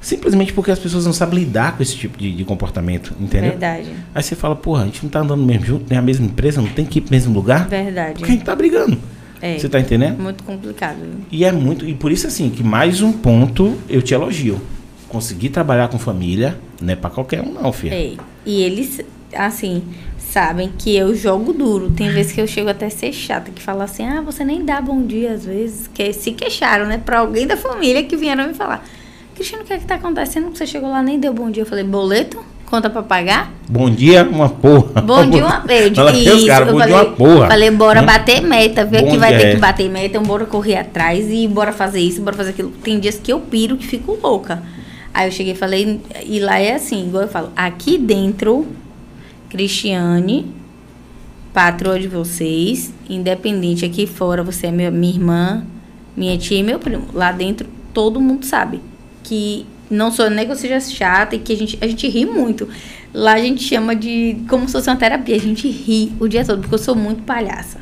simplesmente 0.00 0.52
porque 0.52 0.70
as 0.72 0.78
pessoas 0.80 1.06
não 1.06 1.12
sabem 1.12 1.38
lidar 1.38 1.76
com 1.76 1.82
esse 1.82 1.94
tipo 1.96 2.18
de, 2.18 2.34
de 2.34 2.44
comportamento, 2.44 3.14
entendeu? 3.20 3.50
Verdade. 3.50 3.88
Aí 4.14 4.22
você 4.22 4.34
fala, 4.34 4.56
porra, 4.56 4.82
a 4.82 4.86
gente 4.86 5.02
não 5.04 5.10
tá 5.10 5.20
andando 5.20 5.44
mesmo 5.44 5.64
junto, 5.64 5.84
tem 5.84 5.96
a 5.96 6.02
mesma 6.02 6.26
empresa, 6.26 6.60
não 6.60 6.68
tem 6.68 6.84
que 6.84 6.98
ir 6.98 7.02
pro 7.02 7.12
mesmo 7.12 7.32
lugar, 7.32 7.68
Verdade. 7.68 8.14
porque 8.14 8.32
a 8.32 8.34
gente 8.34 8.44
tá 8.44 8.56
brigando. 8.56 8.98
É. 9.40 9.58
Você 9.58 9.68
tá 9.68 9.78
entendendo? 9.78 10.20
Muito 10.20 10.42
complicado. 10.44 10.98
E 11.30 11.44
é 11.44 11.52
muito, 11.52 11.86
e 11.86 11.94
por 11.94 12.10
isso 12.10 12.26
assim, 12.26 12.50
que 12.50 12.62
mais 12.62 13.00
um 13.02 13.12
ponto 13.12 13.76
eu 13.88 14.02
te 14.02 14.14
elogio. 14.14 14.60
Conseguir 15.08 15.48
trabalhar 15.48 15.88
com 15.88 15.98
família 15.98 16.58
não 16.80 16.92
é 16.92 16.96
pra 16.96 17.08
qualquer 17.08 17.40
um 17.40 17.52
não, 17.52 17.72
filha. 17.72 17.94
É. 17.94 18.12
E 18.44 18.62
eles, 18.62 19.00
assim, 19.34 19.82
sabem 20.18 20.70
que 20.76 20.94
eu 20.94 21.14
jogo 21.14 21.52
duro. 21.52 21.90
Tem 21.90 22.10
vezes 22.10 22.32
que 22.32 22.40
eu 22.40 22.46
chego 22.46 22.68
até 22.68 22.86
a 22.86 22.90
ser 22.90 23.12
chata, 23.12 23.50
que 23.50 23.62
fala 23.62 23.84
assim, 23.84 24.04
ah, 24.04 24.20
você 24.20 24.44
nem 24.44 24.64
dá 24.64 24.80
bom 24.80 25.02
dia 25.02 25.32
às 25.32 25.44
vezes. 25.46 25.88
Que 25.92 26.12
se 26.12 26.32
queixaram, 26.32 26.86
né? 26.86 26.98
Pra 26.98 27.20
alguém 27.20 27.46
da 27.46 27.56
família 27.56 28.02
que 28.04 28.16
vieram 28.16 28.46
me 28.46 28.54
falar. 28.54 28.86
Cristiano, 29.34 29.64
o 29.64 29.66
que 29.66 29.72
é 29.72 29.78
que 29.78 29.86
tá 29.86 29.94
acontecendo? 29.94 30.54
Você 30.54 30.66
chegou 30.66 30.90
lá 30.90 31.02
nem 31.02 31.18
deu 31.18 31.32
bom 31.32 31.50
dia. 31.50 31.62
Eu 31.62 31.66
falei, 31.66 31.84
boleto? 31.84 32.44
Conta 32.68 32.90
pra 32.90 33.02
pagar? 33.02 33.50
Bom 33.66 33.88
dia, 33.88 34.24
uma 34.24 34.48
porra. 34.48 35.00
Bom 35.00 35.28
dia, 35.28 35.44
uma 35.44 35.60
vez. 35.60 35.96
Ela 35.96 36.12
fez, 36.12 36.26
Isso, 36.26 36.46
cara, 36.46 36.66
eu 36.66 36.72
bom 36.72 36.78
falei, 36.78 36.94
dia, 36.94 37.04
uma 37.04 37.16
porra. 37.16 37.46
Falei, 37.48 37.70
bora 37.70 38.00
Né? 38.02 38.06
bater 38.06 38.42
meta. 38.42 38.84
Vê 38.84 39.00
Bom 39.00 39.10
que 39.10 39.16
vai 39.16 39.38
ter 39.38 39.46
é. 39.46 39.54
que 39.54 39.56
bater 39.56 39.88
meta, 39.88 40.06
então 40.06 40.22
bora 40.22 40.44
correr 40.44 40.76
atrás 40.76 41.30
e 41.30 41.48
bora 41.48 41.72
fazer 41.72 42.00
isso, 42.00 42.20
bora 42.20 42.36
fazer 42.36 42.50
aquilo. 42.50 42.70
Tem 42.82 43.00
dias 43.00 43.18
que 43.18 43.32
eu 43.32 43.40
piro, 43.40 43.76
que 43.78 43.86
fico 43.86 44.18
louca. 44.22 44.62
Aí 45.14 45.26
eu 45.26 45.32
cheguei 45.32 45.54
e 45.54 45.56
falei, 45.56 46.00
e 46.26 46.38
lá 46.38 46.58
é 46.58 46.74
assim, 46.74 47.06
igual 47.06 47.22
eu 47.22 47.28
falo, 47.28 47.50
aqui 47.56 47.96
dentro, 47.96 48.66
Cristiane, 49.48 50.54
patroa 51.54 51.98
de 51.98 52.06
vocês, 52.06 52.92
independente 53.08 53.84
aqui 53.84 54.06
fora, 54.06 54.42
você 54.42 54.66
é 54.66 54.70
minha, 54.70 54.90
minha 54.90 55.12
irmã, 55.14 55.64
minha 56.14 56.36
tia 56.36 56.58
e 56.58 56.62
meu 56.62 56.78
primo. 56.78 57.06
Lá 57.14 57.32
dentro, 57.32 57.66
todo 57.94 58.20
mundo 58.20 58.44
sabe 58.44 58.80
que 59.24 59.66
não 59.90 60.10
sou 60.10 60.28
nem 60.30 60.44
que 60.46 60.52
eu 60.52 60.56
seja 60.56 60.80
chata 60.80 61.36
e 61.36 61.38
que 61.38 61.52
a 61.52 61.56
gente, 61.56 61.78
a 61.80 61.86
gente 61.86 62.08
ri 62.08 62.24
muito. 62.26 62.68
Lá 63.14 63.34
a 63.34 63.38
gente 63.40 63.62
chama 63.62 63.96
de 63.96 64.36
como 64.48 64.66
se 64.66 64.72
fosse 64.72 64.88
uma 64.90 64.96
terapia, 64.96 65.34
a 65.36 65.40
gente 65.40 65.68
ri 65.68 66.12
o 66.20 66.28
dia 66.28 66.44
todo, 66.44 66.60
porque 66.60 66.74
eu 66.74 66.78
sou 66.78 66.94
muito 66.94 67.22
palhaça. 67.22 67.78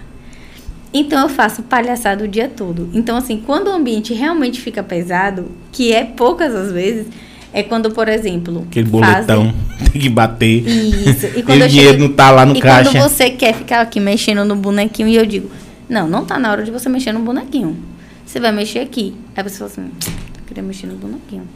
Então 0.94 1.20
eu 1.22 1.28
faço 1.28 1.62
palhaçada 1.64 2.24
o 2.24 2.28
dia 2.28 2.48
todo. 2.48 2.88
Então, 2.94 3.16
assim, 3.16 3.42
quando 3.44 3.66
o 3.68 3.72
ambiente 3.72 4.14
realmente 4.14 4.60
fica 4.60 4.82
pesado, 4.82 5.50
que 5.72 5.92
é 5.92 6.04
poucas 6.04 6.54
as 6.54 6.72
vezes, 6.72 7.06
é 7.52 7.62
quando, 7.62 7.90
por 7.90 8.08
exemplo. 8.08 8.64
Aquele 8.68 8.88
fazem- 8.88 9.26
boletão 9.36 9.54
tem 9.92 10.00
que 10.00 10.08
bater. 10.08 10.66
Isso. 10.66 11.26
E 11.34 11.40
E 11.40 11.42
quando 11.42 11.62
o 11.62 11.68
dinheiro 11.68 11.92
chego- 11.98 12.08
não 12.08 12.12
tá 12.14 12.30
lá 12.30 12.46
no 12.46 12.56
e 12.56 12.60
caixa. 12.60 12.90
quando 12.92 13.02
você 13.02 13.28
quer 13.30 13.54
ficar 13.54 13.80
aqui 13.80 13.98
mexendo 14.00 14.44
no 14.44 14.56
bonequinho 14.56 15.08
e 15.08 15.16
eu 15.16 15.26
digo, 15.26 15.50
não, 15.88 16.08
não 16.08 16.24
tá 16.24 16.38
na 16.38 16.50
hora 16.50 16.62
de 16.62 16.70
você 16.70 16.88
mexer 16.88 17.12
no 17.12 17.20
bonequinho. 17.20 17.76
Você 18.24 18.40
vai 18.40 18.52
mexer 18.52 18.78
aqui. 18.78 19.14
Aí 19.36 19.42
você 19.42 19.58
fala 19.58 19.70
assim, 19.70 19.82
eu 19.82 20.42
queria 20.46 20.62
mexer 20.62 20.86
no 20.86 20.94
bonequinho. 20.96 21.46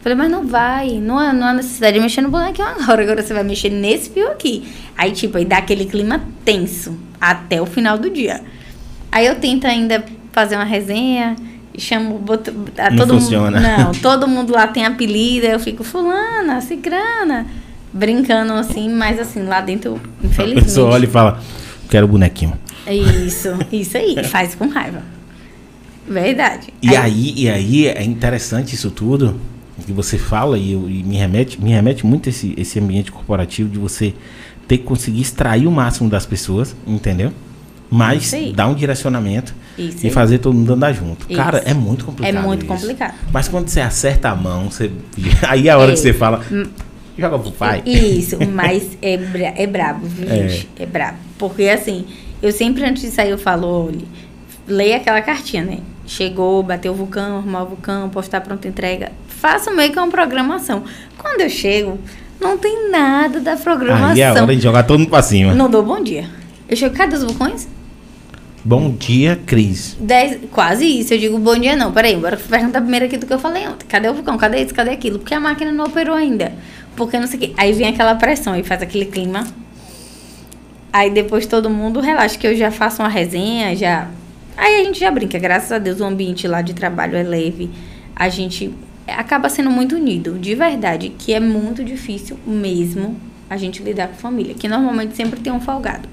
Falei, 0.00 0.16
mas 0.16 0.30
não 0.30 0.46
vai, 0.46 0.98
não 0.98 1.18
há, 1.18 1.32
não 1.32 1.46
há 1.46 1.52
necessidade 1.52 1.94
de 1.94 2.00
mexer 2.00 2.22
no 2.22 2.30
bonequinho 2.30 2.66
agora, 2.68 3.02
agora 3.02 3.22
você 3.22 3.34
vai 3.34 3.44
mexer 3.44 3.68
nesse 3.68 4.08
fio 4.10 4.28
aqui. 4.30 4.66
Aí, 4.96 5.12
tipo, 5.12 5.36
aí 5.36 5.44
dá 5.44 5.58
aquele 5.58 5.84
clima 5.84 6.22
tenso 6.44 6.96
até 7.20 7.60
o 7.60 7.66
final 7.66 7.98
do 7.98 8.08
dia. 8.08 8.40
Aí 9.12 9.26
eu 9.26 9.34
tento 9.34 9.66
ainda 9.66 10.02
fazer 10.32 10.56
uma 10.56 10.64
resenha, 10.64 11.36
chamo, 11.76 12.18
boto, 12.18 12.50
a 12.78 12.88
Não 12.90 12.96
todo 12.96 13.14
funciona. 13.20 13.60
mundo. 13.60 13.78
Não, 13.78 13.92
todo 14.00 14.26
mundo 14.26 14.52
lá 14.54 14.66
tem 14.66 14.86
apelido, 14.86 15.46
aí 15.46 15.52
eu 15.52 15.60
fico 15.60 15.84
fulana, 15.84 16.62
cicrana, 16.62 17.46
brincando 17.92 18.54
assim, 18.54 18.88
mas 18.88 19.18
assim, 19.18 19.42
lá 19.44 19.60
dentro, 19.60 20.00
A 20.22 20.26
infelizmente. 20.26 20.64
pessoa 20.64 20.92
olha 20.94 21.04
e 21.04 21.08
fala, 21.08 21.40
quero 21.90 22.08
bonequinho. 22.08 22.54
Isso, 22.88 23.48
isso 23.70 23.98
aí, 23.98 24.24
faz 24.24 24.54
com 24.54 24.66
raiva. 24.68 25.02
Verdade. 26.08 26.68
E 26.82 26.96
aí, 26.96 27.34
e 27.36 27.50
aí 27.50 27.86
é 27.86 28.02
interessante 28.02 28.74
isso 28.74 28.90
tudo 28.90 29.38
que 29.80 29.92
você 29.92 30.16
fala 30.18 30.58
e, 30.58 30.72
eu- 30.72 30.88
e 30.88 31.02
me 31.02 31.16
remete, 31.16 31.60
me 31.60 31.70
remete 31.70 32.04
muito 32.06 32.28
esse, 32.28 32.54
esse 32.56 32.78
ambiente 32.78 33.10
corporativo 33.12 33.68
de 33.68 33.78
você 33.78 34.14
ter 34.68 34.78
que 34.78 34.84
conseguir 34.84 35.20
extrair 35.20 35.66
o 35.66 35.70
máximo 35.70 36.08
das 36.08 36.24
pessoas, 36.26 36.74
entendeu? 36.86 37.32
Mas 37.90 38.32
dar 38.54 38.68
um 38.68 38.74
direcionamento 38.74 39.52
Isso 39.76 40.06
e 40.06 40.10
fazer 40.10 40.38
todo 40.38 40.54
mundo 40.54 40.72
andar 40.74 40.92
junto. 40.92 41.26
Isso. 41.28 41.36
Cara, 41.36 41.58
é 41.66 41.74
muito 41.74 42.04
complicado. 42.04 42.36
É 42.36 42.40
muito 42.40 42.64
isso. 42.64 42.72
complicado. 42.72 43.14
Mas 43.32 43.48
quando 43.48 43.68
você 43.68 43.80
acerta 43.80 44.28
a 44.30 44.36
mão, 44.36 44.70
você 44.70 44.90
aí 45.48 45.66
é 45.68 45.72
a 45.72 45.78
hora 45.78 45.90
É. 45.90 45.94
que 45.94 46.00
você 46.00 46.12
fala, 46.12 46.40
joga 47.18 47.36
pro 47.38 47.50
pai. 47.50 47.82
Isso, 47.84 48.36
mas 48.52 48.96
é, 49.02 49.16
bra 49.16 49.52
é 49.56 49.66
brabo, 49.66 50.06
viu, 50.06 50.28
É. 50.30 50.48
gente? 50.48 50.68
É 50.78 50.86
brabo. 50.86 51.18
Porque 51.36 51.64
assim, 51.64 52.04
eu 52.40 52.52
sempre 52.52 52.84
antes 52.84 53.02
de 53.02 53.10
sair 53.10 53.30
eu 53.30 53.38
falo, 53.38 53.86
olha, 53.86 53.98
leia 54.68 54.98
aquela 54.98 55.20
cartinha, 55.20 55.64
né? 55.64 55.78
Chegou, 56.06 56.62
bateu 56.62 56.92
o 56.92 56.94
vulcão, 56.94 57.38
arrumar 57.38 57.62
o 57.64 57.66
vulcão, 57.70 58.08
postar 58.08 58.40
pronta 58.40 58.68
entrega. 58.68 59.10
Faça 59.40 59.70
meio 59.70 59.90
que 59.90 59.98
uma 59.98 60.08
programação. 60.08 60.84
Quando 61.16 61.40
eu 61.40 61.48
chego, 61.48 61.98
não 62.38 62.58
tem 62.58 62.90
nada 62.90 63.40
da 63.40 63.56
programação. 63.56 64.10
Aí 64.10 64.20
é 64.20 64.30
hora 64.30 64.54
de 64.54 64.62
jogar 64.62 64.82
todo 64.82 64.98
mundo 64.98 65.08
pra 65.08 65.22
cima. 65.22 65.54
Não 65.54 65.70
dou 65.70 65.82
bom 65.82 66.02
dia. 66.02 66.28
Eu 66.68 66.76
chego, 66.76 66.94
cadê 66.94 67.16
os 67.16 67.22
vulcões? 67.22 67.66
Bom 68.62 68.90
dia, 68.90 69.40
Cris. 69.46 69.96
Dez, 69.98 70.38
quase 70.52 70.84
isso. 70.84 71.14
Eu 71.14 71.18
digo 71.18 71.38
bom 71.38 71.56
dia 71.58 71.74
não. 71.74 71.90
Peraí, 71.90 72.16
bora 72.16 72.36
perguntar 72.36 72.82
primeiro 72.82 73.06
aqui 73.06 73.16
do 73.16 73.24
que 73.24 73.32
eu 73.32 73.38
falei 73.38 73.66
ontem. 73.66 73.86
Cadê 73.86 74.10
o 74.10 74.12
vulcão? 74.12 74.36
Cadê 74.36 74.62
isso? 74.62 74.74
Cadê 74.74 74.90
aquilo? 74.90 75.18
Porque 75.18 75.32
a 75.32 75.40
máquina 75.40 75.72
não 75.72 75.86
operou 75.86 76.14
ainda. 76.14 76.52
Porque 76.94 77.18
não 77.18 77.26
sei 77.26 77.38
o 77.38 77.40
quê. 77.40 77.52
Aí 77.56 77.72
vem 77.72 77.88
aquela 77.88 78.16
pressão 78.16 78.54
e 78.54 78.62
faz 78.62 78.82
aquele 78.82 79.06
clima. 79.06 79.46
Aí 80.92 81.10
depois 81.10 81.46
todo 81.46 81.70
mundo 81.70 81.98
relaxa, 82.00 82.36
que 82.36 82.46
eu 82.46 82.54
já 82.54 82.70
faço 82.70 83.00
uma 83.00 83.08
resenha, 83.08 83.74
já. 83.74 84.06
Aí 84.54 84.82
a 84.82 84.84
gente 84.84 85.00
já 85.00 85.10
brinca. 85.10 85.38
Graças 85.38 85.72
a 85.72 85.78
Deus 85.78 85.98
o 85.98 86.04
ambiente 86.04 86.46
lá 86.46 86.60
de 86.60 86.74
trabalho 86.74 87.16
é 87.16 87.22
leve. 87.22 87.70
A 88.14 88.28
gente 88.28 88.70
acaba 89.10 89.48
sendo 89.48 89.70
muito 89.70 89.96
unido. 89.96 90.38
De 90.38 90.54
verdade, 90.54 91.10
que 91.10 91.32
é 91.32 91.40
muito 91.40 91.84
difícil 91.84 92.38
mesmo 92.46 93.16
a 93.48 93.56
gente 93.56 93.82
lidar 93.82 94.08
com 94.08 94.14
família. 94.14 94.54
Que 94.54 94.68
normalmente 94.68 95.16
sempre 95.16 95.40
tem 95.40 95.52
um 95.52 95.60
folgado. 95.60 96.08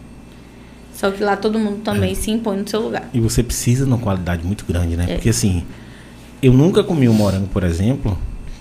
Só 0.93 1.11
que 1.11 1.23
lá 1.23 1.37
todo 1.37 1.59
mundo 1.59 1.81
também 1.83 2.13
é. 2.13 2.15
se 2.15 2.31
impõe 2.31 2.57
no 2.57 2.67
seu 2.67 2.81
lugar. 2.81 3.07
E 3.13 3.19
você 3.19 3.43
precisa 3.43 3.85
de 3.85 3.91
uma 3.91 3.99
qualidade 3.99 4.43
muito 4.43 4.65
grande, 4.65 4.95
né? 4.95 5.05
É. 5.07 5.13
Porque 5.13 5.29
assim, 5.29 5.63
eu 6.41 6.51
nunca 6.51 6.83
comi 6.83 7.07
um 7.07 7.13
morango, 7.13 7.47
por 7.47 7.63
exemplo, 7.63 8.17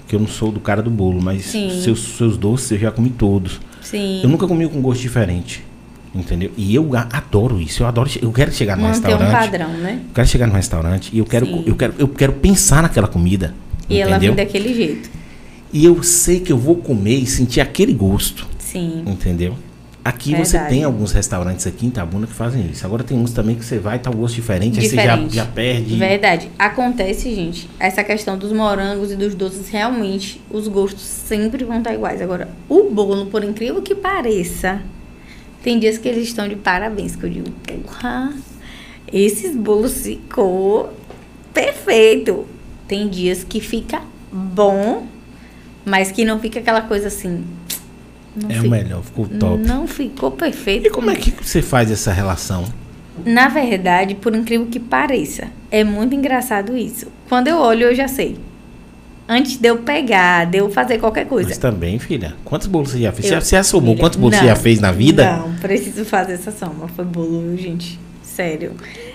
que 0.07 0.15
eu 0.15 0.21
não 0.21 0.27
sou 0.27 0.53
do 0.53 0.61
cara 0.61 0.83
do 0.83 0.91
bolo, 0.91 1.21
mas 1.23 1.47
seus, 1.47 2.17
seus 2.17 2.37
doces 2.37 2.73
eu 2.73 2.79
já 2.79 2.91
comi 2.91 3.09
todos. 3.09 3.59
Sim. 3.81 4.21
Eu 4.23 4.29
nunca 4.29 4.47
comi 4.47 4.69
com 4.69 4.83
gosto 4.83 5.01
diferente. 5.01 5.65
Entendeu? 6.15 6.51
E 6.57 6.75
eu 6.75 6.91
adoro 6.95 7.61
isso. 7.61 7.83
Eu 7.83 7.87
adoro. 7.87 8.11
Eu 8.21 8.33
quero 8.33 8.53
chegar 8.53 8.77
no 8.77 8.83
Manter 8.83 9.09
restaurante. 9.09 9.29
um 9.29 9.33
padrão, 9.33 9.69
né? 9.75 10.01
Eu 10.09 10.15
quero 10.15 10.29
chegar 10.29 10.47
no 10.47 10.55
restaurante 10.55 11.11
e 11.13 11.19
eu 11.19 11.25
quero, 11.27 11.47
eu 11.67 11.77
quero, 11.77 11.95
eu 11.99 12.09
quero 12.09 12.33
pensar 12.35 12.83
naquela 12.83 13.07
comida. 13.07 13.55
E 13.89 13.95
entendeu? 13.95 14.09
ela 14.09 14.19
vem 14.19 14.35
daquele 14.35 14.75
jeito. 14.75 15.11
E 15.73 15.85
eu 15.85 16.03
sei 16.03 16.41
que 16.41 16.53
eu 16.53 16.59
vou 16.59 16.77
comer 16.77 17.17
e 17.17 17.27
sentir 17.27 17.61
aquele 17.61 17.93
gosto. 17.93 18.47
Sim. 18.59 19.03
Entendeu? 19.07 19.57
Aqui 20.05 20.31
Verdade. 20.31 20.49
você 20.49 20.59
tem 20.61 20.85
alguns 20.85 21.11
restaurantes 21.11 21.67
aqui 21.67 21.85
em 21.85 21.91
Tabuna 21.91 22.29
que 22.29 22.33
fazem 22.33 22.65
isso. 22.71 22.87
Agora 22.87 23.03
tem 23.03 23.19
uns 23.19 23.33
também 23.33 23.57
que 23.57 23.65
você 23.65 23.77
vai 23.77 23.97
e 23.97 23.99
tá 23.99 24.09
um 24.09 24.15
gosto 24.15 24.37
diferente, 24.37 24.79
diferente. 24.79 25.11
aí 25.11 25.29
você 25.29 25.37
já, 25.37 25.45
já 25.45 25.51
perde. 25.51 25.97
Verdade. 25.97 26.51
Acontece, 26.57 27.35
gente, 27.35 27.69
essa 27.81 28.05
questão 28.05 28.39
dos 28.39 28.53
morangos 28.53 29.11
e 29.11 29.17
dos 29.17 29.35
doces, 29.35 29.69
realmente, 29.69 30.41
os 30.49 30.69
gostos 30.69 31.03
sempre 31.03 31.65
vão 31.65 31.79
estar 31.79 31.93
iguais. 31.93 32.23
Agora, 32.23 32.49
o 32.69 32.85
bolo, 32.85 33.27
por 33.27 33.43
incrível 33.43 33.83
que 33.83 33.97
pareça, 33.97 34.81
tem 35.61 35.81
dias 35.81 35.99
que 35.99 36.09
eles 36.09 36.29
estão 36.29 36.49
de 36.49 36.55
parabéns, 36.55 37.17
que 37.17 37.25
eu 37.25 37.31
digo, 37.31 37.51
porra, 37.51 38.33
esses 39.13 39.57
bolos 39.57 40.03
ficou 40.03 40.93
perfeito. 41.53 42.47
Tem 42.89 43.09
dias 43.09 43.43
que 43.45 43.61
fica 43.61 44.01
bom, 44.33 45.07
mas 45.85 46.13
que 46.13 46.25
não 46.25 46.39
fica 46.39 46.61
aquela 46.61 46.83
coisa 46.83 47.09
assim, 47.09 47.45
não 48.37 48.51
é 48.51 48.61
o 48.61 48.69
melhor, 48.69 49.03
ficou 49.03 49.27
top. 49.27 49.63
Não 49.67 49.87
ficou 49.87 50.31
perfeito. 50.31 50.89
E 50.89 50.91
como 50.91 51.11
é 51.11 51.17
que 51.17 51.31
você 51.31 51.63
faz 51.63 51.91
essa 51.91 52.13
relação? 52.13 52.65
Na 53.25 53.49
verdade, 53.49 54.15
por 54.15 54.37
incrível 54.37 54.67
que 54.67 54.79
pareça, 54.79 55.49
é 55.71 55.83
muito 55.83 56.15
engraçado 56.15 56.77
isso. 56.77 57.07
Quando 57.31 57.49
eu 57.49 57.57
olho, 57.57 57.85
eu 57.85 57.95
já 57.95 58.07
sei. 58.07 58.37
Antes 59.27 59.57
de 59.57 59.67
eu 59.67 59.79
pegar, 59.79 60.45
de 60.45 60.59
eu 60.59 60.71
fazer 60.71 60.99
qualquer 60.99 61.27
coisa. 61.27 61.49
Mas 61.49 61.59
também, 61.59 61.99
filha, 61.99 62.37
quantos 62.45 62.67
bolos 62.67 62.91
você 62.91 63.01
já 63.01 63.11
fez? 63.11 63.33
Eu, 63.33 63.41
você 63.41 63.57
assomou 63.57 63.95
filha, 63.95 64.05
quantos 64.05 64.19
bolos 64.19 64.37
não, 64.37 64.43
você 64.43 64.49
já 64.49 64.55
fez 64.55 64.81
na 64.81 64.93
vida? 64.93 65.39
Não, 65.39 65.55
preciso 65.55 66.05
fazer 66.05 66.35
essa 66.35 66.53
soma. 66.53 66.87
Foi 66.89 67.05
bolo, 67.05 67.57
gente. 67.57 67.99
Sério. 68.23 68.73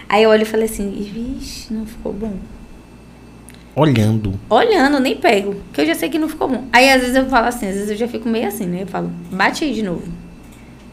Aí 0.10 0.24
eu 0.24 0.32
olho 0.32 0.42
e 0.42 0.46
falei 0.46 0.66
assim, 0.66 0.90
vixe, 0.92 1.72
não 1.72 1.86
ficou 1.86 2.12
bom 2.12 2.34
olhando. 3.76 4.34
Olhando, 4.50 5.00
nem 5.00 5.16
pego. 5.16 5.56
Que 5.74 5.82
eu 5.82 5.86
já 5.86 5.96
sei 5.96 6.10
que 6.10 6.20
não 6.20 6.30
ficou 6.30 6.48
bom. 6.48 6.66
Aí 6.72 6.90
às 6.90 7.02
vezes 7.02 7.16
eu 7.16 7.26
falo 7.28 7.48
assim, 7.48 7.68
às 7.68 7.76
vezes 7.76 7.90
eu 7.90 7.98
já 7.98 8.08
fico 8.08 8.28
meio 8.28 8.48
assim, 8.48 8.66
né? 8.66 8.84
Eu 8.84 8.88
falo, 8.88 9.12
bate 9.32 9.64
aí 9.64 9.74
de 9.74 9.84
novo. 9.84 10.04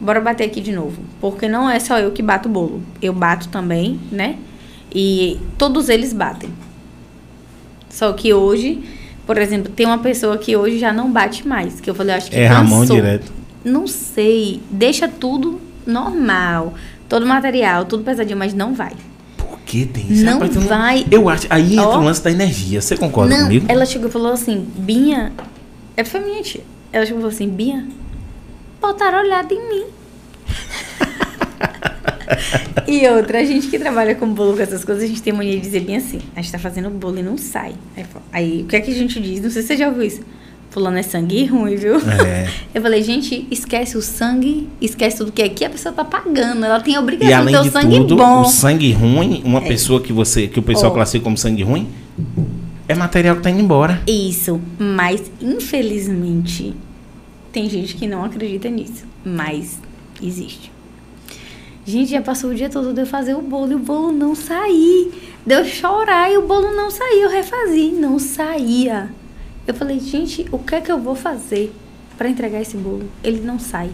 Bora 0.00 0.20
bater 0.20 0.44
aqui 0.44 0.60
de 0.60 0.72
novo. 0.72 1.02
Porque 1.20 1.48
não 1.48 1.68
é 1.68 1.78
só 1.80 1.98
eu 1.98 2.12
que 2.12 2.22
bato 2.22 2.48
o 2.48 2.52
bolo. 2.52 2.82
Eu 3.02 3.12
bato 3.12 3.48
também, 3.48 3.98
né? 4.12 4.36
E 4.94 5.38
todos 5.56 5.88
eles 5.88 6.12
batem. 6.12 6.50
Só 7.90 8.12
que 8.12 8.32
hoje, 8.32 8.80
por 9.26 9.36
exemplo, 9.38 9.72
tem 9.72 9.86
uma 9.86 9.98
pessoa 9.98 10.38
que 10.38 10.56
hoje 10.56 10.78
já 10.78 10.92
não 10.92 11.10
bate 11.10 11.46
mais. 11.46 11.80
Que 11.80 11.90
eu 11.90 11.94
falei, 11.94 12.14
acho 12.14 12.30
que. 12.30 12.36
É 12.36 12.46
Ramon 12.46 12.84
direto. 12.84 13.32
Não 13.64 13.88
sei. 13.88 14.62
Deixa 14.70 15.08
tudo 15.08 15.60
normal. 15.84 16.74
Todo 17.08 17.26
material, 17.26 17.84
tudo 17.84 18.04
pesadinho, 18.04 18.38
mas 18.38 18.54
não 18.54 18.74
vai 18.74 18.92
que 19.68 19.84
tem 19.84 20.10
isso? 20.10 20.24
Não 20.24 20.40
Rapaz, 20.40 20.56
vai. 20.56 21.00
Não... 21.00 21.06
Eu 21.10 21.28
acho. 21.28 21.46
Aí 21.50 21.74
entra 21.74 21.90
oh. 21.90 21.98
o 21.98 22.04
lance 22.04 22.24
da 22.24 22.30
energia. 22.30 22.80
Você 22.80 22.96
concorda 22.96 23.36
não, 23.36 23.44
comigo? 23.44 23.66
Ela 23.68 23.84
chegou 23.84 24.08
e 24.08 24.10
falou 24.10 24.32
assim: 24.32 24.66
Binha. 24.76 25.30
É 25.94 26.02
foi 26.02 26.20
minha 26.20 26.42
tia. 26.42 26.62
Ela 26.90 27.04
chegou 27.04 27.20
e 27.20 27.22
falou 27.22 27.34
assim: 27.34 27.48
Binha, 27.50 27.86
botaram 28.80 29.20
olhada 29.20 29.52
em 29.52 29.68
mim. 29.68 29.84
e 32.88 33.06
outra, 33.08 33.40
a 33.40 33.44
gente 33.44 33.68
que 33.68 33.78
trabalha 33.78 34.14
com 34.14 34.32
bolo, 34.32 34.56
com 34.56 34.62
essas 34.62 34.84
coisas, 34.84 35.04
a 35.04 35.06
gente 35.06 35.22
tem 35.22 35.34
mania 35.34 35.56
de 35.56 35.60
dizer 35.60 35.80
bem 35.80 35.96
assim: 35.96 36.20
a 36.34 36.40
gente 36.40 36.50
tá 36.50 36.58
fazendo 36.58 36.88
bolo 36.88 37.18
e 37.18 37.22
não 37.22 37.36
sai. 37.36 37.74
Aí, 37.94 38.06
aí 38.32 38.62
o 38.62 38.66
que 38.66 38.74
é 38.74 38.80
que 38.80 38.90
a 38.90 38.94
gente 38.94 39.20
diz? 39.20 39.42
Não 39.42 39.50
sei 39.50 39.60
se 39.60 39.68
você 39.68 39.76
já 39.76 39.88
ouviu 39.88 40.04
isso 40.04 40.22
fulano 40.70 40.98
é 40.98 41.02
sangue 41.02 41.44
ruim, 41.46 41.76
viu? 41.76 41.96
É. 41.96 42.48
Eu 42.74 42.82
falei, 42.82 43.02
gente, 43.02 43.46
esquece 43.50 43.96
o 43.96 44.02
sangue, 44.02 44.68
esquece 44.80 45.18
tudo 45.18 45.32
que 45.32 45.42
aqui 45.42 45.64
a 45.64 45.70
pessoa 45.70 45.92
tá 45.92 46.04
pagando. 46.04 46.64
Ela 46.64 46.80
tem 46.80 46.96
a 46.96 47.00
obrigação 47.00 47.30
e 47.30 47.32
além 47.32 47.54
de 47.54 47.62
ter 47.62 47.68
o 47.68 47.72
sangue 47.72 47.96
tudo, 47.98 48.16
bom. 48.16 48.42
O 48.42 48.44
sangue 48.44 48.92
ruim, 48.92 49.42
uma 49.44 49.60
é. 49.60 49.68
pessoa 49.68 50.00
que 50.00 50.12
você 50.12 50.46
que 50.46 50.58
o 50.58 50.62
pessoal 50.62 50.92
oh. 50.92 50.94
classifica 50.94 51.24
como 51.24 51.36
sangue 51.36 51.62
ruim, 51.62 51.88
é 52.86 52.94
material 52.94 53.36
que 53.36 53.42
tá 53.42 53.50
indo 53.50 53.60
embora. 53.60 54.02
Isso, 54.06 54.60
mas 54.78 55.30
infelizmente 55.40 56.74
tem 57.52 57.68
gente 57.68 57.94
que 57.96 58.06
não 58.06 58.24
acredita 58.24 58.68
nisso, 58.68 59.04
mas 59.24 59.78
existe. 60.22 60.70
Gente, 61.84 62.10
já 62.10 62.20
passou 62.20 62.50
o 62.50 62.54
dia 62.54 62.68
todo 62.68 62.92
de 62.92 63.00
eu 63.00 63.06
fazer 63.06 63.34
o 63.34 63.40
bolo 63.40 63.72
e 63.72 63.74
o 63.74 63.78
bolo 63.78 64.12
não 64.12 64.34
sair. 64.34 65.10
Deu 65.46 65.64
chorar 65.64 66.30
e 66.30 66.36
o 66.36 66.46
bolo 66.46 66.70
não 66.76 66.90
saiu. 66.90 67.22
Eu 67.22 67.30
refazi, 67.30 67.88
não 67.92 68.18
saía. 68.18 69.08
Eu 69.68 69.74
falei, 69.74 70.00
gente, 70.00 70.46
o 70.50 70.58
que 70.58 70.76
é 70.76 70.80
que 70.80 70.90
eu 70.90 70.98
vou 70.98 71.14
fazer 71.14 71.70
para 72.16 72.26
entregar 72.26 72.58
esse 72.58 72.74
bolo? 72.74 73.04
Ele 73.22 73.42
não 73.42 73.58
sai. 73.58 73.90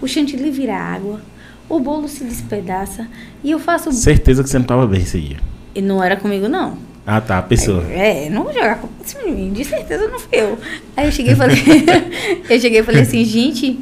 O 0.00 0.08
chantilly 0.08 0.50
vira 0.50 0.74
água, 0.74 1.20
o 1.68 1.78
bolo 1.78 2.08
se 2.08 2.24
despedaça 2.24 3.06
e 3.44 3.50
eu 3.50 3.58
faço. 3.58 3.92
Certeza 3.92 4.42
que 4.42 4.48
você 4.48 4.56
não 4.56 4.62
estava 4.62 4.86
bem 4.86 5.02
esse 5.02 5.20
dia. 5.20 5.36
E 5.74 5.82
não 5.82 6.02
era 6.02 6.16
comigo, 6.16 6.48
não. 6.48 6.78
Ah, 7.06 7.20
tá, 7.20 7.36
a 7.36 7.42
pessoa. 7.42 7.84
É, 7.90 8.24
é 8.24 8.30
não 8.30 8.44
vou 8.44 8.54
jogar 8.54 8.78
com 8.78 8.88
esse 9.04 9.18
menino, 9.22 9.54
de 9.54 9.66
certeza 9.66 10.08
não 10.08 10.18
fui 10.18 10.30
eu. 10.32 10.58
Aí 10.96 11.04
eu 11.04 11.12
cheguei 11.12 11.34
e 11.34 11.36
falei, 11.36 11.58
eu 12.48 12.58
cheguei 12.58 12.80
e 12.80 12.82
falei 12.82 13.02
assim, 13.02 13.22
gente, 13.22 13.78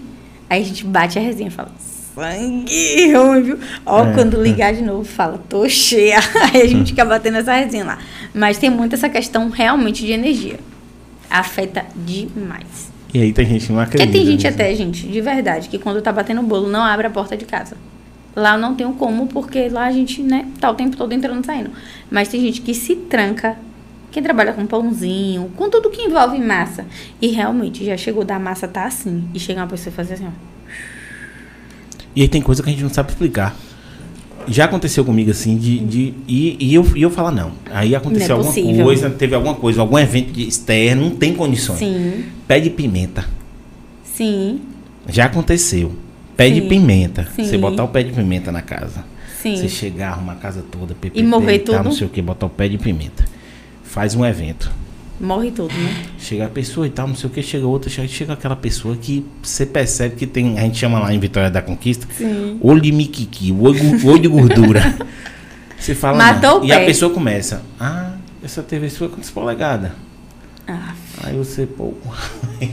aí 0.49 0.61
a 0.61 0.65
gente 0.65 0.85
bate 0.85 1.17
a 1.17 1.23
resenha 1.23 1.47
e 1.47 1.53
fala, 1.53 1.71
sangue 2.13 3.13
ruim, 3.13 3.43
viu? 3.43 3.59
Ó, 3.87 4.05
é, 4.05 4.15
quando 4.15 4.41
é. 4.41 4.43
ligar 4.43 4.71
é. 4.71 4.79
de 4.79 4.83
novo, 4.83 5.05
fala, 5.05 5.41
tô 5.49 5.69
cheia. 5.69 6.19
Aí 6.53 6.63
a 6.63 6.67
gente 6.67 6.89
fica 6.91 7.05
batendo 7.05 7.37
essa 7.37 7.55
resenha 7.55 7.85
lá. 7.85 7.99
Mas 8.35 8.59
tem 8.59 8.69
muito 8.69 8.95
essa 8.97 9.09
questão 9.09 9.49
realmente 9.49 10.05
de 10.05 10.11
energia 10.11 10.59
afeta 11.31 11.87
demais. 11.95 12.91
E 13.13 13.21
aí 13.21 13.33
tem 13.33 13.47
gente 13.47 13.67
que 13.67 13.73
não 13.73 13.81
acredita. 13.81 14.09
É, 14.09 14.13
tem 14.13 14.27
gente 14.27 14.47
até, 14.47 14.75
gente, 14.75 15.07
de 15.07 15.21
verdade, 15.21 15.69
que 15.69 15.79
quando 15.79 16.01
tá 16.01 16.13
batendo 16.13 16.43
bolo 16.43 16.69
não 16.69 16.83
abre 16.83 17.07
a 17.07 17.11
porta 17.11 17.37
de 17.37 17.45
casa. 17.45 17.77
Lá 18.35 18.55
eu 18.55 18.61
não 18.61 18.75
tenho 18.75 18.93
como, 18.93 19.27
porque 19.27 19.69
lá 19.69 19.87
a 19.87 19.93
gente, 19.93 20.23
né, 20.23 20.47
tá 20.61 20.71
o 20.71 20.75
tempo 20.75 20.97
todo 20.97 21.13
entrando 21.13 21.43
e 21.43 21.47
saindo. 21.47 21.71
Mas 22.11 22.29
tem 22.29 22.41
gente 22.41 22.61
que 22.61 22.73
se 22.73 22.95
tranca, 22.95 23.57
quem 24.13 24.23
trabalha 24.23 24.53
com 24.53 24.67
pãozinho, 24.67 25.51
com 25.57 25.69
tudo 25.69 25.91
que 25.91 26.03
envolve 26.03 26.39
massa. 26.39 26.87
E 27.21 27.29
realmente, 27.29 27.85
já 27.85 27.97
chegou 27.97 28.25
da 28.25 28.39
massa 28.39 28.69
tá 28.69 28.85
assim. 28.85 29.29
E 29.35 29.41
chega 29.41 29.61
uma 29.61 29.67
pessoa 29.67 29.93
e 29.93 29.97
faz 29.97 30.13
assim, 30.13 30.27
ó. 30.27 30.51
E 32.15 32.23
aí 32.23 32.29
tem 32.29 32.43
coisa 32.43 32.63
que 32.63 32.69
a 32.69 32.73
gente 32.73 32.83
não 32.83 32.91
sabe 32.91 33.11
explicar 33.11 33.57
já 34.53 34.65
aconteceu 34.65 35.05
comigo 35.05 35.31
assim, 35.31 35.57
de. 35.57 35.79
de 35.79 36.15
e, 36.27 36.57
e, 36.59 36.75
eu, 36.75 36.87
e 36.97 37.03
eu 37.03 37.11
falar, 37.11 37.31
não. 37.31 37.53
Aí 37.71 37.95
aconteceu 37.95 38.37
é 38.37 38.39
alguma 38.39 38.85
coisa, 38.85 39.11
teve 39.11 39.35
alguma 39.35 39.55
coisa, 39.55 39.81
algum 39.81 39.99
evento 39.99 40.39
externo, 40.39 41.03
não 41.03 41.17
tem 41.17 41.35
condições. 41.35 41.79
Sim. 41.79 42.25
Pé 42.47 42.61
de 42.61 42.71
pimenta. 42.71 43.25
Sim. 44.05 44.61
Já 45.09 45.27
aconteceu. 45.27 45.93
Pé 46.37 46.49
Sim. 46.49 46.55
de 46.55 46.61
pimenta. 46.63 47.29
Sim. 47.35 47.45
Você 47.45 47.59
botar 47.59 47.85
o 47.85 47.89
pé 47.89 48.03
de 48.03 48.13
pimenta 48.13 48.51
na 48.51 48.63
casa. 48.63 49.05
Sim. 49.41 49.57
Você 49.57 49.69
chegar, 49.69 50.13
arrumar 50.13 50.33
a 50.33 50.37
casa 50.37 50.63
toda, 50.71 50.95
PPP, 50.95 51.19
e 51.19 51.23
morrer 51.23 51.61
tudo. 51.61 51.83
não 51.83 51.93
sei 51.93 52.07
o 52.07 52.11
que, 52.11 52.21
botar 52.21 52.47
o 52.47 52.51
pé 52.51 52.69
de 52.69 52.77
pimenta. 52.77 53.25
Faz 53.83 54.15
um 54.15 54.25
evento 54.25 54.71
morre 55.21 55.51
tudo, 55.51 55.73
né? 55.75 56.07
Chega 56.19 56.47
a 56.47 56.49
pessoa 56.49 56.87
e 56.87 56.91
tal, 56.91 57.07
não 57.07 57.15
sei 57.15 57.29
o 57.29 57.33
que, 57.33 57.43
chega 57.43 57.67
outra, 57.67 57.91
chega, 57.91 58.09
chega 58.09 58.33
aquela 58.33 58.57
pessoa 58.57 58.97
que 58.97 59.25
você 59.43 59.67
percebe 59.67 60.17
que 60.17 60.27
tem, 60.27 60.59
a 60.59 60.63
gente 60.63 60.79
chama 60.79 60.99
lá 60.99 61.13
em 61.13 61.19
Vitória 61.19 61.51
da 61.51 61.61
Conquista, 61.61 62.07
Sim. 62.17 62.59
olho 62.63 62.81
de 62.81 62.91
miquiqui, 62.91 63.53
olho, 63.53 63.81
olho 64.09 64.19
de 64.19 64.29
gordura. 64.29 64.97
você 65.79 65.95
fala, 65.95 66.17
Matou 66.17 66.63
o 66.63 66.65
e 66.65 66.69
pé. 66.69 66.83
a 66.83 66.87
pessoa 66.87 67.13
começa, 67.13 67.63
ah, 67.79 68.15
essa 68.43 68.63
TV 68.63 68.89
sua 68.89 69.07
é 69.07 69.11
quantas 69.11 69.31
polegadas? 69.31 69.93
Ah. 70.67 70.95
Aí 71.23 71.37
você, 71.37 71.67
pô. 71.67 71.93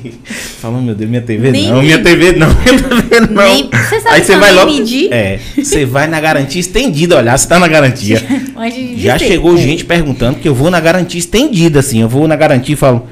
Falando, 0.60 0.84
meu 0.84 0.96
Deus, 0.96 1.10
minha 1.10 1.22
TV 1.22 1.52
nem 1.52 1.70
não, 1.70 1.82
minha 1.82 2.02
TV 2.02 2.34
não, 2.38 2.48
minha 2.48 2.84
TV 2.84 3.20
não. 3.30 3.44
Nem, 3.44 3.70
você 3.70 4.00
sabe 4.00 4.16
Aí 4.16 4.24
você 4.24 4.38
vai 4.38 4.54
logo. 4.54 4.72
Medir? 4.72 5.12
É, 5.12 5.40
você 5.56 5.86
vai 5.86 6.08
na 6.08 6.20
garantia 6.20 6.60
estendida, 6.60 7.18
olhar 7.18 7.38
se 7.38 7.48
tá 7.48 7.60
na 7.60 7.68
garantia. 7.68 8.22
Já 8.98 9.18
chegou 9.18 9.58
gente 9.58 9.86
perguntando 9.86 10.40
que 10.40 10.48
eu 10.48 10.56
vou 10.56 10.72
na 10.72 10.80
garantia 10.80 11.20
estendida, 11.20 11.80
assim. 11.80 12.02
Eu 12.02 12.10
vou 12.10 12.28
na 12.28 12.36
garantia 12.36 12.74
e 12.74 12.78
falo. 12.78 13.08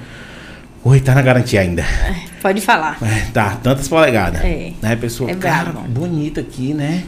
Oi, 0.84 1.00
tá 1.00 1.16
na 1.16 1.22
garantia 1.22 1.62
ainda. 1.62 1.82
É, 1.82 2.16
pode 2.42 2.62
falar. 2.62 2.98
É, 3.02 3.32
tá, 3.34 3.58
tantas 3.62 3.88
polegadas. 3.88 4.42
É. 4.44 4.72
Né, 4.82 4.96
pessoa, 4.96 5.32
é 5.32 5.36
cara, 5.36 5.72
bonita 5.72 6.42
aqui, 6.42 6.74
né? 6.74 7.04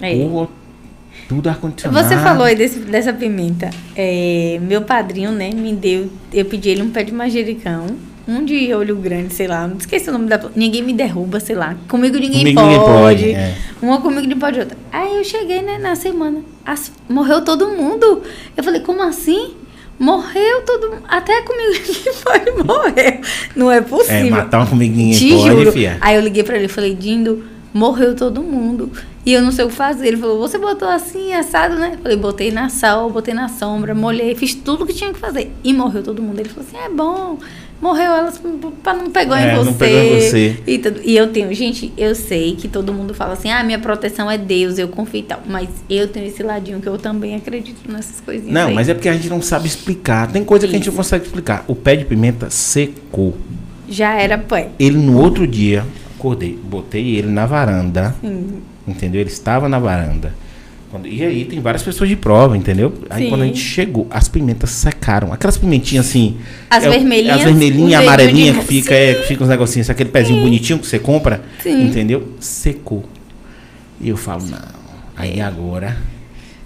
É. 0.00 0.14
Pô, 0.14 0.48
Tudo 1.28 1.48
ar-condicionado. 1.48 2.06
Você 2.08 2.16
falou 2.18 2.44
aí 2.44 2.54
desse- 2.54 2.78
dessa 2.80 3.12
pimenta. 3.12 3.70
É, 3.96 4.58
meu 4.62 4.82
padrinho, 4.82 5.32
né, 5.32 5.50
me 5.50 5.72
deu. 5.72 6.08
Eu 6.32 6.44
pedi 6.44 6.68
ele 6.70 6.82
um 6.82 6.90
pé 6.90 7.02
de 7.02 7.12
manjericão. 7.12 7.86
Um 8.28 8.44
de 8.44 8.74
olho 8.74 8.96
grande, 8.96 9.32
sei 9.34 9.46
lá. 9.46 9.68
Não 9.68 9.76
esqueci 9.76 10.08
o 10.08 10.12
nome 10.12 10.28
da. 10.28 10.40
Ninguém 10.56 10.82
me 10.82 10.92
derruba, 10.92 11.38
sei 11.38 11.54
lá. 11.54 11.76
Comigo 11.88 12.16
ninguém 12.18 12.40
Comigo 12.54 12.60
pode. 12.60 12.74
ninguém 12.76 12.84
pode, 12.84 13.30
é. 13.32 13.54
Uma 13.80 14.00
comigo 14.00 14.22
ninguém 14.22 14.38
pode 14.38 14.58
outra. 14.58 14.76
Aí 14.92 15.16
eu 15.18 15.24
cheguei, 15.24 15.62
né, 15.62 15.78
na 15.78 15.94
semana. 15.94 16.40
as- 16.64 16.90
morreu 17.08 17.42
todo 17.44 17.68
mundo. 17.68 18.22
Eu 18.56 18.64
falei, 18.64 18.80
como 18.80 19.00
assim? 19.02 19.54
Morreu 19.98 20.62
todo 20.62 20.90
mundo. 20.90 21.02
Até 21.08 21.40
comigo 21.42 21.70
ninguém 21.86 22.12
pode 22.24 22.64
morrer. 22.66 23.20
Não 23.54 23.70
é 23.70 23.76
É, 23.78 23.80
possível. 23.80 24.30
matar 24.30 24.60
um 24.72 24.76
ninguém 24.76 25.12
Te 25.12 25.30
pode, 25.30 25.48
juro. 25.48 25.72
fia. 25.72 25.96
Aí 26.00 26.16
eu 26.16 26.20
liguei 26.22 26.42
pra 26.42 26.56
ele 26.56 26.64
e 26.66 26.68
falei, 26.68 26.94
Dindo, 26.96 27.44
morreu 27.76 28.14
todo 28.16 28.42
mundo. 28.42 28.90
E 29.24 29.32
eu 29.32 29.42
não 29.42 29.52
sei 29.52 29.64
o 29.64 29.68
que 29.68 29.74
fazer. 29.74 30.08
Ele 30.08 30.16
falou, 30.16 30.38
você 30.38 30.56
botou 30.56 30.88
assim, 30.88 31.32
assado, 31.34 31.76
né? 31.76 31.92
Eu 31.94 31.98
falei, 31.98 32.16
botei 32.16 32.50
na 32.50 32.68
sal, 32.68 33.10
botei 33.10 33.34
na 33.34 33.48
sombra, 33.48 33.94
molhei, 33.94 34.34
fiz 34.34 34.54
tudo 34.54 34.84
o 34.84 34.86
que 34.86 34.94
tinha 34.94 35.12
que 35.12 35.18
fazer. 35.18 35.52
E 35.62 35.72
morreu 35.72 36.02
todo 36.02 36.22
mundo. 36.22 36.40
Ele 36.40 36.48
falou 36.48 36.66
assim, 36.66 36.78
é 36.78 36.88
bom. 36.88 37.38
Morreu 37.82 38.10
elas 38.12 38.40
pra 38.82 38.94
não 38.94 39.10
pegar 39.10 39.38
É, 39.38 39.52
em 39.52 39.56
não 39.56 39.64
você. 39.64 39.78
pegou 39.78 40.00
em 40.00 40.20
você. 40.20 40.56
E, 40.66 40.78
tudo. 40.78 41.00
e 41.04 41.14
eu 41.14 41.26
tenho, 41.30 41.52
gente, 41.52 41.92
eu 41.98 42.14
sei 42.14 42.56
que 42.56 42.68
todo 42.68 42.90
mundo 42.90 43.12
fala 43.12 43.34
assim, 43.34 43.50
ah, 43.50 43.62
minha 43.62 43.78
proteção 43.78 44.30
é 44.30 44.38
Deus, 44.38 44.78
eu 44.78 44.88
confio 44.88 45.20
e 45.20 45.24
tal. 45.24 45.42
Mas 45.46 45.68
eu 45.90 46.08
tenho 46.08 46.26
esse 46.26 46.42
ladinho 46.42 46.80
que 46.80 46.88
eu 46.88 46.96
também 46.96 47.34
acredito 47.34 47.80
nessas 47.92 48.20
coisinhas. 48.22 48.54
Não, 48.54 48.68
aí. 48.68 48.74
mas 48.74 48.88
é 48.88 48.94
porque 48.94 49.10
a 49.10 49.12
gente 49.12 49.28
não 49.28 49.42
sabe 49.42 49.66
explicar. 49.66 50.32
Tem 50.32 50.42
coisa 50.42 50.66
que 50.66 50.72
a 50.74 50.78
gente 50.78 50.86
não 50.86 50.92
Isso. 50.92 50.96
consegue 50.96 51.26
explicar. 51.26 51.64
O 51.68 51.74
pé 51.74 51.96
de 51.96 52.06
pimenta 52.06 52.48
secou. 52.48 53.36
Já 53.86 54.14
era 54.14 54.38
pé. 54.38 54.70
Ele 54.78 54.96
no 54.96 55.20
outro 55.20 55.46
dia, 55.46 55.84
acordei, 56.26 56.58
botei 56.62 57.16
ele 57.16 57.28
na 57.28 57.46
varanda. 57.46 58.14
Sim. 58.20 58.48
Entendeu? 58.86 59.20
Ele 59.20 59.30
estava 59.30 59.68
na 59.68 59.78
varanda. 59.78 60.34
Quando- 60.90 61.08
e 61.08 61.22
aí 61.24 61.44
tem 61.44 61.60
várias 61.60 61.82
pessoas 61.82 62.08
de 62.08 62.16
prova, 62.16 62.56
entendeu? 62.56 62.92
Aí 63.10 63.24
Sim. 63.24 63.28
quando 63.30 63.42
a 63.42 63.46
gente 63.46 63.58
chegou, 63.60 64.06
as 64.10 64.28
pimentas 64.28 64.70
secaram. 64.70 65.32
Aquelas 65.32 65.56
pimentinhas 65.56 66.06
assim. 66.06 66.36
As 66.70 66.84
é 66.84 66.90
vermelhinhas, 66.90 67.38
As 67.38 67.44
vermelhinhas, 67.44 68.02
amarelinhas 68.02 68.56
que 68.58 68.64
fica, 68.64 68.94
é, 68.94 69.14
que 69.14 69.26
fica 69.28 69.42
uns 69.44 69.48
negocinhos, 69.48 69.90
aquele 69.90 70.10
pezinho 70.10 70.40
bonitinho 70.42 70.78
que 70.78 70.86
você 70.86 70.98
compra. 70.98 71.42
Sim. 71.62 71.86
Entendeu? 71.88 72.28
Secou. 72.40 73.04
E 74.00 74.08
eu 74.08 74.16
falo, 74.16 74.44
não. 74.46 74.58
Aí 75.16 75.40
agora. 75.40 75.96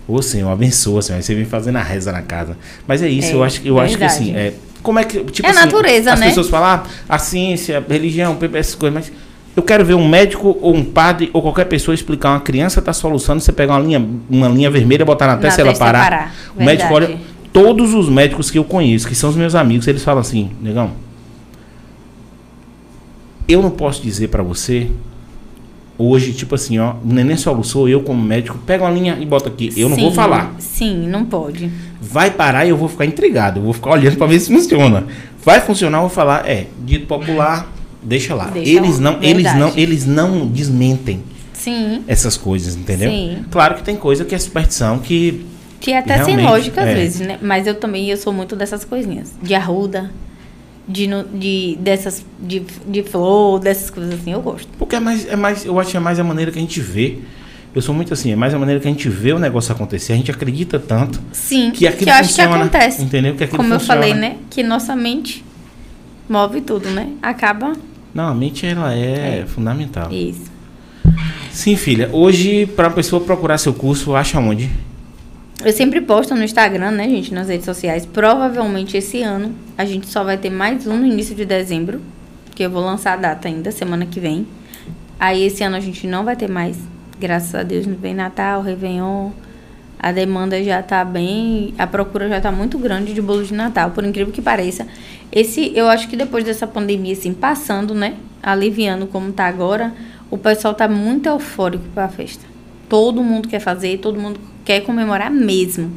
Ô 0.07 0.21
Senhor, 0.21 0.51
abençoa, 0.51 1.01
Senhor. 1.03 1.19
Aí 1.19 1.23
você 1.23 1.35
vem 1.35 1.45
fazendo 1.45 1.77
a 1.77 1.83
reza 1.83 2.11
na 2.13 2.21
casa. 2.23 2.57
Mas 2.87 3.03
é 3.03 3.09
isso, 3.09 3.31
É, 3.31 3.35
eu 3.35 3.45
acho, 3.45 3.61
eu 3.65 3.79
acho 3.79 3.95
que 3.95 3.99
verdade. 4.01 4.23
assim. 4.23 4.37
É, 4.37 4.53
como 4.83 4.99
é 4.99 5.05
que. 5.05 5.23
Tipo 5.25 5.47
É 5.49 5.51
assim, 5.53 5.61
natureza, 5.61 6.13
as 6.13 6.21
né? 6.21 6.27
pessoas 6.29 6.49
falam, 6.49 6.69
ah, 6.69 6.87
a 7.09 7.19
ciência, 7.19 7.79
a 7.89 7.93
religião, 7.93 8.37
essas 8.55 8.75
coisas, 8.75 8.95
mas. 9.09 9.13
Eu 9.57 9.63
quero 9.63 9.85
ver 9.85 9.95
um 9.95 10.09
médico 10.09 10.57
ou 10.61 10.75
um 10.75 10.85
padre 10.85 11.29
ou 11.33 11.43
qualquer 11.43 11.65
pessoa 11.65 11.95
explicar 11.95 12.31
uma 12.31 12.41
criança 12.41 12.81
tá 12.81 12.93
soluçando, 12.93 13.41
você 13.41 13.53
pegar 13.53 13.75
uma 13.75 13.81
linha, 13.81 14.09
uma 14.29 14.49
linha 14.49 14.71
vermelha, 14.71 15.05
botar 15.05 15.27
na 15.27 15.37
testa 15.37 15.61
e 15.61 15.67
ela 15.67 15.77
parar. 15.77 16.05
parar. 16.05 16.35
O 16.57 16.63
médico 16.63 16.93
olha. 16.93 17.19
Todos 17.53 17.95
os 17.95 18.09
médicos 18.09 18.49
que 18.49 18.59
eu 18.59 18.65
conheço, 18.65 19.09
que 19.09 19.15
são 19.15 19.29
os 19.29 19.35
meus 19.35 19.57
amigos, 19.57 19.89
eles 19.89 20.05
falam 20.05 20.21
assim, 20.21 20.53
negão. 20.63 20.93
Eu 23.49 23.61
não 23.61 23.71
posso 23.71 24.01
dizer 24.01 24.29
pra 24.29 24.41
você 24.41 24.89
hoje, 25.99 26.33
tipo 26.33 26.55
assim, 26.55 26.79
ó, 26.79 26.95
o 27.05 27.13
neném 27.13 27.37
soluçou, 27.37 27.89
eu 27.89 28.01
como 28.01 28.23
médico, 28.23 28.57
pega 28.65 28.85
uma 28.85 28.91
linha 28.91 29.19
e 29.21 29.27
bota 29.27 29.49
aqui. 29.49 29.71
Eu 29.77 29.89
não 29.89 29.97
vou 29.97 30.11
Sim, 30.11 30.17
falar. 30.17 30.55
Sim, 30.59 31.09
não 31.09 31.25
pode. 31.25 31.71
Vai 32.01 32.31
parar 32.31 32.65
e 32.65 32.71
eu 32.71 32.77
vou 32.77 32.89
ficar 32.89 33.05
intrigado. 33.05 33.59
Eu 33.59 33.65
vou 33.65 33.73
ficar 33.73 33.91
olhando 33.91 34.17
pra 34.17 34.27
ver 34.27 34.39
se 34.39 34.53
funciona. 34.53 35.05
Vai 35.45 35.61
funcionar, 35.61 35.99
eu 35.99 36.03
vou 36.03 36.11
falar, 36.11 36.49
é, 36.49 36.69
dito 36.85 37.07
popular, 37.07 37.67
deixa 38.03 38.35
lá. 38.35 38.47
Deixa 38.47 38.71
eles 38.71 38.99
não, 38.99 39.19
eles 39.23 39.35
verdade. 39.43 39.59
não, 39.59 39.73
eles 39.77 40.07
não 40.07 40.47
desmentem 40.47 41.23
Sim. 41.53 42.03
essas 42.07 42.37
coisas, 42.37 42.77
entendeu? 42.77 43.11
Sim. 43.11 43.45
Claro 43.51 43.77
que 43.77 43.83
tem 43.83 43.97
coisa 43.97 44.25
que 44.25 44.35
é 44.35 44.39
superstição 44.39 44.99
que 44.99 45.45
Que 45.81 45.93
é 45.93 45.99
até 45.99 46.25
sem 46.25 46.37
lógica 46.37 46.83
às 46.83 46.89
é. 46.89 46.95
vezes, 46.95 47.27
né? 47.27 47.39
Mas 47.43 47.67
eu 47.67 47.75
também 47.75 48.11
eu 48.11 48.17
sou 48.17 48.33
muito 48.33 48.57
dessas 48.57 48.85
coisinhas. 48.85 49.33
De 49.43 49.55
arruda, 49.55 50.11
de, 50.89 51.09
de 51.35 51.77
dessas 51.81 52.25
de, 52.41 52.63
de 52.87 53.03
flor, 53.03 53.61
dessas 53.61 53.91
coisas 53.91 54.15
assim, 54.15 54.33
eu 54.33 54.41
gosto. 54.41 54.69
Porque 54.79 54.97
é 54.97 55.01
mais, 55.01 55.27
é 55.27 55.37
mais, 55.37 55.65
eu 55.65 55.79
acho 55.79 55.91
que 55.91 55.97
é 55.97 56.01
mais 56.01 56.19
a 56.19 56.25
maneira 56.25 56.51
que 56.51 56.59
a 56.59 56.63
gente 56.63 56.81
vê. 56.81 57.19
Eu 57.73 57.81
sou 57.81 57.95
muito 57.95 58.13
assim, 58.13 58.33
é 58.33 58.37
mais 58.37 58.53
a 58.53 58.59
maneira 58.59 58.81
que 58.81 58.89
a 58.89 58.91
gente 58.91 59.09
vê 59.09 59.33
o 59.33 59.39
negócio 59.39 59.73
acontecer. 59.73 60.13
A 60.13 60.17
gente 60.17 60.31
acredita 60.31 60.77
tanto 60.77 61.21
Sim, 61.33 61.71
que 61.71 61.87
aquilo 61.87 62.11
eu 62.11 62.15
acho 62.15 62.35
que 62.35 62.41
acontece. 62.41 63.03
Entendeu? 63.03 63.37
Que 63.37 63.47
Como 63.47 63.73
eu 63.73 63.79
funciona. 63.79 64.01
falei, 64.03 64.13
né? 64.13 64.39
Que 64.51 64.65
nossa 64.65 64.97
mente 64.97 65.45
move 66.29 66.63
tudo, 66.63 66.91
né? 66.91 67.11
Acaba 67.23 67.73
Não, 68.15 68.29
a 68.29 68.35
mente 68.35 68.67
ela 68.67 68.93
é, 68.95 69.41
É. 69.43 69.47
fundamental. 69.47 70.13
isso. 70.13 70.51
Sim, 71.51 71.77
filha. 71.77 72.09
Hoje, 72.13 72.67
para 72.67 72.89
a 72.89 72.91
pessoa 72.91 73.23
procurar 73.23 73.59
seu 73.59 73.75
curso, 73.75 74.15
acha 74.15 74.39
onde? 74.39 74.71
Eu 75.65 75.73
sempre 75.73 76.01
posto 76.01 76.35
no 76.35 76.43
Instagram, 76.43 76.93
né, 76.93 77.05
gente, 77.09 77.35
nas 77.35 77.49
redes 77.49 77.67
sociais. 77.67 78.07
Provavelmente 78.07 78.97
esse 78.97 79.21
ano 79.23 79.53
a 79.77 79.85
gente 79.85 80.07
só 80.07 80.25
vai 80.25 80.39
ter 80.39 80.49
mais 80.51 80.87
um 80.87 80.97
no 80.97 81.07
início 81.07 81.35
de 81.35 81.45
dezembro, 81.45 82.01
que 82.55 82.63
eu 82.63 82.71
vou 82.71 82.83
lançar 82.83 83.13
a 83.15 83.17
data 83.17 83.47
ainda, 83.49 83.71
semana 83.71 84.07
que 84.07 84.19
vem. 84.21 84.47
Aí 85.19 85.45
esse 85.45 85.63
ano 85.63 85.77
a 85.77 85.81
gente 85.81 86.07
não 86.07 86.25
vai 86.25 86.35
ter 86.35 86.49
mais, 86.49 86.79
graças 87.19 87.55
a 87.55 87.63
Deus, 87.63 87.87
não 87.87 87.97
vem 87.97 88.15
Natal, 88.15 88.63
Réveillon. 88.63 89.31
A 90.03 90.13
demanda 90.13 90.63
já 90.65 90.83
tá 90.83 91.05
bem, 91.05 91.75
a 91.79 91.87
procura 91.87 92.27
já 92.29 92.41
tá 92.41 92.51
muito 92.51 92.79
grande 92.79 93.13
de 93.13 93.21
bolo 93.21 93.45
de 93.45 93.53
Natal, 93.53 93.91
por 93.91 94.03
incrível 94.03 94.33
que 94.33 94.41
pareça. 94.41 94.87
Esse, 95.31 95.73
eu 95.77 95.89
acho 95.89 96.09
que 96.09 96.17
depois 96.17 96.43
dessa 96.43 96.67
pandemia 96.67 97.13
assim 97.13 97.35
passando, 97.35 97.95
né, 97.95 98.15
aliviando 98.43 99.07
como 99.07 99.31
tá 99.31 99.47
agora, 99.47 99.93
o 100.31 100.39
pessoal 100.39 100.73
tá 100.73 100.89
muito 100.89 101.29
eufórico 101.29 101.85
para 101.95 102.07
a 102.07 102.09
festa. 102.09 102.45
Todo 102.89 103.23
mundo 103.23 103.47
quer 103.47 103.61
fazer, 103.61 103.99
todo 103.99 104.19
mundo 104.19 104.41
quer 104.65 104.81
comemorar 104.81 105.31
mesmo. 105.31 105.93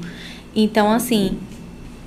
Então, 0.53 0.91
assim, 0.91 1.37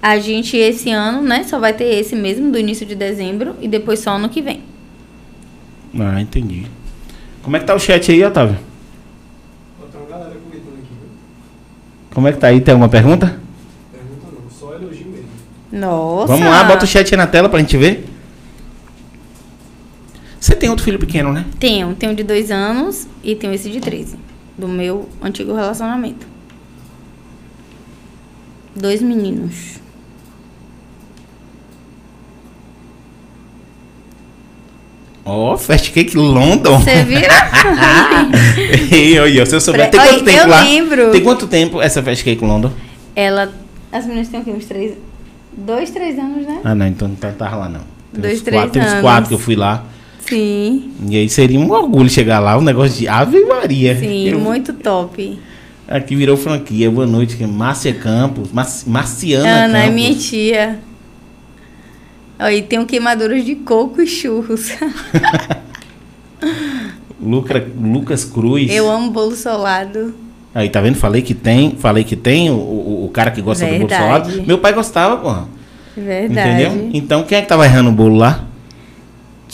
a 0.03 0.19
gente 0.19 0.57
esse 0.57 0.91
ano, 0.91 1.23
né, 1.23 1.45
só 1.45 1.59
vai 1.59 1.73
ter 1.73 1.87
esse 1.87 2.15
mesmo 2.15 2.53
do 2.53 2.59
início 2.59 2.85
de 2.85 2.95
dezembro 2.95 3.57
e 3.61 3.67
depois 3.67 4.01
só 4.01 4.11
ano 4.11 4.29
que 4.29 4.43
vem. 4.43 4.61
Ah, 5.99 6.21
entendi. 6.21 6.67
Como 7.43 7.57
é 7.57 7.61
que 7.61 7.65
tá 7.65 7.75
o 7.75 7.79
chat 7.79 8.11
aí, 8.13 8.23
Otávio? 8.25 8.59
Ó, 9.81 9.87
Tem 9.87 10.01
uma 10.01 10.11
galera 10.11 10.35
comentando 10.35 10.75
aqui, 10.75 10.91
viu? 10.91 11.09
Como 12.17 12.29
é 12.29 12.33
que 12.33 12.39
tá 12.39 12.47
aí? 12.47 12.63
Tem 12.63 12.73
alguma 12.73 12.89
pergunta? 12.89 13.39
Pergunta 13.93 14.27
não, 14.43 14.51
só 14.51 14.75
elogio 14.75 15.07
mesmo. 15.07 15.29
Nossa! 15.71 16.29
Vamos 16.29 16.49
lá, 16.49 16.65
bota 16.65 16.87
o 16.87 16.89
chat 16.89 17.13
aí 17.13 17.19
na 17.19 17.27
tela 17.27 17.47
pra 17.47 17.59
gente 17.59 17.77
ver. 17.77 18.07
Você 20.41 20.57
tem 20.57 20.71
outro 20.71 20.83
filho 20.83 20.99
pequeno, 20.99 21.31
né? 21.31 21.45
Tenho, 21.61 21.95
tenho 21.95 22.15
de 22.15 22.23
dois 22.23 22.51
anos 22.51 23.07
e 23.23 23.37
tenho 23.37 23.53
esse 23.53 23.69
de 23.69 23.81
13, 23.81 24.17
do 24.57 24.67
meu 24.67 25.07
antigo 25.21 25.53
relacionamento. 25.53 26.27
Dois 28.75 29.03
meninos. 29.03 29.79
Ó, 35.29 35.55
oh, 35.55 35.59
Fast 35.59 35.91
Cake 35.91 36.17
London. 36.17 36.79
Você 36.79 37.03
vira? 37.03 37.27
Ei, 38.93 39.19
olha, 39.19 39.45
se 39.45 39.57
eu 39.57 39.61
souber. 39.61 39.91
Tem 39.91 39.99
Oi, 40.01 40.07
quanto 40.07 40.25
tempo 40.25 40.39
eu 40.39 40.49
lá? 40.49 40.63
lembro. 40.63 41.11
Tem 41.11 41.21
quanto 41.21 41.47
tempo 41.49 41.83
essa 41.83 42.01
Fast 42.01 42.23
Cake 42.23 42.45
London? 42.45 42.71
Ela. 43.15 43.53
As 43.91 44.07
meninas 44.07 44.29
têm 44.29 44.41
o 44.41 44.45
quê? 44.45 44.51
Uns 44.53 44.67
três. 44.67 44.93
Dois, 45.57 45.91
três 45.91 46.17
anos, 46.19 46.47
né? 46.47 46.61
Ah, 46.63 46.75
não, 46.75 46.87
então 46.87 47.09
não 47.09 47.17
tava 47.17 47.57
lá 47.57 47.69
não. 47.69 47.81
Tem 48.13 48.23
Dois, 48.23 48.35
uns 48.39 48.43
três 48.43 48.57
quatro, 48.63 48.73
Tem 48.73 48.83
uns 48.83 48.89
anos. 48.89 49.01
quatro 49.01 49.29
que 49.29 49.35
eu 49.35 49.39
fui 49.39 49.57
lá. 49.57 49.85
Sim. 50.21 50.93
E 51.09 51.17
aí 51.17 51.29
seria 51.29 51.59
um 51.59 51.71
orgulho 51.71 52.09
chegar 52.11 52.39
lá, 52.39 52.57
um 52.57 52.63
negócio 52.63 52.97
de 52.97 53.09
Ave 53.09 53.41
Maria. 53.45 53.97
Sim, 53.99 54.29
Eu- 54.29 54.39
muito 54.39 54.73
top. 54.75 55.39
Aqui 55.89 56.15
virou 56.17 56.37
franquia. 56.37 56.91
Boa 56.91 57.07
noite, 57.07 57.37
que 57.37 57.45
é 57.45 57.47
Márcia 57.47 57.95
Campos. 57.95 58.53
Mar 58.53 58.67
Marciana 58.87 59.49
Ana 59.65 59.79
é 59.79 59.83
Campos. 59.83 59.95
minha 59.95 60.15
tia. 60.15 60.79
Aí 62.39 62.63
tem 62.63 62.85
queimaduras 62.85 63.45
de 63.45 63.55
coco 63.55 64.03
e 64.03 64.07
churros. 64.07 64.71
Lucra, 67.21 67.67
Lucas 67.81 68.25
Cruz. 68.25 68.71
Eu 68.71 68.91
amo 68.91 69.11
bolo 69.11 69.35
solado. 69.35 70.15
Aí, 70.55 70.69
tá 70.69 70.81
vendo? 70.81 70.97
Falei 70.97 71.23
que 71.23 71.35
tem, 71.35 71.73
falei 71.73 72.05
que 72.05 72.17
tem 72.17 72.51
o, 72.51 72.55
o, 72.55 73.05
o 73.07 73.11
cara 73.11 73.31
que 73.31 73.43
gosta 73.43 73.65
do 73.65 73.73
bolo 73.73 73.89
Verdade. 73.89 74.31
solado. 74.31 74.47
Meu 74.47 74.59
pai 74.59 74.73
gostava, 74.73 75.17
porra. 75.17 75.49
Verdade. 75.97 76.63
Entendeu? 76.63 76.91
Então, 76.93 77.23
quem 77.25 77.39
é 77.39 77.43
que 77.43 77.49
tava 77.49 77.65
errando 77.65 77.91
o 77.91 77.93
bolo 77.93 78.17
lá? 78.17 78.45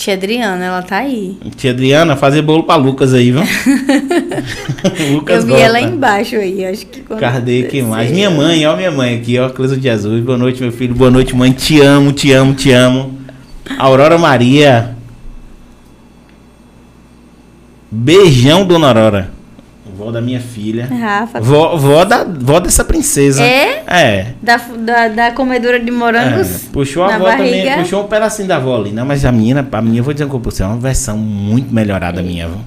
Tia 0.03 0.15
Adriana, 0.15 0.65
ela 0.65 0.83
tá 0.83 0.97
aí. 0.97 1.37
Tia 1.55 1.71
Adriana, 1.71 2.17
fazer 2.17 2.43
bolo 2.43 2.65
pra 2.65 2.75
Lucas 2.75 3.15
aí, 3.15 3.31
viu? 3.31 3.43
Lucas 5.15 5.37
Eu 5.37 5.43
vi 5.43 5.53
gosta. 5.53 5.65
ela 5.65 5.81
embaixo 5.81 6.35
aí, 6.35 6.67
acho 6.67 6.87
que 6.87 7.03
Cadê 7.03 7.63
que 7.63 7.81
mais? 7.83 8.11
Minha 8.11 8.29
mãe, 8.29 8.67
ó 8.67 8.75
minha 8.77 8.91
mãe 8.91 9.17
aqui, 9.17 9.39
ó, 9.39 9.49
Cleusa 9.49 9.77
de 9.77 9.85
Jesus. 9.85 10.21
Boa 10.25 10.37
noite, 10.37 10.61
meu 10.61 10.73
filho. 10.73 10.93
Boa 10.93 11.09
noite, 11.09 11.37
mãe. 11.37 11.53
Te 11.53 11.81
amo, 11.81 12.11
te 12.11 12.33
amo, 12.33 12.53
te 12.53 12.73
amo. 12.73 13.17
Aurora 13.79 14.19
Maria. 14.19 14.97
Beijão, 17.89 18.67
dona 18.67 18.89
Aurora. 18.89 19.31
Vó 20.03 20.11
da 20.11 20.21
minha 20.21 20.41
filha. 20.41 20.87
Rafa. 20.87 21.41
Vó, 21.41 21.77
vó, 21.77 22.05
da, 22.05 22.25
vó 22.25 22.59
dessa 22.59 22.85
princesa. 22.85 23.43
É? 23.45 23.85
É. 23.87 24.27
Da, 24.43 24.57
da, 24.57 25.09
da 25.09 25.31
comedora 25.31 25.79
de 25.79 25.91
morangos. 25.93 26.67
É, 26.67 26.73
puxou 26.73 27.05
a 27.05 27.15
avó 27.15 27.31
também, 27.31 27.65
barriga. 27.65 27.83
puxou 27.83 28.03
um 28.05 28.09
pedacinho 28.09 28.49
da 28.49 28.57
avó 28.57 28.77
ali, 28.77 28.91
né? 28.91 29.05
Mas 29.05 29.25
a 29.25 29.31
minha, 29.31 29.67
a 29.71 29.83
minha, 29.83 30.01
eu 30.01 30.05
vou 30.05 30.13
dizer 30.13 30.27
com 30.27 30.39
você, 30.41 30.65
é 30.65 30.67
uma 30.67 30.77
versão 30.77 31.17
muito 31.17 31.73
melhorada 31.73 32.21
minha, 32.21 32.49
viu? 32.49 32.59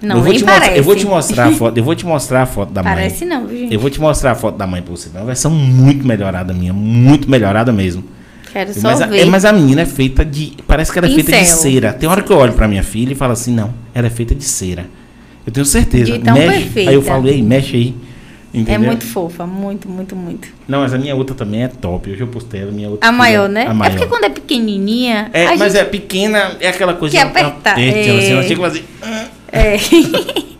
Não, 0.00 0.16
eu 0.16 0.22
vou 0.22 0.32
te 0.32 0.40
mostrar, 0.44 0.60
parece. 0.60 0.78
Eu 0.78 0.84
vou 0.84 0.96
te 0.96 1.06
mostrar 1.06 1.44
a 1.46 1.52
foto. 1.52 1.78
Eu 1.78 1.84
vou 1.84 1.94
te 1.94 2.06
mostrar 2.06 2.42
a 2.42 2.46
foto 2.46 2.72
da 2.72 2.82
mãe. 2.82 2.94
Parece 2.94 3.24
não, 3.24 3.46
viu, 3.46 3.58
gente? 3.58 3.74
Eu 3.74 3.78
vou 3.78 3.90
te 3.90 4.00
mostrar 4.00 4.32
a 4.32 4.34
foto 4.34 4.56
da 4.56 4.66
mãe 4.66 4.82
pra 4.82 4.90
você. 4.90 5.10
É 5.14 5.18
uma 5.18 5.26
versão 5.26 5.50
muito 5.50 6.06
melhorada 6.06 6.52
minha. 6.52 6.72
Muito 6.72 7.30
melhorada 7.30 7.70
mesmo. 7.70 8.02
Quero 8.52 8.74
só 8.74 8.88
Mas 8.88 9.00
a, 9.00 9.06
ver. 9.06 9.20
é, 9.20 9.24
mas 9.24 9.44
a 9.44 9.52
menina 9.52 9.82
é 9.82 9.86
feita 9.86 10.24
de. 10.24 10.54
Parece 10.66 10.92
que 10.92 10.98
ela 10.98 11.06
é 11.06 11.10
feita 11.10 11.32
de 11.32 11.46
cera. 11.46 11.92
Tem 11.92 12.08
hora 12.08 12.20
que 12.20 12.30
eu 12.32 12.36
olho 12.36 12.52
pra 12.52 12.66
minha 12.66 12.82
filha 12.82 13.12
e 13.12 13.14
falo 13.14 13.32
assim: 13.32 13.54
não, 13.54 13.72
ela 13.94 14.06
é 14.08 14.10
feita 14.10 14.34
de 14.34 14.44
cera. 14.44 14.86
Eu 15.46 15.52
tenho 15.52 15.66
certeza. 15.66 16.12
De 16.12 16.18
tão 16.20 16.34
mexe. 16.34 16.58
perfeita. 16.64 16.90
Aí 16.90 16.96
eu 16.96 17.02
falo: 17.02 17.28
ei, 17.28 17.42
mexe 17.42 17.76
aí. 17.76 17.94
É 18.54 18.58
Entendeu? 18.58 18.88
muito 18.88 19.06
fofa, 19.06 19.46
muito, 19.46 19.88
muito, 19.88 20.14
muito. 20.14 20.46
Não, 20.68 20.80
mas 20.80 20.92
a 20.92 20.98
minha 20.98 21.16
outra 21.16 21.34
também 21.34 21.62
é 21.62 21.68
top. 21.68 22.10
Hoje 22.10 22.20
eu 22.20 22.26
postei 22.26 22.60
ela, 22.60 22.70
a 22.70 22.74
minha 22.74 22.90
outra. 22.90 23.08
A 23.08 23.10
maior, 23.10 23.48
né? 23.48 23.66
A 23.66 23.70
É 23.70 23.72
maior. 23.72 23.92
porque 23.92 24.06
quando 24.06 24.24
é 24.24 24.28
pequenininha, 24.28 25.30
É, 25.32 25.46
mas 25.56 25.72
gente... 25.72 25.80
é 25.80 25.84
pequena, 25.84 26.52
é 26.60 26.68
aquela 26.68 26.92
coisa 26.92 27.16
Que 27.16 27.22
aperta, 27.22 27.70
é. 27.70 27.88
assim, 28.18 28.32
ela 28.32 28.42
chega 28.42 28.52
e 28.52 28.56
fala 28.56 28.68
assim, 28.68 28.82
"Ah". 29.02 29.26
É. 29.50 29.76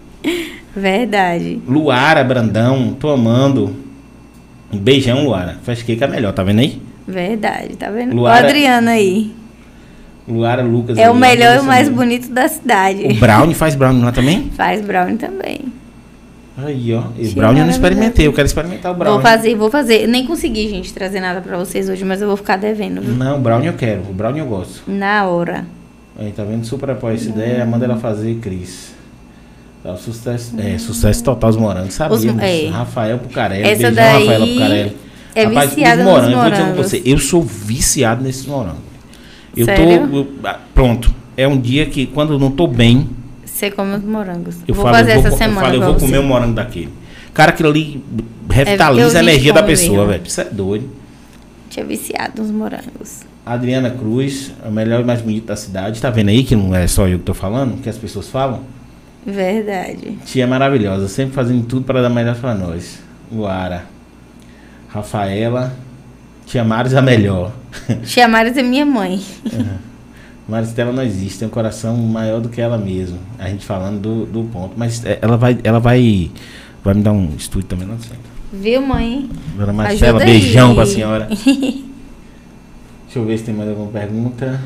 Verdade. 0.75 1.61
Luara, 1.69 2.25
Brandão, 2.25 2.97
tô 2.99 3.11
amando. 3.11 3.77
Um 4.73 4.79
beijão, 4.79 5.25
Luara. 5.25 5.59
Faz 5.63 5.83
cake 5.83 6.03
é 6.03 6.07
melhor, 6.07 6.33
tá 6.33 6.43
vendo 6.43 6.61
aí? 6.61 6.81
Verdade, 7.07 7.77
tá 7.77 7.91
vendo? 7.91 8.15
Luara- 8.15 8.43
O 8.43 8.49
Adriano 8.49 8.89
aí. 8.89 9.33
Luara, 10.29 10.63
Lucas. 10.63 10.97
É 10.99 11.11
o 11.11 11.15
aí, 11.15 11.19
melhor 11.19 11.57
e 11.57 11.61
o 11.61 11.65
mais 11.65 11.89
bonito 11.89 12.31
da 12.33 12.47
cidade. 12.49 13.05
O 13.07 13.15
Brownie 13.15 13.55
faz 13.55 13.75
Brownie 13.75 14.03
lá 14.03 14.13
também? 14.13 14.51
Faz 14.57 14.81
brownie 14.81 15.17
também. 15.17 15.61
Aí, 16.57 16.93
ó. 16.95 17.03
E 17.19 17.29
Brownie 17.31 17.33
eu 17.33 17.33
não 17.33 17.33
maravilhoso. 17.33 17.71
experimentei, 17.71 18.27
eu 18.27 18.33
quero 18.33 18.47
experimentar 18.47 18.93
o 18.93 18.95
Brownie. 18.95 19.15
Vou 19.15 19.23
fazer, 19.31 19.55
vou 19.57 19.71
fazer. 19.71 20.07
Nem 20.07 20.27
consegui, 20.27 20.69
gente, 20.69 20.93
trazer 20.93 21.19
nada 21.21 21.41
pra 21.41 21.57
vocês 21.57 21.89
hoje, 21.89 22.05
mas 22.05 22.21
eu 22.21 22.29
vou 22.29 22.37
ficar 22.37 22.57
devendo, 22.57 23.01
viu? 23.01 23.15
Não, 23.15 23.39
o 23.39 23.41
Brownie 23.41 23.69
eu 23.69 23.73
quero. 23.73 24.03
O 24.03 24.13
Brownie 24.13 24.41
eu 24.41 24.47
gosto. 24.47 24.83
Na 24.87 25.27
hora. 25.27 25.65
Aí, 26.19 26.31
tá 26.31 26.45
vendo? 26.45 26.65
Super 26.67 26.91
apoia 26.91 27.15
essa 27.15 27.31
ideia. 27.31 27.65
Manda 27.65 27.87
ela 27.87 27.97
fazer, 27.97 28.35
Cris. 28.37 28.93
Tá, 29.83 29.97
sucesso, 29.97 30.55
é, 30.61 30.79
sucesso 30.79 31.25
total 31.25 31.51
os 31.51 31.57
morangos. 31.57 31.95
Sabíamos. 31.95 32.41
é. 32.43 32.69
Rafael 32.69 33.19
Pucarelli. 33.19 33.63
Essa 33.65 33.75
Beijão, 33.91 33.95
daí 33.95 34.19
Rafaela 34.27 34.47
Pucarelli. 34.47 34.97
é 35.35 35.45
Rapaz, 35.45 35.71
viciada 35.71 36.03
os 36.03 36.07
nos 36.07 36.15
morangos, 36.15 36.35
vou 36.35 36.43
dizer 36.51 36.57
pra 36.57 36.67
morangos. 36.67 36.91
você, 36.91 37.03
eu 37.05 37.19
sou 37.19 37.43
viciado 37.43 38.23
nesses 38.23 38.47
morangos. 38.47 38.92
Eu 39.57 39.65
Sério? 39.67 40.09
tô. 40.09 40.17
eu- 40.17 40.29
ah, 40.45 40.59
pronto. 40.75 41.13
É 41.37 41.47
um 41.49 41.59
dia 41.61 41.87
que, 41.87 42.07
quando 42.07 42.35
eu 42.35 42.39
não 42.39 42.51
tô 42.51 42.67
bem, 42.67 43.09
Você 43.45 43.71
come 43.71 43.95
os 43.97 44.03
morangos. 44.05 44.57
eu 44.67 44.75
vou 44.75 44.85
falo, 44.85 44.97
fazer 44.97 45.13
eu 45.13 45.17
vou, 45.23 45.27
essa 45.29 45.37
semana 45.37 45.61
eu 45.61 45.63
falo, 45.63 45.75
eu 45.77 45.83
vou 45.83 45.95
comer 46.01 46.19
um 46.19 46.27
morango 46.27 46.55
daquele. 46.55 46.91
Cara, 47.35 47.51
aquilo 47.51 47.69
ali 47.71 48.03
eu 48.19 48.25
revitaliza 48.55 49.11
vi 49.11 49.17
a 49.17 49.23
energia 49.23 49.53
da 49.53 49.63
pessoa, 49.63 49.99
mesmo. 49.99 50.11
velho. 50.13 50.23
Isso 50.27 50.41
é 50.41 50.45
doido. 50.45 50.91
Tinha 51.71 51.87
viciado 51.87 52.43
nos 52.43 52.51
morangos. 52.51 53.21
Adriana 53.47 53.91
Cruz, 53.91 54.53
a 54.65 54.71
melhor 54.71 55.01
e 55.01 55.05
mais 55.05 55.21
bonita 55.23 55.49
da 55.49 55.57
cidade. 55.57 56.01
Tá 56.01 56.11
vendo 56.11 56.29
aí 56.29 56.45
que 56.45 56.55
não 56.55 56.75
é 56.75 56.87
só 56.87 57.09
eu 57.09 57.19
que 57.19 57.25
tô 57.25 57.33
falando, 57.35 57.81
que 57.81 57.89
as 57.89 57.97
pessoas 57.97 58.29
falam? 58.29 58.61
Verdade. 59.27 60.19
Tia 60.27 60.47
maravilhosa, 60.47 61.09
sempre 61.09 61.33
fazendo 61.35 61.65
tudo 61.65 61.85
para 61.85 62.03
dar 62.03 62.11
melhor 62.11 62.37
para 62.37 62.55
nós. 62.55 62.99
Luara. 63.33 63.85
Rafaela. 64.89 65.73
Tia 66.47 66.63
Maris 66.65 66.95
a 66.95 67.01
melhor. 67.01 67.53
Tia 68.05 68.29
Maris 68.29 68.57
é 68.57 68.63
minha 68.63 68.85
mãe. 68.87 69.21
Maristela 70.49 70.93
não 70.93 71.03
existe, 71.03 71.39
tem 71.41 71.49
um 71.49 71.51
coração 71.51 71.97
maior 71.97 72.41
do 72.41 72.49
que 72.49 72.61
ela 72.61 72.77
mesma. 72.77 73.19
A 73.39 73.49
gente 73.49 73.65
falando 73.65 74.01
do, 74.01 74.27
do 74.27 74.45
ponto. 74.51 74.75
Mas 74.77 75.05
é, 75.05 75.19
ela 75.23 75.37
vai, 75.37 75.59
ela 75.63 75.79
vai, 75.79 76.31
vai 76.83 76.95
me 76.95 77.03
dar 77.03 77.13
um 77.13 77.35
estúdio 77.37 77.69
também, 77.69 77.87
não 77.87 77.99
sei. 77.99 78.17
Viu, 78.53 78.83
mãe? 78.83 79.31
Dona 79.57 79.73
Marcela, 79.73 80.19
Ajuda 80.19 80.25
aí. 80.25 80.41
beijão 80.41 80.75
pra 80.75 80.85
senhora. 80.85 81.29
Deixa 83.05 83.19
eu 83.19 83.25
ver 83.25 83.39
se 83.39 83.45
tem 83.45 83.55
mais 83.55 83.69
alguma 83.71 83.91
pergunta. 83.91 84.61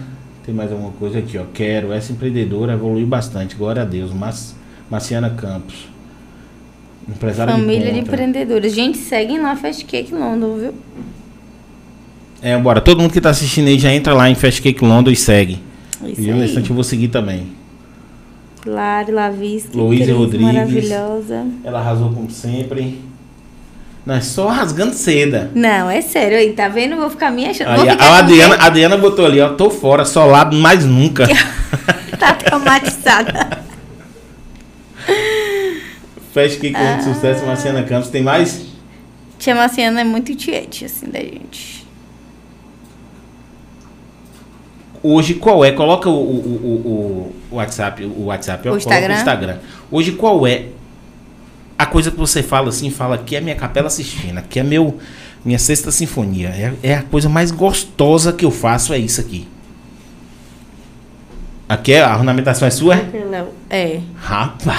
Tem 0.44 0.54
mais 0.54 0.70
alguma 0.72 0.92
coisa 0.92 1.18
aqui, 1.18 1.36
ó. 1.38 1.44
Quero, 1.52 1.92
essa 1.92 2.12
empreendedora 2.12 2.72
evoluiu 2.72 3.06
bastante, 3.06 3.54
glória 3.56 3.82
a 3.82 3.84
Deus. 3.84 4.12
Mas, 4.12 4.54
Marciana 4.90 5.30
Campos. 5.30 5.88
Empresária 7.08 7.52
Família 7.52 7.92
de 7.92 8.00
ponta. 8.00 8.12
empreendedores. 8.12 8.74
Gente, 8.74 8.98
seguem 8.98 9.40
lá 9.40 9.54
Fast 9.56 9.84
Cake 9.84 10.12
London, 10.12 10.56
viu? 10.56 10.74
É, 12.42 12.56
bora. 12.58 12.80
Todo 12.80 13.00
mundo 13.00 13.12
que 13.12 13.20
tá 13.20 13.30
assistindo 13.30 13.68
aí 13.68 13.78
já 13.78 13.92
entra 13.92 14.14
lá 14.14 14.28
em 14.30 14.34
Fast 14.34 14.60
Cake 14.62 14.84
London 14.84 15.10
e 15.10 15.16
segue. 15.16 15.60
Isso 16.04 16.20
e 16.20 16.32
nesse 16.32 16.44
instante, 16.50 16.70
eu 16.70 16.74
vou 16.74 16.84
seguir 16.84 17.08
também. 17.08 17.48
Lari, 18.64 19.12
Lavisque, 19.12 19.76
Luísa 19.76 20.12
Rodrigues. 20.12 20.46
maravilhosa. 20.46 21.46
Ela 21.64 21.78
arrasou 21.80 22.10
como 22.12 22.30
sempre. 22.30 23.00
Não, 24.04 24.14
é 24.14 24.20
só 24.20 24.48
rasgando 24.48 24.94
seda. 24.94 25.50
Não, 25.54 25.90
é 25.90 26.00
sério 26.00 26.36
aí, 26.38 26.52
tá 26.52 26.68
vendo? 26.68 26.96
Vou 26.96 27.10
ficar 27.10 27.30
me 27.30 27.44
achando. 27.46 27.68
Aí, 27.70 27.88
a, 27.88 28.18
Adriana, 28.18 28.54
a 28.56 28.66
Adriana 28.66 28.96
botou 28.96 29.24
ali, 29.26 29.40
ó. 29.40 29.50
Tô 29.50 29.70
fora, 29.70 30.04
solado 30.04 30.56
mais 30.56 30.84
nunca. 30.84 31.26
Tá 32.18 32.32
traumatizada. 32.32 33.62
Fast 36.32 36.58
Cake 36.58 36.72
London 36.74 36.96
Ah. 36.98 37.02
sucesso, 37.14 37.44
Marciana 37.46 37.82
Campos. 37.82 38.10
Tem 38.10 38.22
mais? 38.22 38.66
Tia 39.38 39.54
Marciana 39.54 40.00
é 40.00 40.04
muito 40.04 40.34
tiete, 40.34 40.84
assim, 40.86 41.06
da 41.10 41.18
gente. 41.20 41.85
Hoje 45.14 45.34
qual 45.34 45.64
é? 45.64 45.72
Coloca 45.72 46.08
o, 46.08 46.12
o, 46.12 46.16
o, 46.18 46.88
o- 46.88 47.32
o 47.52 47.56
WhatsApp, 47.56 48.04
o 48.04 48.24
WhatsApp, 48.26 48.68
O 48.68 48.76
Instagram? 48.76 49.14
Instagram. 49.14 49.56
Hoje 49.90 50.12
qual 50.12 50.46
é 50.46 50.64
a 51.78 51.86
coisa 51.86 52.10
que 52.10 52.16
você 52.18 52.42
fala 52.42 52.68
assim, 52.70 52.90
fala 52.90 53.14
aqui 53.16 53.36
é 53.36 53.40
minha 53.40 53.54
capela 53.54 53.90
Sistina, 53.90 54.40
aqui 54.40 54.58
é 54.58 54.62
meu 54.62 54.98
minha 55.44 55.58
sexta 55.58 55.90
sinfonia. 55.92 56.48
É, 56.48 56.72
é 56.90 56.94
a 56.94 57.02
coisa 57.02 57.28
mais 57.28 57.50
gostosa 57.52 58.32
que 58.32 58.44
eu 58.44 58.50
faço 58.50 58.92
é 58.92 58.98
isso 58.98 59.20
aqui. 59.20 59.46
Aqui 61.68 61.92
é, 61.94 62.02
a 62.02 62.16
ornamentação 62.16 62.66
é 62.66 62.70
sua? 62.70 62.94
é? 62.96 63.24
Léo. 63.30 63.48
É. 63.68 64.00
Rapaz. 64.16 64.78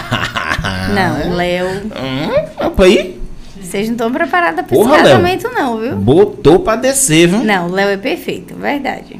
Não, 0.94 1.36
Léo. 1.36 1.68
Hum, 1.86 2.66
opa 2.66 2.84
aí. 2.86 3.20
Vocês 3.62 3.88
não 3.88 3.94
estão 3.96 4.12
preparados 4.12 4.56
pra 4.56 4.64
Porra, 4.78 4.96
esse 4.96 5.04
casamento, 5.04 5.50
não, 5.50 5.78
viu? 5.80 5.96
Botou 5.98 6.60
pra 6.60 6.76
descer, 6.78 7.28
viu? 7.28 7.44
Não, 7.44 7.68
o 7.68 7.72
Léo 7.74 7.90
é 7.90 7.98
perfeito, 7.98 8.56
verdade. 8.56 9.20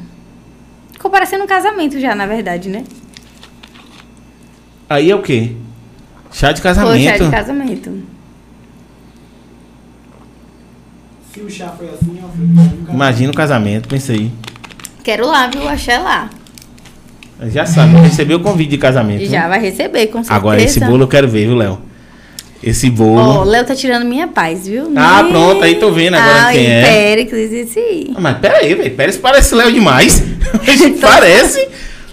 Ficou 0.98 1.12
parecendo 1.12 1.44
um 1.44 1.46
casamento 1.46 2.00
já, 2.00 2.12
na 2.12 2.26
verdade, 2.26 2.68
né? 2.68 2.82
Aí 4.90 5.08
é 5.08 5.14
o 5.14 5.22
quê? 5.22 5.52
Chá 6.32 6.50
de 6.50 6.60
Foi 6.60 6.70
casamento. 6.70 7.04
chá 7.04 7.24
de 7.24 7.30
casamento. 7.30 8.02
Se 11.32 11.40
o 11.40 11.48
chá 11.48 11.68
foi 11.68 11.88
assim, 11.88 12.18
ó, 12.20 12.26
foi 12.26 12.94
Imagina 12.94 13.30
o 13.30 13.34
casamento, 13.34 13.88
pensa 13.88 14.12
aí. 14.12 14.32
Quero 15.04 15.24
lá, 15.28 15.46
viu? 15.46 15.68
Axé 15.68 15.98
lá. 15.98 16.30
Já 17.42 17.64
sabe, 17.64 17.94
recebeu 17.98 18.38
o 18.38 18.42
convite 18.42 18.70
de 18.70 18.78
casamento. 18.78 19.24
Já 19.26 19.42
né? 19.42 19.48
vai 19.50 19.60
receber, 19.60 20.08
com 20.08 20.18
certeza. 20.18 20.34
Agora 20.34 20.60
esse 20.60 20.80
bolo 20.80 21.04
eu 21.04 21.08
quero 21.08 21.28
ver, 21.28 21.46
viu, 21.46 21.54
Léo? 21.54 21.80
Esse 22.62 22.86
Ó, 22.88 22.90
o 22.90 22.92
bolo. 22.92 23.44
Léo 23.44 23.64
tá 23.64 23.74
tirando 23.74 24.04
minha 24.04 24.26
paz, 24.26 24.66
viu? 24.66 24.90
Ah, 24.96 25.22
Nem- 25.22 25.32
pronto, 25.32 25.62
aí 25.62 25.76
tô 25.76 25.92
vendo 25.92 26.14
agora 26.14 26.48
ah, 26.48 26.52
quem 26.52 26.66
é. 26.66 26.82
Péricles, 26.82 27.52
esse 27.52 27.78
aí. 27.78 28.12
Ah, 28.16 28.20
mas 28.20 28.38
pera 28.38 28.58
aí, 28.58 28.74
velho. 28.74 28.94
Pérez 28.96 29.16
parece 29.16 29.54
Léo 29.54 29.72
demais. 29.72 30.22
Parece. 31.00 31.68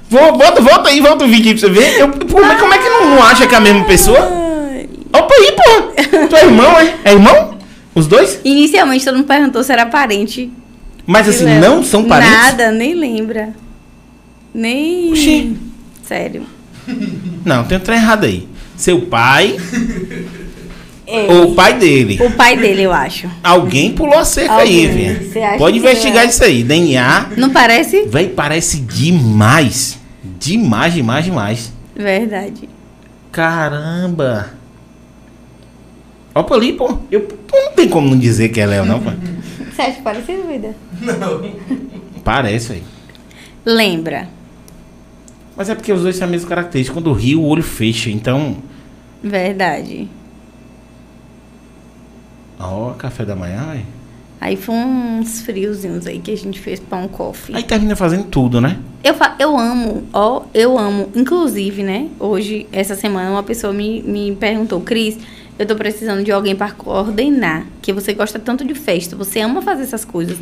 Vou, 0.09 0.37
volta, 0.37 0.61
volta 0.61 0.89
aí, 0.89 0.99
volta 1.01 1.25
o 1.25 1.27
vídeo 1.27 1.57
pra 1.57 1.67
você 1.67 1.69
ver. 1.69 1.99
Eu, 1.99 2.11
como, 2.11 2.45
é, 2.45 2.55
como 2.55 2.73
é 2.73 2.77
que 2.77 2.89
não, 2.89 3.15
não 3.15 3.23
acha 3.23 3.47
que 3.47 3.55
é 3.55 3.57
a 3.57 3.61
mesma 3.61 3.83
pessoa? 3.85 4.19
Ai. 4.19 4.87
Opa 5.11 5.33
aí, 5.33 5.51
pô. 5.51 6.27
Tu 6.27 6.35
é 6.35 6.43
irmão, 6.45 6.79
é? 6.79 6.93
É 7.05 7.11
irmão? 7.13 7.57
Os 7.95 8.05
dois? 8.07 8.39
Inicialmente 8.43 9.03
todo 9.03 9.15
mundo 9.15 9.25
perguntou 9.25 9.63
se 9.63 9.71
era 9.71 9.85
parente. 9.85 10.51
Mas 11.07 11.27
assim, 11.27 11.45
Léo. 11.45 11.59
não 11.61 11.83
são 11.83 12.03
parentes? 12.03 12.33
Nada, 12.35 12.71
nem 12.71 12.93
lembra. 12.93 13.49
Nem. 14.53 15.11
Oxi. 15.11 15.55
Sério. 16.03 16.43
Não, 17.43 17.63
tem 17.63 17.77
um 17.77 17.81
trem 17.81 17.97
errado 17.97 18.25
aí. 18.25 18.47
Seu 18.75 19.01
pai 19.01 19.57
ou 21.07 21.51
o 21.51 21.55
pai 21.55 21.77
dele. 21.77 22.17
O 22.21 22.31
pai 22.31 22.57
dele, 22.57 22.83
eu 22.83 22.91
acho. 22.91 23.29
Alguém 23.43 23.93
pulou 23.93 24.17
a 24.17 24.25
cerca 24.25 24.57
aí, 24.57 24.87
Alguém. 24.87 25.13
velho. 25.13 25.31
Você 25.31 25.39
acha 25.39 25.57
Pode 25.57 25.77
investigar 25.77 26.23
é? 26.23 26.27
isso 26.27 26.43
aí. 26.43 26.63
DNA. 26.63 27.29
Não 27.37 27.49
parece? 27.51 28.05
Véi, 28.07 28.29
parece 28.29 28.79
demais. 28.79 29.99
Demais, 30.39 30.93
demais, 30.93 31.25
demais. 31.25 31.73
Verdade. 31.95 32.67
Caramba. 33.31 34.53
Opa 36.33 36.55
ali, 36.55 36.73
pô. 36.73 36.97
Eu, 37.11 37.21
pô, 37.21 37.55
não 37.57 37.71
tem 37.73 37.87
como 37.87 38.09
não 38.09 38.17
dizer 38.17 38.49
que 38.49 38.59
é 38.59 38.65
Léo, 38.65 38.85
não, 38.85 38.99
pô. 38.99 39.11
Você 39.71 39.81
acha 39.81 40.01
parecido, 40.01 40.47
vida? 40.47 40.75
Parece, 42.23 42.69
velho. 42.69 42.83
Lembra. 43.65 44.27
Mas 45.55 45.69
é 45.69 45.75
porque 45.75 45.91
os 45.93 46.01
dois 46.01 46.17
têm 46.17 46.27
a 46.27 46.31
mesma 46.31 46.49
característica. 46.49 46.93
Quando 46.93 47.11
ri, 47.13 47.35
o 47.35 47.43
olho 47.43 47.63
fecha. 47.63 48.09
Então, 48.09 48.57
Verdade. 49.23 50.07
ó, 52.59 52.91
café 52.93 53.25
da 53.25 53.35
manhã, 53.35 53.63
velho. 53.71 53.85
Aí 54.39 54.57
foi 54.57 54.75
uns 54.75 55.41
friozinhos 55.41 56.05
aí 56.05 56.19
que 56.19 56.29
a 56.31 56.35
gente 56.37 56.59
fez 56.59 56.79
pão 56.79 57.07
coffee. 57.07 57.55
Aí 57.55 57.63
termina 57.63 57.95
fazendo 57.95 58.25
tudo, 58.25 58.59
né? 58.59 58.77
Eu, 59.03 59.13
fa- 59.15 59.35
eu 59.39 59.57
amo, 59.57 60.03
ó, 60.13 60.43
eu 60.53 60.77
amo. 60.77 61.09
Inclusive, 61.15 61.81
né? 61.83 62.09
Hoje, 62.19 62.67
essa 62.71 62.95
semana, 62.95 63.31
uma 63.31 63.43
pessoa 63.43 63.71
me, 63.73 64.03
me 64.03 64.35
perguntou, 64.35 64.81
Cris, 64.81 65.17
eu 65.57 65.65
tô 65.65 65.75
precisando 65.75 66.23
de 66.23 66.31
alguém 66.31 66.53
para 66.55 66.71
coordenar. 66.73 67.65
Que 67.81 67.93
você 67.93 68.13
gosta 68.13 68.37
tanto 68.37 68.65
de 68.65 68.75
festa, 68.75 69.15
você 69.15 69.39
ama 69.39 69.61
fazer 69.61 69.83
essas 69.83 70.03
coisas. 70.03 70.37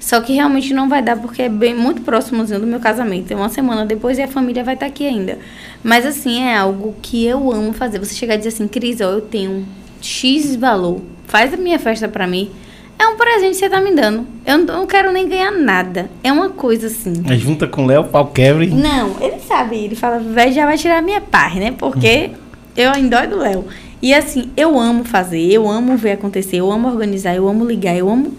Só 0.00 0.20
que 0.20 0.32
realmente 0.32 0.72
não 0.72 0.88
vai 0.88 1.02
dar 1.02 1.16
porque 1.16 1.42
é 1.42 1.48
bem 1.48 1.74
muito 1.74 2.00
próximozinho 2.00 2.58
do 2.58 2.66
meu 2.66 2.80
casamento. 2.80 3.30
É 3.30 3.36
uma 3.36 3.50
semana 3.50 3.84
depois 3.84 4.16
e 4.18 4.22
a 4.22 4.26
família 4.28 4.64
vai 4.64 4.72
estar 4.74 4.86
aqui 4.86 5.06
ainda. 5.06 5.38
Mas 5.84 6.06
assim, 6.06 6.42
é 6.42 6.56
algo 6.56 6.94
que 7.02 7.24
eu 7.24 7.52
amo 7.52 7.72
fazer. 7.74 7.98
Você 7.98 8.14
chegar 8.14 8.34
e 8.34 8.38
dizer 8.38 8.48
assim, 8.48 8.66
Cris, 8.66 9.00
ó, 9.02 9.10
eu 9.10 9.20
tenho 9.20 9.66
X 10.00 10.56
valor. 10.56 11.00
Faz 11.26 11.52
a 11.52 11.56
minha 11.58 11.78
festa 11.78 12.08
pra 12.08 12.26
mim. 12.26 12.50
É 12.98 13.06
um 13.06 13.16
presente 13.16 13.50
que 13.52 13.56
você 13.56 13.68
tá 13.68 13.80
me 13.80 13.94
dando. 13.94 14.26
Eu 14.44 14.58
não- 14.58 14.86
quero 14.86 15.12
nem 15.12 15.28
ganhar 15.28 15.50
nada. 15.52 16.10
É 16.24 16.32
uma 16.32 16.48
coisa 16.50 16.86
assim. 16.86 17.22
Aí 17.28 17.38
junta 17.38 17.66
com 17.66 17.84
o 17.84 17.86
Léo, 17.86 18.04
pau 18.04 18.26
quebra. 18.26 18.66
Não, 18.66 19.16
ele 19.20 19.38
sabe. 19.46 19.76
Ele 19.76 19.94
fala, 19.94 20.18
véi, 20.18 20.52
já 20.52 20.64
vai 20.66 20.76
tirar 20.78 20.98
a 20.98 21.02
minha 21.02 21.20
paz, 21.20 21.54
né? 21.56 21.72
Porque 21.78 22.30
eu 22.76 22.90
ainda 22.90 23.26
do 23.26 23.36
Léo. 23.38 23.64
E 24.02 24.12
assim, 24.14 24.50
eu 24.56 24.78
amo 24.78 25.04
fazer, 25.04 25.40
eu 25.52 25.68
amo 25.68 25.94
ver 25.96 26.12
acontecer, 26.12 26.56
eu 26.56 26.70
amo 26.72 26.88
organizar, 26.88 27.34
eu 27.34 27.46
amo 27.48 27.64
ligar, 27.66 27.94
eu 27.96 28.08
amo. 28.08 28.32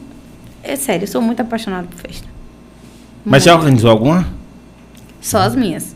É 0.63 0.75
sério, 0.75 1.03
eu 1.03 1.07
sou 1.07 1.21
muito 1.21 1.41
apaixonada 1.41 1.87
por 1.87 1.97
festa. 1.99 2.27
Mas 3.25 3.43
já 3.43 3.51
Muito. 3.51 3.63
organizou 3.63 3.91
alguma? 3.91 4.27
Só 5.21 5.39
as 5.39 5.55
minhas. 5.55 5.95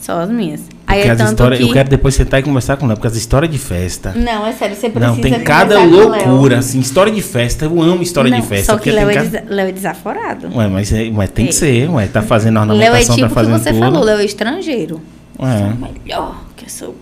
Só 0.00 0.20
as 0.20 0.30
minhas. 0.30 0.60
Aí 0.86 0.98
Porque 1.02 1.08
é 1.20 1.24
as 1.24 1.30
histórias... 1.30 1.58
que... 1.60 1.66
Eu 1.66 1.72
quero 1.72 1.88
depois 1.88 2.14
sentar 2.14 2.38
e 2.38 2.42
conversar 2.44 2.76
com 2.76 2.84
o 2.84 2.88
Léo, 2.88 2.96
porque 2.96 3.08
as 3.08 3.16
histórias 3.16 3.50
de 3.50 3.58
festa... 3.58 4.12
Não, 4.14 4.46
é 4.46 4.52
sério, 4.52 4.76
você 4.76 4.88
precisa 4.88 5.12
Não, 5.14 5.20
tem 5.20 5.40
cada 5.42 5.82
loucura, 5.82 6.58
assim, 6.58 6.78
história 6.78 7.12
de 7.12 7.20
festa. 7.22 7.64
Eu 7.64 7.82
amo 7.82 8.02
história 8.04 8.30
Não, 8.30 8.38
de 8.40 8.46
festa. 8.46 8.72
Só 8.72 8.78
que 8.78 8.90
Léo 8.92 9.10
é, 9.10 9.14
cada- 9.14 9.28
desa- 9.28 9.44
Léo 9.48 9.68
é 9.68 9.72
desaforado. 9.72 10.48
Ué, 10.56 10.68
mas, 10.68 10.92
é- 10.92 11.08
ué, 11.10 11.26
tem 11.26 11.46
que 11.46 11.50
É. 11.50 11.54
ser, 11.54 11.90
ué. 11.90 12.06
Tá 12.06 12.22
fazendo 12.22 12.54
Léo 12.60 12.70
é 12.70 12.72
ornamentação, 12.74 13.16
tipo 13.16 13.20
tá 13.20 13.26
o 13.26 13.28
que 13.28 13.34
fazendo 13.34 13.58
você 13.64 13.70
tudo. 13.70 13.80
falou, 13.80 14.04
Léo 14.04 14.18
é 14.20 14.24
estrangeiro. 14.24 15.00
É. 15.40 16.04
Melhor 16.04 16.44
que 16.56 16.66
eu 16.66 16.68
sou. 16.70 16.94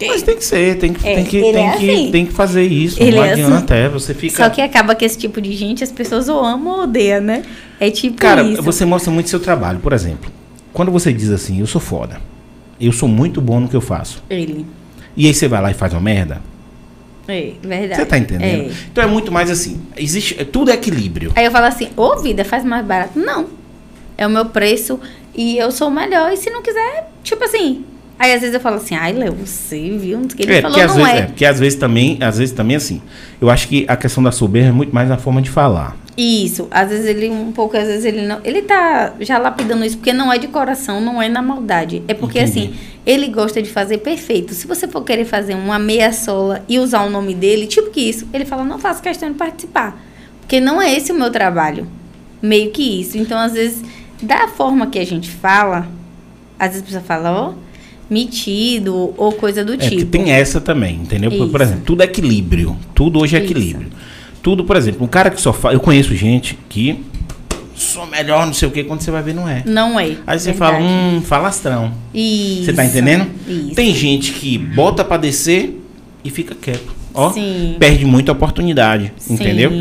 Mas 0.00 0.22
tem 0.22 0.36
que 0.36 0.44
ser, 0.44 0.78
tem 0.78 0.92
que, 0.92 1.06
É, 1.06 1.14
tem 1.16 1.24
que, 1.24 1.40
tem 1.40 1.56
é 1.68 1.76
que, 1.76 1.90
assim. 1.90 2.10
tem 2.10 2.26
que 2.26 2.32
fazer 2.32 2.64
isso. 2.64 3.02
Ele 3.02 3.16
não 3.16 3.24
é 3.24 3.32
adianta, 3.32 3.74
assim. 3.74 3.82
é. 3.84 3.88
Você 3.88 4.14
fica. 4.14 4.36
Só 4.36 4.50
que 4.50 4.60
acaba 4.60 4.94
que 4.94 5.04
esse 5.04 5.16
tipo 5.18 5.40
de 5.40 5.52
gente, 5.52 5.82
as 5.82 5.90
pessoas 5.90 6.28
ou 6.28 6.44
amam 6.44 6.74
ou 6.78 6.82
odeiam, 6.84 7.20
né? 7.20 7.42
É 7.80 7.90
tipo 7.90 8.16
Cara, 8.18 8.42
isso. 8.42 8.62
você 8.62 8.84
mostra 8.84 9.10
muito 9.10 9.28
seu 9.30 9.40
trabalho. 9.40 9.78
Por 9.80 9.92
exemplo, 9.92 10.30
quando 10.72 10.90
você 10.92 11.12
diz 11.12 11.30
assim, 11.30 11.60
eu 11.60 11.66
sou 11.66 11.80
foda, 11.80 12.20
eu 12.80 12.92
sou 12.92 13.08
muito 13.08 13.40
bom 13.40 13.60
no 13.60 13.68
que 13.68 13.76
eu 13.76 13.80
faço. 13.80 14.22
Ele. 14.28 14.66
E 15.16 15.26
aí 15.26 15.32
você 15.34 15.48
vai 15.48 15.62
lá 15.62 15.70
e 15.70 15.74
faz 15.74 15.92
uma 15.94 16.00
merda. 16.00 16.42
É, 17.28 17.52
verdade. 17.62 17.96
Você 18.02 18.06
tá 18.06 18.18
entendendo? 18.18 18.70
É. 18.70 18.74
Então 18.92 19.02
é 19.02 19.06
muito 19.06 19.32
mais 19.32 19.50
assim. 19.50 19.80
Existe. 19.96 20.36
é- 20.38 20.44
Tudo 20.44 20.70
é 20.70 20.74
equilíbrio. 20.74 21.32
Aí 21.34 21.44
eu 21.44 21.50
falo 21.50 21.66
assim, 21.66 21.88
ô 21.96 22.16
vida, 22.18 22.44
faz 22.44 22.64
mais 22.64 22.84
barato. 22.86 23.18
Não. 23.18 23.46
É 24.16 24.26
o 24.26 24.30
meu 24.30 24.44
preço 24.46 25.00
e 25.34 25.58
eu 25.58 25.72
sou 25.72 25.88
o 25.88 25.90
melhor. 25.90 26.32
E 26.32 26.36
se 26.36 26.50
não 26.50 26.62
quiser, 26.62 27.10
tipo 27.24 27.42
assim. 27.44 27.84
Aí 28.18 28.32
às 28.32 28.40
vezes 28.40 28.54
eu 28.54 28.60
falo 28.60 28.76
assim, 28.76 28.94
ai, 28.94 29.12
Léo, 29.12 29.34
você 29.34 29.90
viu? 29.98 30.18
Não 30.18 30.28
sei 30.30 30.34
o 30.34 30.36
que 30.36 30.42
ele 30.44 30.54
É, 30.54 30.62
falou, 30.62 30.76
porque 30.76 30.86
não 30.86 30.94
vezes, 30.94 31.12
é. 31.12 31.18
é, 31.18 31.26
porque 31.26 31.44
às 31.44 31.60
vezes 31.60 31.78
também, 31.78 32.18
às 32.20 32.38
vezes 32.38 32.54
também 32.54 32.76
assim. 32.76 33.02
Eu 33.40 33.50
acho 33.50 33.68
que 33.68 33.84
a 33.88 33.96
questão 33.96 34.22
da 34.22 34.32
soberba 34.32 34.68
é 34.68 34.72
muito 34.72 34.94
mais 34.94 35.08
na 35.08 35.18
forma 35.18 35.42
de 35.42 35.50
falar. 35.50 35.94
Isso, 36.16 36.66
às 36.70 36.88
vezes 36.88 37.04
ele 37.04 37.28
um 37.28 37.52
pouco, 37.52 37.76
às 37.76 37.86
vezes 37.86 38.06
ele 38.06 38.22
não. 38.26 38.40
Ele 38.42 38.62
tá 38.62 39.12
já 39.20 39.36
lapidando 39.36 39.84
isso, 39.84 39.98
porque 39.98 40.14
não 40.14 40.32
é 40.32 40.38
de 40.38 40.48
coração, 40.48 40.98
não 40.98 41.20
é 41.20 41.28
na 41.28 41.42
maldade. 41.42 42.02
É 42.08 42.14
porque 42.14 42.38
Entendi. 42.40 42.68
assim, 42.68 42.74
ele 43.04 43.28
gosta 43.28 43.60
de 43.60 43.68
fazer 43.68 43.98
perfeito. 43.98 44.54
Se 44.54 44.66
você 44.66 44.88
for 44.88 45.04
querer 45.04 45.26
fazer 45.26 45.54
uma 45.54 45.78
meia 45.78 46.10
sola 46.14 46.64
e 46.66 46.78
usar 46.78 47.02
o 47.02 47.10
nome 47.10 47.34
dele, 47.34 47.66
tipo 47.66 47.90
que 47.90 48.00
isso, 48.00 48.26
ele 48.32 48.46
fala, 48.46 48.64
não 48.64 48.78
faço 48.78 49.02
questão 49.02 49.28
de 49.28 49.34
participar. 49.34 49.94
Porque 50.40 50.58
não 50.58 50.80
é 50.80 50.96
esse 50.96 51.12
o 51.12 51.14
meu 51.14 51.30
trabalho. 51.30 51.86
Meio 52.40 52.70
que 52.70 53.00
isso. 53.00 53.18
Então, 53.18 53.38
às 53.38 53.52
vezes, 53.52 53.82
da 54.22 54.48
forma 54.48 54.86
que 54.86 54.98
a 54.98 55.04
gente 55.04 55.30
fala, 55.30 55.86
às 56.58 56.68
vezes 56.68 56.82
a 56.82 56.86
pessoa 56.86 57.02
fala, 57.02 57.30
ó, 57.30 57.52
metido, 58.08 59.12
ou 59.16 59.32
coisa 59.32 59.64
do 59.64 59.74
É, 59.74 59.76
tipo. 59.76 60.06
tem 60.06 60.30
essa 60.30 60.60
também, 60.60 60.96
entendeu? 60.96 61.30
Por, 61.48 61.60
exemplo, 61.60 61.82
tudo 61.84 62.02
é 62.02 62.04
equilíbrio. 62.04 62.76
Tudo 62.94 63.20
hoje 63.20 63.36
é 63.36 63.42
Isso. 63.42 63.50
equilíbrio. 63.52 63.88
Tudo, 64.42 64.64
por 64.64 64.76
exemplo, 64.76 65.04
um 65.04 65.08
cara 65.08 65.30
que 65.30 65.40
só 65.40 65.52
fala. 65.52 65.74
Eu 65.74 65.80
conheço 65.80 66.14
gente 66.14 66.56
que 66.68 67.00
sou 67.74 68.06
melhor, 68.06 68.46
não 68.46 68.54
sei 68.54 68.68
o 68.68 68.70
que, 68.70 68.84
quando 68.84 69.00
você 69.00 69.10
vai 69.10 69.22
ver, 69.22 69.34
não 69.34 69.48
é. 69.48 69.62
Não 69.66 69.98
é. 70.00 70.16
Aí 70.26 70.38
você 70.38 70.52
verdade. 70.52 70.58
fala, 70.58 70.78
hum, 70.78 71.20
falastrão. 71.22 71.92
Isso. 72.14 72.64
Você 72.64 72.72
tá 72.72 72.84
entendendo? 72.84 73.26
Isso. 73.46 73.74
Tem 73.74 73.94
gente 73.94 74.32
que 74.32 74.56
bota 74.56 75.04
pra 75.04 75.16
descer 75.16 75.80
e 76.24 76.30
fica 76.30 76.54
quieto. 76.54 76.94
Ó, 77.12 77.32
Sim. 77.32 77.76
perde 77.78 78.04
muita 78.04 78.32
oportunidade, 78.32 79.12
Sim. 79.16 79.34
entendeu? 79.34 79.72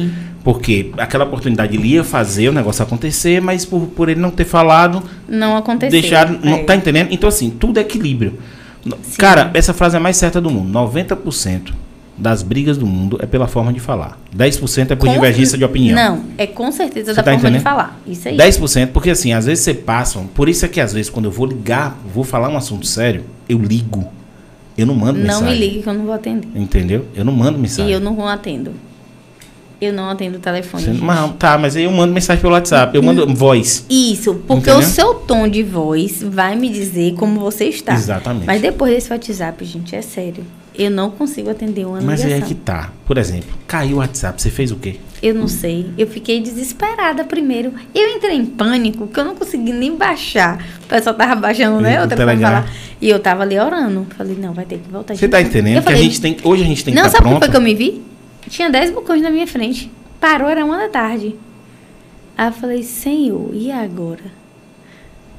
Porque 0.45 0.91
aquela 0.97 1.25
oportunidade 1.25 1.75
ele 1.75 1.87
ia 1.87 2.03
fazer 2.03 2.47
o 2.49 2.53
negócio 2.53 2.83
acontecer, 2.83 3.41
mas 3.41 3.65
por, 3.65 3.81
por 3.87 4.07
ele 4.09 4.19
não 4.21 4.29
ter 4.31 4.45
falado, 4.45 5.03
Não 5.27 5.57
aconteceu. 5.57 5.89
deixar. 5.99 6.29
Não, 6.29 6.57
É. 6.57 6.63
tá 6.63 6.75
entendendo? 6.75 7.07
Então, 7.11 7.27
assim, 7.27 7.49
tudo 7.49 7.79
é 7.79 7.81
equilíbrio. 7.81 8.37
Sim. 8.85 9.17
Cara, 9.17 9.49
essa 9.55 9.73
frase 9.73 9.95
é 9.95 9.97
a 9.97 9.99
mais 9.99 10.15
certa 10.17 10.39
do 10.39 10.51
mundo. 10.51 10.71
90% 10.71 11.73
das 12.17 12.43
brigas 12.43 12.77
do 12.77 12.85
mundo 12.85 13.17
é 13.19 13.25
pela 13.25 13.47
forma 13.47 13.73
de 13.73 13.79
falar. 13.79 14.19
10% 14.37 14.91
é 14.91 14.95
por 14.95 15.07
Com- 15.07 15.13
divergência 15.13 15.57
de 15.57 15.63
opinião. 15.65 15.95
Não, 15.95 16.23
é 16.37 16.45
com 16.45 16.71
certeza 16.71 17.07
Você 17.11 17.15
da 17.17 17.23
tá 17.23 17.31
forma 17.31 17.39
entendendo? 17.39 17.57
de 17.57 17.63
falar. 17.63 17.99
Isso 18.05 18.29
aí. 18.29 18.37
10%, 18.37 18.91
porque 18.93 19.09
assim, 19.09 19.33
às 19.33 19.47
vezes 19.47 19.63
você 19.63 19.73
passa. 19.73 20.19
Por 20.35 20.47
isso 20.47 20.63
é 20.63 20.67
que 20.67 20.79
às 20.79 20.93
vezes 20.93 21.09
quando 21.09 21.25
eu 21.25 21.31
vou 21.31 21.47
ligar, 21.47 21.97
vou 22.13 22.23
falar 22.23 22.49
um 22.49 22.55
assunto 22.55 22.85
sério, 22.85 23.23
eu 23.49 23.57
ligo. 23.57 24.05
Eu 24.77 24.85
não 24.85 24.93
mando 24.93 25.17
não 25.17 25.25
mensagem. 25.41 25.53
me 25.53 25.59
ligue 25.59 25.81
que 25.81 25.89
eu 25.89 25.93
não 25.95 26.05
vou 26.05 26.13
atender. 26.13 26.47
Entendeu? 26.53 27.05
Eu 27.15 27.25
não 27.25 27.33
mando 27.33 27.57
mensagem. 27.57 27.89
E 27.89 27.93
eu 27.93 27.99
não 27.99 28.27
atendo. 28.27 28.71
Eu 29.81 29.91
não 29.93 30.09
atendo 30.09 30.37
o 30.37 30.39
telefone. 30.39 30.83
Você-. 30.83 30.91
Não, 31.05 31.33
tá, 31.33 31.57
mas 31.57 31.75
aí 31.75 31.83
eu 31.83 31.91
mando 31.91 32.13
mensagem 32.13 32.41
pelo 32.41 32.53
WhatsApp. 32.53 32.95
Eu 32.95 33.03
mando 33.03 33.31
voz. 33.33 33.85
Isso, 33.89 34.35
porque 34.47 34.69
Entendeu? 34.69 34.79
o 34.79 34.91
seu 34.91 35.13
tom 35.15 35.47
de 35.47 35.63
voz 35.63 36.23
vai 36.23 36.55
me 36.55 36.69
dizer 36.69 37.13
como 37.15 37.39
você 37.39 37.65
está. 37.65 37.93
Exatamente. 37.93 38.45
Mas 38.45 38.61
depois 38.61 38.93
desse 38.93 39.11
WhatsApp, 39.11 39.63
gente, 39.65 39.95
é 39.95 40.01
sério. 40.01 40.43
Eu 40.77 40.91
não 40.91 41.09
consigo 41.09 41.49
atender 41.49 41.85
uma 41.85 42.01
Mas 42.01 42.19
aí 42.21 42.27
ligação. 42.27 42.45
é 42.45 42.47
que 42.49 42.53
tá. 42.55 42.91
Por 43.05 43.17
exemplo, 43.17 43.47
caiu 43.65 43.95
o 43.95 43.99
WhatsApp, 43.99 44.41
você 44.41 44.49
fez 44.49 44.71
o 44.71 44.75
quê? 44.75 44.97
Eu 45.23 45.33
não 45.33 45.47
sei. 45.47 45.85
Eu 45.97 46.05
fiquei 46.05 46.41
desesperada 46.41 47.23
primeiro. 47.23 47.71
Eu 47.93 48.09
entrei 48.09 48.35
em 48.35 48.45
pânico, 48.45 49.07
que 49.07 49.17
eu 49.17 49.23
não 49.23 49.35
consegui 49.35 49.71
nem 49.71 49.95
baixar. 49.95 50.61
O 50.83 50.87
pessoal 50.87 51.15
tava 51.15 51.35
baixando, 51.35 51.79
né? 51.79 51.97
O 51.99 52.01
Outra 52.01 52.17
pra 52.17 52.37
falar. 52.37 52.69
E 53.01 53.09
eu 53.09 53.19
tava 53.19 53.43
ali 53.43 53.57
orando. 53.57 54.05
Falei, 54.17 54.35
não, 54.37 54.53
vai 54.53 54.65
ter 54.65 54.79
que 54.79 54.89
voltar. 54.91 55.15
Você 55.15 55.29
tá 55.29 55.41
entendendo 55.41 55.77
Eu 55.77 55.81
que 55.81 55.87
a 55.87 55.91
falei, 55.91 56.03
gente 56.03 56.19
tem. 56.21 56.37
Hoje 56.43 56.63
a 56.63 56.65
gente 56.65 56.83
tem 56.83 56.93
que 56.93 56.99
Não, 56.99 57.07
estar 57.07 57.19
sabe 57.19 57.29
o 57.29 57.33
que 57.33 57.39
pronto. 57.39 57.43
foi 57.45 57.51
que 57.51 57.57
eu 57.57 57.61
me 57.61 57.73
vi? 57.75 58.01
Tinha 58.49 58.69
10 58.69 58.91
bocões 58.91 59.21
na 59.21 59.29
minha 59.29 59.47
frente. 59.47 59.91
Parou, 60.19 60.47
era 60.49 60.63
uma 60.65 60.77
da 60.77 60.89
tarde. 60.89 61.35
Aí 62.37 62.47
eu 62.47 62.51
falei, 62.51 62.83
Senhor, 62.83 63.49
e 63.53 63.71
agora? 63.71 64.23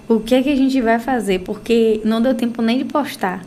O 0.09 0.21
que 0.21 0.35
é 0.35 0.43
que 0.43 0.51
a 0.51 0.57
gente 0.57 0.81
vai 0.81 0.99
fazer? 0.99 1.41
Porque 1.41 2.01
não 2.05 2.23
deu 2.23 2.35
tempo 2.35 2.63
nem 2.63 2.79
de 2.79 2.85
postar. 2.85 3.43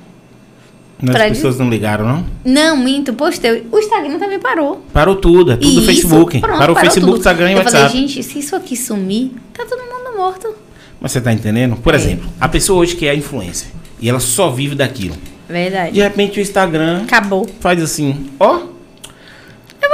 Mas 1.01 1.15
As 1.15 1.29
pessoas 1.29 1.57
não 1.57 1.69
ligaram, 1.69 2.05
não? 2.05 2.25
Não, 2.43 2.75
minto, 2.75 3.13
postei. 3.13 3.65
O 3.71 3.79
Instagram 3.79 4.19
também 4.19 4.37
parou. 4.37 4.83
Parou 4.91 5.15
tudo, 5.15 5.53
é 5.53 5.55
tudo 5.55 5.79
Isso, 5.79 5.85
Facebook. 5.85 6.41
pronto, 6.41 6.57
parou 6.59 6.75
o 6.75 6.79
Facebook, 6.79 7.07
tudo. 7.13 7.17
Instagram 7.19 7.49
e 7.49 7.53
Eu 7.53 7.57
WhatsApp. 7.59 7.87
falei, 7.89 8.01
gente, 8.07 8.21
se 8.21 8.39
isso 8.39 8.53
aqui 8.55 8.75
sumir, 8.75 9.31
tá 9.53 9.65
todo 9.65 9.79
mundo 9.79 10.17
morto. 10.17 10.53
Mas 10.99 11.13
você 11.13 11.21
tá 11.21 11.31
entendendo? 11.31 11.77
Por 11.77 11.93
É. 11.93 11.97
exemplo, 11.97 12.29
a 12.41 12.49
pessoa 12.49 12.81
hoje 12.81 12.97
que 12.97 13.07
é 13.07 13.15
influencer 13.15 13.69
e 14.01 14.09
ela 14.09 14.19
só 14.19 14.49
vive 14.49 14.75
daquilo. 14.75 15.15
Verdade. 15.47 15.93
De 15.93 16.01
repente 16.01 16.37
o 16.37 16.41
Instagram 16.41 17.03
Acabou. 17.03 17.47
faz 17.61 17.81
assim, 17.81 18.29
ó. 18.37 18.63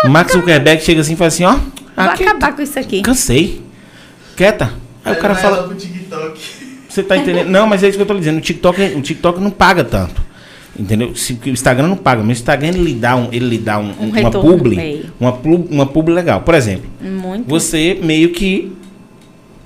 Max 0.09 0.33
Zuckerberg 0.33 0.83
chega 0.83 1.01
assim 1.01 1.13
e 1.13 1.15
faz 1.15 1.33
assim, 1.33 1.43
ó. 1.43 1.53
Vou 1.53 2.05
aqui, 2.05 2.23
acabar 2.23 2.55
com 2.55 2.61
isso 2.61 2.77
aqui. 2.77 3.01
Cansei. 3.01 3.61
Quieta. 4.35 4.73
Aí 5.03 5.13
o 5.13 5.17
cara 5.17 5.35
fala, 5.35 5.69
você 6.89 7.03
tá 7.03 7.17
entendendo? 7.17 7.49
Não, 7.49 7.67
mas 7.67 7.83
é 7.83 7.87
isso 7.87 7.97
que 7.97 8.01
eu 8.01 8.07
tô 8.07 8.17
dizendo. 8.17 8.37
O 8.37 8.41
TikTok, 8.41 8.81
o 8.81 9.01
TikTok 9.01 9.39
não 9.39 9.51
paga 9.51 9.83
tanto. 9.83 10.23
Entendeu? 10.77 11.15
Se, 11.15 11.39
o 11.45 11.49
Instagram 11.49 11.87
não 11.87 11.95
paga, 11.95 12.21
mas 12.21 12.37
o 12.37 12.41
Instagram 12.41 12.67
ele 12.67 12.83
lhe 12.83 12.93
dá, 12.95 13.15
um, 13.15 13.29
ele 13.31 13.47
lhe 13.47 13.57
dá 13.57 13.79
um, 13.79 13.93
Um 13.99 14.09
uma 14.09 14.31
publi, 14.31 15.05
uma, 15.17 15.31
uma 15.71 15.85
publi 15.85 16.13
legal. 16.13 16.41
Por 16.41 16.53
exemplo, 16.53 16.89
Muito. 16.99 17.47
você 17.47 17.97
meio 18.01 18.31
que 18.31 18.75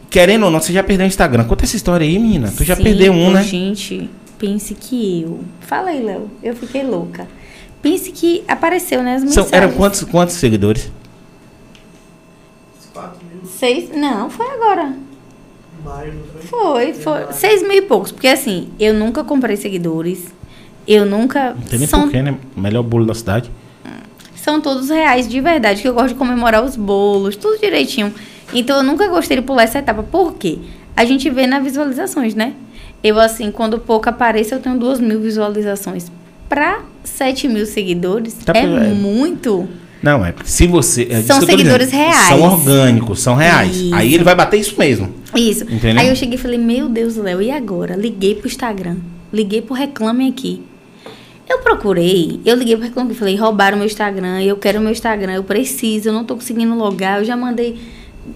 querendo 0.09 0.45
ou 0.45 0.51
não, 0.51 0.59
você 0.59 0.73
já 0.73 0.83
perdeu 0.83 1.05
o 1.05 1.07
Instagram. 1.07 1.45
Conta 1.45 1.65
essa 1.65 1.75
história 1.75 2.05
aí, 2.05 2.17
menina. 2.19 2.53
Tu 2.55 2.63
já 2.63 2.75
Sim, 2.75 2.83
perdeu 2.83 3.13
um, 3.13 3.31
né? 3.31 3.43
Gente, 3.43 4.09
pense 4.37 4.75
que 4.75 5.23
eu. 5.23 5.39
Fala 5.61 5.89
aí, 5.89 6.03
Léo. 6.03 6.29
Eu 6.43 6.55
fiquei 6.55 6.83
louca. 6.83 7.27
Pense 7.81 8.11
que 8.11 8.43
apareceu, 8.47 9.01
né? 9.01 9.15
As 9.15 9.21
São, 9.21 9.27
mensagens. 9.43 9.53
eram 9.53 9.71
quantos, 9.73 10.03
quantos 10.03 10.35
seguidores? 10.35 10.91
Uns 12.77 12.85
4 12.93 13.17
mil 13.33 13.45
Seis. 13.45 13.89
Não, 13.95 14.29
foi 14.29 14.47
agora. 14.47 14.93
maio, 15.83 16.13
não 16.13 16.41
foi? 16.41 16.93
Foi, 16.93 16.93
foi. 17.25 17.33
Seis 17.33 17.61
mil 17.61 17.73
e 17.77 17.81
poucos. 17.81 18.11
Porque 18.11 18.27
assim, 18.27 18.69
eu 18.79 18.93
nunca 18.93 19.23
comprei 19.23 19.55
seguidores. 19.55 20.33
Eu 20.87 21.05
nunca. 21.05 21.53
Não 21.53 21.61
tem 21.61 21.79
nem 21.79 21.87
São, 21.87 22.01
porquê, 22.03 22.21
né? 22.21 22.35
Melhor 22.55 22.83
bolo 22.83 23.05
da 23.05 23.13
cidade. 23.13 23.49
são 24.35 24.59
todos 24.59 24.89
reais 24.89 25.27
de 25.27 25.39
verdade, 25.39 25.81
que 25.81 25.87
eu 25.87 25.93
gosto 25.93 26.09
de 26.09 26.15
comemorar 26.15 26.63
os 26.63 26.75
bolos, 26.75 27.35
tudo 27.35 27.59
direitinho. 27.59 28.13
Então 28.53 28.77
eu 28.77 28.83
nunca 28.83 29.07
gostei 29.07 29.37
de 29.37 29.43
pular 29.43 29.63
essa 29.63 29.79
etapa. 29.79 30.01
Por 30.03 30.33
quê? 30.33 30.57
A 30.97 31.05
gente 31.05 31.29
vê 31.29 31.45
nas 31.47 31.63
visualizações, 31.63 32.33
né? 32.35 32.53
Eu, 33.03 33.17
assim, 33.19 33.51
quando 33.51 33.79
pouco 33.79 34.09
apareço, 34.09 34.53
eu 34.55 34.59
tenho 34.59 34.77
duas 34.77 34.99
mil 34.99 35.21
visualizações. 35.21 36.11
Pra 36.49 36.81
7 37.09 37.47
mil 37.47 37.65
seguidores, 37.65 38.33
Tá 38.45 38.53
é 38.55 38.61
pra- 38.61 38.85
é. 38.85 38.89
muito. 38.93 39.67
Não, 40.01 40.25
é 40.25 40.33
se 40.45 40.65
você. 40.65 41.07
é 41.11 41.21
São 41.21 41.41
seguidores 41.41 41.87
dizendo. 41.89 41.99
reais. 42.05 42.27
São 42.27 42.41
orgânicos, 42.41 43.19
são 43.19 43.35
reais. 43.35 43.75
Isso. 43.75 43.93
Aí 43.95 44.13
ele 44.13 44.23
vai 44.23 44.33
bater 44.35 44.57
isso 44.59 44.75
mesmo. 44.79 45.13
Isso. 45.35 45.63
Entendeu? 45.65 46.01
Aí 46.01 46.07
eu 46.07 46.15
cheguei 46.15 46.35
e 46.35 46.41
falei, 46.41 46.57
meu 46.57 46.87
Deus, 46.87 47.17
Léo, 47.17 47.41
e 47.41 47.51
agora? 47.51 47.95
Liguei 47.97 48.35
pro 48.35 48.47
Instagram. 48.47 48.95
Liguei 49.33 49.61
pro 49.61 49.73
Reclame 49.75 50.29
Aqui. 50.29 50.61
Eu 51.49 51.59
procurei, 51.59 52.39
eu 52.45 52.55
liguei 52.55 52.75
pro 52.77 52.85
Reclame 52.85 53.09
Aqui, 53.09 53.19
falei, 53.19 53.35
roubaram 53.35 53.77
meu 53.77 53.85
Instagram, 53.87 54.41
eu 54.41 54.55
quero 54.55 54.79
meu 54.79 54.91
Instagram, 54.91 55.33
eu 55.33 55.43
preciso, 55.43 56.09
eu 56.09 56.13
não 56.13 56.23
tô 56.23 56.35
conseguindo 56.35 56.73
logar, 56.75 57.19
eu 57.19 57.25
já 57.25 57.35
mandei 57.35 57.75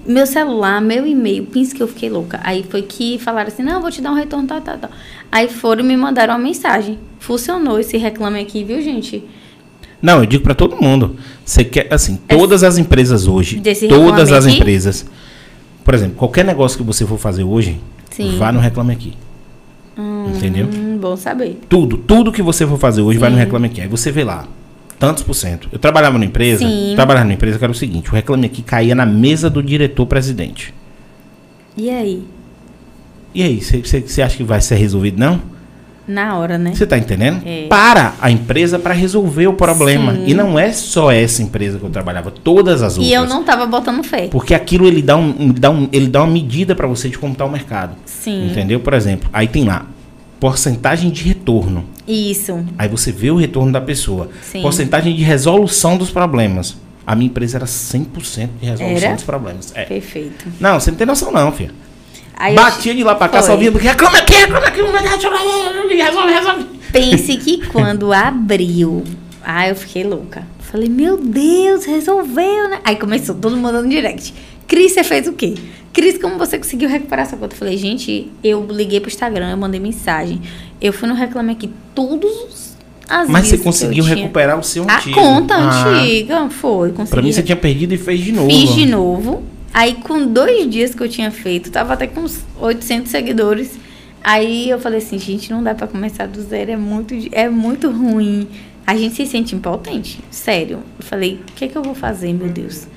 Meu 0.05 0.25
celular, 0.25 0.81
meu 0.81 1.05
e-mail, 1.05 1.45
pensa 1.45 1.75
que 1.75 1.83
eu 1.83 1.87
fiquei 1.87 2.09
louca. 2.09 2.39
Aí 2.43 2.65
foi 2.67 2.81
que 2.81 3.19
falaram 3.19 3.47
assim, 3.47 3.63
não, 3.63 3.73
eu 3.73 3.81
vou 3.81 3.91
te 3.91 4.01
dar 4.01 4.11
um 4.11 4.15
retorno, 4.15 4.47
tal, 4.47 4.61
tal, 4.61 4.77
tal. 4.77 4.89
Aí 5.31 5.47
foram 5.47 5.83
e 5.83 5.87
me 5.87 5.95
mandaram 5.95 6.33
uma 6.33 6.39
mensagem. 6.39 6.97
Funcionou 7.19 7.79
esse 7.79 7.97
reclame 7.97 8.39
aqui, 8.39 8.63
viu, 8.63 8.81
gente? 8.81 9.23
Não, 10.01 10.19
eu 10.19 10.25
digo 10.25 10.43
para 10.43 10.53
todo 10.53 10.75
mundo. 10.81 11.15
Você 11.45 11.63
quer, 11.63 11.93
assim, 11.93 12.17
todas 12.27 12.63
as 12.63 12.77
empresas 12.77 13.27
hoje, 13.27 13.59
Desse 13.59 13.87
todas 13.87 14.31
as 14.31 14.45
Aqui? 14.45 14.57
empresas. 14.57 15.05
Por 15.83 15.93
exemplo, 15.93 16.15
qualquer 16.15 16.43
negócio 16.43 16.77
que 16.77 16.83
você 16.83 17.05
for 17.05 17.17
fazer 17.17 17.43
hoje, 17.43 17.79
Sim. 18.09 18.37
vá 18.37 18.51
no 18.51 18.59
Reclame 18.59 18.93
Aqui. 18.93 19.13
Entendeu? 20.35 20.67
Hum, 20.73 20.97
bom 20.97 21.15
saber. 21.15 21.59
Tudo, 21.69 21.97
tudo 21.97 22.31
que 22.31 22.41
você 22.41 22.65
for 22.65 22.77
fazer 22.77 23.01
hoje 23.01 23.19
vai 23.19 23.29
no 23.29 23.35
Sim. 23.37 23.43
Reclame 23.43 23.67
Aqui. 23.67 23.81
Aí 23.81 23.87
você 23.87 24.11
vê 24.11 24.23
lá, 24.23 24.47
tantos 25.03 25.21
por 25.21 25.33
cento. 25.33 25.67
Eu 25.69 25.77
trabalhava 25.77 26.13
numa 26.13 26.23
empresa, 26.23 26.65
Sim. 26.65 26.93
trabalhava 26.95 27.25
numa 27.25 27.33
empresa 27.33 27.57
que 27.57 27.65
era 27.65 27.71
o 27.71 27.75
seguinte, 27.75 28.09
o 28.09 28.13
Reclame 28.13 28.45
Aqui 28.45 28.61
caía 28.61 28.95
na 28.95 29.05
mesa 29.05 29.49
do 29.49 29.61
diretor-presidente. 29.61 30.73
E 31.75 31.89
aí? 31.89 32.23
E 33.35 33.43
aí, 33.43 33.59
você 33.61 34.21
acha 34.21 34.37
que 34.37 34.43
vai 34.43 34.61
ser 34.61 34.75
resolvido, 34.75 35.19
não? 35.19 35.41
Na 36.07 36.37
hora, 36.37 36.57
né? 36.57 36.73
Você 36.73 36.87
tá 36.87 36.97
entendendo? 36.97 37.41
É. 37.45 37.67
Para 37.67 38.13
a 38.21 38.31
empresa 38.31 38.79
para 38.79 38.93
resolver 38.93 39.47
o 39.47 39.53
problema. 39.53 40.13
Sim. 40.13 40.23
E 40.27 40.33
não 40.33 40.57
é 40.57 40.71
só 40.71 41.11
essa 41.11 41.43
empresa 41.43 41.77
que 41.77 41.83
eu 41.83 41.89
trabalhava, 41.89 42.31
todas 42.31 42.81
as 42.81 42.93
outras. 42.93 43.07
E 43.07 43.13
eu 43.13 43.25
não 43.25 43.43
tava 43.43 43.65
botando 43.65 44.03
fé. 44.03 44.29
Porque 44.29 44.53
aquilo 44.53 44.87
ele 44.87 45.01
dá, 45.01 45.17
um, 45.17 45.35
ele 45.37 45.59
dá, 45.59 45.69
um, 45.69 45.89
ele 45.91 46.07
dá 46.07 46.23
uma 46.23 46.31
medida 46.31 46.75
para 46.75 46.87
você 46.87 47.09
de 47.09 47.17
como 47.17 47.33
está 47.33 47.43
o 47.43 47.51
mercado. 47.51 47.95
Sim. 48.05 48.51
Entendeu? 48.51 48.79
Por 48.79 48.93
exemplo, 48.93 49.29
aí 49.33 49.49
tem 49.49 49.65
lá 49.65 49.85
porcentagem 50.39 51.09
de 51.11 51.23
retorno. 51.23 51.83
Isso. 52.07 52.65
Aí 52.77 52.87
você 52.87 53.11
vê 53.11 53.31
o 53.31 53.35
retorno 53.35 53.71
da 53.71 53.81
pessoa. 53.81 54.29
Sim. 54.41 54.61
Porcentagem 54.61 55.15
de 55.15 55.23
resolução 55.23 55.97
dos 55.97 56.09
problemas. 56.09 56.75
A 57.05 57.15
minha 57.15 57.27
empresa 57.27 57.57
era 57.57 57.65
100% 57.65 58.49
de 58.61 58.65
resolução 58.65 59.07
Era? 59.07 59.15
dos 59.15 59.23
problemas. 59.23 59.71
É. 59.75 59.83
Perfeito. 59.83 60.45
Não, 60.59 60.79
você 60.79 60.91
não 60.91 60.97
tem 60.97 61.05
noção 61.05 61.31
não, 61.31 61.51
filha. 61.51 61.71
Aí 62.35 62.55
eu 62.55 62.61
Batia 62.61 62.95
de 62.95 63.03
lá 63.03 63.15
pra 63.15 63.29
cá, 63.29 63.39
Foi. 63.39 63.47
só 63.47 63.57
vinha 63.57 63.71
porque 63.71 63.87
reclama 63.87 64.17
aqui, 64.17 64.33
reclama 64.33 64.67
aqui, 64.67 64.81
resolve, 64.81 66.33
resolve. 66.33 66.65
Pense 66.91 67.37
que 67.37 67.67
quando 67.67 68.11
abriu, 68.11 69.03
ah, 69.43 69.67
eu 69.67 69.75
fiquei 69.75 70.03
louca. 70.03 70.45
Falei, 70.59 70.89
meu 70.89 71.17
Deus, 71.17 71.85
resolveu, 71.85 72.69
né? 72.69 72.79
Aí 72.83 72.95
começou 72.95 73.35
todo 73.35 73.55
mundo 73.55 73.83
no 73.83 73.89
direct. 73.89 74.33
Cris, 74.67 74.93
você 74.93 75.03
fez 75.03 75.27
o 75.27 75.33
quê? 75.33 75.53
Cris, 75.93 76.17
como 76.17 76.39
você 76.39 76.57
conseguiu 76.57 76.89
recuperar 76.89 77.25
essa 77.27 77.37
conta? 77.37 77.53
Eu 77.53 77.59
falei, 77.59 77.77
gente, 77.77 78.31
eu 78.43 78.65
liguei 78.67 78.99
pro 78.99 79.11
Instagram, 79.11 79.51
eu 79.51 79.57
mandei 79.57 79.79
mensagem. 79.79 80.41
Eu 80.83 80.91
fui 80.93 81.07
no 81.07 81.15
Reclame 81.15 81.53
Aqui 81.53 81.69
todos 81.95 82.29
os- 82.29 82.73
as 83.09 83.29
Mas 83.29 83.47
você 83.47 83.57
conseguiu 83.57 84.03
recuperar 84.03 84.59
o 84.59 84.63
seu 84.63 84.83
A 84.89 84.97
antigo. 84.97 85.15
conta 85.15 85.55
Ah, 85.55 85.95
antiga, 86.01 86.49
foi, 86.49 86.91
consegui. 86.91 87.09
Pra 87.11 87.21
mim 87.21 87.31
você 87.31 87.41
tinha 87.41 87.55
perdido 87.55 87.93
e 87.93 87.97
fez 87.97 88.19
de 88.19 88.31
novo. 88.31 88.49
Fiz 88.49 88.75
de 88.75 88.85
novo. 88.85 89.43
Aí, 89.73 89.95
com 89.95 90.27
dois 90.27 90.69
dias 90.69 90.93
que 90.93 91.01
eu 91.01 91.09
tinha 91.09 91.31
feito, 91.31 91.71
tava 91.71 91.93
até 91.93 92.05
com 92.05 92.21
uns 92.21 92.39
800 92.59 93.09
seguidores. 93.11 93.71
Aí 94.23 94.69
eu 94.69 94.79
falei 94.79 94.99
assim, 94.99 95.17
gente, 95.19 95.51
não 95.51 95.63
dá 95.63 95.73
pra 95.73 95.87
começar 95.87 96.27
do 96.27 96.41
zero, 96.41 96.71
é 96.71 96.77
muito, 96.77 97.13
é 97.31 97.49
muito 97.49 97.89
ruim. 97.89 98.47
A 98.85 98.95
gente 98.95 99.15
se 99.15 99.25
sente 99.25 99.55
impotente, 99.55 100.19
sério. 100.29 100.79
Eu 100.99 101.05
falei, 101.05 101.39
o 101.49 101.53
que 101.53 101.65
é 101.65 101.67
que 101.67 101.75
eu 101.77 101.81
vou 101.83 101.95
fazer, 101.95 102.33
meu 102.33 102.47
Deus? 102.49 102.87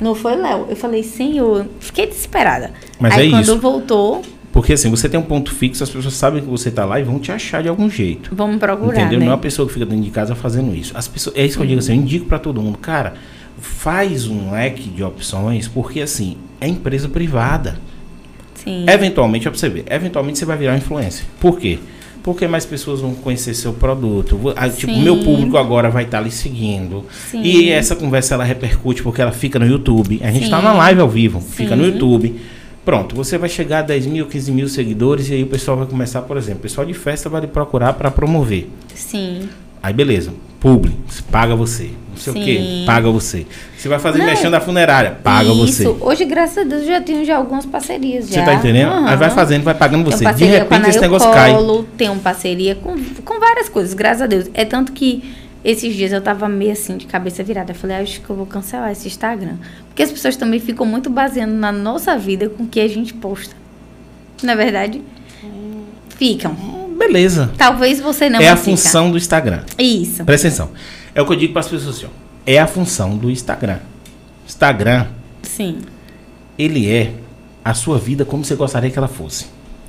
Não 0.00 0.14
foi 0.14 0.34
Léo. 0.34 0.66
Eu 0.68 0.76
falei, 0.76 1.02
senhor, 1.04 1.66
fiquei 1.78 2.06
desesperada. 2.06 2.72
Mas 2.98 3.14
Aí 3.14 3.28
é 3.28 3.30
quando 3.30 3.42
isso. 3.42 3.58
voltou, 3.58 4.22
Porque 4.54 4.72
assim, 4.72 4.88
você 4.88 5.08
tem 5.08 5.18
um 5.18 5.22
ponto 5.24 5.52
fixo, 5.52 5.82
as 5.82 5.90
pessoas 5.90 6.14
sabem 6.14 6.40
que 6.40 6.48
você 6.48 6.70
tá 6.70 6.84
lá 6.84 7.00
e 7.00 7.02
vão 7.02 7.18
te 7.18 7.32
achar 7.32 7.60
de 7.60 7.68
algum 7.68 7.90
jeito. 7.90 8.30
vamos 8.32 8.58
procurar, 8.58 9.00
Entendeu? 9.00 9.18
né? 9.18 9.24
Não 9.24 9.32
é 9.32 9.34
uma 9.34 9.40
pessoa 9.40 9.66
que 9.66 9.74
fica 9.74 9.84
dentro 9.84 10.04
de 10.04 10.10
casa 10.12 10.36
fazendo 10.36 10.72
isso. 10.76 10.96
As 10.96 11.08
pessoas, 11.08 11.34
é 11.36 11.44
isso 11.44 11.56
que 11.56 11.64
eu 11.64 11.66
digo 11.66 11.80
assim, 11.80 11.90
eu 11.90 11.98
indico 11.98 12.26
pra 12.26 12.38
todo 12.38 12.62
mundo, 12.62 12.78
cara, 12.78 13.14
faz 13.58 14.28
um 14.28 14.52
leque 14.52 14.88
de 14.88 15.02
opções, 15.02 15.66
porque 15.66 16.00
assim, 16.00 16.36
é 16.60 16.68
empresa 16.68 17.08
privada. 17.08 17.80
Sim. 18.54 18.86
Eventualmente, 18.88 19.48
ver, 19.48 19.84
eventualmente 19.90 20.38
você 20.38 20.44
vai 20.44 20.56
virar 20.56 20.76
influência. 20.76 21.26
Por 21.40 21.58
quê? 21.58 21.80
Porque 22.22 22.46
mais 22.46 22.64
pessoas 22.64 23.00
vão 23.00 23.12
conhecer 23.12 23.54
seu 23.54 23.72
produto. 23.72 24.38
Ah, 24.54 24.68
Tipo, 24.68 24.92
o 24.92 25.00
meu 25.00 25.16
Sim. 25.16 25.24
público 25.24 25.58
agora 25.58 25.90
vai 25.90 26.04
estar 26.04 26.20
lhe 26.20 26.30
seguindo. 26.30 27.04
Sim. 27.28 27.42
E 27.42 27.70
essa 27.70 27.96
conversa 27.96 28.34
ela 28.34 28.44
repercute 28.44 29.02
porque 29.02 29.20
ela 29.20 29.32
fica 29.32 29.58
no 29.58 29.66
YouTube. 29.66 30.20
A 30.22 30.30
gente 30.30 30.44
Sim. 30.44 30.50
tá 30.50 30.62
na 30.62 30.72
live 30.72 31.00
ao 31.00 31.08
vivo, 31.08 31.40
fica 31.40 31.74
no 31.74 31.84
Sim. 31.84 31.90
YouTube. 31.90 32.40
Pronto, 32.84 33.16
você 33.16 33.38
vai 33.38 33.48
chegar 33.48 33.78
a 33.78 33.82
10 33.82 34.06
mil, 34.06 34.26
15 34.26 34.52
mil 34.52 34.68
seguidores 34.68 35.30
e 35.30 35.34
aí 35.34 35.42
o 35.42 35.46
pessoal 35.46 35.76
vai 35.76 35.86
começar, 35.86 36.22
por 36.22 36.36
exemplo, 36.36 36.60
o 36.60 36.62
pessoal 36.62 36.86
de 36.86 36.92
festa 36.92 37.28
vai 37.28 37.40
lhe 37.40 37.46
procurar 37.46 37.94
para 37.94 38.10
promover. 38.10 38.68
Sim. 38.94 39.48
Aí 39.82 39.92
beleza, 39.92 40.32
publi, 40.60 40.94
paga 41.30 41.54
você. 41.54 41.90
Não 42.10 42.16
sei 42.16 42.32
o 42.32 42.36
Sim. 42.36 42.44
quê, 42.44 42.82
paga 42.86 43.10
você. 43.10 43.46
Você 43.76 43.88
vai 43.88 43.98
fazer 43.98 44.22
mexendo 44.24 44.52
da 44.52 44.60
funerária, 44.60 45.18
paga 45.22 45.50
Isso. 45.50 45.56
você. 45.56 45.96
Hoje, 46.00 46.24
graças 46.24 46.58
a 46.58 46.62
Deus, 46.62 46.86
já 46.86 47.00
tenho 47.00 47.24
já 47.24 47.36
algumas 47.36 47.66
parcerias. 47.66 48.26
Você 48.26 48.34
já. 48.34 48.44
tá 48.44 48.54
entendendo? 48.54 48.92
Aí 49.06 49.16
vai 49.16 49.30
fazendo, 49.30 49.64
vai 49.64 49.74
pagando 49.74 50.04
você. 50.04 50.24
De 50.32 50.44
repente 50.44 50.88
esse 50.88 51.00
negócio 51.00 51.30
cai. 51.32 51.52
Colo, 51.52 51.86
Tenho 51.96 52.16
parceria 52.16 52.76
com, 52.76 52.96
com 53.24 53.40
várias 53.40 53.68
coisas, 53.68 53.92
graças 53.94 54.22
a 54.22 54.26
Deus. 54.26 54.48
É 54.54 54.64
tanto 54.64 54.92
que 54.92 55.24
esses 55.64 55.94
dias 55.94 56.12
eu 56.12 56.20
tava 56.20 56.48
meio 56.48 56.72
assim, 56.72 56.96
de 56.96 57.06
cabeça 57.06 57.42
virada. 57.42 57.72
Eu 57.72 57.74
falei, 57.76 57.96
"Ah, 57.96 58.00
acho 58.00 58.20
que 58.20 58.28
eu 58.30 58.36
vou 58.36 58.46
cancelar 58.46 58.92
esse 58.92 59.06
Instagram. 59.08 59.56
Porque 59.88 60.02
as 60.02 60.10
pessoas 60.10 60.36
também 60.36 60.60
ficam 60.60 60.84
muito 60.84 61.08
baseando 61.08 61.54
na 61.54 61.72
nossa 61.72 62.16
vida 62.18 62.48
com 62.48 62.64
o 62.64 62.66
que 62.68 62.80
a 62.80 62.88
gente 62.88 63.14
posta. 63.14 63.54
Não 64.42 64.52
é 64.52 64.56
verdade? 64.56 65.00
Ficam. 66.16 66.54
Beleza. 66.98 67.50
Talvez 67.56 68.00
você 68.00 68.28
não 68.30 68.40
é 68.40 68.48
a 68.48 68.56
fica. 68.56 68.70
função 68.70 69.10
do 69.10 69.16
Instagram. 69.16 69.62
Isso. 69.78 70.24
Presta 70.24 70.48
atenção. 70.48 70.70
É 71.14 71.20
o 71.22 71.26
que 71.26 71.32
eu 71.32 71.36
digo 71.36 71.52
para 71.52 71.60
as 71.60 71.68
pessoas 71.68 71.96
assim, 71.96 72.06
ó. 72.06 72.08
É 72.46 72.58
a 72.58 72.66
função 72.66 73.16
do 73.16 73.30
Instagram. 73.30 73.78
Instagram, 74.46 75.06
Sim. 75.42 75.78
ele 76.58 76.90
é 76.90 77.12
a 77.64 77.72
sua 77.72 77.98
vida 77.98 78.24
como 78.24 78.44
você 78.44 78.54
gostaria 78.54 78.90
que 78.90 78.98
ela 78.98 79.08
fosse. 79.08 79.46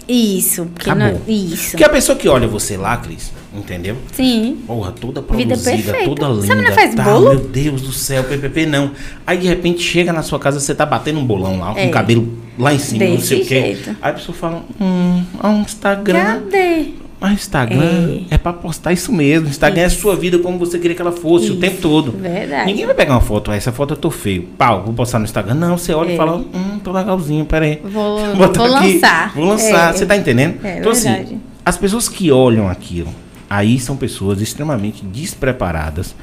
Isso. 0.07 0.65
Porque 0.67 0.89
Acabou. 0.89 1.21
não, 1.27 1.33
isso. 1.33 1.71
Porque 1.71 1.83
a 1.83 1.89
pessoa 1.89 2.17
que 2.17 2.27
olha 2.29 2.47
você 2.47 2.77
lá, 2.77 2.95
Cris, 2.97 3.31
entendeu? 3.59 3.95
Sim. 4.11 4.57
Porra, 4.67 4.91
toda 4.91 5.21
Vida 5.21 5.55
produzida, 5.55 5.91
perfeita. 5.93 6.05
toda 6.05 6.27
linda. 6.29 6.43
Essa 6.45 6.55
menina 6.55 6.75
faz 6.75 6.95
tal, 6.95 7.05
bolo? 7.05 7.29
Meu 7.29 7.39
Deus 7.47 7.81
do 7.81 7.91
céu, 7.91 8.23
PPP 8.23 8.65
não. 8.65 8.91
Aí 9.25 9.37
de 9.37 9.47
repente 9.47 9.81
chega 9.81 10.11
na 10.13 10.21
sua 10.21 10.39
casa, 10.39 10.59
você 10.59 10.73
tá 10.75 10.85
batendo 10.85 11.19
um 11.19 11.25
bolão 11.25 11.59
lá, 11.59 11.73
com 11.73 11.79
É. 11.79 11.87
o 11.87 11.91
cabelo 11.91 12.27
lá 12.57 12.73
em 12.73 12.79
cima, 12.79 13.05
não 13.05 13.15
Desse 13.15 13.27
sei 13.27 13.41
o 13.41 13.45
quê. 13.45 13.77
Aí 14.01 14.11
a 14.11 14.13
pessoa 14.13 14.35
fala, 14.37 14.63
hum, 14.79 15.23
é 15.43 15.47
um 15.47 15.61
Instagram. 15.61 16.41
Cadê? 16.51 16.85
Mas 17.17 17.31
Instagram 17.39 18.23
é, 18.29 18.37
pra 18.37 18.51
postar 18.51 18.91
isso 18.91 19.11
mesmo. 19.11 19.47
Instagram 19.47 19.81
é 19.83 19.85
a 19.85 19.89
sua 19.89 20.15
vida 20.17 20.37
como 20.37 20.59
você 20.59 20.77
queria 20.77 20.93
que 20.95 21.01
ela 21.01 21.13
fosse 21.13 21.45
o 21.45 21.51
Isso. 21.53 21.59
tempo 21.61 21.81
todo. 21.81 22.11
Verdade. 22.11 22.65
Ninguém 22.65 22.85
vai 22.85 22.93
pegar 22.93 23.13
uma 23.13 23.21
foto, 23.21 23.49
"Ah, 23.49 23.55
essa 23.55 23.71
foto 23.71 23.93
eu 23.93 23.97
tô 23.97 24.11
feio. 24.11 24.43
Pau, 24.57 24.83
vou 24.83 24.93
postar 24.93 25.17
no 25.19 25.25
Instagram. 25.25 25.53
Não, 25.55 25.77
você 25.77 25.93
olha 25.93 26.11
É. 26.11 26.13
e 26.13 26.17
fala, 26.17 26.35
hum, 26.35 26.77
tô 26.83 26.91
legalzinho, 26.91 27.45
peraí. 27.45 27.79
Vou, 27.83 28.19
vou 28.35 28.45
aqui, 28.45 28.59
lançar. 28.59 29.33
Vou 29.33 29.45
lançar, 29.45 29.91
É. 29.91 29.97
você 29.97 30.05
tá 30.05 30.15
entendendo? 30.17 30.57
É 30.63 30.79
então, 30.79 30.91
verdade. 30.93 31.23
assim, 31.23 31.41
as 31.65 31.77
pessoas 31.77 32.09
que 32.09 32.29
olham 32.31 32.67
aquilo, 32.69 33.07
aí 33.49 33.79
são 33.79 33.95
pessoas 33.95 34.41
extremamente 34.41 35.03
despreparadas, 35.05 36.15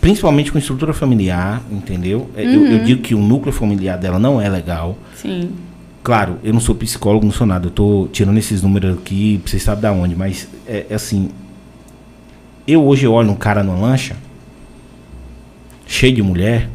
principalmente 0.00 0.52
com 0.52 0.58
estrutura 0.58 0.92
familiar, 0.92 1.62
entendeu? 1.70 2.30
É, 2.36 2.44
Eu, 2.44 2.60
Uhum. 2.60 2.66
eu 2.66 2.84
digo 2.84 3.02
que 3.02 3.14
o 3.14 3.18
núcleo 3.18 3.52
familiar 3.52 3.98
dela 3.98 4.18
não 4.18 4.40
é 4.40 4.48
legal. 4.48 4.96
Sim. 5.16 5.50
Claro, 6.02 6.38
eu 6.42 6.52
não 6.54 6.60
sou 6.60 6.74
psicólogo, 6.74 7.24
não 7.26 7.32
sou 7.32 7.46
nada. 7.46 7.66
Eu 7.66 7.70
tô 7.70 8.08
tirando 8.12 8.38
esses 8.38 8.62
números 8.62 8.96
aqui, 8.98 9.40
vocês 9.44 9.62
sabem 9.62 9.82
da 9.82 9.92
onde, 9.92 10.14
mas 10.16 10.48
é, 10.66 10.86
é 10.88 10.94
assim. 10.94 11.28
Eu 12.66 12.84
hoje 12.84 13.06
olho 13.06 13.30
um 13.30 13.34
cara 13.34 13.62
numa 13.62 13.78
lancha, 13.78 14.16
cheio 15.86 16.14
de 16.14 16.22
mulher, 16.22 16.68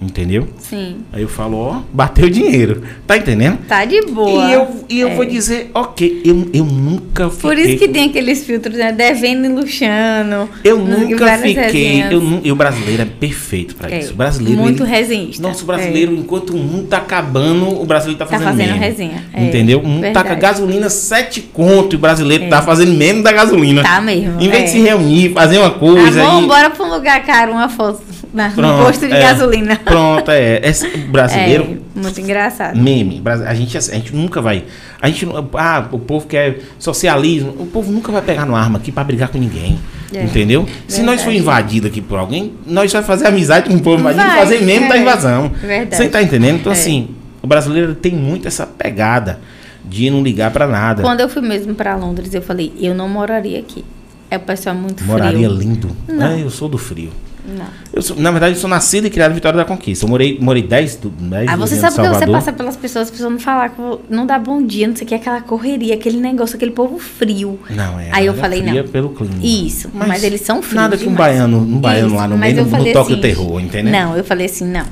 entendeu? 0.00 0.48
Sim. 0.58 0.96
Aí 1.12 1.22
eu 1.22 1.28
falo, 1.28 1.56
ó, 1.56 1.80
bateu 1.92 2.28
dinheiro. 2.28 2.82
Tá 3.06 3.16
entendendo? 3.16 3.58
Tá 3.66 3.84
de 3.84 4.02
boa. 4.02 4.44
E 4.48 4.52
eu, 4.52 4.84
e 4.90 5.00
eu 5.00 5.08
É. 5.08 5.14
vou 5.14 5.24
dizer, 5.24 5.70
ok, 5.72 6.20
eu, 6.24 6.48
eu 6.52 6.64
nunca 6.64 7.30
fiquei. 7.30 7.40
Por 7.50 7.58
isso 7.58 7.78
que 7.78 7.88
tem 7.88 8.10
aqueles 8.10 8.44
filtros, 8.44 8.76
né? 8.76 8.92
Devendo 8.92 9.46
e 9.46 9.48
luxando. 9.48 10.48
Eu 10.62 10.78
nunca 10.78 11.38
fiquei. 11.38 11.54
resenhas. 11.54 12.12
Eu, 12.12 12.40
e 12.44 12.52
o 12.52 12.56
brasileiro 12.56 13.02
é 13.02 13.06
perfeito 13.06 13.74
pra 13.74 13.90
É, 13.90 14.00
isso. 14.00 14.12
O 14.12 14.16
brasileiro. 14.16 14.60
muito 14.60 14.82
ele- 14.82 14.90
resenhista. 14.90 15.42
Nossa, 15.42 15.62
o 15.62 15.66
brasileiro, 15.66 16.12
enquanto 16.14 16.50
o 16.50 16.58
mundo 16.58 16.88
tá 16.88 16.98
acabando, 16.98 17.80
o 17.80 17.84
brasileiro 17.86 18.18
tá 18.18 18.26
Tá 18.26 18.32
fazendo, 18.32 18.48
fazendo 18.48 18.66
meme. 18.68 18.78
resenha, 18.78 19.24
é, 19.32 19.44
Entendeu? 19.44 19.80
O 19.80 19.86
mundo 19.88 20.12
tá 20.12 20.22
com 20.22 20.32
a 20.32 20.36
gasolina 20.36 20.90
sete 20.90 21.40
conto 21.40 21.94
e 21.94 21.96
o 21.96 21.98
brasileiro 21.98 22.44
É. 22.44 22.48
tá 22.48 22.60
fazendo 22.62 22.92
meme 22.92 23.22
da 23.22 23.32
gasolina. 23.32 23.82
Tá 23.82 24.00
mesmo. 24.00 24.40
Em 24.40 24.48
vez 24.48 24.62
é. 24.62 24.64
de 24.66 24.70
se 24.72 24.80
reunir, 24.80 25.32
fazer 25.32 25.58
uma 25.58 25.70
coisa. 25.70 26.22
Ah, 26.22 26.26
bom, 26.32 26.46
bora 26.46 26.70
pra 26.70 26.84
um 26.84 26.90
lugar 26.90 27.24
caro, 27.24 27.52
uma 27.52 27.68
foto 27.68 28.02
na, 28.36 28.48
no 28.50 28.54
Pronto, 28.54 28.84
posto 28.84 29.06
de 29.08 29.14
é. 29.14 29.20
gasolina. 29.20 29.76
Pronto, 29.82 30.30
é. 30.30 30.60
Esse 30.62 30.86
brasileiro. 30.98 31.80
É, 31.96 32.00
muito 32.00 32.20
engraçado. 32.20 32.76
Meme. 32.78 33.22
A 33.46 33.54
gente, 33.54 33.76
a 33.76 33.80
gente 33.80 34.14
nunca 34.14 34.42
vai. 34.42 34.64
A 35.00 35.08
gente, 35.08 35.26
ah, 35.54 35.88
o 35.90 35.98
povo 35.98 36.26
quer 36.26 36.58
socialismo. 36.78 37.50
O 37.58 37.66
povo 37.66 37.90
nunca 37.90 38.12
vai 38.12 38.20
pegar 38.22 38.44
no 38.44 38.54
arma 38.54 38.78
aqui 38.78 38.92
pra 38.92 39.02
brigar 39.02 39.30
com 39.30 39.38
ninguém. 39.38 39.78
É, 40.14 40.22
Entendeu? 40.22 40.68
Se 40.86 41.02
nós 41.02 41.20
for 41.22 41.30
verdade. 41.32 41.38
invadido 41.42 41.86
aqui 41.88 42.00
por 42.00 42.18
alguém, 42.18 42.52
nós 42.66 42.92
vamos 42.92 43.06
fazer 43.06 43.26
amizade 43.26 43.68
com 43.68 43.74
o 43.76 43.80
povo 43.80 44.00
invadido 44.00 44.24
Vai, 44.24 44.38
fazer 44.38 44.60
meme 44.62 44.88
da 44.88 44.96
é. 44.96 45.00
invasão. 45.00 45.48
Verdade. 45.60 45.96
Você 45.96 46.08
tá 46.08 46.22
entendendo? 46.22 46.56
Então, 46.60 46.70
É. 46.72 46.74
assim, 46.76 47.08
o 47.42 47.46
brasileiro 47.46 47.94
tem 47.94 48.12
muito 48.14 48.46
essa 48.46 48.66
pegada 48.66 49.40
de 49.84 50.10
não 50.10 50.22
ligar 50.22 50.50
pra 50.52 50.66
nada. 50.66 51.02
Quando 51.02 51.20
eu 51.20 51.28
fui 51.28 51.42
mesmo 51.42 51.74
pra 51.74 51.96
Londres, 51.96 52.32
eu 52.34 52.42
falei, 52.42 52.72
eu 52.78 52.94
não 52.94 53.08
moraria 53.08 53.58
aqui. 53.58 53.84
É 54.30 54.36
o 54.36 54.40
pessoal 54.40 54.74
muito 54.74 55.02
Moraria 55.04 55.48
frio. 55.48 55.58
lindo. 55.58 55.90
Não. 56.08 56.26
É, 56.26 56.42
eu 56.42 56.50
sou 56.50 56.68
do 56.68 56.76
frio. 56.78 57.10
Não. 57.46 58.02
Sou- 58.02 58.16
na 58.16 58.30
verdade, 58.30 58.54
eu 58.54 58.60
sou 58.60 58.68
nascido 58.68 59.06
e 59.06 59.10
criado 59.10 59.30
em 59.32 59.34
Vitória 59.34 59.56
da 59.56 59.64
Conquista. 59.64 60.04
Eu 60.04 60.08
morei, 60.08 60.38
morei 60.40 60.62
10, 60.62 60.96
do- 60.96 61.10
10 61.10 61.48
Ah, 61.48 61.56
você 61.56 61.76
sabe 61.76 61.94
que 61.96 62.08
você 62.08 62.26
passa 62.26 62.52
pelas 62.52 62.76
pessoas, 62.76 63.04
as 63.06 63.10
pessoas 63.10 63.30
não 63.32 63.38
falar, 63.38 63.74
não 64.10 64.26
dá 64.26 64.38
bom 64.38 64.62
dia, 64.62 64.88
não 64.88 64.96
sei 64.96 65.04
o 65.04 65.08
que, 65.08 65.14
aquela 65.14 65.40
correria, 65.40 65.94
aquele 65.94 66.18
negócio, 66.18 66.56
aquele 66.56 66.72
povo 66.72 66.98
frio. 66.98 67.58
Não, 67.70 68.00
é. 68.00 68.08
Aí 68.12 68.26
eu 68.26 68.32
é 68.32 68.36
falei, 68.36 68.62
não. 68.62 68.88
pelo 68.88 69.10
clima. 69.10 69.34
Isso, 69.42 69.90
mas, 69.94 70.24
eles 70.24 70.40
são 70.40 70.60
frios 70.62 70.74
Nada 70.82 70.96
que 70.96 71.08
um 71.08 71.14
baiano, 71.14 71.58
um 71.58 71.78
baiano 71.78 72.08
Isso, 72.08 72.16
lá 72.16 72.28
no 72.28 72.36
mas 72.36 72.54
meio 72.54 72.66
não, 72.66 72.78
não 72.78 72.92
toque 72.92 73.12
assim, 73.12 73.14
o 73.14 73.20
terror, 73.20 73.60
entendeu? 73.60 73.92
Não, 73.92 74.16
eu 74.16 74.24
falei 74.24 74.46
assim, 74.46 74.66
não. 74.66 74.84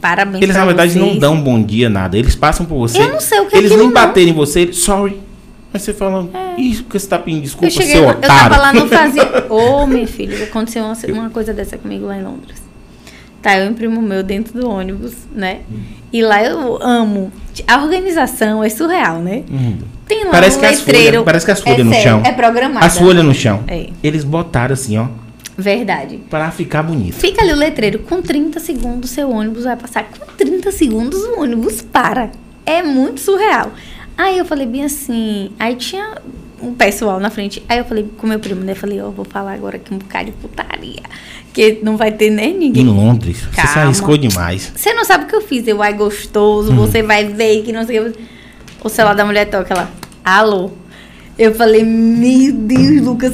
Parabéns 0.00 0.42
Eles, 0.42 0.54
na 0.56 0.64
verdade, 0.64 0.96
não 0.98 1.08
vocês. 1.08 1.20
dão 1.20 1.40
bom 1.40 1.62
dia, 1.62 1.90
nada. 1.90 2.16
Eles 2.16 2.34
passam 2.34 2.64
por 2.64 2.78
você. 2.78 3.02
Eu 3.02 3.12
não 3.12 3.20
sei 3.20 3.40
o 3.40 3.46
que 3.46 3.56
é 3.56 3.58
Eles 3.58 3.70
nem 3.70 3.80
não. 3.80 3.92
baterem 3.92 4.30
em 4.30 4.32
você, 4.32 4.72
sorry. 4.72 5.20
Aí 5.72 5.78
você 5.80 5.92
fala, 5.92 6.28
isso 6.56 6.84
que 6.84 6.98
você 6.98 7.06
tá 7.06 7.18
pedindo 7.18 7.40
Eu 7.40 7.44
desculpa, 7.44 7.70
cheguei, 7.70 7.92
seu 7.92 8.08
otário. 8.08 8.24
eu 8.24 8.28
tava 8.28 8.56
lá, 8.56 8.72
não 8.72 8.88
fazia. 8.88 9.46
Ô, 9.50 9.86
meu 9.86 10.06
filho, 10.06 10.42
aconteceu 10.44 10.82
uma, 10.84 10.96
uma 11.20 11.30
coisa 11.30 11.52
dessa 11.52 11.76
comigo 11.76 12.06
lá 12.06 12.16
em 12.16 12.22
Londres. 12.24 12.62
Tá, 13.42 13.56
eu 13.56 13.70
imprimo 13.70 14.00
o 14.00 14.02
meu 14.02 14.22
dentro 14.22 14.58
do 14.58 14.68
ônibus, 14.68 15.12
né? 15.32 15.60
E 16.12 16.22
lá 16.22 16.42
eu 16.42 16.82
amo. 16.82 17.30
A 17.66 17.82
organização 17.82 18.64
é 18.64 18.68
surreal, 18.68 19.18
né? 19.20 19.44
Hum. 19.50 19.76
Tem 20.08 20.24
lá 20.24 20.30
Parece 20.30 20.56
um 20.56 20.60
que 20.60 20.66
as 20.66 20.78
letreiro. 20.78 21.06
folhas- 21.10 21.24
parece 21.24 21.44
que 21.46 21.52
as 21.52 21.60
folhas 21.60 21.78
é 21.80 21.84
no 21.84 21.90
sério, 21.92 22.08
chão. 22.10 22.22
É 22.24 22.32
programado. 22.32 22.84
As 22.86 22.98
folhas 22.98 23.24
no 23.24 23.34
chão. 23.34 23.62
É. 23.68 23.90
Eles 24.02 24.24
botaram 24.24 24.72
assim, 24.72 24.96
ó, 24.98 25.06
Verdade. 25.56 26.18
pra 26.30 26.50
ficar 26.50 26.82
bonito. 26.82 27.14
Fica 27.14 27.42
ali 27.42 27.52
o 27.52 27.56
letreiro, 27.56 28.00
com 28.00 28.22
30 28.22 28.58
segundos 28.58 29.10
seu 29.10 29.30
ônibus 29.30 29.64
vai 29.64 29.76
passar. 29.76 30.04
Com 30.04 30.24
30 30.36 30.72
segundos 30.72 31.20
o 31.22 31.40
ônibus 31.40 31.82
para. 31.82 32.30
É 32.66 32.82
muito 32.82 33.20
surreal. 33.20 33.70
Aí 34.18 34.36
eu 34.36 34.44
falei 34.44 34.66
bem 34.66 34.84
assim, 34.84 35.50
aí 35.60 35.76
tinha 35.76 36.18
um 36.60 36.74
pessoal 36.74 37.20
na 37.20 37.30
frente. 37.30 37.62
Aí 37.68 37.78
eu 37.78 37.84
falei 37.84 38.04
com 38.18 38.26
meu 38.26 38.40
primo, 38.40 38.62
né? 38.62 38.74
Falei, 38.74 39.00
ó, 39.00 39.10
vou 39.10 39.24
falar 39.24 39.52
agora 39.52 39.76
aqui 39.76 39.94
um 39.94 39.98
bocado 39.98 40.26
de 40.26 40.32
putaria. 40.32 41.00
Que 41.54 41.78
não 41.84 41.96
vai 41.96 42.10
ter 42.10 42.28
nem 42.30 42.54
Em 42.54 42.58
ninguém. 42.58 42.84
Londres, 42.86 43.38
você 43.38 43.60
se 43.60 43.66
Calma. 43.68 43.82
arriscou 43.84 44.16
demais. 44.18 44.72
Você 44.74 44.92
não 44.92 45.04
sabe 45.04 45.24
o 45.24 45.26
que 45.28 45.36
eu 45.36 45.40
fiz. 45.40 45.66
Eu, 45.68 45.80
ai, 45.82 45.94
Hum. 45.94 45.98
gostoso, 45.98 46.74
você 46.74 47.00
vai 47.02 47.26
ver 47.26 47.62
que 47.62 47.72
não 47.72 47.86
sei 47.86 48.00
o 48.00 48.12
que. 48.12 48.18
O 48.82 48.88
celular 48.88 49.14
da 49.14 49.24
mulher 49.24 49.48
toca 49.48 49.72
lá. 49.74 49.88
Alô? 50.24 50.70
Eu 51.38 51.54
falei, 51.54 51.84
meu 51.84 52.52
Deus, 52.52 53.00
Lucas, 53.00 53.32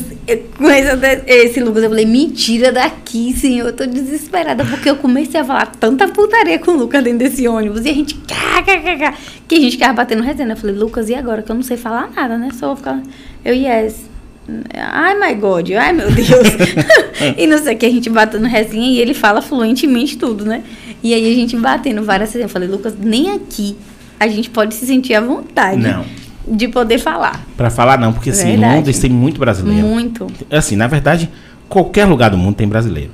com 0.58 0.68
essa, 0.68 0.98
esse 1.26 1.58
Lucas, 1.60 1.84
eu 1.84 1.88
falei, 1.88 2.04
me 2.04 2.30
tira 2.30 2.70
daqui, 2.70 3.32
senhor. 3.32 3.68
Eu 3.68 3.72
tô 3.72 3.86
desesperada, 3.86 4.62
porque 4.62 4.90
eu 4.90 4.96
comecei 4.96 5.40
a 5.40 5.44
falar 5.44 5.66
tanta 5.66 6.06
putaria 6.08 6.58
com 6.58 6.72
o 6.72 6.76
Lucas 6.76 7.02
dentro 7.02 7.20
desse 7.20 7.48
ônibus. 7.48 7.86
E 7.86 7.88
a 7.88 7.94
gente, 7.94 8.14
cá, 8.16 8.62
cá, 8.62 8.78
cá, 8.78 8.96
cá, 8.98 9.14
que 9.48 9.54
a 9.54 9.58
gente 9.58 9.72
ficava 9.72 9.94
batendo 9.94 10.22
resenha. 10.22 10.50
Eu 10.50 10.56
falei, 10.56 10.76
Lucas, 10.76 11.08
e 11.08 11.14
agora? 11.14 11.42
Que 11.42 11.50
eu 11.50 11.56
não 11.56 11.62
sei 11.62 11.78
falar 11.78 12.10
nada, 12.14 12.36
né? 12.36 12.50
Só 12.52 12.66
vou 12.66 12.76
ficar. 12.76 13.02
Eu, 13.42 13.54
yes. 13.54 14.04
Ai, 14.74 15.18
my 15.18 15.40
God, 15.40 15.70
ai, 15.70 15.94
meu 15.94 16.10
Deus. 16.10 16.28
e 17.38 17.46
não 17.46 17.56
sei 17.56 17.74
o 17.74 17.78
que, 17.78 17.86
a 17.86 17.90
gente 17.90 18.10
batendo 18.10 18.46
resenha 18.46 18.90
e 18.90 18.98
ele 18.98 19.14
fala 19.14 19.40
fluentemente 19.40 20.18
tudo, 20.18 20.44
né? 20.44 20.62
E 21.02 21.14
aí 21.14 21.32
a 21.32 21.34
gente 21.34 21.56
batendo 21.56 22.02
várias 22.02 22.28
resenhas. 22.28 22.50
Eu 22.50 22.52
falei, 22.52 22.68
Lucas, 22.68 22.94
nem 22.98 23.30
aqui 23.30 23.74
a 24.20 24.28
gente 24.28 24.50
pode 24.50 24.74
se 24.74 24.86
sentir 24.86 25.14
à 25.14 25.20
vontade 25.20 25.80
Não. 25.80 26.04
De 26.46 26.68
poder 26.68 26.98
falar. 26.98 27.44
Pra 27.56 27.70
falar 27.70 27.98
não, 27.98 28.12
porque 28.12 28.30
assim, 28.30 28.48
em 28.48 28.50
Verdade. 28.52 28.76
Londres 28.76 28.98
tem 28.98 29.10
muito 29.10 29.38
brasileiro. 29.40 29.86
Muito. 29.86 30.26
Assim, 30.50 30.76
na 30.76 30.86
verdade, 30.86 31.30
qualquer 31.68 32.04
lugar 32.04 32.30
do 32.30 32.38
mundo 32.38 32.56
tem 32.56 32.68
brasileiro. 32.68 33.10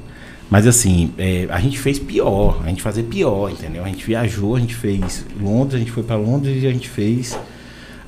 Mas 0.50 0.66
assim, 0.66 1.12
é, 1.16 1.46
a 1.48 1.60
gente 1.60 1.78
fez 1.78 1.98
pior, 1.98 2.60
a 2.64 2.68
gente 2.68 2.82
fazia 2.82 3.04
pior, 3.04 3.50
entendeu? 3.50 3.84
A 3.84 3.88
gente 3.88 4.04
viajou, 4.04 4.56
a 4.56 4.60
gente 4.60 4.74
fez 4.74 5.24
Londres, 5.40 5.76
a 5.76 5.78
gente 5.78 5.92
foi 5.92 6.02
pra 6.02 6.16
Londres 6.16 6.62
e 6.62 6.66
a 6.66 6.72
gente 6.72 6.88
fez. 6.88 7.38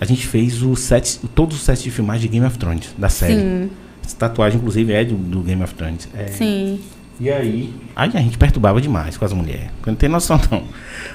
A 0.01 0.05
gente 0.05 0.27
fez 0.27 0.61
os 0.62 0.81
sete, 0.81 1.20
todos 1.32 1.57
os 1.57 1.62
sets 1.62 1.85
de 1.85 1.90
filmagem 1.93 2.23
de 2.23 2.28
Game 2.28 2.44
of 2.44 2.59
Thrones, 2.59 2.93
da 2.99 3.09
série. 3.09 3.35
Sim, 3.35 3.70
Essa 4.05 4.16
tatuagem, 4.16 4.59
inclusive, 4.59 4.93
é 4.93 5.05
do, 5.05 5.15
do 5.15 5.40
Game 5.43 5.62
of 5.62 5.73
Thrones. 5.74 6.09
É, 6.12 6.27
sim. 6.27 6.81
E 7.20 7.30
aí, 7.30 7.72
aí 7.94 8.10
a 8.14 8.18
gente 8.20 8.36
perturbava 8.36 8.80
demais 8.80 9.16
com 9.16 9.24
as 9.24 9.32
mulheres. 9.32 9.66
Não 9.86 9.94
tem 9.94 10.09
noção, 10.09 10.40
não. 10.51 10.62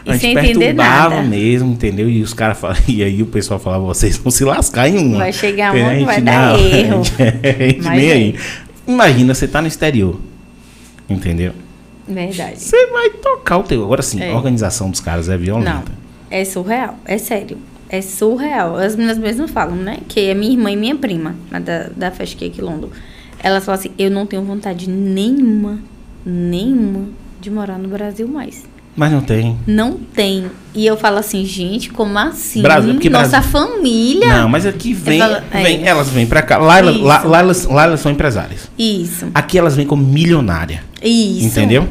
E 0.06 0.10
A 0.10 0.14
gente 0.14 0.22
sem 0.22 0.32
entender 0.32 0.60
perturbava 0.60 1.15
nada. 1.15 1.28
mesmo, 1.28 1.74
entendeu? 1.74 2.10
E 2.10 2.22
os 2.22 2.34
caras 2.34 2.57
falavam, 2.57 2.84
e 2.88 3.03
aí 3.03 3.22
o 3.22 3.26
pessoal 3.26 3.60
falava, 3.60 3.84
vocês 3.84 4.15
vão 4.18 4.32
se 4.32 4.45
lascar 4.45 4.88
em 4.88 4.98
uma. 4.98 5.18
Vai 5.18 5.34
chegar 5.34 5.74
uma 5.76 5.91
A 5.91 5.95
que 5.98 6.06
vai 6.06 6.22
dar 6.22 6.53
não, 6.53 6.60
erro. 6.65 6.99
A 7.02 7.03
gente, 7.03 7.22
a 7.22 7.68
gente 7.68 7.82
Mas 7.84 7.98
nem 7.98 8.10
é. 8.10 8.14
aí. 8.14 8.36
Imagina, 8.88 9.34
você 9.34 9.48
tá 9.48 9.61
no 9.61 9.68
exterior. 9.68 10.18
Entendeu? 11.10 11.53
Verdade. 12.07 12.60
Você 12.61 12.88
vai 12.88 13.10
tocar 13.10 13.57
o 13.57 13.64
teu. 13.64 13.84
Agora 13.84 14.02
sim, 14.02 14.22
É. 14.22 14.32
a 14.32 14.36
organização 14.36 14.90
dos 14.90 14.99
caras 15.02 15.28
é 15.28 15.34
Não, 15.34 15.40
violenta. 15.44 15.91
é 16.30 16.45
surreal, 16.45 16.98
é 17.06 17.18
sério. 17.18 17.57
É 17.90 18.02
surreal. 18.02 18.76
As 18.78 18.95
meninas 18.95 19.18
mesmo 19.18 19.48
falam, 19.48 19.76
né? 19.76 19.98
Que 20.07 20.22
é 20.30 20.34
minha 20.34 20.52
irmã 20.53 20.72
e 20.72 20.76
minha 20.76 20.95
prima, 20.95 21.36
da, 21.52 21.90
da 21.95 22.11
Fast 22.11 22.36
Cake 22.38 22.61
London. 22.61 22.90
Elas 23.42 23.64
falam 23.66 23.80
assim: 23.80 23.92
eu 23.98 24.10
não 24.12 24.26
tenho 24.26 24.44
vontade 24.44 24.90
nenhuma, 24.90 25.80
nenhuma 26.26 27.06
de 27.40 27.50
morar 27.50 27.78
no 27.78 27.88
Brasil 27.88 28.28
mais. 28.28 28.64
Mas 28.96 29.12
não 29.12 29.22
tem. 29.22 29.56
Não 29.68 29.94
tem. 29.94 30.46
E 30.74 30.84
eu 30.84 30.98
falo 30.98 31.20
assim, 31.20 31.46
gente, 31.46 31.92
como 31.92 32.18
assim? 32.18 32.64
Brasil- 32.64 32.94
porque 32.96 33.12
Nossa 33.12 33.40
Brasil- 33.40 33.52
família. 33.52 34.28
Não, 34.42 34.50
mas 34.50 34.66
aqui 34.66 34.92
vem, 34.92 35.20
falo- 35.20 35.36
é. 35.52 35.62
vem 35.64 35.86
elas 35.88 36.10
vêm 36.10 36.26
pra 36.26 36.42
cá. 36.42 36.58
Lá, 36.58 36.80
lá, 36.80 37.24
lá 37.24 37.40
elas, 37.40 37.66
lá 37.66 37.84
elas 37.84 38.00
são 38.00 38.12
empresárias. 38.12 38.68
Isso. 38.78 39.28
Aqui 39.36 39.56
elas 39.60 39.76
vêm 39.76 39.86
como 39.86 40.04
milionária. 40.04 40.84
Isso. 41.04 41.46
Entendeu? 41.46 41.88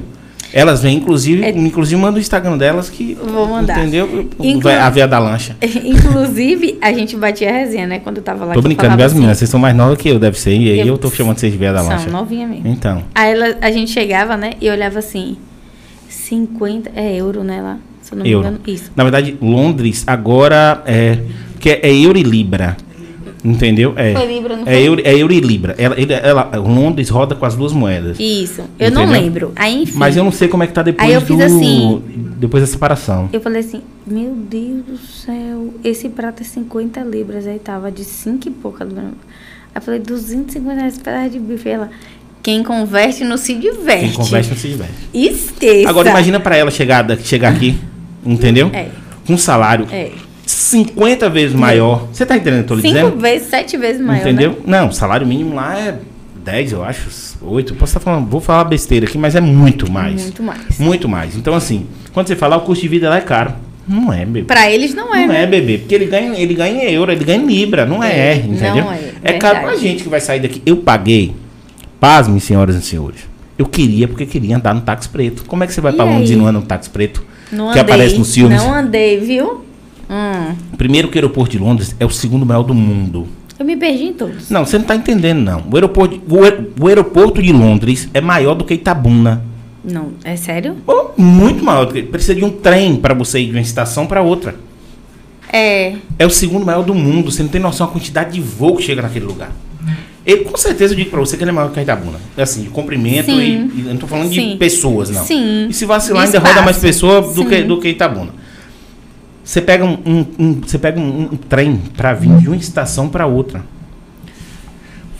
Elas 0.53 0.83
vêm, 0.83 0.97
inclusive, 0.97 1.43
É- 1.45 1.51
inclusive 1.51 2.01
manda 2.01 2.17
o 2.19 2.21
Instagram 2.21 2.57
delas 2.57 2.89
que. 2.89 3.15
Vou 3.15 3.47
mandar. 3.47 3.79
Entendeu? 3.79 4.29
Inclu- 4.41 4.71
A 4.71 4.89
veia 4.91 5.07
da 5.09 5.19
lancha. 5.19 5.57
Inclusive, 5.63 6.79
a 6.81 6.93
gente 6.93 7.17
batia 7.17 7.53
resenha, 7.53 7.87
né? 7.87 7.99
Quando 7.99 8.19
eu 8.19 8.23
tava 8.23 8.45
lá. 8.45 8.55
Tô 8.55 8.63
brincando, 8.63 8.95
minhas 8.95 9.11
assim, 9.13 9.21
meninas, 9.21 9.39
vocês 9.39 9.51
são 9.51 9.59
mais 9.61 9.75
novas 9.77 9.99
que 9.99 10.09
eu, 10.09 10.19
deve 10.19 10.39
ser. 10.39 10.55
E 10.57 10.71
aí 10.71 10.81
eu, 10.81 10.87
Eu- 10.87 10.99
tô 10.99 11.11
chamando 11.11 11.39
vocês 11.39 11.53
de 11.53 11.59
veia 11.59 11.73
da 11.73 11.83
lancha. 11.83 12.05
São 12.09 12.13
novinha 12.13 12.47
mesmo. 12.47 12.67
Então. 12.69 13.03
Aí 13.15 13.33
ela- 13.33 13.57
a 13.61 13.71
gente 13.71 13.91
chegava, 13.91 14.37
né? 14.37 14.53
E 14.61 14.71
olhava 14.71 14.99
assim, 15.01 15.37
50, 16.09 16.91
é 16.95 17.17
euro, 17.17 17.43
né, 17.45 17.61
lá? 17.61 17.79
Se 18.03 18.13
eu 18.13 18.19
não 18.19 18.25
me 18.25 18.31
Euro. 18.31 18.47
engano. 18.47 18.61
Isso. 18.67 18.93
Na 18.95 19.03
verdade, 19.03 19.37
Londres 19.43 20.05
agora 20.07 20.83
é. 20.87 21.19
Que 21.59 21.71
é, 21.71 21.81
é 21.89 21.95
euro 21.95 22.17
e 22.19 22.23
libra. 22.23 22.77
Entendeu? 23.47 23.93
É. 23.97 24.13
Foi 24.13 24.27
libra, 24.27 24.57
não 24.57 24.63
é 24.63 24.65
foi? 24.65 24.83
euro, 24.83 25.03
é 25.05 25.15
euro 25.17 25.33
e 25.33 25.41
libra. 25.41 25.75
Ela, 25.79 25.95
ele- 26.01 26.13
ela- 26.13 26.51
Londres 26.57 27.09
roda 27.09 27.35
com 27.37 27.47
as 27.47 27.55
duas 27.55 27.73
moedas. 27.73 28.19
Isso. 28.19 28.63
Eu 28.79 28.91
não 28.91 29.05
Entendeu? 29.05 29.23
lembro. 29.23 29.53
Aí, 29.55 29.83
enfim. 29.85 29.93
Mas 29.97 30.17
eu 30.17 30.25
não 30.25 30.33
sei 30.33 30.49
como 30.49 30.63
é 30.65 30.67
que 30.67 30.73
tá 30.73 30.83
depois 30.83 31.09
Aí 31.09 31.15
eu 31.15 31.21
do. 31.21 31.27
fiz 31.27 31.41
assim. 31.41 32.03
Depois 32.39 32.63
da 32.63 32.67
separação. 32.67 33.29
Eu 33.33 33.41
falei 33.41 33.61
assim, 33.61 33.83
meu 34.07 34.35
Deus 34.35 34.85
do 34.85 34.99
céu, 34.99 35.73
esse 35.85 36.09
prato 36.09 36.43
é 36.43 36.45
50 36.45 37.01
libras. 37.01 37.47
Aí 37.47 37.59
tava 37.59 37.91
de 37.93 38.03
5 38.05 38.49
e 38.49 38.51
pouca. 38.51 38.85
Aí 38.85 38.91
eu 39.75 39.81
falei, 39.81 40.01
250 40.01 40.75
reais 40.81 40.99
pedaço 40.99 41.31
de 41.31 41.39
bife. 41.39 41.69
Ela, 41.69 41.89
quem 42.43 42.63
converte 42.65 43.23
não 43.25 43.37
se 43.37 43.55
diverte. 43.55 44.07
Quem 44.07 44.13
conversa 44.13 44.51
não 44.51 44.57
se 44.59 44.69
diverte. 44.69 44.93
Esqueça. 45.15 45.89
Agora 45.89 46.11
imagina 46.11 46.41
pra 46.41 46.57
ela 46.57 46.71
chegar, 46.71 47.07
chegar 47.19 47.53
aqui, 47.53 47.77
entendeu? 48.25 48.71
É. 48.73 48.89
Com 49.27 49.37
salário 49.39 49.87
É. 49.91 50.11
50 50.47 51.29
vezes 51.29 51.55
maior. 51.55 52.07
Você 52.13 52.25
tá 52.25 52.37
entendendo 52.37 52.61
o 52.61 52.65
que 52.65 52.73
eu 52.73 52.77
tô 52.77 52.83
lhe 52.83 52.83
dizendo? 52.83 53.17
vezes, 53.21 53.49
sete 53.49 53.77
vezes 53.77 54.01
maior. 54.01 54.21
Entendeu? 54.21 54.51
Né? 54.65 54.79
Não, 54.81 54.89
o 54.89 54.93
salário 54.93 55.27
mínimo 55.27 55.55
lá 55.57 55.77
é 55.79 55.99
10, 56.45 56.73
eu 56.73 56.85
acho, 56.85 57.09
8. 57.43 57.75
Posso 57.75 57.91
estar 57.91 58.01
falando, 58.01 58.29
vou 58.29 58.41
falar 58.41 58.65
besteira 58.65 59.07
aqui, 59.07 59.19
mas 59.19 59.35
é 59.35 59.41
muito 59.41 59.91
mais. 59.91 60.23
Muito 60.23 60.43
mais. 60.43 60.79
Muito 60.79 61.09
mais. 61.09 61.37
Então, 61.37 61.55
assim, 61.55 61.87
quando 62.13 62.29
você 62.29 62.37
falar 62.37 62.59
o 62.59 62.61
custo 62.61 62.83
de 62.83 62.89
vida 62.89 63.09
lá 63.11 63.19
é 63.19 63.21
caro. 63.21 63.55
Não 63.89 64.13
é, 64.13 64.25
bebê. 64.25 64.43
Pra 64.45 64.71
eles 64.71 64.95
não 64.95 65.15
é, 65.15 65.21
não 65.27 65.29
né? 65.35 65.43
é, 65.43 65.47
bebê. 65.47 65.79
Porque 65.79 65.95
ele 65.95 66.07
ganha, 66.07 66.39
ele 66.39 66.55
ganha 66.55 66.85
em 66.85 66.93
euro, 66.93 67.11
ele 67.13 67.25
ganha 67.25 67.41
em 67.43 67.47
libra, 67.47 67.85
não 67.87 68.03
é, 68.03 68.33
É, 68.33 68.37
entendeu? 68.37 68.85
não 68.85 68.93
é, 68.93 69.13
É 69.23 69.33
caro 69.35 69.61
pra 69.61 69.77
gente 69.77 70.03
que 70.03 70.09
vai 70.09 70.21
sair 70.21 70.41
daqui. 70.41 70.61
Eu 70.67 70.79
paguei, 70.79 71.35
pasmem, 72.01 72.39
senhoras 72.41 72.75
e 72.77 72.83
senhores. 72.83 73.21
Eu 73.59 73.67
queria, 73.67 74.07
porque 74.09 74.27
queria 74.27 74.57
andar 74.57 74.75
no 74.75 74.81
táxi 74.81 75.09
preto. 75.09 75.45
Como 75.45 75.63
é 75.65 75.67
que 75.67 75.73
você 75.73 75.81
vai 75.81 75.93
E 75.93 75.97
pra 75.97 76.05
Londres 76.05 76.31
e 76.31 76.37
não 76.37 76.47
anda 76.47 76.59
no 76.61 76.67
táxi 76.67 76.91
preto? 76.91 77.25
Não 77.51 77.67
que 77.73 77.79
andei. 77.79 77.83
aparece 77.83 78.19
nos 78.19 78.35
filmes. 78.35 78.61
Não 78.63 78.75
andei, 78.75 79.21
viu? 79.21 79.65
Hum. 80.09 80.55
Primeiro 80.77 81.09
que 81.09 81.17
o 81.17 81.19
aeroporto 81.19 81.51
de 81.53 81.59
Londres 81.59 81.95
é 81.99 82.05
o 82.07 82.11
segundo 82.11 82.45
maior 82.47 82.63
do 82.63 82.75
mundo. 82.75 83.27
Eu 83.59 83.65
me 83.65 83.77
perdi 83.77 84.05
em 84.05 84.13
todos. 84.13 84.51
Não, 84.51 84.65
você 84.67 84.79
não 84.79 84.85
tá 84.85 84.95
entendendo, 84.95 85.39
não. 85.41 85.65
O 85.71 85.75
aeroporto, 85.77 86.21
o, 86.29 86.45
aer- 86.45 86.67
o 86.79 86.87
aeroporto 86.89 87.43
de 87.43 87.53
Londres 87.53 88.09
é 88.13 88.21
maior 88.21 88.55
do 88.55 88.65
que 88.65 88.75
Itabuna. 88.75 89.43
Não, 89.83 90.11
é 90.25 90.37
sério? 90.37 90.77
Oh, 90.87 91.21
muito 91.21 91.65
maior. 91.65 91.87
do 91.87 91.95
que- 91.95 92.03
Precisa 92.03 92.35
de 92.35 92.45
um 92.45 92.51
trem 92.51 92.97
para 92.97 93.15
você 93.15 93.41
ir 93.41 93.47
de 93.47 93.53
uma 93.53 93.61
estação 93.61 94.07
para 94.07 94.21
outra. 94.21 94.57
É. 95.53 95.95
É 96.19 96.27
o 96.27 96.31
segundo 96.31 96.67
maior 96.67 96.83
do 96.85 96.95
mundo. 96.95 97.31
Você 97.31 97.43
não 97.43 97.49
tem 97.49 97.61
noção 97.61 97.87
da 97.87 97.93
quantidade 97.93 98.33
de 98.35 98.41
voo 98.41 98.77
que 98.77 98.83
chega 98.83 99.01
naquele 99.03 99.25
lugar. 99.25 99.51
Ele, 100.25 100.43
com 100.45 100.57
certeza, 100.57 100.93
eu 100.93 100.97
digo 100.97 101.11
pra 101.11 101.21
você 101.21 101.37
que 101.37 101.45
ele 101.45 101.51
é 101.51 101.55
maior 101.55 101.71
que 101.71 101.79
a 101.79 101.83
Itabuna. 101.85 102.19
É 102.37 102.43
assim, 102.43 102.63
de 102.65 102.69
comprimento 102.69 103.31
Sim. 103.31 103.39
e, 103.77 103.81
e 103.81 103.85
eu 103.87 103.91
não 103.93 103.97
tô 103.97 104.09
falando 104.09 104.29
de 104.29 104.41
Sim. 104.41 104.57
pessoas, 104.59 105.09
não. 105.09 105.25
Sim. 105.25 105.69
E 105.71 105.73
se 105.73 105.87
vacilar, 105.87 106.29
De 106.29 106.37
ainda 106.37 106.49
roda 106.49 106.63
mais 106.63 106.79
pessoas 106.79 107.37
do 107.37 107.47
que, 107.47 107.63
do 107.63 107.79
que 107.81 107.89
Itabuna. 107.91 108.31
Você 109.47 109.63
pega 109.63 109.85
um, 109.85 109.93
um- 110.05 110.27
um- 110.41 110.61
você 110.61 110.77
pega 110.77 110.99
um, 110.99 111.23
um 111.33 111.37
trem 111.37 111.77
para 111.97 112.13
vir 112.13 112.37
de 112.39 112.49
uma 112.49 112.57
estação 112.57 113.09
para 113.09 113.27
outra. 113.27 113.65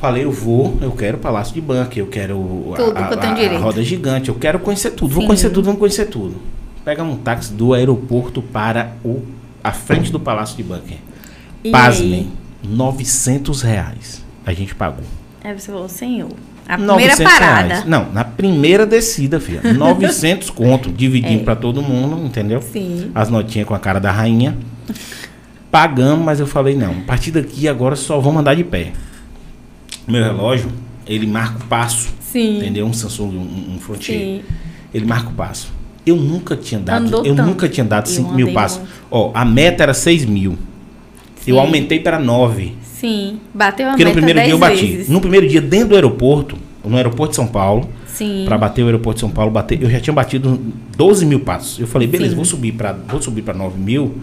Falei, 0.01 0.25
eu 0.25 0.33
vou, 0.33 0.77
eu 0.83 0.91
quero 0.91 1.17
o 1.17 1.21
Palácio 1.21 1.55
de 1.55 1.61
Banca, 1.61 1.97
eu 1.99 2.09
quero 2.09 2.35
Tudo 2.77 2.99
a- 2.99 3.07
que 3.07 3.15
eu 3.15 3.19
tenho 3.19 3.33
a- 3.33 3.37
direito. 3.37 3.55
a 3.57 3.59
roda 3.65 3.83
gigante, 3.85 4.29
eu 4.29 4.35
quero 4.35 4.59
conhecer 4.59 4.91
tudo. 4.91 5.13
Vou 5.15 5.23
Sim. 5.23 5.27
conhecer 5.29 5.51
tudo, 5.51 5.65
vamos 5.67 5.79
conhecer 5.79 6.07
tudo. 6.07 6.35
Pega 6.85 7.05
um 7.05 7.17
táxi 7.17 7.53
do 7.53 7.73
aeroporto 7.73 8.43
para 8.43 8.93
o, 9.05 9.23
a 9.63 9.71
frente 9.73 10.11
do 10.11 10.19
Palácio 10.19 10.57
de. 10.57 10.99
E 11.63 11.71
Pasmem, 11.71 12.33
900 12.65 13.63
reais 13.63 14.25
a 14.45 14.53
gente 14.53 14.75
pagou. 14.75 15.05
Aí 15.45 15.53
você 15.59 15.71
falou, 15.71 15.89
senhor. 15.89 16.31
A 16.69 16.77
primeira 16.77 17.11
900 17.17 17.33
parada. 17.33 17.69
reais. 17.69 17.85
Não, 17.87 18.13
na 18.13 18.25
primeira 18.25 18.85
descida, 18.87 19.39
filha. 19.41 19.61
900 19.75 20.51
conto, 20.51 20.91
dividindo 20.91 21.41
É. 21.41 21.45
pra 21.45 21.55
todo 21.57 21.81
mundo, 21.83 22.25
entendeu? 22.27 22.61
Sim. 22.63 23.11
As 23.15 23.29
notinhas 23.29 23.67
com 23.69 23.75
a 23.75 23.79
cara 23.79 23.99
da 24.01 24.11
rainha. 24.11 24.57
Pagamos, 25.71 26.25
mas 26.25 26.41
eu 26.41 26.47
falei, 26.47 26.75
não, 26.77 26.93
a 26.93 27.01
partir 27.07 27.31
daqui 27.33 27.69
agora 27.69 27.97
só 27.97 28.19
vamos 28.19 28.41
andar 28.41 28.55
de 28.55 28.65
pé. 28.65 28.93
Meu 30.07 30.23
relógio, 30.23 30.71
ele 31.07 31.27
marca 31.27 31.59
o 31.59 31.67
passo, 31.67 32.09
Sim. 32.21 32.59
entendeu? 32.59 32.87
Um 32.87 32.93
Samsung, 32.93 33.37
um, 33.37 33.75
um 33.75 33.79
Frontier. 33.81 34.19
Sim. 34.19 34.43
Ele 34.95 35.05
marca 35.05 35.29
o 35.29 35.33
passo. 35.33 35.73
Eu 36.07 36.17
nunca 36.17 36.57
tinha 36.57 36.81
dado, 36.81 37.07
Andou 37.07 37.27
eu 37.27 37.35
tanto. 37.35 37.47
nunca 37.49 37.69
tinha 37.69 37.85
dado 37.85 38.07
Eu 38.09 38.13
5 38.15 38.33
mil 38.33 38.53
passos. 38.53 38.79
muito. 38.79 38.93
Ó, 39.11 39.33
a 39.35 39.45
meta 39.45 39.83
era 39.83 39.93
6 39.93 40.25
mil. 40.25 40.57
Eu 41.47 41.55
Sim. 41.55 41.61
aumentei 41.61 42.01
para 42.01 42.19
9. 42.19 42.75
Sim. 42.83 43.39
Bateu 43.55 43.87
a 43.87 43.91
Porque 43.91 44.05
no 44.05 44.13
primeiro 44.13 44.41
dia 44.41 44.49
eu 44.51 44.59
10 44.59 44.61
bati. 44.61 44.87
vezes. 44.87 45.09
No 45.09 45.21
primeiro 45.21 45.47
dia, 45.49 45.61
dentro 45.61 45.89
do 45.91 45.95
aeroporto, 45.95 46.57
no 46.85 46.97
aeroporto 46.97 47.31
de 47.31 47.37
São 47.37 47.47
Paulo. 47.47 47.89
Pra 48.47 48.57
bater 48.57 48.83
o 48.83 48.87
aeroporto 48.87 49.17
de 49.17 49.21
São 49.21 49.31
Paulo, 49.31 49.51
bater, 49.51 49.83
eu 49.83 49.91
já 49.91 50.01
tinha 50.01 50.15
batido 50.15 50.59
12 50.97 51.27
mil 51.27 51.41
passos. 51.41 51.79
Eu 51.79 51.87
falei, 51.87 52.09
beleza, 52.09 52.31
Sim. 52.31 52.37
vou 52.37 52.45
subir 52.47 52.73
para 52.73 52.93
vou 52.95 53.21
subir 53.21 53.43
para 53.43 53.53
9 53.53 53.79
mil, 53.79 54.15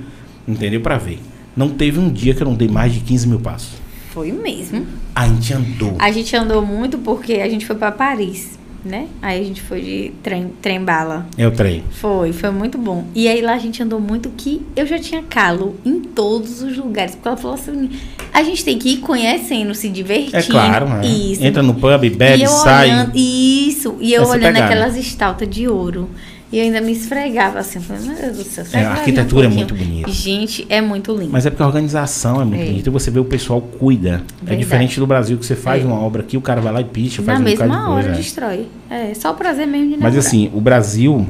entendeu? 0.47 0.81
Pra 0.81 0.97
ver. 0.97 1.19
Não 1.55 1.69
teve 1.69 1.99
um 1.99 2.09
dia 2.09 2.33
que 2.33 2.41
eu 2.41 2.47
não 2.47 2.55
dei 2.55 2.67
mais 2.67 2.91
de 2.91 3.01
15 3.01 3.27
mil 3.27 3.39
passos. 3.39 3.69
Foi 4.11 4.31
mesmo. 4.31 4.87
A 5.13 5.27
gente 5.27 5.53
andou. 5.53 5.95
A 5.99 6.11
gente 6.11 6.35
andou 6.35 6.65
muito 6.65 6.97
porque 6.97 7.33
a 7.33 7.47
gente 7.47 7.67
foi 7.67 7.75
pra 7.75 7.91
Paris, 7.91 8.57
né? 8.83 9.07
Aí 9.21 9.41
a 9.41 9.43
gente 9.43 9.61
foi 9.61 9.81
de 9.81 10.11
trem, 10.21 10.51
trem 10.61 10.83
bala. 10.83 11.25
É 11.37 11.47
o 11.47 11.51
trem. 11.51 11.83
Foi, 11.91 12.33
foi 12.33 12.51
muito 12.51 12.77
bom. 12.77 13.05
E 13.15 13.27
aí 13.27 13.41
lá 13.41 13.53
a 13.53 13.57
gente 13.57 13.81
andou 13.81 13.99
muito 13.99 14.29
que 14.35 14.61
eu 14.75 14.85
já 14.85 14.99
tinha 14.99 15.23
calo 15.23 15.75
em 15.85 15.99
todos 15.99 16.61
os 16.61 16.77
lugares. 16.77 17.15
Porque 17.15 17.27
ela 17.27 17.37
falou 17.37 17.55
assim: 17.55 17.89
a 18.33 18.43
gente 18.43 18.63
tem 18.63 18.77
que 18.77 18.89
ir 18.89 18.97
conhecendo, 18.97 19.73
se 19.73 19.89
divertindo. 19.89 20.37
É 20.37 20.43
claro, 20.43 20.87
né? 20.89 21.05
Isso. 21.05 21.43
Entra 21.43 21.63
no 21.63 21.75
pub, 21.75 22.09
bebe, 22.09 22.43
e 22.43 22.47
sai. 22.47 22.89
olhando, 22.89 23.11
isso. 23.15 23.95
E 23.99 24.13
eu 24.13 24.23
Essa 24.23 24.31
olhando 24.31 24.53
pegada. 24.53 24.65
aquelas 24.65 24.97
estaltas 24.97 25.49
de 25.49 25.67
ouro. 25.67 26.09
E 26.53 26.59
eu 26.59 26.65
ainda 26.65 26.79
me 26.81 26.91
esfregava 26.91 27.57
assim. 27.59 27.79
Falei, 27.79 28.03
meu 28.07 28.15
Deus 28.15 28.37
do 28.37 28.43
céu. 28.43 28.63
É, 28.73 28.77
a 28.77 28.81
vir 28.81 28.87
um 28.87 28.91
arquitetura 28.99 29.47
é 29.47 29.49
pouquinho?" 29.49 29.55
muito 29.55 29.75
bonita. 29.75 30.11
Gente, 30.11 30.67
é 30.69 30.79
muito 30.81 31.11
lindo. 31.15 31.31
Mas 31.31 31.45
é 31.47 31.49
porque 31.49 31.63
a 31.63 31.65
organização 31.65 32.39
é 32.39 32.45
muito 32.45 32.61
É. 32.61 32.65
bonita 32.65 32.89
e 32.89 32.91
você 32.91 33.09
vê 33.09 33.19
o 33.19 33.25
pessoal 33.25 33.59
cuida. 33.59 34.09
É 34.09 34.37
Verdade. 34.45 34.57
diferente 34.59 34.99
do 34.99 35.07
Brasil, 35.07 35.35
que 35.37 35.45
você 35.45 35.55
faz 35.55 35.83
É. 35.83 35.85
uma 35.87 35.99
obra 35.99 36.21
aqui, 36.21 36.37
o 36.37 36.41
cara 36.41 36.61
vai 36.61 36.71
lá 36.71 36.79
e 36.81 36.83
picha, 36.85 37.21
Na 37.23 37.25
faz 37.25 37.39
um 37.39 37.43
bocado 37.43 37.59
mesma 37.69 37.75
de 37.79 37.85
coisa. 37.85 38.07
hora 38.07 38.15
é. 38.15 38.17
destrói. 38.21 38.67
É, 38.89 39.13
só 39.15 39.31
o 39.31 39.33
prazer 39.33 39.65
mesmo 39.65 39.85
de 39.85 39.91
Mas 39.93 39.99
inaugurar. 40.13 40.19
assim, 40.25 40.51
o 40.53 40.61
Brasil, 40.61 41.27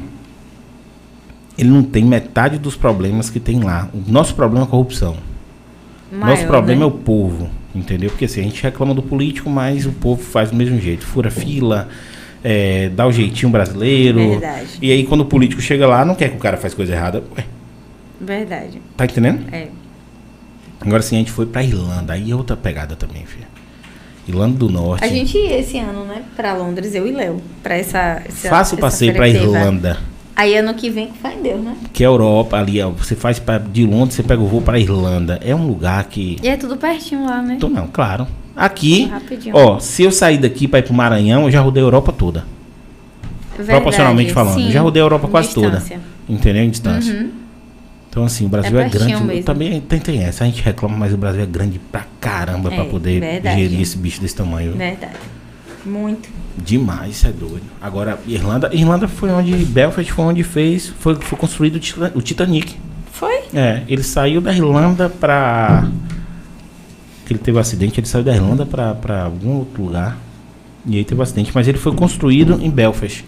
ele 1.56 1.70
não 1.70 1.82
tem 1.82 2.04
metade 2.04 2.58
dos 2.58 2.76
problemas 2.76 3.30
que 3.30 3.40
tem 3.40 3.60
lá. 3.60 3.88
O 3.94 4.10
nosso 4.10 4.34
problema 4.34 4.64
é 4.66 4.68
a 4.68 4.70
corrupção. 4.70 5.16
Maior, 6.12 6.28
Nosso 6.36 6.46
problema 6.46 6.80
né? 6.80 6.84
é 6.84 6.88
o 6.88 6.90
povo, 6.92 7.48
entendeu? 7.74 8.10
Porque 8.10 8.26
assim, 8.26 8.40
a 8.40 8.44
gente 8.44 8.62
reclama 8.62 8.94
do 8.94 9.02
político, 9.02 9.48
mas 9.50 9.86
o 9.86 9.90
povo 9.92 10.22
faz 10.22 10.50
do 10.50 10.56
mesmo 10.56 10.78
jeito. 10.78 11.04
Fura 11.06 11.30
fila, 11.30 11.88
é, 12.44 12.90
dá 12.90 13.06
o 13.06 13.12
jeitinho 13.12 13.50
brasileiro. 13.50 14.18
Verdade. 14.18 14.78
E 14.80 14.92
aí 14.92 15.04
quando 15.04 15.22
o 15.22 15.24
político 15.24 15.62
chega 15.62 15.86
lá, 15.86 16.04
não 16.04 16.14
quer 16.14 16.28
que 16.28 16.36
o 16.36 16.40
cara 16.40 16.58
faça 16.58 16.76
coisa 16.76 16.92
errada. 16.92 17.24
Ué, 17.36 17.44
Verdade. 18.20 18.80
tá 18.96 19.06
entendendo? 19.06 19.52
É. 19.52 19.68
Agora 20.80 21.02
sim, 21.02 21.16
a 21.16 21.18
gente 21.18 21.30
foi 21.32 21.46
pra 21.46 21.62
Irlanda. 21.62 22.12
Aí 22.12 22.30
é 22.30 22.36
outra 22.36 22.56
pegada 22.56 22.94
também, 22.94 23.24
filha. 23.24 23.48
Irlanda 24.28 24.58
do 24.58 24.68
Norte. 24.68 25.04
A 25.04 25.08
gente 25.08 25.36
ia 25.36 25.58
esse 25.58 25.78
ano, 25.78 26.04
né? 26.04 26.22
Pra 26.36 26.54
Londres, 26.54 26.94
eu 26.94 27.06
e 27.06 27.12
Léo. 27.12 27.40
Pra 27.62 27.76
essa. 27.76 28.22
essa 28.28 28.76
passeio 28.76 29.14
pra 29.14 29.26
que. 29.26 29.36
Irlanda. 29.36 29.98
Aí 30.36 30.56
ano 30.56 30.74
que 30.74 30.90
vem, 30.90 31.12
fé 31.12 31.34
em 31.34 31.42
Deus, 31.42 31.60
né? 31.62 31.76
Que 31.92 32.02
é 32.02 32.06
a 32.06 32.10
Europa 32.10 32.58
ali, 32.58 32.82
ó. 32.82 32.90
Você 32.90 33.14
faz 33.14 33.38
pra, 33.38 33.58
de 33.58 33.86
Londres, 33.86 34.14
você 34.16 34.22
pega 34.22 34.42
o 34.42 34.46
voo 34.46 34.60
pra 34.60 34.78
Irlanda. 34.78 35.38
É 35.42 35.54
um 35.54 35.66
lugar 35.66 36.04
que. 36.04 36.36
E 36.42 36.48
é 36.48 36.56
tudo 36.56 36.76
pertinho 36.76 37.24
lá, 37.24 37.40
né? 37.40 37.54
Então, 37.54 37.70
não, 37.70 37.86
claro. 37.86 38.26
Aqui, 38.56 39.06
Rapidinho. 39.06 39.56
ó, 39.56 39.78
se 39.80 40.02
eu 40.04 40.12
sair 40.12 40.38
daqui 40.38 40.68
pra 40.68 40.78
ir 40.78 40.82
pro 40.82 40.94
Maranhão, 40.94 41.44
eu 41.44 41.50
já 41.50 41.60
rodei 41.60 41.82
a 41.82 41.86
Europa 41.86 42.12
toda. 42.12 42.44
Verdade, 43.56 43.70
proporcionalmente 43.76 44.32
falando. 44.32 44.54
sim. 44.54 44.70
Já 44.70 44.80
rodei 44.80 45.00
a 45.02 45.04
Europa 45.04 45.28
quase 45.28 45.52
toda. 45.54 45.70
Distância. 45.78 46.00
Entendeu? 46.28 46.62
Em 46.64 46.70
distância. 46.70 47.12
Uhum. 47.14 47.30
Então, 48.10 48.24
assim, 48.24 48.46
o 48.46 48.48
Brasil 48.48 48.78
É 48.78 48.84
é, 48.84 48.88
grande. 48.88 49.22
mesmo. 49.24 49.42
Também 49.44 49.80
tem, 49.80 49.98
tem 49.98 50.22
essa. 50.22 50.44
A 50.44 50.46
gente 50.46 50.62
reclama, 50.62 50.96
mas 50.96 51.12
o 51.12 51.16
Brasil 51.16 51.42
é 51.42 51.46
grande 51.46 51.80
pra 51.90 52.04
caramba 52.20 52.70
pra 52.70 52.84
É, 52.84 52.88
poder 52.88 53.20
verdade. 53.20 53.60
gerir 53.60 53.80
esse 53.80 53.98
bicho 53.98 54.20
desse 54.20 54.36
tamanho. 54.36 54.72
Verdade. 54.72 55.12
Muito. 55.84 56.28
Demais, 56.56 57.16
isso 57.16 57.26
é 57.26 57.30
doido. 57.32 57.62
Agora, 57.82 58.18
Irlanda, 58.26 58.70
Irlanda 58.72 59.08
foi 59.08 59.30
onde. 59.30 59.52
Belfast 59.64 60.10
foi 60.12 60.24
onde 60.24 60.42
fez. 60.44 60.92
Foi, 61.00 61.16
foi 61.16 61.36
construído 61.38 61.76
o 61.76 61.80
Tita- 61.80 62.12
o 62.14 62.22
Titanic. 62.22 62.76
Foi? 63.12 63.40
É, 63.52 63.82
ele 63.88 64.02
saiu 64.04 64.40
da 64.40 64.52
Irlanda 64.52 65.08
pra. 65.08 65.88
Que 67.26 67.32
ele 67.32 67.40
teve 67.40 67.56
um 67.56 67.60
acidente, 67.60 67.98
ele 68.00 68.06
saiu 68.06 68.22
da 68.24 68.34
Irlanda 68.34 68.66
pra, 68.66 68.94
pra 68.94 69.24
algum 69.24 69.56
outro 69.58 69.84
lugar. 69.84 70.18
E 70.86 70.96
aí 70.98 71.04
teve 71.04 71.18
um 71.18 71.22
acidente. 71.22 71.50
Mas 71.54 71.66
ele 71.68 71.78
foi 71.78 71.94
construído 71.94 72.58
em 72.62 72.70
Belfast. 72.70 73.24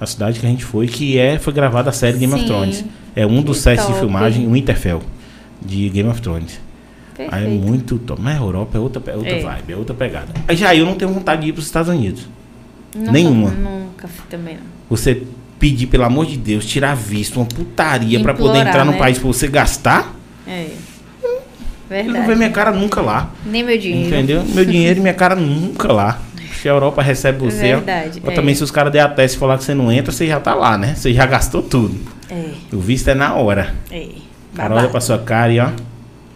A 0.00 0.06
cidade 0.06 0.38
que 0.38 0.46
a 0.46 0.48
gente 0.48 0.64
foi, 0.64 0.86
que 0.86 1.18
é, 1.18 1.38
foi 1.38 1.52
gravada 1.52 1.90
a 1.90 1.92
série 1.92 2.18
Game 2.18 2.32
of 2.32 2.42
Sim. 2.42 2.46
Thrones. 2.48 2.84
É 3.16 3.26
um 3.26 3.42
dos 3.42 3.58
sets 3.58 3.86
de 3.86 3.94
filmagem, 3.94 4.46
o 4.46 4.52
Winterfell, 4.52 5.02
de 5.60 5.88
Game 5.88 6.08
of 6.08 6.20
Thrones. 6.22 6.60
Perfeito. 7.16 7.34
Aí 7.34 7.46
é 7.46 7.48
muito 7.48 7.98
top. 7.98 8.20
Mas 8.22 8.36
a 8.36 8.40
Europa 8.40 8.78
é 8.78 8.80
outra, 8.80 9.02
é 9.10 9.16
outra 9.16 9.30
É. 9.32 9.42
vibe, 9.42 9.72
é 9.72 9.76
outra 9.76 9.94
pegada. 9.94 10.28
Aí 10.46 10.54
já 10.56 10.72
eu 10.74 10.86
não 10.86 10.94
tenho 10.94 11.12
vontade 11.12 11.42
de 11.42 11.48
ir 11.48 11.52
para 11.52 11.58
os 11.60 11.66
Estados 11.66 11.90
Unidos. 11.92 12.28
Nenhuma. 12.94 13.50
Nunca 13.50 14.06
fui 14.06 14.24
também, 14.30 14.54
não. 14.54 14.62
Você 14.88 15.22
pedir, 15.58 15.86
pelo 15.88 16.04
amor 16.04 16.26
de 16.26 16.36
Deus, 16.36 16.64
tirar 16.64 16.94
visto, 16.94 17.36
uma 17.40 17.46
putaria 17.46 18.20
para 18.20 18.34
poder 18.34 18.60
entrar 18.60 18.84
no 18.84 18.92
né? 18.92 18.98
país 18.98 19.18
para 19.18 19.26
você 19.26 19.48
gastar, 19.48 20.14
É. 20.46 20.68
ele 21.90 22.08
não 22.08 22.12
vê 22.12 22.18
Verdade. 22.20 22.38
minha 22.38 22.50
cara 22.50 22.70
nunca 22.70 23.00
lá. 23.00 23.30
Nem 23.44 23.62
meu 23.62 23.78
dinheiro. 23.78 24.08
Entendeu? 24.08 24.44
Meu 24.44 24.64
dinheiro 24.64 24.98
e 24.98 25.02
minha 25.02 25.14
cara 25.14 25.34
nunca 25.34 25.92
lá. 25.92 26.20
Se 26.60 26.68
a 26.68 26.72
Europa 26.72 27.00
recebe 27.02 27.38
você. 27.38 27.74
Verdade, 27.76 28.20
Ou 28.24 28.32
é. 28.32 28.34
também, 28.34 28.54
se 28.54 28.64
os 28.64 28.70
caras 28.70 28.92
der 28.92 29.00
a 29.00 29.08
teste 29.08 29.36
e 29.36 29.40
falar 29.40 29.58
que 29.58 29.64
você 29.64 29.74
não 29.74 29.92
entra, 29.92 30.10
você 30.10 30.26
já 30.26 30.40
tá 30.40 30.54
lá, 30.54 30.76
né? 30.76 30.94
Você 30.94 31.14
já 31.14 31.24
gastou 31.24 31.62
tudo. 31.62 31.96
É. 32.28 32.50
O 32.72 32.78
visto 32.80 33.08
é 33.08 33.14
na 33.14 33.34
hora. 33.34 33.74
É. 33.90 34.08
O 34.52 34.56
cara 34.56 34.74
olha 34.74 34.88
pra 34.88 35.00
sua 35.00 35.18
cara 35.18 35.52
e 35.52 35.60
ó. 35.60 35.70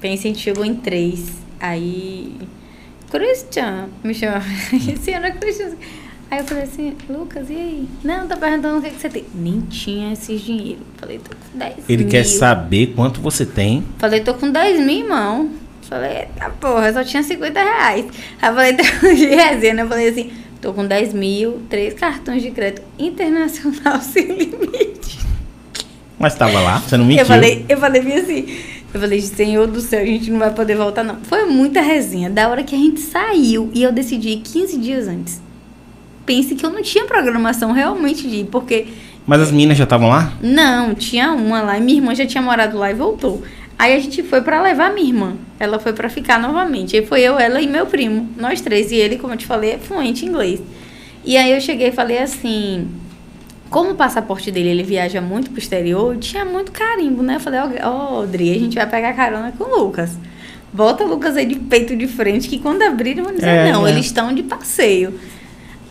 Pensa, 0.00 0.22
gente 0.24 0.38
chegou 0.38 0.64
em 0.64 0.74
três. 0.74 1.32
Aí. 1.60 2.36
Christian, 3.10 3.88
me 4.02 4.14
chama. 4.14 4.42
Esse 4.72 5.12
ano 5.12 5.26
é 5.26 5.30
Christian. 5.32 5.72
Aí 6.32 6.38
eu 6.38 6.44
falei 6.44 6.62
assim, 6.64 6.96
Lucas, 7.10 7.50
e 7.50 7.54
aí? 7.54 7.88
Não, 8.02 8.26
tá 8.26 8.38
perguntando 8.38 8.78
o 8.78 8.82
que, 8.82 8.88
que 8.88 8.98
você 8.98 9.10
tem. 9.10 9.26
Nem 9.34 9.60
tinha 9.60 10.14
esses 10.14 10.40
dinheiro. 10.40 10.80
Falei, 10.96 11.18
tô 11.18 11.28
com 11.28 11.58
10 11.58 11.74
Ele 11.86 12.04
mil. 12.04 12.10
quer 12.10 12.24
saber 12.24 12.94
quanto 12.96 13.20
você 13.20 13.44
tem. 13.44 13.84
Falei, 13.98 14.20
tô 14.20 14.32
com 14.32 14.50
10 14.50 14.80
mil, 14.80 15.00
irmão. 15.00 15.50
Falei, 15.82 16.20
eita 16.20 16.48
porra, 16.58 16.88
eu 16.88 16.94
só 16.94 17.04
tinha 17.04 17.22
50 17.22 17.62
reais. 17.62 18.06
Aí 18.40 18.48
eu 18.48 18.54
falei, 18.54 18.72
tô 18.80 19.14
de 19.14 19.26
resenha. 19.26 19.82
Eu 19.82 19.88
falei 19.88 20.08
assim, 20.08 20.32
tô 20.58 20.72
com 20.72 20.86
10 20.86 21.12
mil, 21.12 21.60
três 21.68 21.92
cartões 21.92 22.40
de 22.40 22.50
crédito 22.50 22.80
internacional 22.98 24.00
sem 24.00 24.24
limite. 24.24 25.18
Mas 26.18 26.34
tava 26.34 26.58
lá, 26.60 26.78
você 26.78 26.96
não 26.96 27.04
mentiu. 27.04 27.24
Eu 27.24 27.26
falei, 27.26 27.66
eu 27.68 27.76
falei 27.76 28.00
bem 28.00 28.14
assim. 28.16 28.46
Eu 28.94 29.00
falei, 29.00 29.20
Senhor 29.20 29.66
do 29.66 29.82
céu, 29.82 30.00
a 30.00 30.06
gente 30.06 30.30
não 30.30 30.38
vai 30.38 30.50
poder 30.54 30.76
voltar, 30.76 31.04
não. 31.04 31.16
Foi 31.24 31.44
muita 31.44 31.82
resenha. 31.82 32.30
Da 32.30 32.48
hora 32.48 32.62
que 32.62 32.74
a 32.74 32.78
gente 32.78 33.00
saiu 33.00 33.70
e 33.74 33.82
eu 33.82 33.92
decidi 33.92 34.30
ir 34.30 34.40
15 34.40 34.78
dias 34.78 35.06
antes. 35.06 35.42
Pense 36.24 36.54
que 36.54 36.64
eu 36.64 36.70
não 36.70 36.82
tinha 36.82 37.04
programação 37.04 37.72
realmente 37.72 38.28
de 38.28 38.36
ir, 38.36 38.44
porque 38.44 38.86
Mas 39.26 39.40
as 39.40 39.50
meninas 39.50 39.76
já 39.76 39.84
estavam 39.84 40.08
lá? 40.08 40.32
não, 40.42 40.94
tinha 40.94 41.32
uma 41.32 41.60
lá 41.62 41.78
e 41.78 41.80
minha 41.80 41.98
irmã 41.98 42.14
já 42.14 42.26
tinha 42.26 42.42
morado 42.42 42.78
lá 42.78 42.90
e 42.90 42.94
voltou. 42.94 43.42
Aí 43.78 43.94
a 43.96 43.98
gente 43.98 44.22
foi 44.22 44.40
pra 44.40 44.62
levar 44.62 44.92
minha 44.94 45.08
irmã. 45.08 45.34
Ela 45.58 45.78
foi 45.80 45.92
pra 45.92 46.08
ficar 46.08 46.38
novamente. 46.38 46.96
Aí 46.96 47.04
foi 47.04 47.20
eu, 47.22 47.36
ela 47.38 47.60
e 47.60 47.66
meu 47.66 47.86
primo, 47.86 48.28
nós 48.36 48.60
três. 48.60 48.92
E 48.92 48.96
ele, 48.96 49.16
como 49.18 49.32
eu 49.32 49.36
te 49.36 49.46
falei, 49.46 49.72
é 49.72 49.78
fluente 49.78 50.24
em 50.24 50.28
inglês. 50.28 50.60
E 51.24 51.36
aí 51.36 51.52
eu 51.52 51.60
cheguei 51.60 51.88
e 51.88 51.92
falei 51.92 52.18
assim: 52.18 52.88
como 53.70 53.90
o 53.90 53.94
passaporte 53.94 54.52
dele 54.52 54.68
ele 54.68 54.82
viaja 54.82 55.20
muito 55.20 55.50
pro 55.50 55.58
exterior, 55.58 56.16
tinha 56.18 56.44
muito 56.44 56.70
carimbo, 56.70 57.22
né? 57.22 57.36
Eu 57.36 57.40
falei: 57.40 57.60
ó, 57.82 58.20
oh, 58.20 58.26
Dri, 58.26 58.52
a 58.52 58.58
gente 58.58 58.76
vai 58.76 58.86
pegar 58.88 59.14
carona 59.14 59.52
com 59.56 59.64
o 59.64 59.84
Lucas. 59.84 60.16
Bota 60.72 61.04
o 61.04 61.08
Lucas 61.08 61.36
aí 61.36 61.46
de 61.46 61.56
peito 61.56 61.96
de 61.96 62.06
frente, 62.06 62.48
que 62.48 62.58
quando 62.58 62.82
abrirem 62.82 63.24
vão 63.24 63.34
dizer: 63.34 63.48
É, 63.48 63.72
não, 63.72 63.86
é. 63.86 63.90
eles 63.90 64.06
estão 64.06 64.32
de 64.32 64.42
passeio. 64.42 65.18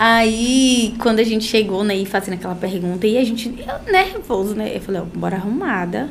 Aí, 0.03 0.95
quando 0.97 1.19
a 1.19 1.23
gente 1.23 1.45
chegou, 1.45 1.83
né, 1.83 1.95
e 1.95 2.07
fazendo 2.07 2.33
aquela 2.33 2.55
pergunta, 2.55 3.05
e 3.05 3.19
a 3.19 3.23
gente, 3.23 3.53
eu, 3.55 3.93
nervoso, 3.93 4.55
né? 4.55 4.75
Eu 4.75 4.81
falei, 4.81 4.99
ó, 4.99 5.05
bora 5.05 5.35
arrumada, 5.35 6.09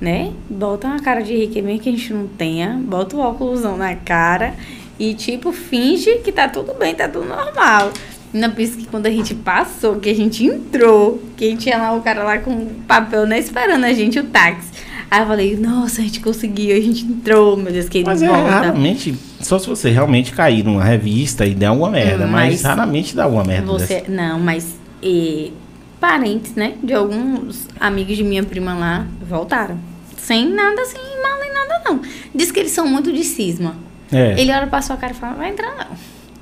né? 0.00 0.32
Bota 0.48 0.86
uma 0.86 1.00
cara 1.00 1.20
de 1.20 1.36
rica 1.36 1.60
mesmo 1.60 1.80
que 1.80 1.88
a 1.88 1.92
gente 1.92 2.12
não 2.12 2.28
tenha, 2.28 2.80
bota 2.80 3.16
o 3.16 3.18
óculosão 3.18 3.76
na 3.76 3.96
cara 3.96 4.54
e, 5.00 5.14
tipo, 5.14 5.50
finge 5.50 6.18
que 6.18 6.30
tá 6.30 6.48
tudo 6.48 6.74
bem, 6.74 6.94
tá 6.94 7.08
tudo 7.08 7.24
normal. 7.24 7.90
Ainda 8.32 8.50
penso 8.50 8.76
que 8.78 8.86
quando 8.86 9.06
a 9.06 9.10
gente 9.10 9.34
passou, 9.34 9.98
que 9.98 10.10
a 10.10 10.14
gente 10.14 10.46
entrou, 10.46 11.20
que 11.36 11.56
tinha 11.56 11.76
lá 11.76 11.92
o 11.94 12.00
cara 12.00 12.22
lá 12.22 12.38
com 12.38 12.66
papel, 12.86 13.26
né, 13.26 13.40
esperando 13.40 13.82
a 13.82 13.92
gente, 13.92 14.20
o 14.20 14.24
táxi. 14.26 14.70
Aí 15.10 15.20
eu 15.22 15.26
falei, 15.26 15.56
nossa, 15.56 16.00
a 16.02 16.04
gente 16.04 16.20
conseguiu, 16.20 16.76
a 16.76 16.80
gente 16.80 17.04
entrou, 17.04 17.56
meu 17.56 17.72
Deus, 17.72 17.88
que 17.88 18.04
Mas 18.04 18.20
é 18.20 18.28
volta. 18.28 18.50
raramente. 18.50 19.14
Só 19.40 19.58
se 19.58 19.66
você 19.66 19.88
realmente 19.90 20.32
cair 20.32 20.62
numa 20.62 20.84
revista 20.84 21.46
e 21.46 21.54
der 21.54 21.66
alguma 21.66 21.90
merda. 21.90 22.26
Hum, 22.26 22.30
mas, 22.30 22.52
mas 22.52 22.62
raramente 22.62 23.16
dá 23.16 23.24
alguma 23.24 23.42
merda 23.44 23.66
Você, 23.72 24.00
dessa. 24.00 24.10
não, 24.10 24.38
mas 24.38 24.74
eh, 25.02 25.50
parentes, 25.98 26.54
né? 26.54 26.74
De 26.82 26.92
alguns 26.92 27.66
amigos 27.80 28.16
de 28.16 28.22
minha 28.24 28.42
prima 28.42 28.74
lá 28.74 29.06
voltaram. 29.26 29.78
Sem 30.16 30.46
nada, 30.46 30.84
sem 30.84 31.00
mal 31.22 31.38
nem 31.40 31.52
nada, 31.54 31.82
não. 31.86 32.00
Diz 32.34 32.50
que 32.52 32.60
eles 32.60 32.72
são 32.72 32.86
muito 32.86 33.10
de 33.10 33.24
cisma. 33.24 33.76
É. 34.12 34.38
Ele 34.38 34.52
olha 34.52 34.66
pra 34.66 34.82
sua 34.82 34.96
cara 34.98 35.12
e 35.12 35.16
fala, 35.16 35.34
vai 35.36 35.50
entrar 35.50 35.74
não. 35.74 35.96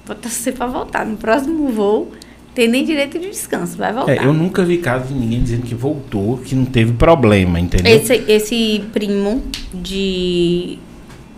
Vou 0.04 0.16
torcer 0.16 0.54
pra 0.54 0.66
voltar. 0.66 1.06
No 1.06 1.16
próximo 1.16 1.68
voo, 1.68 2.10
tem 2.56 2.68
nem 2.68 2.86
direito 2.86 3.18
de 3.18 3.28
descanso. 3.28 3.76
Vai 3.76 3.92
voltar. 3.92 4.12
É, 4.12 4.24
eu 4.24 4.32
nunca 4.32 4.64
vi 4.64 4.78
caso 4.78 5.08
de 5.08 5.14
ninguém 5.14 5.42
dizendo 5.42 5.62
que 5.62 5.74
voltou, 5.74 6.38
que 6.38 6.54
não 6.54 6.64
teve 6.64 6.94
problema, 6.94 7.60
entendeu? 7.60 7.94
Esse, 7.94 8.14
esse 8.26 8.82
primo 8.94 9.42
de. 9.74 10.78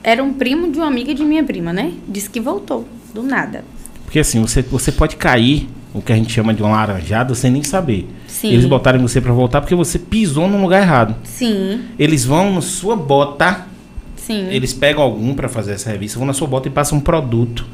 Era 0.04 0.22
um 0.22 0.32
primo 0.32 0.70
de 0.70 0.78
uma 0.78 0.86
amiga 0.86 1.12
de 1.12 1.24
minha 1.24 1.42
prima, 1.42 1.72
né? 1.72 1.92
Disse 2.08 2.30
que 2.30 2.40
voltou, 2.40 2.86
do 3.12 3.24
nada. 3.24 3.64
Porque 4.04 4.20
assim, 4.20 4.40
você, 4.40 4.62
você 4.62 4.92
pode 4.92 5.16
cair, 5.16 5.68
o 5.92 6.00
que 6.00 6.12
a 6.12 6.16
gente 6.16 6.32
chama 6.32 6.54
de 6.54 6.62
uma 6.62 6.70
laranjada, 6.70 7.34
sem 7.34 7.50
nem 7.50 7.64
saber. 7.64 8.08
Sim. 8.28 8.52
Eles 8.52 8.64
botarem 8.64 9.02
você 9.02 9.20
pra 9.20 9.32
voltar 9.32 9.60
porque 9.60 9.74
você 9.74 9.98
pisou 9.98 10.46
num 10.48 10.62
lugar 10.62 10.80
errado. 10.82 11.16
Sim, 11.24 11.80
Eles 11.98 12.24
vão 12.24 12.54
na 12.54 12.60
sua 12.60 12.94
bota, 12.94 13.66
sim. 14.14 14.46
eles 14.50 14.72
pegam 14.72 15.02
algum 15.02 15.34
pra 15.34 15.48
fazer 15.48 15.72
essa 15.72 15.90
revista, 15.90 16.16
vão 16.16 16.28
na 16.28 16.32
sua 16.32 16.46
bota 16.46 16.68
e 16.68 16.70
passam 16.70 16.98
um 16.98 17.00
produto 17.00 17.66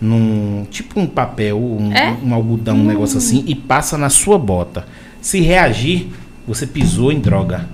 num 0.00 0.66
tipo 0.70 0.98
um 0.98 1.06
papel, 1.06 1.58
um, 1.58 1.92
É? 1.92 2.16
um 2.22 2.32
algodão, 2.34 2.76
um 2.76 2.84
negócio 2.84 3.18
assim 3.18 3.44
e 3.46 3.54
passa 3.54 3.98
na 3.98 4.08
sua 4.08 4.38
bota. 4.38 4.86
Se 5.20 5.40
reagir, 5.40 6.08
você 6.46 6.66
pisou 6.66 7.12
em 7.12 7.20
droga. 7.20 7.66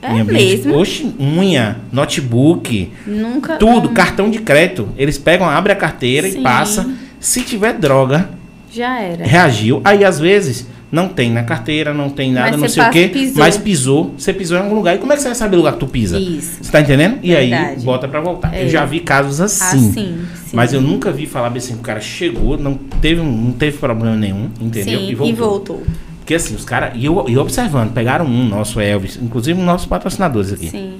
É 0.00 0.12
Em 0.18 0.24
mesmo? 0.24 0.76
Oxe, 0.76 1.12
unha, 1.20 1.76
notebook, 1.92 2.90
Nunca. 3.06 3.56
tudo, 3.56 3.86
não- 3.88 3.94
cartão 3.94 4.30
de 4.30 4.38
crédito. 4.40 4.88
Eles 4.96 5.16
pegam, 5.18 5.48
abrem 5.48 5.74
a 5.76 5.78
carteira 5.78 6.28
Sim. 6.30 6.40
e 6.40 6.42
passa. 6.42 6.90
Se 7.20 7.42
tiver 7.42 7.72
droga, 7.74 8.30
Já 8.70 8.98
era. 9.00 9.24
reagiu. 9.24 9.80
Aí 9.84 10.04
às 10.04 10.18
vezes 10.18 10.66
não 10.92 11.08
tem 11.08 11.32
na 11.32 11.42
carteira, 11.42 11.94
não 11.94 12.10
tem 12.10 12.30
nada, 12.30 12.50
Mas 12.50 12.60
não 12.60 12.68
sei 12.68 12.82
o 12.82 12.90
quê, 12.90 13.08
pisou. 13.08 13.38
mas 13.38 13.56
pisou, 13.56 14.14
você 14.18 14.30
pisou 14.30 14.58
em 14.58 14.60
algum 14.60 14.74
lugar. 14.74 14.94
E 14.94 14.98
como 14.98 15.10
é 15.10 15.16
que 15.16 15.22
você 15.22 15.28
vai 15.28 15.34
saber 15.34 15.56
o 15.56 15.60
lugar 15.60 15.72
que 15.72 15.78
tu 15.78 15.86
pisa? 15.86 16.18
Isso. 16.18 16.62
Você 16.62 16.70
tá 16.70 16.82
entendendo? 16.82 17.18
E 17.22 17.34
aí 17.34 17.50
bota 17.82 18.06
pra 18.06 18.20
voltar. 18.20 18.54
É. 18.54 18.64
Eu 18.64 18.68
já 18.68 18.84
vi 18.84 19.00
casos 19.00 19.40
assim. 19.40 19.88
Assim, 19.88 19.92
sim. 19.92 20.24
Mas 20.52 20.74
eu 20.74 20.82
nunca 20.82 21.10
vi 21.10 21.26
falar 21.26 21.48
bem 21.48 21.58
assim, 21.58 21.72
o 21.74 21.78
cara 21.78 21.98
chegou, 21.98 22.58
não 22.58 22.74
teve, 22.74 23.22
não 23.22 23.52
teve 23.52 23.78
problema 23.78 24.14
nenhum, 24.14 24.50
entendeu? 24.60 25.00
Sim, 25.00 25.10
e 25.24 25.32
voltou. 25.32 25.82
Porque 26.18 26.34
assim, 26.34 26.54
os 26.54 26.64
caras, 26.64 26.92
e 26.94 27.06
eu, 27.06 27.24
e 27.26 27.32
eu 27.32 27.40
observando, 27.40 27.94
pegaram 27.94 28.26
um, 28.26 28.46
nosso 28.46 28.78
Elvis, 28.78 29.18
inclusive 29.20 29.58
um 29.58 29.64
nossos 29.64 29.86
patrocinadores 29.86 30.52
aqui. 30.52 30.68
Sim. 30.68 30.98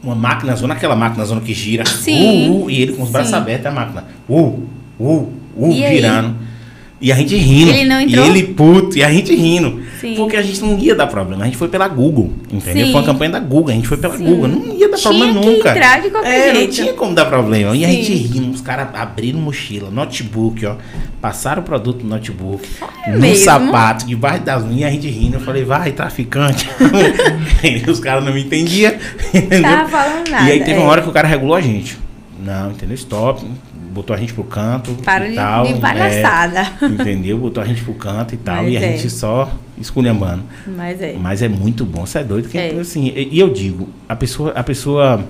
Uma 0.00 0.14
máquina 0.14 0.54
zona, 0.54 0.74
aquela 0.74 0.94
máquina 0.94 1.24
zona 1.24 1.40
que 1.40 1.52
gira. 1.52 1.84
Sim. 1.84 2.50
Uh, 2.50 2.64
uh, 2.64 2.70
e 2.70 2.80
ele 2.80 2.92
com 2.92 3.02
os 3.02 3.10
braços 3.10 3.30
Sim. 3.30 3.36
abertos, 3.36 3.66
a 3.66 3.70
máquina. 3.72 4.04
Uh, 4.28 4.62
uh, 4.98 5.32
uh, 5.56 5.72
E 5.72 5.84
aí? 5.84 6.00
E 7.00 7.10
a 7.10 7.14
gente 7.16 7.34
rindo. 7.34 7.70
Ele 7.70 7.86
não 7.86 7.98
entrou? 7.98 8.26
E 8.26 8.28
ele 8.28 8.42
puto, 8.48 8.98
e 8.98 9.02
a 9.02 9.10
gente 9.10 9.34
rindo. 9.34 9.82
Sim. 9.98 10.16
Porque 10.16 10.36
a 10.36 10.42
gente 10.42 10.60
não 10.60 10.78
ia 10.78 10.94
dar 10.94 11.06
problema. 11.06 11.42
A 11.42 11.46
gente 11.46 11.56
foi 11.56 11.68
pela 11.68 11.88
Google, 11.88 12.30
entendeu? 12.52 12.86
Sim. 12.86 12.92
Foi 12.92 13.00
uma 13.00 13.06
campanha 13.06 13.30
da 13.30 13.40
Google, 13.40 13.70
a 13.70 13.74
gente 13.74 13.88
foi 13.88 13.96
pela 13.96 14.18
Sim. 14.18 14.24
Google. 14.24 14.48
Não 14.48 14.76
ia 14.76 14.88
dar 14.88 14.98
Tinha 14.98 15.14
problema 15.14 15.40
nunca. 15.40 15.70
entrar 15.70 16.02
de 16.02 16.10
qualquer 16.10 16.28
é, 16.28 16.54
jeito. 16.54 16.58
não 16.58 16.70
tinha 16.70 16.92
como 16.92 17.14
dar 17.14 17.24
problema. 17.24 17.74
E 17.74 17.86
a 17.86 17.88
gente 17.88 18.12
rindo, 18.12 18.50
os 18.50 18.60
caras 18.60 18.88
abriram 18.94 19.40
mochila, 19.40 19.90
notebook, 19.90 20.66
ó. 20.66 20.76
Passaram 21.22 21.62
o 21.62 21.64
produto 21.64 22.02
no 22.02 22.10
notebook, 22.10 22.68
no 23.08 23.18
mesmo? 23.18 23.44
sapato, 23.44 24.06
debaixo 24.06 24.42
das 24.42 24.62
unhas, 24.62 24.80
e 24.80 24.84
a 24.84 24.90
gente 24.90 25.08
rindo. 25.08 25.36
Eu 25.36 25.40
falei, 25.40 25.64
vai, 25.64 25.92
traficante. 25.92 26.68
Os 27.88 27.98
caras 27.98 28.22
não 28.22 28.32
me 28.34 28.42
entendiam. 28.42 28.92
entendeu? 29.32 29.62
Tava 29.62 29.88
falando 29.88 30.28
nada. 30.28 30.48
E 30.48 30.52
aí 30.52 30.58
teve 30.58 30.72
é. 30.72 30.78
uma 30.78 30.90
hora 30.90 31.00
que 31.00 31.08
o 31.08 31.12
cara 31.12 31.26
regulou 31.26 31.54
a 31.54 31.62
gente. 31.62 31.96
Não, 32.38 32.70
entendeu? 32.70 32.94
Stop. 32.94 33.44
Botou 33.90 34.14
a 34.14 34.18
gente 34.18 34.32
pro 34.32 34.44
canto. 34.44 34.92
Para 35.04 35.26
e 35.26 35.30
de, 35.30 35.36
tal, 35.36 35.66
de 35.66 35.74
palhaçada. 35.80 36.60
é, 36.80 36.86
entendeu? 36.86 37.38
Botou 37.38 37.62
a 37.62 37.66
gente 37.66 37.82
pro 37.82 37.94
canto 37.94 38.34
e 38.34 38.38
tal. 38.38 38.62
Mas 38.62 38.72
e 38.72 38.76
a 38.76 38.80
é. 38.80 38.92
gente 38.92 39.10
só 39.10 39.52
esculhambando. 39.78 40.42
Mas 40.76 41.00
é. 41.00 41.14
Mas 41.20 41.42
é 41.42 41.48
muito 41.48 41.84
bom, 41.84 42.06
você 42.06 42.18
é 42.20 42.24
doido. 42.24 42.48
Que, 42.48 42.56
É. 42.58 42.70
assim, 42.78 43.12
e, 43.14 43.38
eu 43.38 43.50
digo, 43.52 43.88
a 44.08 44.14
pessoa, 44.16 44.52
a 44.52 44.62
pessoa. 44.62 45.24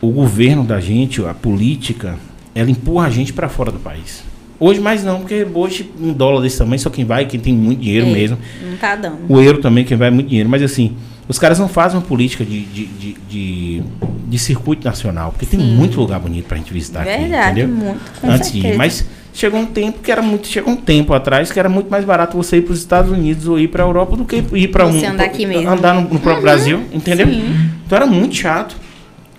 O 0.00 0.10
governo 0.10 0.62
da 0.62 0.78
gente, 0.78 1.24
a 1.24 1.32
política, 1.32 2.16
ela 2.54 2.70
empurra 2.70 3.06
a 3.06 3.10
gente 3.10 3.32
pra 3.32 3.48
fora 3.48 3.72
do 3.72 3.78
país. 3.78 4.22
Hoje 4.60 4.80
mais 4.80 5.02
não, 5.04 5.20
porque 5.20 5.46
hoje 5.54 5.90
um 6.00 6.12
dólar 6.12 6.40
desse 6.42 6.58
tamanho, 6.58 6.78
só 6.78 6.88
quem 6.90 7.04
vai, 7.04 7.26
quem 7.26 7.40
tem 7.40 7.54
muito 7.54 7.80
dinheiro 7.80 8.06
É, 8.06 8.12
mesmo. 8.12 8.38
Não 8.62 8.76
tá 8.76 8.94
dando. 8.96 9.18
O 9.28 9.40
euro 9.40 9.58
também, 9.58 9.84
quem 9.84 9.96
vai 9.96 10.08
é 10.08 10.10
muito 10.10 10.28
dinheiro. 10.28 10.48
Mas 10.48 10.62
assim, 10.62 10.96
os 11.28 11.38
caras 11.38 11.58
não 11.58 11.68
fazem 11.68 11.98
uma 11.98 12.06
política 12.06 12.44
de, 12.44 12.60
de, 12.60 12.86
de, 12.86 13.12
de, 13.28 13.82
de 14.28 14.38
circuito 14.38 14.86
nacional. 14.86 15.30
Porque 15.32 15.46
tem 15.46 15.58
Sim. 15.60 15.74
muito 15.74 15.98
lugar 16.00 16.20
bonito 16.20 16.46
pra 16.46 16.56
gente 16.56 16.72
visitar 16.72 17.04
Verdade, 17.04 17.34
aqui, 17.34 17.60
entendeu? 17.60 17.68
muito. 17.68 18.20
Com 18.20 18.30
Antes 18.30 18.52
de 18.52 18.58
ir. 18.58 18.62
certeza. 18.62 18.78
Mas 18.78 19.04
chegou 19.34 19.60
um 19.60 19.66
tempo 19.66 19.98
que 20.00 20.12
era 20.12 20.22
muito. 20.22 20.46
Chegou 20.46 20.72
um 20.72 20.76
tempo 20.76 21.12
atrás 21.12 21.50
que 21.50 21.58
era 21.58 21.68
muito 21.68 21.90
mais 21.90 22.04
barato 22.04 22.36
você 22.36 22.58
ir 22.58 22.62
para 22.62 22.72
os 22.72 22.78
Estados 22.78 23.10
Unidos 23.10 23.48
ou 23.48 23.58
ir 23.58 23.68
para 23.68 23.82
a 23.82 23.86
Europa 23.86 24.16
do 24.16 24.24
que 24.24 24.42
ir 24.52 24.68
para 24.68 24.86
um. 24.86 24.92
Você 24.92 25.06
andar 25.06 25.24
aqui 25.24 25.44
mesmo. 25.46 25.68
Andar 25.68 25.94
no, 25.94 26.02
no 26.02 26.20
próprio 26.20 26.42
Brasil, 26.42 26.84
entendeu? 26.92 27.26
Sim. 27.26 27.70
Então 27.84 27.96
era 27.96 28.06
muito 28.06 28.34
chato. 28.36 28.76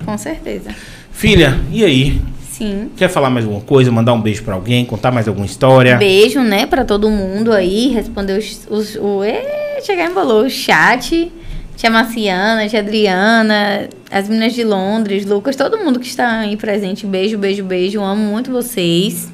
Com 0.04 0.18
certeza. 0.18 0.72
Filha, 1.12 1.60
e 1.72 1.84
aí? 1.84 2.22
Sim. 2.52 2.90
Quer 2.98 3.08
falar 3.08 3.30
mais 3.30 3.46
alguma 3.46 3.64
coisa? 3.64 3.92
Mandar 3.92 4.14
um 4.14 4.22
beijo 4.22 4.44
pra 4.44 4.56
alguém? 4.56 4.84
Contar 4.84 5.12
mais 5.12 5.28
alguma 5.28 5.46
história? 5.46 5.96
Beijo, 5.98 6.42
né, 6.42 6.66
pra 6.66 6.84
todo 6.84 7.10
mundo 7.10 7.54
aí. 7.54 7.90
Responder 7.90 8.38
os, 8.38 8.68
os, 8.70 8.96
o. 8.96 9.24
Ê, 9.24 9.80
chegar 9.84 10.10
embolou 10.10 10.44
o 10.46 10.50
chat. 10.50 11.32
Tia 11.78 11.92
Marciana, 11.92 12.68
tia 12.68 12.80
Adriana, 12.80 13.88
as 14.10 14.28
meninas 14.28 14.54
de 14.54 14.64
Londres, 14.64 15.28
Lucas, 15.28 15.56
todo 15.56 15.78
mundo 15.78 16.00
que 16.00 16.08
está 16.08 16.40
aí 16.40 16.58
presente. 16.58 17.06
Beijo, 17.06 17.38
beijo, 17.38 17.64
beijo. 17.64 18.02
Amo 18.02 18.24
muito 18.24 18.52
vocês. 18.52 19.32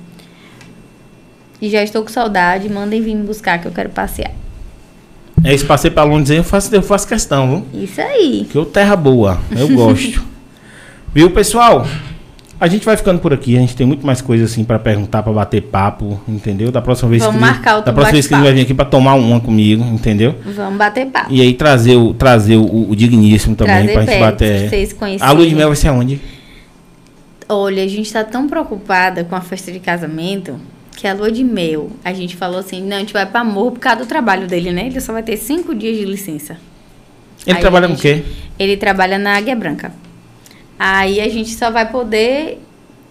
E 1.61 1.69
já 1.69 1.81
estou 1.81 2.03
com 2.03 2.09
saudade. 2.09 2.69
Mandem 2.69 3.01
vir 3.01 3.15
me 3.15 3.23
buscar 3.23 3.59
que 3.59 3.65
eu 3.65 3.71
quero 3.71 3.89
passear. 3.91 4.31
É 5.41 5.53
esse 5.53 5.63
passeio 5.63 5.93
pra 5.93 6.03
Londres 6.03 6.31
aí, 6.31 6.37
eu 6.37 6.43
faço, 6.43 6.75
eu 6.75 6.83
faço 6.83 7.07
questão, 7.07 7.63
viu? 7.71 7.83
Isso 7.83 8.01
aí. 8.01 8.45
Que 8.51 8.57
eu 8.57 8.65
terra 8.65 8.97
boa, 8.97 9.39
eu 9.49 9.69
gosto. 9.69 10.21
Viu, 11.13 11.29
pessoal? 11.29 11.85
A 12.63 12.67
gente 12.69 12.85
vai 12.85 12.95
ficando 12.95 13.19
por 13.19 13.33
aqui, 13.33 13.57
a 13.57 13.59
gente 13.59 13.75
tem 13.75 13.85
muito 13.85 14.07
mais 14.07 14.21
coisa 14.21 14.45
assim 14.45 14.63
pra 14.63 14.79
perguntar, 14.79 15.21
pra 15.21 15.33
bater 15.33 15.63
papo, 15.63 16.17
entendeu? 16.25 16.71
Da 16.71 16.81
próxima 16.81 17.09
vez 17.09 17.21
Vamos 17.21 17.35
que 17.35 17.41
marcar 17.45 17.75
outro 17.75 17.87
da 17.87 17.93
próxima 17.93 18.13
vez 18.13 18.25
que 18.25 18.33
ele 18.33 18.41
vai 18.41 18.53
vir 18.53 18.61
aqui 18.61 18.73
pra 18.73 18.85
tomar 18.85 19.15
uma 19.15 19.37
comigo, 19.41 19.83
entendeu? 19.83 20.33
Vamos 20.45 20.77
bater 20.77 21.07
papo. 21.07 21.27
E 21.29 21.41
aí 21.41 21.53
trazer 21.55 21.97
o 21.97 22.13
trazer 22.13 22.55
o, 22.55 22.89
o 22.89 22.95
digníssimo 22.95 23.53
também 23.53 23.91
pra 23.91 24.05
gente 24.05 24.17
bater. 24.17 24.69
vocês 24.69 24.93
conhecerem. 24.93 25.29
A 25.29 25.33
lua 25.35 25.45
de 25.45 25.53
mel 25.53 25.67
vai 25.67 25.75
ser 25.75 25.89
aonde? 25.89 26.21
Olha, 27.49 27.83
a 27.83 27.87
gente 27.87 28.13
tá 28.13 28.23
tão 28.23 28.47
preocupada 28.47 29.25
com 29.25 29.35
a 29.35 29.41
festa 29.41 29.69
de 29.69 29.81
casamento 29.81 30.57
que 30.95 31.05
a 31.05 31.13
lua 31.13 31.29
de 31.29 31.43
mel, 31.43 31.91
a 32.01 32.13
gente 32.13 32.37
falou 32.37 32.59
assim, 32.59 32.81
não, 32.81 32.95
a 32.95 32.99
gente 33.01 33.11
vai 33.11 33.25
pra 33.25 33.43
morro 33.43 33.71
por 33.71 33.81
causa 33.81 34.03
do 34.03 34.05
trabalho 34.05 34.47
dele, 34.47 34.71
né? 34.71 34.85
Ele 34.85 35.01
só 35.01 35.11
vai 35.11 35.21
ter 35.21 35.35
cinco 35.35 35.75
dias 35.75 35.97
de 35.97 36.05
licença. 36.05 36.55
Ele 37.45 37.57
Aí 37.57 37.61
trabalha 37.61 37.87
a 37.87 37.89
com 37.89 37.95
o 37.95 37.97
gente- 37.97 38.23
quê? 38.23 38.31
Ele 38.57 38.77
trabalha 38.77 39.17
na 39.19 39.35
Águia 39.35 39.53
Branca. 39.53 39.91
Aí 40.85 41.21
a 41.21 41.29
gente 41.29 41.55
só 41.55 41.71
vai 41.71 41.89
poder 41.89 42.59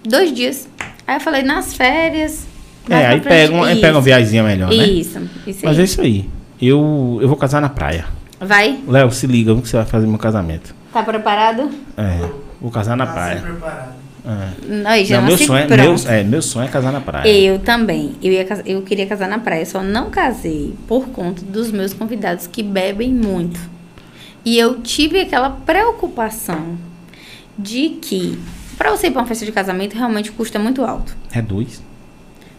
dois 0.05 0.31
dias. 0.31 0.69
Aí 1.07 1.16
eu 1.16 1.20
falei, 1.20 1.43
nas 1.43 1.73
férias. 1.73 2.47
É, 2.90 3.07
aí 3.07 3.20
pega, 3.23 3.55
um, 3.55 3.62
aí 3.62 3.77
pega 3.77 3.94
uma 3.94 4.01
Isso, 4.01 4.03
viagemzinha 4.03 4.43
melhor, 4.43 4.69
né? 4.69 4.74
Isso, 4.77 5.19
isso 5.47 5.61
Mas 5.65 5.77
aí. 5.77 5.81
é 5.81 5.85
isso 5.85 6.01
aí. 6.03 6.28
Eu, 6.61 7.19
eu 7.23 7.27
vou 7.28 7.36
casar 7.39 7.62
na 7.62 7.70
praia. 7.70 8.05
Vai? 8.39 8.78
Léo, 8.86 9.11
se 9.11 9.27
liga, 9.27 9.55
que 9.55 9.66
você 9.66 9.78
vai 9.78 9.86
fazer 9.86 10.07
meu 10.07 10.19
casamento. 10.19 10.74
Tá 10.93 11.03
preparado? 11.03 11.70
É, 11.97 12.28
vou 12.61 12.70
casar 12.70 12.94
na 12.94 13.07
Nasci 13.07 13.16
praia. 13.16 13.40
preparado. 13.40 13.93
É. 14.27 14.66
Não, 14.69 15.05
já 15.07 15.16
Não, 15.16 15.23
meu 15.23 15.32
nasci 15.32 15.47
sonho, 15.47 15.65
é, 15.65 15.66
pronto. 15.66 16.03
meu, 16.03 16.12
é, 16.12 16.23
meu 16.24 16.43
sonho 16.43 16.66
é 16.66 16.69
casar 16.69 16.93
na 16.93 17.01
praia. 17.01 17.27
Eu 17.27 17.59
também. 17.59 18.12
Eu, 18.23 18.32
ia, 18.35 18.47
eu 18.66 18.82
queria 18.82 19.07
casar 19.07 19.31
na 19.31 19.39
praia, 19.39 19.65
só 19.65 19.82
não 19.82 20.11
casei 20.11 20.74
por 20.86 21.09
conta 21.09 21.43
dos 21.43 21.70
meus 21.70 21.94
convidados 21.94 22.47
que 22.47 22.62
bebem 22.62 23.11
muito. 23.15 23.59
E 24.44 24.59
eu 24.59 24.82
tive 24.82 25.23
aquela 25.23 25.49
preocupação 25.49 26.91
de 27.58 27.90
que 28.00 28.38
para 28.76 28.90
você 28.90 29.08
ir 29.08 29.10
para 29.10 29.22
uma 29.22 29.28
festa 29.28 29.44
de 29.44 29.52
casamento 29.52 29.94
realmente 29.96 30.30
custa 30.32 30.58
muito 30.58 30.84
alto. 30.84 31.14
Reduz. 31.30 31.82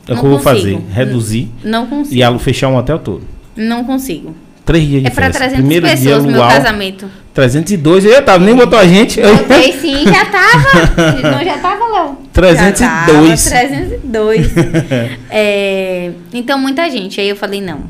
É 0.07 0.13
o 0.13 0.19
que 0.19 0.25
eu 0.25 0.29
vou 0.31 0.39
fazer. 0.39 0.77
Reduzir 0.91 1.49
Não 1.63 1.87
consigo. 1.87 2.15
e 2.15 2.23
alu 2.23 2.37
fechar 2.39 2.67
um 2.69 2.75
hotel 2.75 2.99
todo. 2.99 3.23
Não 3.55 3.83
consigo. 3.83 4.35
Três 4.65 4.87
dias 4.87 5.01
de 5.01 5.07
É 5.07 5.11
para 5.11 5.25
festa. 5.25 5.39
300 5.39 5.59
Primeiro 5.59 5.85
dia 5.85 5.95
pessoas 5.97 6.25
meu 6.25 6.35
luau, 6.37 6.49
casamento. 6.49 7.09
302. 7.33 8.05
Eu 8.05 8.23
tava, 8.23 8.43
nem 8.45 8.55
botou 8.55 8.79
a 8.79 8.87
gente. 8.87 9.19
Botei 9.21 9.73
sim, 9.79 10.05
já 10.05 10.25
tava. 10.25 11.29
Não, 11.31 11.43
já 11.43 11.57
tava, 11.57 11.85
Léo. 11.87 12.17
302. 12.31 12.79
Já 12.79 12.87
tava, 12.87 13.67
302. 13.67 14.47
É, 15.29 16.11
então, 16.33 16.57
muita 16.57 16.89
gente. 16.89 17.19
Aí 17.19 17.27
eu 17.27 17.35
falei, 17.35 17.59
não. 17.61 17.81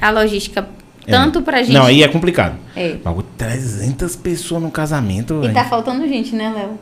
A 0.00 0.10
logística, 0.10 0.66
tanto 1.06 1.42
pra 1.42 1.62
gente... 1.62 1.72
Não, 1.74 1.86
aí 1.86 2.02
é 2.02 2.08
complicado. 2.08 2.56
É. 2.76 2.94
Bagulho, 2.94 3.26
300 3.36 4.16
pessoas 4.16 4.62
no 4.62 4.70
casamento, 4.70 5.34
E 5.38 5.40
velho. 5.42 5.54
tá 5.54 5.64
faltando 5.64 6.06
gente, 6.06 6.34
né, 6.34 6.52
Léo? 6.54 6.78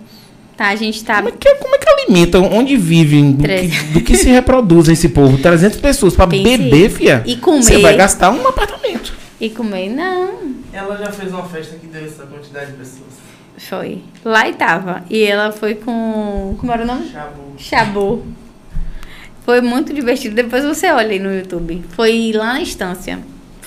Tá, 0.57 0.69
a 0.69 0.77
gente 0.77 1.03
tá... 1.03 1.17
Como 1.17 1.29
é, 1.29 1.33
que, 1.33 1.55
como 1.55 1.75
é 1.75 1.79
que 1.79 1.89
alimenta? 1.89 2.39
Onde 2.39 2.77
vivem? 2.77 3.33
Do 3.33 3.45
que, 3.45 3.69
do 3.93 4.01
que 4.03 4.17
se 4.17 4.29
reproduz 4.29 4.89
esse 4.89 5.09
povo? 5.09 5.39
300 5.39 5.81
pessoas 5.81 6.15
pra 6.15 6.27
Pense 6.27 6.43
beber, 6.45 6.91
fia. 6.91 7.23
E 7.27 7.37
comer. 7.37 7.63
Você 7.63 7.79
vai 7.79 7.97
gastar 7.97 8.31
um 8.31 8.47
apartamento. 8.47 9.15
E 9.41 9.49
comer, 9.49 9.89
não. 9.89 10.51
Ela 10.73 10.99
já 10.99 11.11
fez 11.11 11.33
uma 11.33 11.45
festa 11.45 11.77
que 11.77 11.87
deu 11.87 12.05
essa 12.05 12.25
quantidade 12.25 12.73
de 12.73 12.77
pessoas. 12.77 13.09
Foi. 13.57 14.03
Lá 14.25 14.49
e 14.49 14.53
tava. 14.55 15.03
E 15.09 15.23
ela 15.23 15.51
foi 15.51 15.75
com... 15.75 16.55
Como 16.59 16.71
era 16.71 16.83
o 16.83 16.87
nome? 16.87 17.09
Chabu. 17.11 17.43
Chabu. 17.57 18.23
Foi 19.45 19.61
muito 19.63 19.93
divertido. 19.95 20.35
Depois 20.35 20.63
você 20.65 20.91
olha 20.91 21.11
aí 21.11 21.19
no 21.19 21.35
YouTube. 21.35 21.83
Foi 21.91 22.33
lá 22.35 22.53
na 22.53 22.63
estância. 22.63 23.19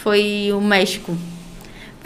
Foi 0.03 0.49
o 0.51 0.59
México. 0.59 1.15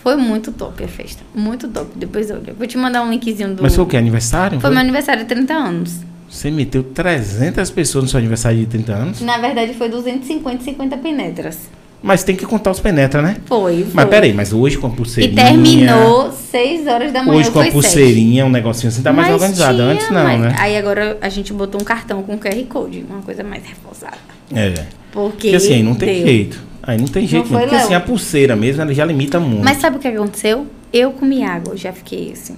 Foi 0.04 0.16
muito 0.16 0.52
top 0.52 0.84
a 0.84 0.88
festa. 0.88 1.24
Muito 1.34 1.68
top. 1.68 1.90
Depois 1.96 2.30
olha. 2.30 2.54
Vou 2.56 2.68
te 2.68 2.78
mandar 2.78 3.02
um 3.02 3.10
linkzinho 3.10 3.56
do... 3.56 3.64
Mas 3.64 3.74
foi 3.76 3.84
o 3.84 3.88
quê? 3.88 3.98
Aniversário? 3.98 4.60
Foi 4.60 4.70
meu 4.70 4.80
aniversário 4.80 5.24
de 5.24 5.28
30 5.30 5.54
anos. 5.56 5.96
Você 6.30 6.52
meteu 6.52 6.84
300 6.84 7.72
pessoas 7.72 8.04
no 8.04 8.10
seu 8.10 8.20
aniversário 8.20 8.60
de 8.60 8.68
30 8.68 8.94
anos? 8.94 9.22
Na 9.22 9.40
verdade, 9.40 9.74
foi 9.74 9.90
250 9.90 10.64
50 10.64 10.98
penetras. 10.98 11.58
Mas 12.04 12.24
tem 12.24 12.36
que 12.36 12.46
contar 12.46 12.70
os 12.70 12.80
penetra, 12.80 13.24
né? 13.24 13.38
Foi, 13.48 13.78
foi. 13.84 13.88
Mas 13.94 14.06
peraí, 14.08 14.32
mas 14.32 14.54
hoje 14.54 14.78
com 14.78 14.86
a 14.86 14.90
E 14.92 14.94
pulseirinha... 14.94 15.44
terminou 15.44 16.32
6 16.32 16.86
horas 16.86 17.12
da 17.12 17.24
manhã. 17.24 17.40
Hoje 17.40 17.50
com 17.50 17.60
a 17.60 17.64
foi 17.64 17.72
pulseirinha, 17.72 18.46
um 18.46 18.50
negocinho 18.52 18.90
assim, 18.90 19.02
tá 19.02 19.12
mais 19.12 19.30
Mas 19.30 19.42
organizado. 19.42 19.78
tinha, 19.78 19.88
Antes 19.90 20.10
não, 20.12 20.24
mas- 20.24 20.40
né? 20.42 20.56
Aí 20.60 20.78
agora 20.78 21.18
a 21.20 21.30
gente 21.30 21.52
botou 21.52 21.82
um 21.82 21.84
cartão 21.84 22.22
com 22.22 22.38
QR 22.38 22.64
Code, 22.70 23.04
uma 23.10 23.24
coisa 23.24 23.44
mais 23.44 23.64
reforçada. 23.66 24.18
É. 24.54 24.70
Porque, 25.12 25.50
Porque 25.50 25.56
assim, 25.56 25.82
não 25.82 25.96
tem 25.96 26.18
deu. 26.20 26.28
jeito. 26.28 26.68
Aí 26.88 26.98
não 26.98 27.06
tem 27.08 27.28
jeito, 27.28 27.50
mesmo. 27.50 27.60
Porque 27.60 27.76
assim, 27.76 27.90
Léo? 27.90 27.98
a 27.98 28.02
pulseira 28.02 28.56
mesmo, 28.56 28.82
ela 28.82 28.94
já 28.94 29.04
limita 29.06 29.40
muito. 29.42 29.64
Mas 29.64 29.78
sabe 29.78 29.98
o 29.98 30.00
que 30.00 30.08
aconteceu? 30.08 30.66
Eu 30.94 31.12
comi 31.12 31.44
água, 31.44 31.74
eu 31.74 31.78
já 31.78 31.92
fiquei 31.92 32.32
assim. 32.32 32.56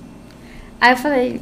Aí 0.80 0.92
eu 0.94 0.98
falei, 0.98 1.42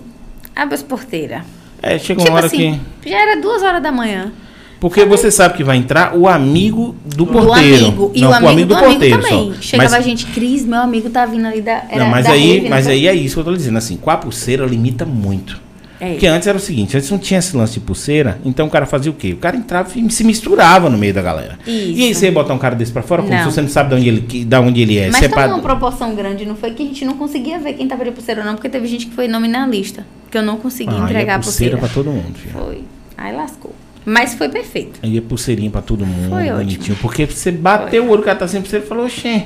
abre 0.56 0.74
as 0.74 0.82
porteiras. 0.82 1.42
É, 1.84 2.00
chega 2.00 2.22
uma 2.22 2.26
tipo 2.26 2.38
hora 2.38 2.46
assim, 2.48 2.80
que. 3.02 3.10
já 3.10 3.18
era 3.22 3.40
duas 3.42 3.62
horas 3.62 3.84
da 3.84 3.92
manhã. 3.92 4.32
Porque 4.80 5.04
você 5.06 5.30
sabe 5.32 5.56
que 5.58 5.64
vai 5.64 5.76
entrar 5.76 6.16
o 6.16 6.28
amigo 6.28 6.96
do 7.04 7.26
Do 7.26 7.28
porteiro. 7.28 7.88
amigo. 7.88 8.12
E 8.16 8.22
Não, 8.22 8.30
o 8.30 8.34
amigo, 8.34 8.68
do, 8.68 8.76
amigo 8.76 8.76
porteiro 8.92 9.22
também. 9.22 9.54
só. 9.56 9.62
Chegava 9.62 9.90
Mas- 9.90 9.94
a 10.00 10.02
gente, 10.02 10.26
Cris, 10.28 10.66
meu 10.66 10.80
amigo 10.80 11.10
tá 11.10 11.26
vindo 11.26 11.46
ali 11.48 11.62
da. 11.62 11.84
Era 11.90 12.04
não, 12.06 12.12
mas 12.12 12.26
da 12.26 12.32
aí, 12.34 12.54
rave, 12.58 12.70
mas 12.70 12.86
né? 12.86 12.92
aí 12.94 13.08
é 13.08 13.14
isso 13.14 13.36
que 13.36 13.40
eu 13.42 13.46
tô 13.46 13.54
dizendo, 13.54 13.78
assim, 13.78 13.98
com 13.98 14.10
a 14.12 14.16
pulseira 14.18 14.66
limita 14.66 15.04
muito. 15.06 15.60
É. 16.00 16.12
Porque 16.12 16.28
antes 16.28 16.48
era 16.48 16.56
o 16.58 16.62
seguinte, 16.62 16.96
antes 16.96 17.10
não 17.10 17.18
tinha 17.18 17.40
esse 17.40 17.58
lance 17.58 17.74
de 17.74 17.80
pulseira, 17.80 18.40
então 18.46 18.68
o 18.68 18.70
cara 18.70 18.86
fazia 18.86 19.12
o 19.12 19.16
quê? 19.16 19.34
O 19.34 19.38
cara 19.38 19.58
entrava 19.58 19.90
e 19.98 20.10
se 20.12 20.24
misturava 20.24 20.90
no 20.92 20.98
meio 20.98 21.14
da 21.14 21.22
galera. 21.24 21.58
Isso. 21.66 21.98
E 22.00 22.04
aí 22.04 22.14
você 22.14 22.26
ia 22.28 22.32
botar 22.32 22.54
um 22.54 22.60
cara 22.60 22.76
desse 22.76 22.92
pra 22.92 23.02
fora, 23.02 23.24
como 23.24 23.34
Não. 23.34 23.40
se 23.44 23.52
você 23.56 23.62
não 23.62 23.70
sabe 23.70 23.90
de 23.90 23.96
onde 23.96 24.08
ele, 24.08 24.46
da 24.46 24.62
onde 24.62 24.82
ele 24.82 24.98
é. 25.00 25.10
Mas 25.10 25.22
tava 25.22 25.34
pa- 25.34 25.48
uma 25.48 25.60
proporção 25.60 26.14
grande, 26.14 26.46
não 26.46 26.56
foi 26.56 26.72
que 26.72 26.84
a 26.84 26.86
gente 26.86 27.04
não 27.04 27.18
conseguia 27.18 27.58
ver 27.58 27.74
quem 27.74 27.88
tava 27.88 28.04
de 28.06 28.12
pulseira 28.12 28.42
ou 28.42 28.46
não, 28.48 28.54
porque 28.54 28.70
teve 28.70 28.86
gente 28.88 29.08
que 29.08 29.14
foi 29.16 29.28
nominalista. 29.28 30.06
Que 30.30 30.38
eu 30.38 30.44
não 30.44 30.58
consegui 30.58 30.94
Ah, 30.94 31.04
entregar 31.06 31.34
ia 31.34 31.36
a 31.38 31.40
pulseira. 31.40 31.78
pulseira 31.78 31.78
pra 31.78 31.88
todo 31.90 32.12
mundo, 32.16 32.38
filho. 32.38 32.54
Foi. 32.54 32.84
Aí 33.18 33.36
lascou. 33.36 33.74
Mas 34.06 34.36
foi 34.36 34.50
perfeito. 34.50 35.00
Aí 35.02 35.18
é 35.18 35.22
pulseirinha 35.22 35.72
pra 35.72 35.82
todo 35.82 36.06
mundo, 36.06 36.30
Foi 36.30 36.44
ótimo. 36.44 36.58
bonitinho. 36.58 36.98
Porque 37.02 37.26
você 37.26 37.52
bateu 37.52 38.06
o 38.06 38.10
olho, 38.10 38.22
o 38.22 38.24
cara 38.24 38.38
tá 38.38 38.48
sem 38.48 38.62
pulseira 38.62 38.86
e 38.86 38.88
falou, 38.88 39.06
oxê. 39.06 39.44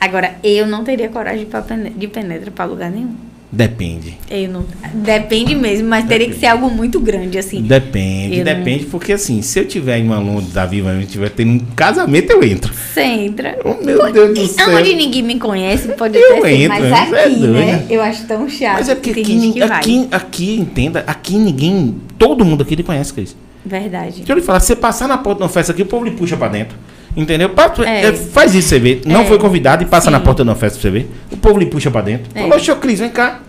Agora, 0.00 0.36
eu 0.42 0.66
não 0.66 0.82
teria 0.84 1.08
coragem 1.08 1.44
pra 1.46 1.60
de 1.60 2.08
penetra 2.08 2.50
pra 2.50 2.64
lugar 2.64 2.90
nenhum. 2.90 3.14
Depende. 3.50 4.18
Eu 4.30 4.48
não. 4.50 4.66
Depende 4.92 5.54
mesmo, 5.54 5.88
mas 5.88 6.04
teria 6.04 6.28
que 6.28 6.34
ser 6.38 6.46
algo 6.46 6.68
muito 6.70 7.00
grande, 7.00 7.38
assim. 7.38 7.62
Depende, 7.62 8.38
Eu 8.38 8.44
não- 8.44 8.54
depende, 8.54 8.84
porque 8.84 9.12
assim, 9.12 9.40
se 9.40 9.58
eu 9.58 9.64
tiver 9.66 9.98
em 9.98 10.04
uma 10.04 10.18
Londres 10.18 10.52
da 10.52 10.66
Viva, 10.66 10.90
eu 10.90 11.06
tiver 11.06 11.30
tendo 11.30 11.52
um 11.52 11.58
casamento, 11.74 12.30
eu 12.30 12.42
entro. 12.44 12.74
Você 12.74 13.00
entra. 13.00 13.58
Oh, 13.64 13.82
meu 13.82 14.12
Deus 14.12 14.38
do 14.38 14.46
céu. 14.48 14.76
Onde 14.76 14.94
ninguém 14.94 15.22
me 15.22 15.38
conhece, 15.38 15.88
pode 15.88 16.18
Eu 16.18 16.36
até 16.38 16.42
ser, 16.42 16.54
entro, 16.60 16.78
mas 16.78 17.08
você 17.08 17.14
é 17.14 17.24
aqui, 17.24 17.36
né? 17.40 17.46
doida. 17.78 17.86
Eu 17.88 18.02
acho 18.02 18.26
tão 18.26 18.48
chato. 18.50 18.74
Mas 18.74 18.88
é 18.90 18.94
porque 18.94 19.10
aqui, 19.20 19.60
vai. 19.60 19.78
aqui, 19.78 20.08
aqui, 20.10 20.60
entenda, 20.60 21.04
aqui 21.06 21.36
ninguém, 21.36 21.94
todo 22.18 22.44
mundo 22.44 22.62
aqui 22.62 22.74
lhe 22.74 22.82
conhece, 22.82 23.14
Cris. 23.14 23.34
Verdade. 23.64 24.16
Deixa 24.18 24.32
eu 24.32 24.36
lhe 24.36 24.42
falar, 24.42 24.60
você 24.60 24.76
passar 24.76 25.08
na 25.08 25.16
porta 25.16 25.38
de 25.38 25.42
uma 25.44 25.48
festa 25.48 25.72
aqui, 25.72 25.82
o 25.82 25.86
povo 25.86 26.04
lhe 26.04 26.10
puxa 26.10 26.36
pra 26.36 26.48
dentro. 26.48 26.76
Entendeu? 27.18 27.50
É. 27.84 28.06
é, 28.06 28.12
faz 28.12 28.54
isso, 28.54 28.68
você 28.68 28.78
vê. 28.78 29.00
Não 29.04 29.22
É. 29.22 29.24
foi 29.24 29.38
convidado 29.38 29.82
e 29.82 29.86
passa 29.86 30.06
Sim. 30.06 30.12
na 30.12 30.20
porta 30.20 30.44
de 30.44 30.48
uma 30.48 30.54
festa 30.54 30.78
pra 30.78 30.82
você 30.82 30.90
ver. 30.98 31.10
O 31.32 31.36
povo 31.36 31.58
lhe 31.58 31.66
puxa 31.66 31.90
pra 31.90 32.00
dentro. 32.00 32.30
É. 32.34 32.48
Falou, 32.48 32.56
ô, 32.56 32.76
Cris, 32.76 33.00
vem 33.00 33.10
cá. 33.10 33.40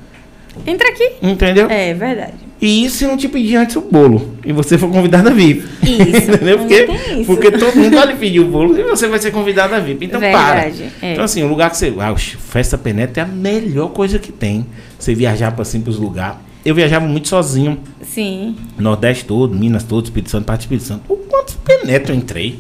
Entra 0.66 0.90
aqui. 0.90 1.12
Entendeu? 1.22 1.68
É, 1.70 1.94
verdade. 1.94 2.34
E 2.62 2.84
isso 2.84 2.98
se 2.98 3.06
não 3.08 3.16
te 3.16 3.30
pedir 3.30 3.56
antes 3.56 3.76
o 3.78 3.82
bolo. 3.82 4.36
E 4.44 4.52
você 4.52 4.78
for 4.78 4.90
convidado 4.91 5.30
a 5.30 5.32
VIP. 5.32 5.64
Isso. 5.84 6.32
Entendeu? 6.34 6.58
Porque, 6.58 6.84
tem 6.84 6.96
isso. 7.22 7.26
porque 7.26 7.52
todo 7.52 7.76
mundo 7.78 7.96
vai 7.96 8.08
lhe 8.08 8.16
pedir 8.16 8.40
o 8.41 8.46
bolo 8.46 8.78
e 8.78 8.84
você 8.84 9.08
vai 9.08 9.20
ser 9.20 9.32
convidado 9.32 9.76
a 9.76 9.80
VIP. 9.80 10.06
Então 10.06 10.20
Verdade, 10.20 10.91
para. 11.00 11.08
é. 11.08 11.14
Então, 11.14 11.24
assim, 11.24 11.44
o 11.44 11.48
lugar 11.48 11.70
que 11.70 11.78
você. 11.78 11.94
Ah, 12.00 12.14
festa 12.18 12.78
penetra 12.78 13.22
é 13.22 13.26
a 13.26 13.28
melhor 13.28 13.90
coisa 13.90 14.20
que 14.20 14.32
tem. 14.32 14.66
Você 14.98 15.14
viajar 15.16 15.52
para 15.54 15.64
pros 15.64 15.98
lugares. 15.98 16.38
Eu 16.66 16.76
viajava 16.76 17.08
muito 17.08 17.30
sozinho. 17.30 17.80
Sim. 18.02 18.58
Nordeste 18.78 19.24
todo, 19.24 19.56
Minas 19.56 19.84
todo, 19.84 20.04
Espírito 20.06 20.30
Santo, 20.30 20.44
parte 20.44 20.62
do 20.62 20.64
Espírito 20.64 20.86
Santo. 20.86 21.04
O 21.08 21.16
quantos 21.16 21.56
penetra 21.56 22.14
eu 22.14 22.18
entrei? 22.18 22.60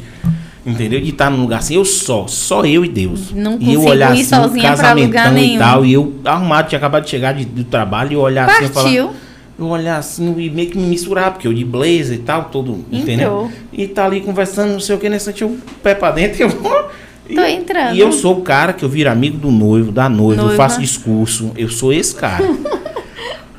Entendeu? 0.69 0.99
De 1.01 1.09
estar 1.09 1.29
num 1.29 1.41
lugar 1.41 1.59
assim, 1.59 1.75
eu 1.75 1.85
só, 1.85 2.25
só 2.27 2.63
eu 2.65 2.83
e 2.85 2.89
Deus. 2.89 3.31
Não 3.33 3.57
e 3.59 3.73
eu 3.73 3.79
consigo 3.79 3.89
olhar 3.89 4.09
ir 4.15 4.21
assim, 4.21 4.35
sozinha 4.35 4.69
casamentão 4.69 5.37
e 5.37 5.57
tal. 5.57 5.85
E 5.85 5.93
eu 5.93 6.13
arrumado, 6.25 6.67
tinha 6.69 6.77
acabado 6.77 7.03
de 7.03 7.09
chegar 7.09 7.33
de- 7.33 7.45
do 7.45 7.63
trabalho 7.63 8.11
e 8.11 8.13
eu 8.15 8.21
olhar 8.21 8.47
assim 8.49 8.65
e 8.65 8.67
falar. 8.69 8.83
Partiu. 8.85 9.09
Eu 9.57 9.65
olhar 9.67 9.97
assim 9.97 10.33
e 10.39 10.49
meio 10.49 10.69
que 10.69 10.77
me 10.77 10.87
misturar, 10.87 11.31
porque 11.31 11.45
eu 11.45 11.53
de 11.53 11.65
blazer 11.65 12.13
e 12.13 12.19
tal, 12.19 12.45
todo, 12.45 12.85
entendeu? 12.91 13.27
Entrou. 13.27 13.51
E 13.73 13.87
tá 13.87 14.05
ali 14.05 14.21
conversando, 14.21 14.71
não 14.71 14.79
sei 14.79 14.95
o 14.95 14.99
que, 14.99 15.09
nesse 15.09 15.29
instante 15.29 15.41
eu 15.41 15.57
pé 15.83 15.93
pra 15.95 16.11
dentro 16.11 16.39
e 16.39 16.43
eu 16.43 16.49
e, 17.29 17.35
Tô 17.35 17.43
entrando. 17.45 17.93
E 17.95 17.99
eu 17.99 18.11
sou 18.13 18.37
o 18.37 18.41
cara 18.41 18.71
que 18.71 18.83
eu 18.85 18.89
viro 18.89 19.09
amigo 19.09 19.37
do 19.37 19.51
noivo, 19.51 19.91
da 19.91 20.07
noiva, 20.07 20.41
eu 20.43 20.45
Noiva. 20.47 20.63
faço 20.63 20.79
discurso, 20.79 21.51
eu 21.57 21.67
sou 21.69 21.91
esse 21.91 22.15
cara. 22.15 22.43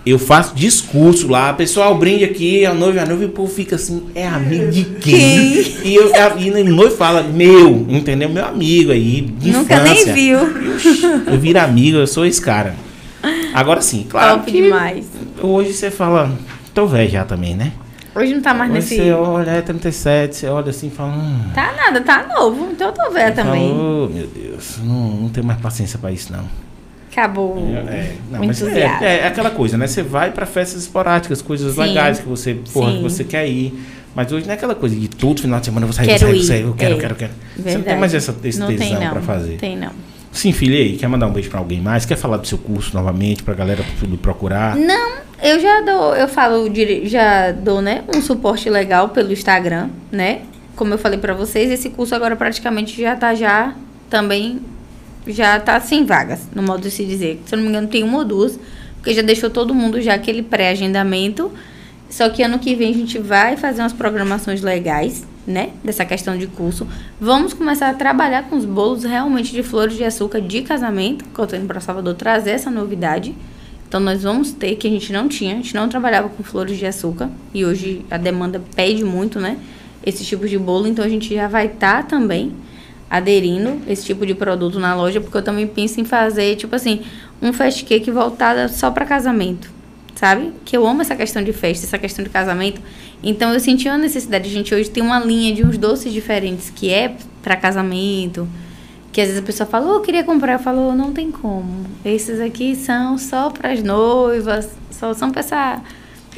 eu 0.04 0.18
faço 0.18 0.54
discurso 0.54 1.28
lá, 1.28 1.52
pessoal, 1.52 1.94
brinde 1.96 2.24
aqui, 2.24 2.64
a 2.64 2.72
noiva, 2.72 3.02
a 3.02 3.06
noiva, 3.06 3.22
e 3.24 3.26
o 3.26 3.30
povo 3.30 3.52
fica 3.52 3.76
assim, 3.76 4.02
é 4.14 4.26
amigo 4.26 4.70
de 4.70 4.84
quem? 5.00 5.60
E, 5.84 5.94
eu, 5.94 6.10
e 6.38 6.50
o 6.50 6.64
noivo 6.74 6.96
fala, 6.96 7.22
meu, 7.22 7.86
entendeu? 7.88 8.28
Meu 8.28 8.44
amigo 8.44 8.92
aí, 8.92 9.20
de 9.20 9.50
Nunca 9.52 9.74
infância. 9.74 10.06
nem 10.06 10.14
viu. 10.14 10.38
Eu 11.26 11.38
viro 11.38 11.58
amigo, 11.60 11.98
eu 11.98 12.06
sou 12.06 12.24
esse 12.24 12.40
cara. 12.40 12.74
Agora 13.52 13.82
sim, 13.82 14.06
claro 14.08 14.38
Top 14.38 14.50
demais. 14.50 15.04
hoje 15.42 15.72
você 15.74 15.90
fala, 15.90 16.32
tô 16.72 16.86
velho 16.86 17.10
já 17.10 17.24
também, 17.24 17.54
né? 17.54 17.72
Hoje 18.14 18.34
não 18.34 18.40
tá 18.40 18.52
mais 18.54 18.70
Hoje 18.70 18.80
nesse. 18.80 18.96
você 18.96 19.12
olha, 19.12 19.50
é 19.50 19.60
37, 19.62 20.34
você 20.36 20.46
olha 20.48 20.70
assim 20.70 20.88
e 20.88 20.90
fala, 20.90 21.12
hum, 21.12 21.42
Tá 21.54 21.72
nada, 21.76 22.00
tá 22.00 22.26
novo. 22.34 22.68
Então 22.72 22.88
eu 22.88 22.92
tô 22.94 23.10
velha 23.10 23.30
também. 23.32 23.70
Oh, 23.70 24.08
meu 24.12 24.26
Deus, 24.26 24.78
não, 24.82 25.10
não 25.10 25.28
tenho 25.28 25.46
mais 25.46 25.60
paciência 25.60 25.98
pra 25.98 26.10
isso, 26.10 26.32
não. 26.32 26.44
Acabou. 27.10 27.58
É, 27.88 28.12
não, 28.30 28.40
o 28.40 28.46
mas 28.46 28.62
é, 28.62 28.80
é, 29.00 29.18
é 29.22 29.26
aquela 29.26 29.50
coisa, 29.50 29.76
né? 29.76 29.86
Você 29.86 30.02
vai 30.02 30.30
pra 30.30 30.46
festas 30.46 30.82
esporádicas, 30.82 31.42
coisas 31.42 31.74
Sim. 31.74 31.80
legais 31.80 32.20
que 32.20 32.28
você, 32.28 32.54
porra, 32.72 32.92
Sim. 32.92 32.96
que 32.98 33.02
você 33.02 33.24
quer 33.24 33.48
ir. 33.48 33.74
Mas 34.14 34.32
hoje 34.32 34.44
não 34.44 34.52
é 34.52 34.56
aquela 34.56 34.74
coisa 34.74 34.94
de 34.94 35.08
todo 35.08 35.40
final 35.40 35.60
de 35.60 35.66
semana 35.66 35.90
sair, 35.92 36.06
Quero 36.06 36.20
sair, 36.20 36.42
sair, 36.42 36.62
eu 36.62 36.74
quero, 36.74 36.92
é. 36.92 36.96
eu 36.96 37.00
quero, 37.00 37.14
quero. 37.14 37.32
Você 37.32 37.58
não 37.58 37.64
tem 37.64 37.74
Verdade. 37.74 38.00
mais 38.00 38.14
essa, 38.14 38.34
esse 38.42 38.58
não 38.58 38.66
tesão 38.66 39.00
não. 39.00 39.10
pra 39.10 39.20
fazer. 39.20 39.56
Tem 39.56 39.76
não. 39.76 39.92
Sim, 40.32 40.52
filha, 40.52 40.76
aí, 40.78 40.96
quer 40.96 41.08
mandar 41.08 41.26
um 41.26 41.32
beijo 41.32 41.50
pra 41.50 41.58
alguém 41.58 41.80
mais? 41.80 42.04
Quer 42.04 42.16
falar 42.16 42.36
do 42.36 42.46
seu 42.46 42.58
curso 42.58 42.94
novamente, 42.94 43.42
pra 43.42 43.54
galera 43.54 43.84
lhe 44.02 44.16
procurar? 44.16 44.76
Não, 44.76 45.12
eu 45.42 45.60
já 45.60 45.80
dou, 45.80 46.14
eu 46.14 46.28
falo, 46.28 46.70
já 47.04 47.50
dou, 47.52 47.82
né, 47.82 48.04
um 48.14 48.22
suporte 48.22 48.70
legal 48.70 49.08
pelo 49.08 49.32
Instagram, 49.32 49.88
né? 50.10 50.42
Como 50.76 50.94
eu 50.94 50.98
falei 50.98 51.18
pra 51.18 51.34
vocês, 51.34 51.70
esse 51.70 51.90
curso 51.90 52.14
agora 52.14 52.36
praticamente 52.36 53.00
já 53.00 53.16
tá 53.16 53.34
já 53.34 53.74
também 54.08 54.60
já 55.32 55.58
tá 55.60 55.80
sem 55.80 56.04
vagas, 56.04 56.48
no 56.54 56.62
modo 56.62 56.82
de 56.82 56.90
se 56.90 57.04
dizer. 57.04 57.40
Se 57.46 57.54
eu 57.54 57.58
não 57.58 57.64
me 57.64 57.70
engano, 57.70 57.88
tem 57.88 58.02
uma 58.02 58.18
ou 58.18 58.24
duas, 58.24 58.58
porque 58.96 59.14
já 59.14 59.22
deixou 59.22 59.50
todo 59.50 59.74
mundo 59.74 60.00
já 60.00 60.14
aquele 60.14 60.42
pré-agendamento. 60.42 61.50
Só 62.08 62.28
que 62.28 62.42
ano 62.42 62.58
que 62.58 62.74
vem 62.74 62.90
a 62.90 62.94
gente 62.94 63.18
vai 63.18 63.56
fazer 63.56 63.82
umas 63.82 63.92
programações 63.92 64.62
legais, 64.62 65.24
né? 65.46 65.70
Dessa 65.82 66.04
questão 66.04 66.36
de 66.36 66.46
curso. 66.46 66.86
Vamos 67.20 67.54
começar 67.54 67.88
a 67.88 67.94
trabalhar 67.94 68.44
com 68.44 68.56
os 68.56 68.64
bolos 68.64 69.04
realmente 69.04 69.52
de 69.52 69.62
flores 69.62 69.96
de 69.96 70.04
açúcar 70.04 70.40
de 70.40 70.62
casamento, 70.62 71.24
que 71.24 71.38
eu 71.38 71.46
tô 71.46 71.56
indo 71.56 71.66
pra 71.66 71.80
Salvador 71.80 72.14
trazer 72.14 72.50
essa 72.50 72.70
novidade. 72.70 73.34
Então 73.88 74.00
nós 74.00 74.22
vamos 74.22 74.52
ter, 74.52 74.76
que 74.76 74.86
a 74.86 74.90
gente 74.90 75.12
não 75.12 75.28
tinha, 75.28 75.54
a 75.54 75.56
gente 75.56 75.74
não 75.74 75.88
trabalhava 75.88 76.28
com 76.28 76.42
flores 76.42 76.78
de 76.78 76.86
açúcar. 76.86 77.30
E 77.54 77.64
hoje 77.64 78.04
a 78.10 78.16
demanda 78.16 78.62
pede 78.74 79.04
muito, 79.04 79.40
né? 79.40 79.56
Esse 80.04 80.24
tipo 80.24 80.48
de 80.48 80.58
bolo. 80.58 80.86
Então 80.86 81.04
a 81.04 81.08
gente 81.08 81.34
já 81.34 81.48
vai 81.48 81.66
estar 81.66 82.06
também 82.06 82.52
aderindo 83.10 83.82
esse 83.88 84.04
tipo 84.04 84.24
de 84.24 84.34
produto 84.34 84.78
na 84.78 84.94
loja, 84.94 85.20
porque 85.20 85.36
eu 85.36 85.42
também 85.42 85.66
penso 85.66 86.00
em 86.00 86.04
fazer, 86.04 86.54
tipo 86.54 86.76
assim, 86.76 87.02
um 87.42 87.52
fast 87.52 87.84
cake 87.84 88.10
voltada 88.10 88.68
só 88.68 88.90
para 88.90 89.04
casamento, 89.04 89.68
sabe? 90.14 90.52
Que 90.64 90.76
eu 90.76 90.86
amo 90.86 91.02
essa 91.02 91.16
questão 91.16 91.42
de 91.42 91.52
festa, 91.52 91.84
essa 91.84 91.98
questão 91.98 92.24
de 92.24 92.30
casamento. 92.30 92.80
Então 93.22 93.52
eu 93.52 93.60
senti 93.60 93.88
uma 93.88 93.98
necessidade. 93.98 94.48
A 94.48 94.52
gente 94.52 94.74
hoje 94.74 94.88
tem 94.88 95.02
uma 95.02 95.18
linha 95.18 95.52
de 95.54 95.64
uns 95.64 95.76
doces 95.76 96.12
diferentes 96.12 96.70
que 96.70 96.92
é 96.92 97.14
para 97.42 97.56
casamento. 97.56 98.48
Que 99.12 99.20
às 99.20 99.26
vezes 99.26 99.42
a 99.42 99.44
pessoa 99.44 99.68
fala, 99.68 99.90
oh, 99.90 99.96
eu 99.96 100.00
queria 100.00 100.22
comprar. 100.22 100.52
Eu 100.52 100.58
falo, 100.58 100.94
não 100.94 101.12
tem 101.12 101.30
como. 101.30 101.84
Esses 102.04 102.40
aqui 102.40 102.76
são 102.76 103.18
só 103.18 103.50
para 103.50 103.72
as 103.72 103.82
noivas, 103.82 104.70
só 104.90 105.12
são 105.12 105.30
para 105.30 105.40
essa. 105.40 105.82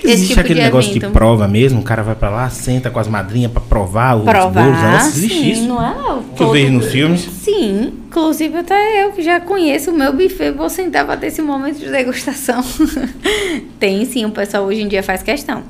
Existe 0.04 0.28
tipo 0.28 0.40
aquele 0.40 0.60
de 0.60 0.66
negócio 0.66 0.90
evento. 0.90 1.06
de 1.06 1.12
prova 1.12 1.46
mesmo, 1.46 1.80
o 1.80 1.82
cara 1.84 2.02
vai 2.02 2.14
pra 2.14 2.28
lá, 2.30 2.50
senta 2.50 2.90
com 2.90 2.98
as 2.98 3.06
madrinhas 3.06 3.52
pra 3.52 3.60
provar 3.60 4.16
os 4.16 4.24
Provar, 4.24 4.64
bolos. 4.64 4.82
Nossa, 4.82 5.08
existe 5.08 5.38
sim, 5.38 5.50
isso. 5.52 5.62
não 5.68 5.80
é? 5.84 6.22
Que 6.36 6.42
eu 6.42 6.50
vejo 6.50 6.72
nos 6.72 6.86
filmes. 6.90 7.20
Sim, 7.20 7.92
inclusive 8.08 8.56
até 8.58 9.04
eu 9.04 9.12
que 9.12 9.22
já 9.22 9.38
conheço 9.40 9.90
o 9.90 9.94
meu 9.96 10.12
buffet, 10.12 10.50
vou 10.50 10.68
sentar 10.68 11.04
para 11.06 11.16
ter 11.16 11.28
esse 11.28 11.40
momento 11.42 11.78
de 11.78 11.88
degustação. 11.90 12.64
Tem 13.78 14.04
sim, 14.04 14.24
o 14.24 14.30
pessoal 14.30 14.64
hoje 14.64 14.82
em 14.82 14.88
dia 14.88 15.02
faz 15.02 15.22
questão. 15.22 15.62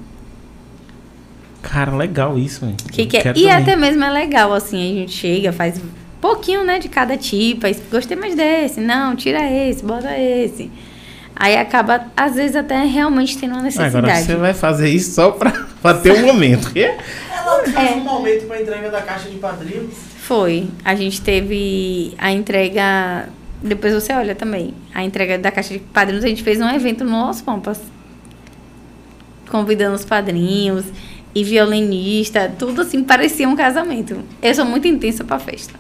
Cara, 1.63 1.95
legal 1.95 2.39
isso, 2.39 2.61
velho. 2.65 2.77
Que 2.91 3.07
que 3.07 3.17
é- 3.17 3.21
E 3.21 3.23
também. 3.25 3.51
até 3.51 3.77
mesmo 3.77 4.03
é 4.05 4.11
legal, 4.11 4.53
assim, 4.53 4.81
a 4.81 4.95
gente 5.01 5.13
chega, 5.13 5.53
faz 5.53 5.81
pouquinho, 6.21 6.65
né, 6.65 6.79
de 6.79 6.89
cada 6.89 7.17
tipo, 7.17 7.67
aí 7.67 7.77
gostei 7.91 8.17
mais 8.17 8.35
desse, 8.35 8.81
não, 8.81 9.15
tira 9.17 9.41
esse, 9.51 9.85
bota 9.85 10.17
esse. 10.19 10.71
Aí 11.35 11.57
acaba, 11.57 12.07
às 12.17 12.35
vezes, 12.35 12.55
até 12.57 12.85
realmente 12.85 13.39
tendo 13.39 13.53
uma 13.55 13.63
necessidade. 13.63 13.97
Agora 13.97 14.15
você 14.17 14.37
vai 14.37 14.55
fazer 14.55 14.89
isso 14.91 15.13
só 15.15 15.31
pra, 15.31 15.51
pra 15.83 15.95
ter 15.95 16.13
um 16.13 16.27
momento. 16.27 16.71
Ela 16.77 17.63
fez 17.65 17.77
É. 17.77 17.95
um 17.95 18.01
momento 18.01 18.47
pra 18.47 18.61
entrega 18.61 18.91
da 18.91 19.01
caixa 19.03 19.29
de 19.29 19.37
padrinhos. 19.39 19.95
Foi. 20.19 20.69
A 20.85 20.95
gente 20.95 21.21
teve 21.21 22.15
a 22.19 22.31
entrega. 22.31 23.29
Depois 23.63 23.93
você 23.95 24.13
olha 24.13 24.35
também. 24.35 24.75
A 24.95 25.03
entrega 25.03 25.39
da 25.39 25.51
caixa 25.51 25.73
de 25.75 25.81
padrinhos, 25.81 26.25
a 26.25 26.29
gente 26.29 26.43
fez 26.43 26.61
um 26.61 26.69
evento 26.69 27.05
no 27.05 27.27
Los 27.27 27.41
Pampas. 27.41 27.81
convidando 29.51 29.95
os 29.95 30.05
padrinhos 30.05 30.85
e 31.35 31.45
violinista, 31.45 32.51
tudo 32.59 32.83
assim 32.83 33.03
parecia 33.05 33.49
um 33.49 33.55
casamento. 33.57 34.19
Eu 34.43 34.55
sou 34.55 34.65
muito 34.65 34.87
intensa 34.89 35.25
pra 35.25 35.39
festa. 35.39 35.75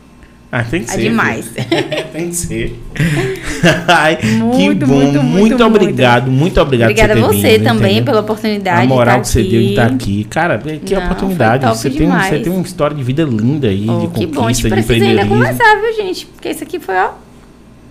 Ah, 0.54 0.62
tem 0.62 0.84
que 0.84 0.90
É 0.90 0.94
ser. 0.94 1.00
demais. 1.00 1.48
tem 2.12 2.28
que 2.28 2.34
ser. 2.36 2.78
Ai, 3.88 4.16
que 4.16 4.26
Muito, 4.26 4.86
bom. 4.86 4.94
muito, 4.96 5.22
Muito, 5.22 5.24
muito, 5.24 5.64
obrigado. 5.64 6.30
Muito 6.30 6.60
obrigado 6.60 6.90
Obrigada 6.90 7.14
a 7.14 7.16
por 7.16 7.30
ter 7.30 7.36
você 7.40 7.52
vindo, 7.56 7.64
também 7.64 7.84
entendeu? 7.92 8.04
pela 8.04 8.20
oportunidade. 8.20 8.82
A 8.82 8.86
moral 8.86 9.20
que 9.22 9.28
você 9.28 9.42
deu 9.42 9.62
de 9.62 9.70
estar 9.70 9.86
aqui. 9.86 10.24
Cara, 10.24 10.58
que 10.58 10.94
Não, 10.94 11.04
oportunidade. 11.04 11.64
Você 11.66 11.88
tem, 11.88 12.06
você 12.06 12.38
tem 12.40 12.52
uma 12.52 12.62
história 12.62 12.94
de 12.94 13.02
vida 13.02 13.22
linda 13.24 13.68
aí, 13.68 13.86
Oh, 13.88 14.00
de 14.00 14.08
que 14.08 14.26
bom, 14.26 14.40
a 14.40 14.42
conquista, 14.42 14.68
gente 14.68 14.84
precisa 14.84 15.06
ainda 15.06 15.24
conversar, 15.26 15.80
viu, 15.80 16.04
gente? 16.04 16.26
Porque 16.26 16.50
isso 16.50 16.62
aqui 16.64 16.78
foi, 16.78 16.96
ó, 16.96 17.10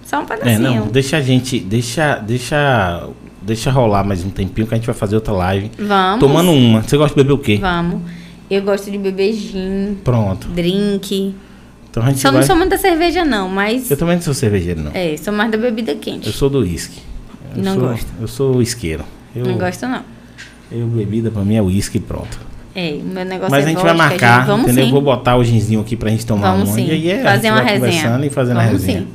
só 0.05 0.19
um 0.19 0.21
É, 0.21 0.25
pedacinho. 0.25 0.59
não, 0.61 0.87
deixa 0.87 1.17
a 1.17 1.21
gente, 1.21 1.59
deixa, 1.59 2.17
deixa, 2.17 3.07
deixa 3.41 3.71
rolar 3.71 4.03
mais 4.03 4.23
um 4.23 4.29
tempinho 4.29 4.67
que 4.67 4.73
a 4.75 4.77
gente 4.77 4.85
vai 4.85 4.95
fazer 4.95 5.15
outra 5.15 5.33
live. 5.33 5.71
Vamos. 5.79 6.19
Tomando 6.19 6.51
uma. 6.51 6.83
Você 6.83 6.95
gosta 6.95 7.15
de 7.15 7.23
beber 7.23 7.33
o 7.33 7.39
quê? 7.39 7.57
Vamos. 7.59 8.01
Eu 8.51 8.61
gosto 8.61 8.91
de 8.91 8.99
beber 8.99 9.33
gin, 9.33 9.97
Pronto. 10.03 10.47
drink. 10.49 11.33
Então 11.91 12.03
a 12.03 12.07
gente 12.09 12.19
Só 12.19 12.31
vai... 12.31 12.39
não 12.39 12.47
sou 12.47 12.55
muito 12.55 12.69
da 12.71 12.77
cerveja, 12.77 13.23
não, 13.25 13.49
mas. 13.49 13.91
Eu 13.91 13.97
também 13.97 14.15
não 14.15 14.21
sou 14.23 14.33
cervejeiro, 14.33 14.81
não. 14.81 14.91
É, 14.93 15.15
sou 15.17 15.33
mais 15.33 15.51
da 15.51 15.57
bebida 15.57 15.91
Eu 15.91 15.97
quente. 15.97 16.31
sou 16.31 16.49
do 16.49 16.59
uísque. 16.59 16.99
Eu 17.55 17.63
Não 17.63 17.73
sou, 17.73 17.81
gosto. 17.89 18.07
Eu 18.21 18.27
sou 18.27 18.61
isqueiro. 18.61 19.03
Eu, 19.35 19.45
Não 19.45 19.57
gosto, 19.57 19.85
não. 19.87 20.01
eu 20.71 20.87
bebida 20.87 21.29
pra 21.29 21.43
mim 21.43 21.55
é 21.55 21.61
uísque 21.61 21.97
e 21.97 22.01
pronto. 22.01 22.39
É, 22.73 22.93
o 23.01 23.03
meu 23.03 23.25
negócio 23.25 23.51
Mas 23.51 23.63
é 23.63 23.65
a 23.65 23.69
gente 23.69 23.81
vai 23.81 23.91
vodka, 23.93 24.09
marcar, 24.09 24.37
gente. 24.39 24.47
Vamos 24.47 24.65
entendeu? 24.67 24.85
sim. 24.85 24.91
Vou 24.91 25.01
botar 25.01 25.35
o 25.35 25.43
ginzinho 25.43 25.81
aqui 25.81 25.97
pra 25.97 26.09
gente 26.09 26.25
tomar 26.25 26.51
Vamos 26.53 26.69
uma. 26.69 26.75
sim. 26.75 26.87
E 26.87 26.91
aí 26.91 27.09
é, 27.11 27.21
Fazer 27.23 27.47
a 27.49 27.53
uma 27.53 27.61
vai 27.63 27.73
resenha. 27.73 27.91
conversando 27.91 28.25
e 28.25 28.29
fazendo 28.29 28.57
a 28.59 28.63
Vamos 28.65 28.81
resenha. 28.83 29.01
sim. 29.01 29.07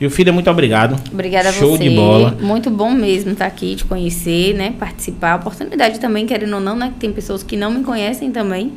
E 0.00 0.04
o 0.06 0.10
filho, 0.10 0.34
muito 0.34 0.50
obrigado. 0.50 1.00
Obrigada 1.12 1.48
a 1.48 1.52
Show 1.52 1.76
você. 1.76 1.88
de 1.88 1.94
bola. 1.94 2.36
Muito 2.40 2.68
bom 2.68 2.90
mesmo 2.90 3.30
estar 3.30 3.46
aqui, 3.46 3.76
te 3.76 3.84
conhecer, 3.84 4.52
né? 4.54 4.74
Participar. 4.78 5.32
A 5.32 5.36
oportunidade 5.36 6.00
também, 6.00 6.26
querendo 6.26 6.54
ou 6.54 6.60
não, 6.60 6.76
né? 6.76 6.88
Que 6.88 6.98
tem 7.00 7.12
pessoas 7.12 7.42
que 7.44 7.56
não 7.56 7.70
me 7.70 7.84
conhecem 7.84 8.30
também. 8.32 8.72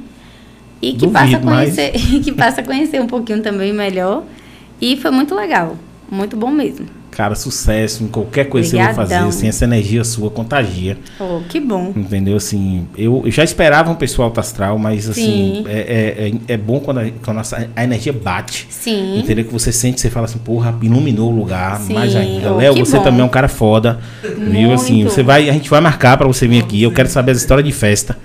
E 0.81 0.93
que 0.93 0.99
Duvido, 0.99 1.13
passa 1.13 1.37
a 1.37 1.39
mas- 1.41 1.75
conhecer, 1.75 1.91
que 2.23 2.31
passa 2.31 2.61
a 2.61 2.63
conhecer 2.63 3.01
um 3.01 3.07
pouquinho 3.07 3.41
também 3.41 3.73
melhor. 3.73 4.23
E 4.81 4.95
foi 4.97 5.11
muito 5.11 5.35
legal. 5.35 5.75
Muito 6.09 6.35
bom 6.37 6.49
mesmo. 6.49 6.85
Cara, 7.11 7.35
sucesso 7.35 8.03
em 8.03 8.07
qualquer 8.07 8.45
coisa 8.45 8.69
que 8.69 8.77
você 8.77 8.83
fazer. 8.93 9.01
Obrigadão. 9.01 9.29
Assim, 9.29 9.47
essa 9.47 9.65
energia 9.65 10.03
sua 10.05 10.29
contagia. 10.29 10.97
Oh, 11.19 11.41
que 11.49 11.59
bom. 11.59 11.91
Entendeu? 11.93 12.37
Assim, 12.37 12.87
eu 12.97 13.23
eu 13.25 13.31
já 13.31 13.43
esperava 13.43 13.91
um 13.91 13.95
pessoal 13.95 14.31
astral, 14.37 14.77
mas 14.79 15.09
assim, 15.09 15.21
Sim. 15.21 15.63
é, 15.67 15.79
é, 15.79 16.29
é, 16.29 16.53
é 16.53 16.57
bom 16.57 16.79
quando, 16.79 16.99
a, 16.99 17.09
quando 17.23 17.41
a, 17.75 17.83
energia 17.83 18.13
bate. 18.13 18.67
Sim. 18.69 19.19
Entendeu? 19.19 19.43
Que 19.43 19.51
você 19.51 19.71
sente, 19.71 19.99
você 19.99 20.09
fala 20.09 20.25
assim, 20.25 20.37
porra, 20.39 20.73
iluminou 20.81 21.29
o 21.29 21.35
lugar, 21.35 21.79
Sim, 21.81 21.93
mais 21.93 22.15
ainda. 22.15 22.53
oh, 22.53 22.57
Léo, 22.57 22.75
você 22.77 22.97
bom. 22.97 23.03
também 23.03 23.21
é 23.21 23.23
um 23.25 23.29
cara 23.29 23.49
foda. 23.49 23.99
Viu? 24.23 24.71
Assim, 24.71 24.99
Muito. 25.01 25.11
você 25.11 25.21
vai, 25.21 25.49
a 25.49 25.53
gente 25.53 25.69
vai 25.69 25.81
marcar 25.81 26.15
pra 26.15 26.27
você 26.27 26.47
vir 26.47 26.63
aqui. 26.63 26.81
Eu 26.81 26.91
quero 26.93 27.09
saber 27.09 27.33
as 27.33 27.39
histórias 27.39 27.65
de 27.67 27.73
festa. 27.73 28.17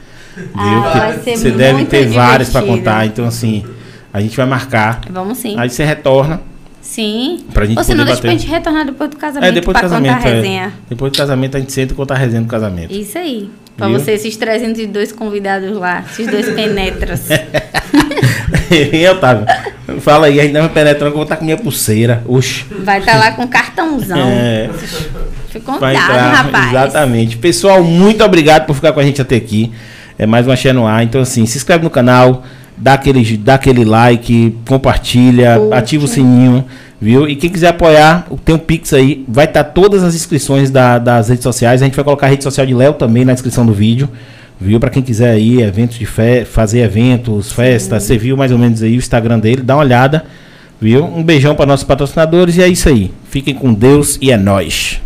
Ah, 0.54 0.80
Porque 0.82 0.98
vai 0.98 1.18
ser 1.22 1.36
você 1.36 1.50
deve 1.50 1.84
ter 1.84 2.06
várias 2.08 2.50
pra 2.50 2.60
divertido. 2.60 2.84
contar. 2.84 3.06
Então, 3.06 3.24
assim, 3.26 3.64
a 4.12 4.20
gente 4.20 4.36
vai 4.36 4.46
marcar. 4.46 5.00
Vamos 5.10 5.38
sim. 5.38 5.54
Aí 5.58 5.68
você 5.70 5.84
retorna. 5.84 6.40
Sim. 6.80 7.44
Pra 7.52 7.64
gente 7.64 7.78
Ou 7.78 7.84
senão 7.84 8.04
deixa 8.04 8.20
pra 8.20 8.30
bater. 8.30 8.40
gente 8.40 8.50
retornar 8.50 8.84
depois 8.84 9.08
do 9.10 9.16
casamento 9.16 9.48
É, 9.48 9.52
depois 9.52 9.74
do 9.74 9.80
pra 9.80 9.88
casamento. 9.88 10.14
contar 10.16 10.28
a 10.28 10.30
é. 10.30 10.34
resenha. 10.34 10.72
Depois 10.88 11.12
do 11.12 11.16
casamento 11.18 11.56
a 11.56 11.60
gente 11.60 11.72
senta 11.72 11.92
e 11.92 11.96
conta 11.96 12.14
a 12.14 12.16
resenha 12.16 12.42
do 12.42 12.48
casamento. 12.48 12.92
Isso 12.92 13.16
aí. 13.16 13.48
Pra 13.76 13.88
Viu? 13.88 13.98
você, 13.98 14.12
esses 14.12 14.36
302 14.36 15.10
convidados 15.10 15.76
lá, 15.76 16.04
esses 16.10 16.26
dois 16.28 16.48
penetras. 16.50 17.22
e 18.70 19.06
Otávio, 19.08 19.46
fala 20.00 20.26
aí, 20.26 20.38
a 20.38 20.42
gente 20.44 20.52
não 20.52 20.60
vai 20.62 20.70
penetrando 20.70 21.06
que 21.10 21.14
eu 21.14 21.14
vou 21.14 21.22
estar 21.24 21.36
com 21.36 21.44
minha 21.44 21.56
pulseira. 21.56 22.22
Oxi. 22.26 22.64
Vai 22.84 23.00
estar 23.00 23.16
lá 23.18 23.32
com 23.32 23.46
cartãozão. 23.48 24.18
É, 24.18 24.70
Ficou 25.48 25.78
vai 25.78 25.94
contado, 25.94 26.10
entrar. 26.12 26.32
rapaz. 26.32 26.68
Exatamente. 26.68 27.36
Pessoal, 27.36 27.82
muito 27.82 28.22
obrigado 28.24 28.66
por 28.66 28.74
ficar 28.74 28.92
com 28.92 29.00
a 29.00 29.04
gente 29.04 29.20
até 29.20 29.36
aqui. 29.36 29.72
É 30.18 30.26
mais 30.26 30.46
uma 30.46 30.54
no 30.72 30.86
ar. 30.86 31.02
Então, 31.02 31.20
assim, 31.20 31.44
se 31.46 31.56
inscreve 31.58 31.84
no 31.84 31.90
canal, 31.90 32.42
dá 32.76 32.94
aquele, 32.94 33.36
dá 33.36 33.54
aquele 33.54 33.84
like, 33.84 34.56
compartilha, 34.66 35.60
ativa 35.72 36.04
o 36.04 36.08
sininho, 36.08 36.64
viu? 37.00 37.28
E 37.28 37.36
quem 37.36 37.50
quiser 37.50 37.68
apoiar, 37.68 38.26
tem 38.44 38.54
um 38.54 38.58
Pix 38.58 38.92
aí. 38.92 39.24
Vai 39.28 39.44
estar 39.46 39.64
todas 39.64 40.02
as 40.04 40.14
inscrições 40.14 40.70
da- 40.70 40.98
das 40.98 41.28
redes 41.28 41.42
sociais. 41.42 41.82
A 41.82 41.84
gente 41.84 41.94
vai 41.96 42.04
colocar 42.04 42.26
a 42.26 42.30
rede 42.30 42.44
social 42.44 42.66
de 42.66 42.74
Léo 42.74 42.94
também 42.94 43.24
na 43.24 43.32
descrição 43.32 43.66
do 43.66 43.72
vídeo. 43.72 44.08
Viu? 44.60 44.78
Para 44.78 44.88
quem 44.90 45.02
quiser 45.02 45.30
aí, 45.30 45.60
eventos 45.60 45.98
de 45.98 46.06
fe 46.06 46.44
fazer 46.44 46.80
eventos, 46.80 47.50
festas, 47.50 48.04
você 48.04 48.16
viu 48.16 48.36
mais 48.36 48.52
ou 48.52 48.58
menos 48.58 48.82
aí 48.82 48.94
o 48.94 48.98
Instagram 48.98 49.40
dele, 49.40 49.62
dá 49.62 49.74
uma 49.74 49.82
olhada, 49.82 50.24
viu? 50.80 51.04
Um 51.04 51.24
beijão 51.24 51.56
para 51.56 51.66
nossos 51.66 51.84
patrocinadores 51.84 52.56
e 52.56 52.62
é 52.62 52.68
isso 52.68 52.88
aí. 52.88 53.10
Fiquem 53.28 53.52
com 53.52 53.74
Deus 53.74 54.16
e 54.22 54.30
é 54.30 54.36
nóis. 54.36 55.00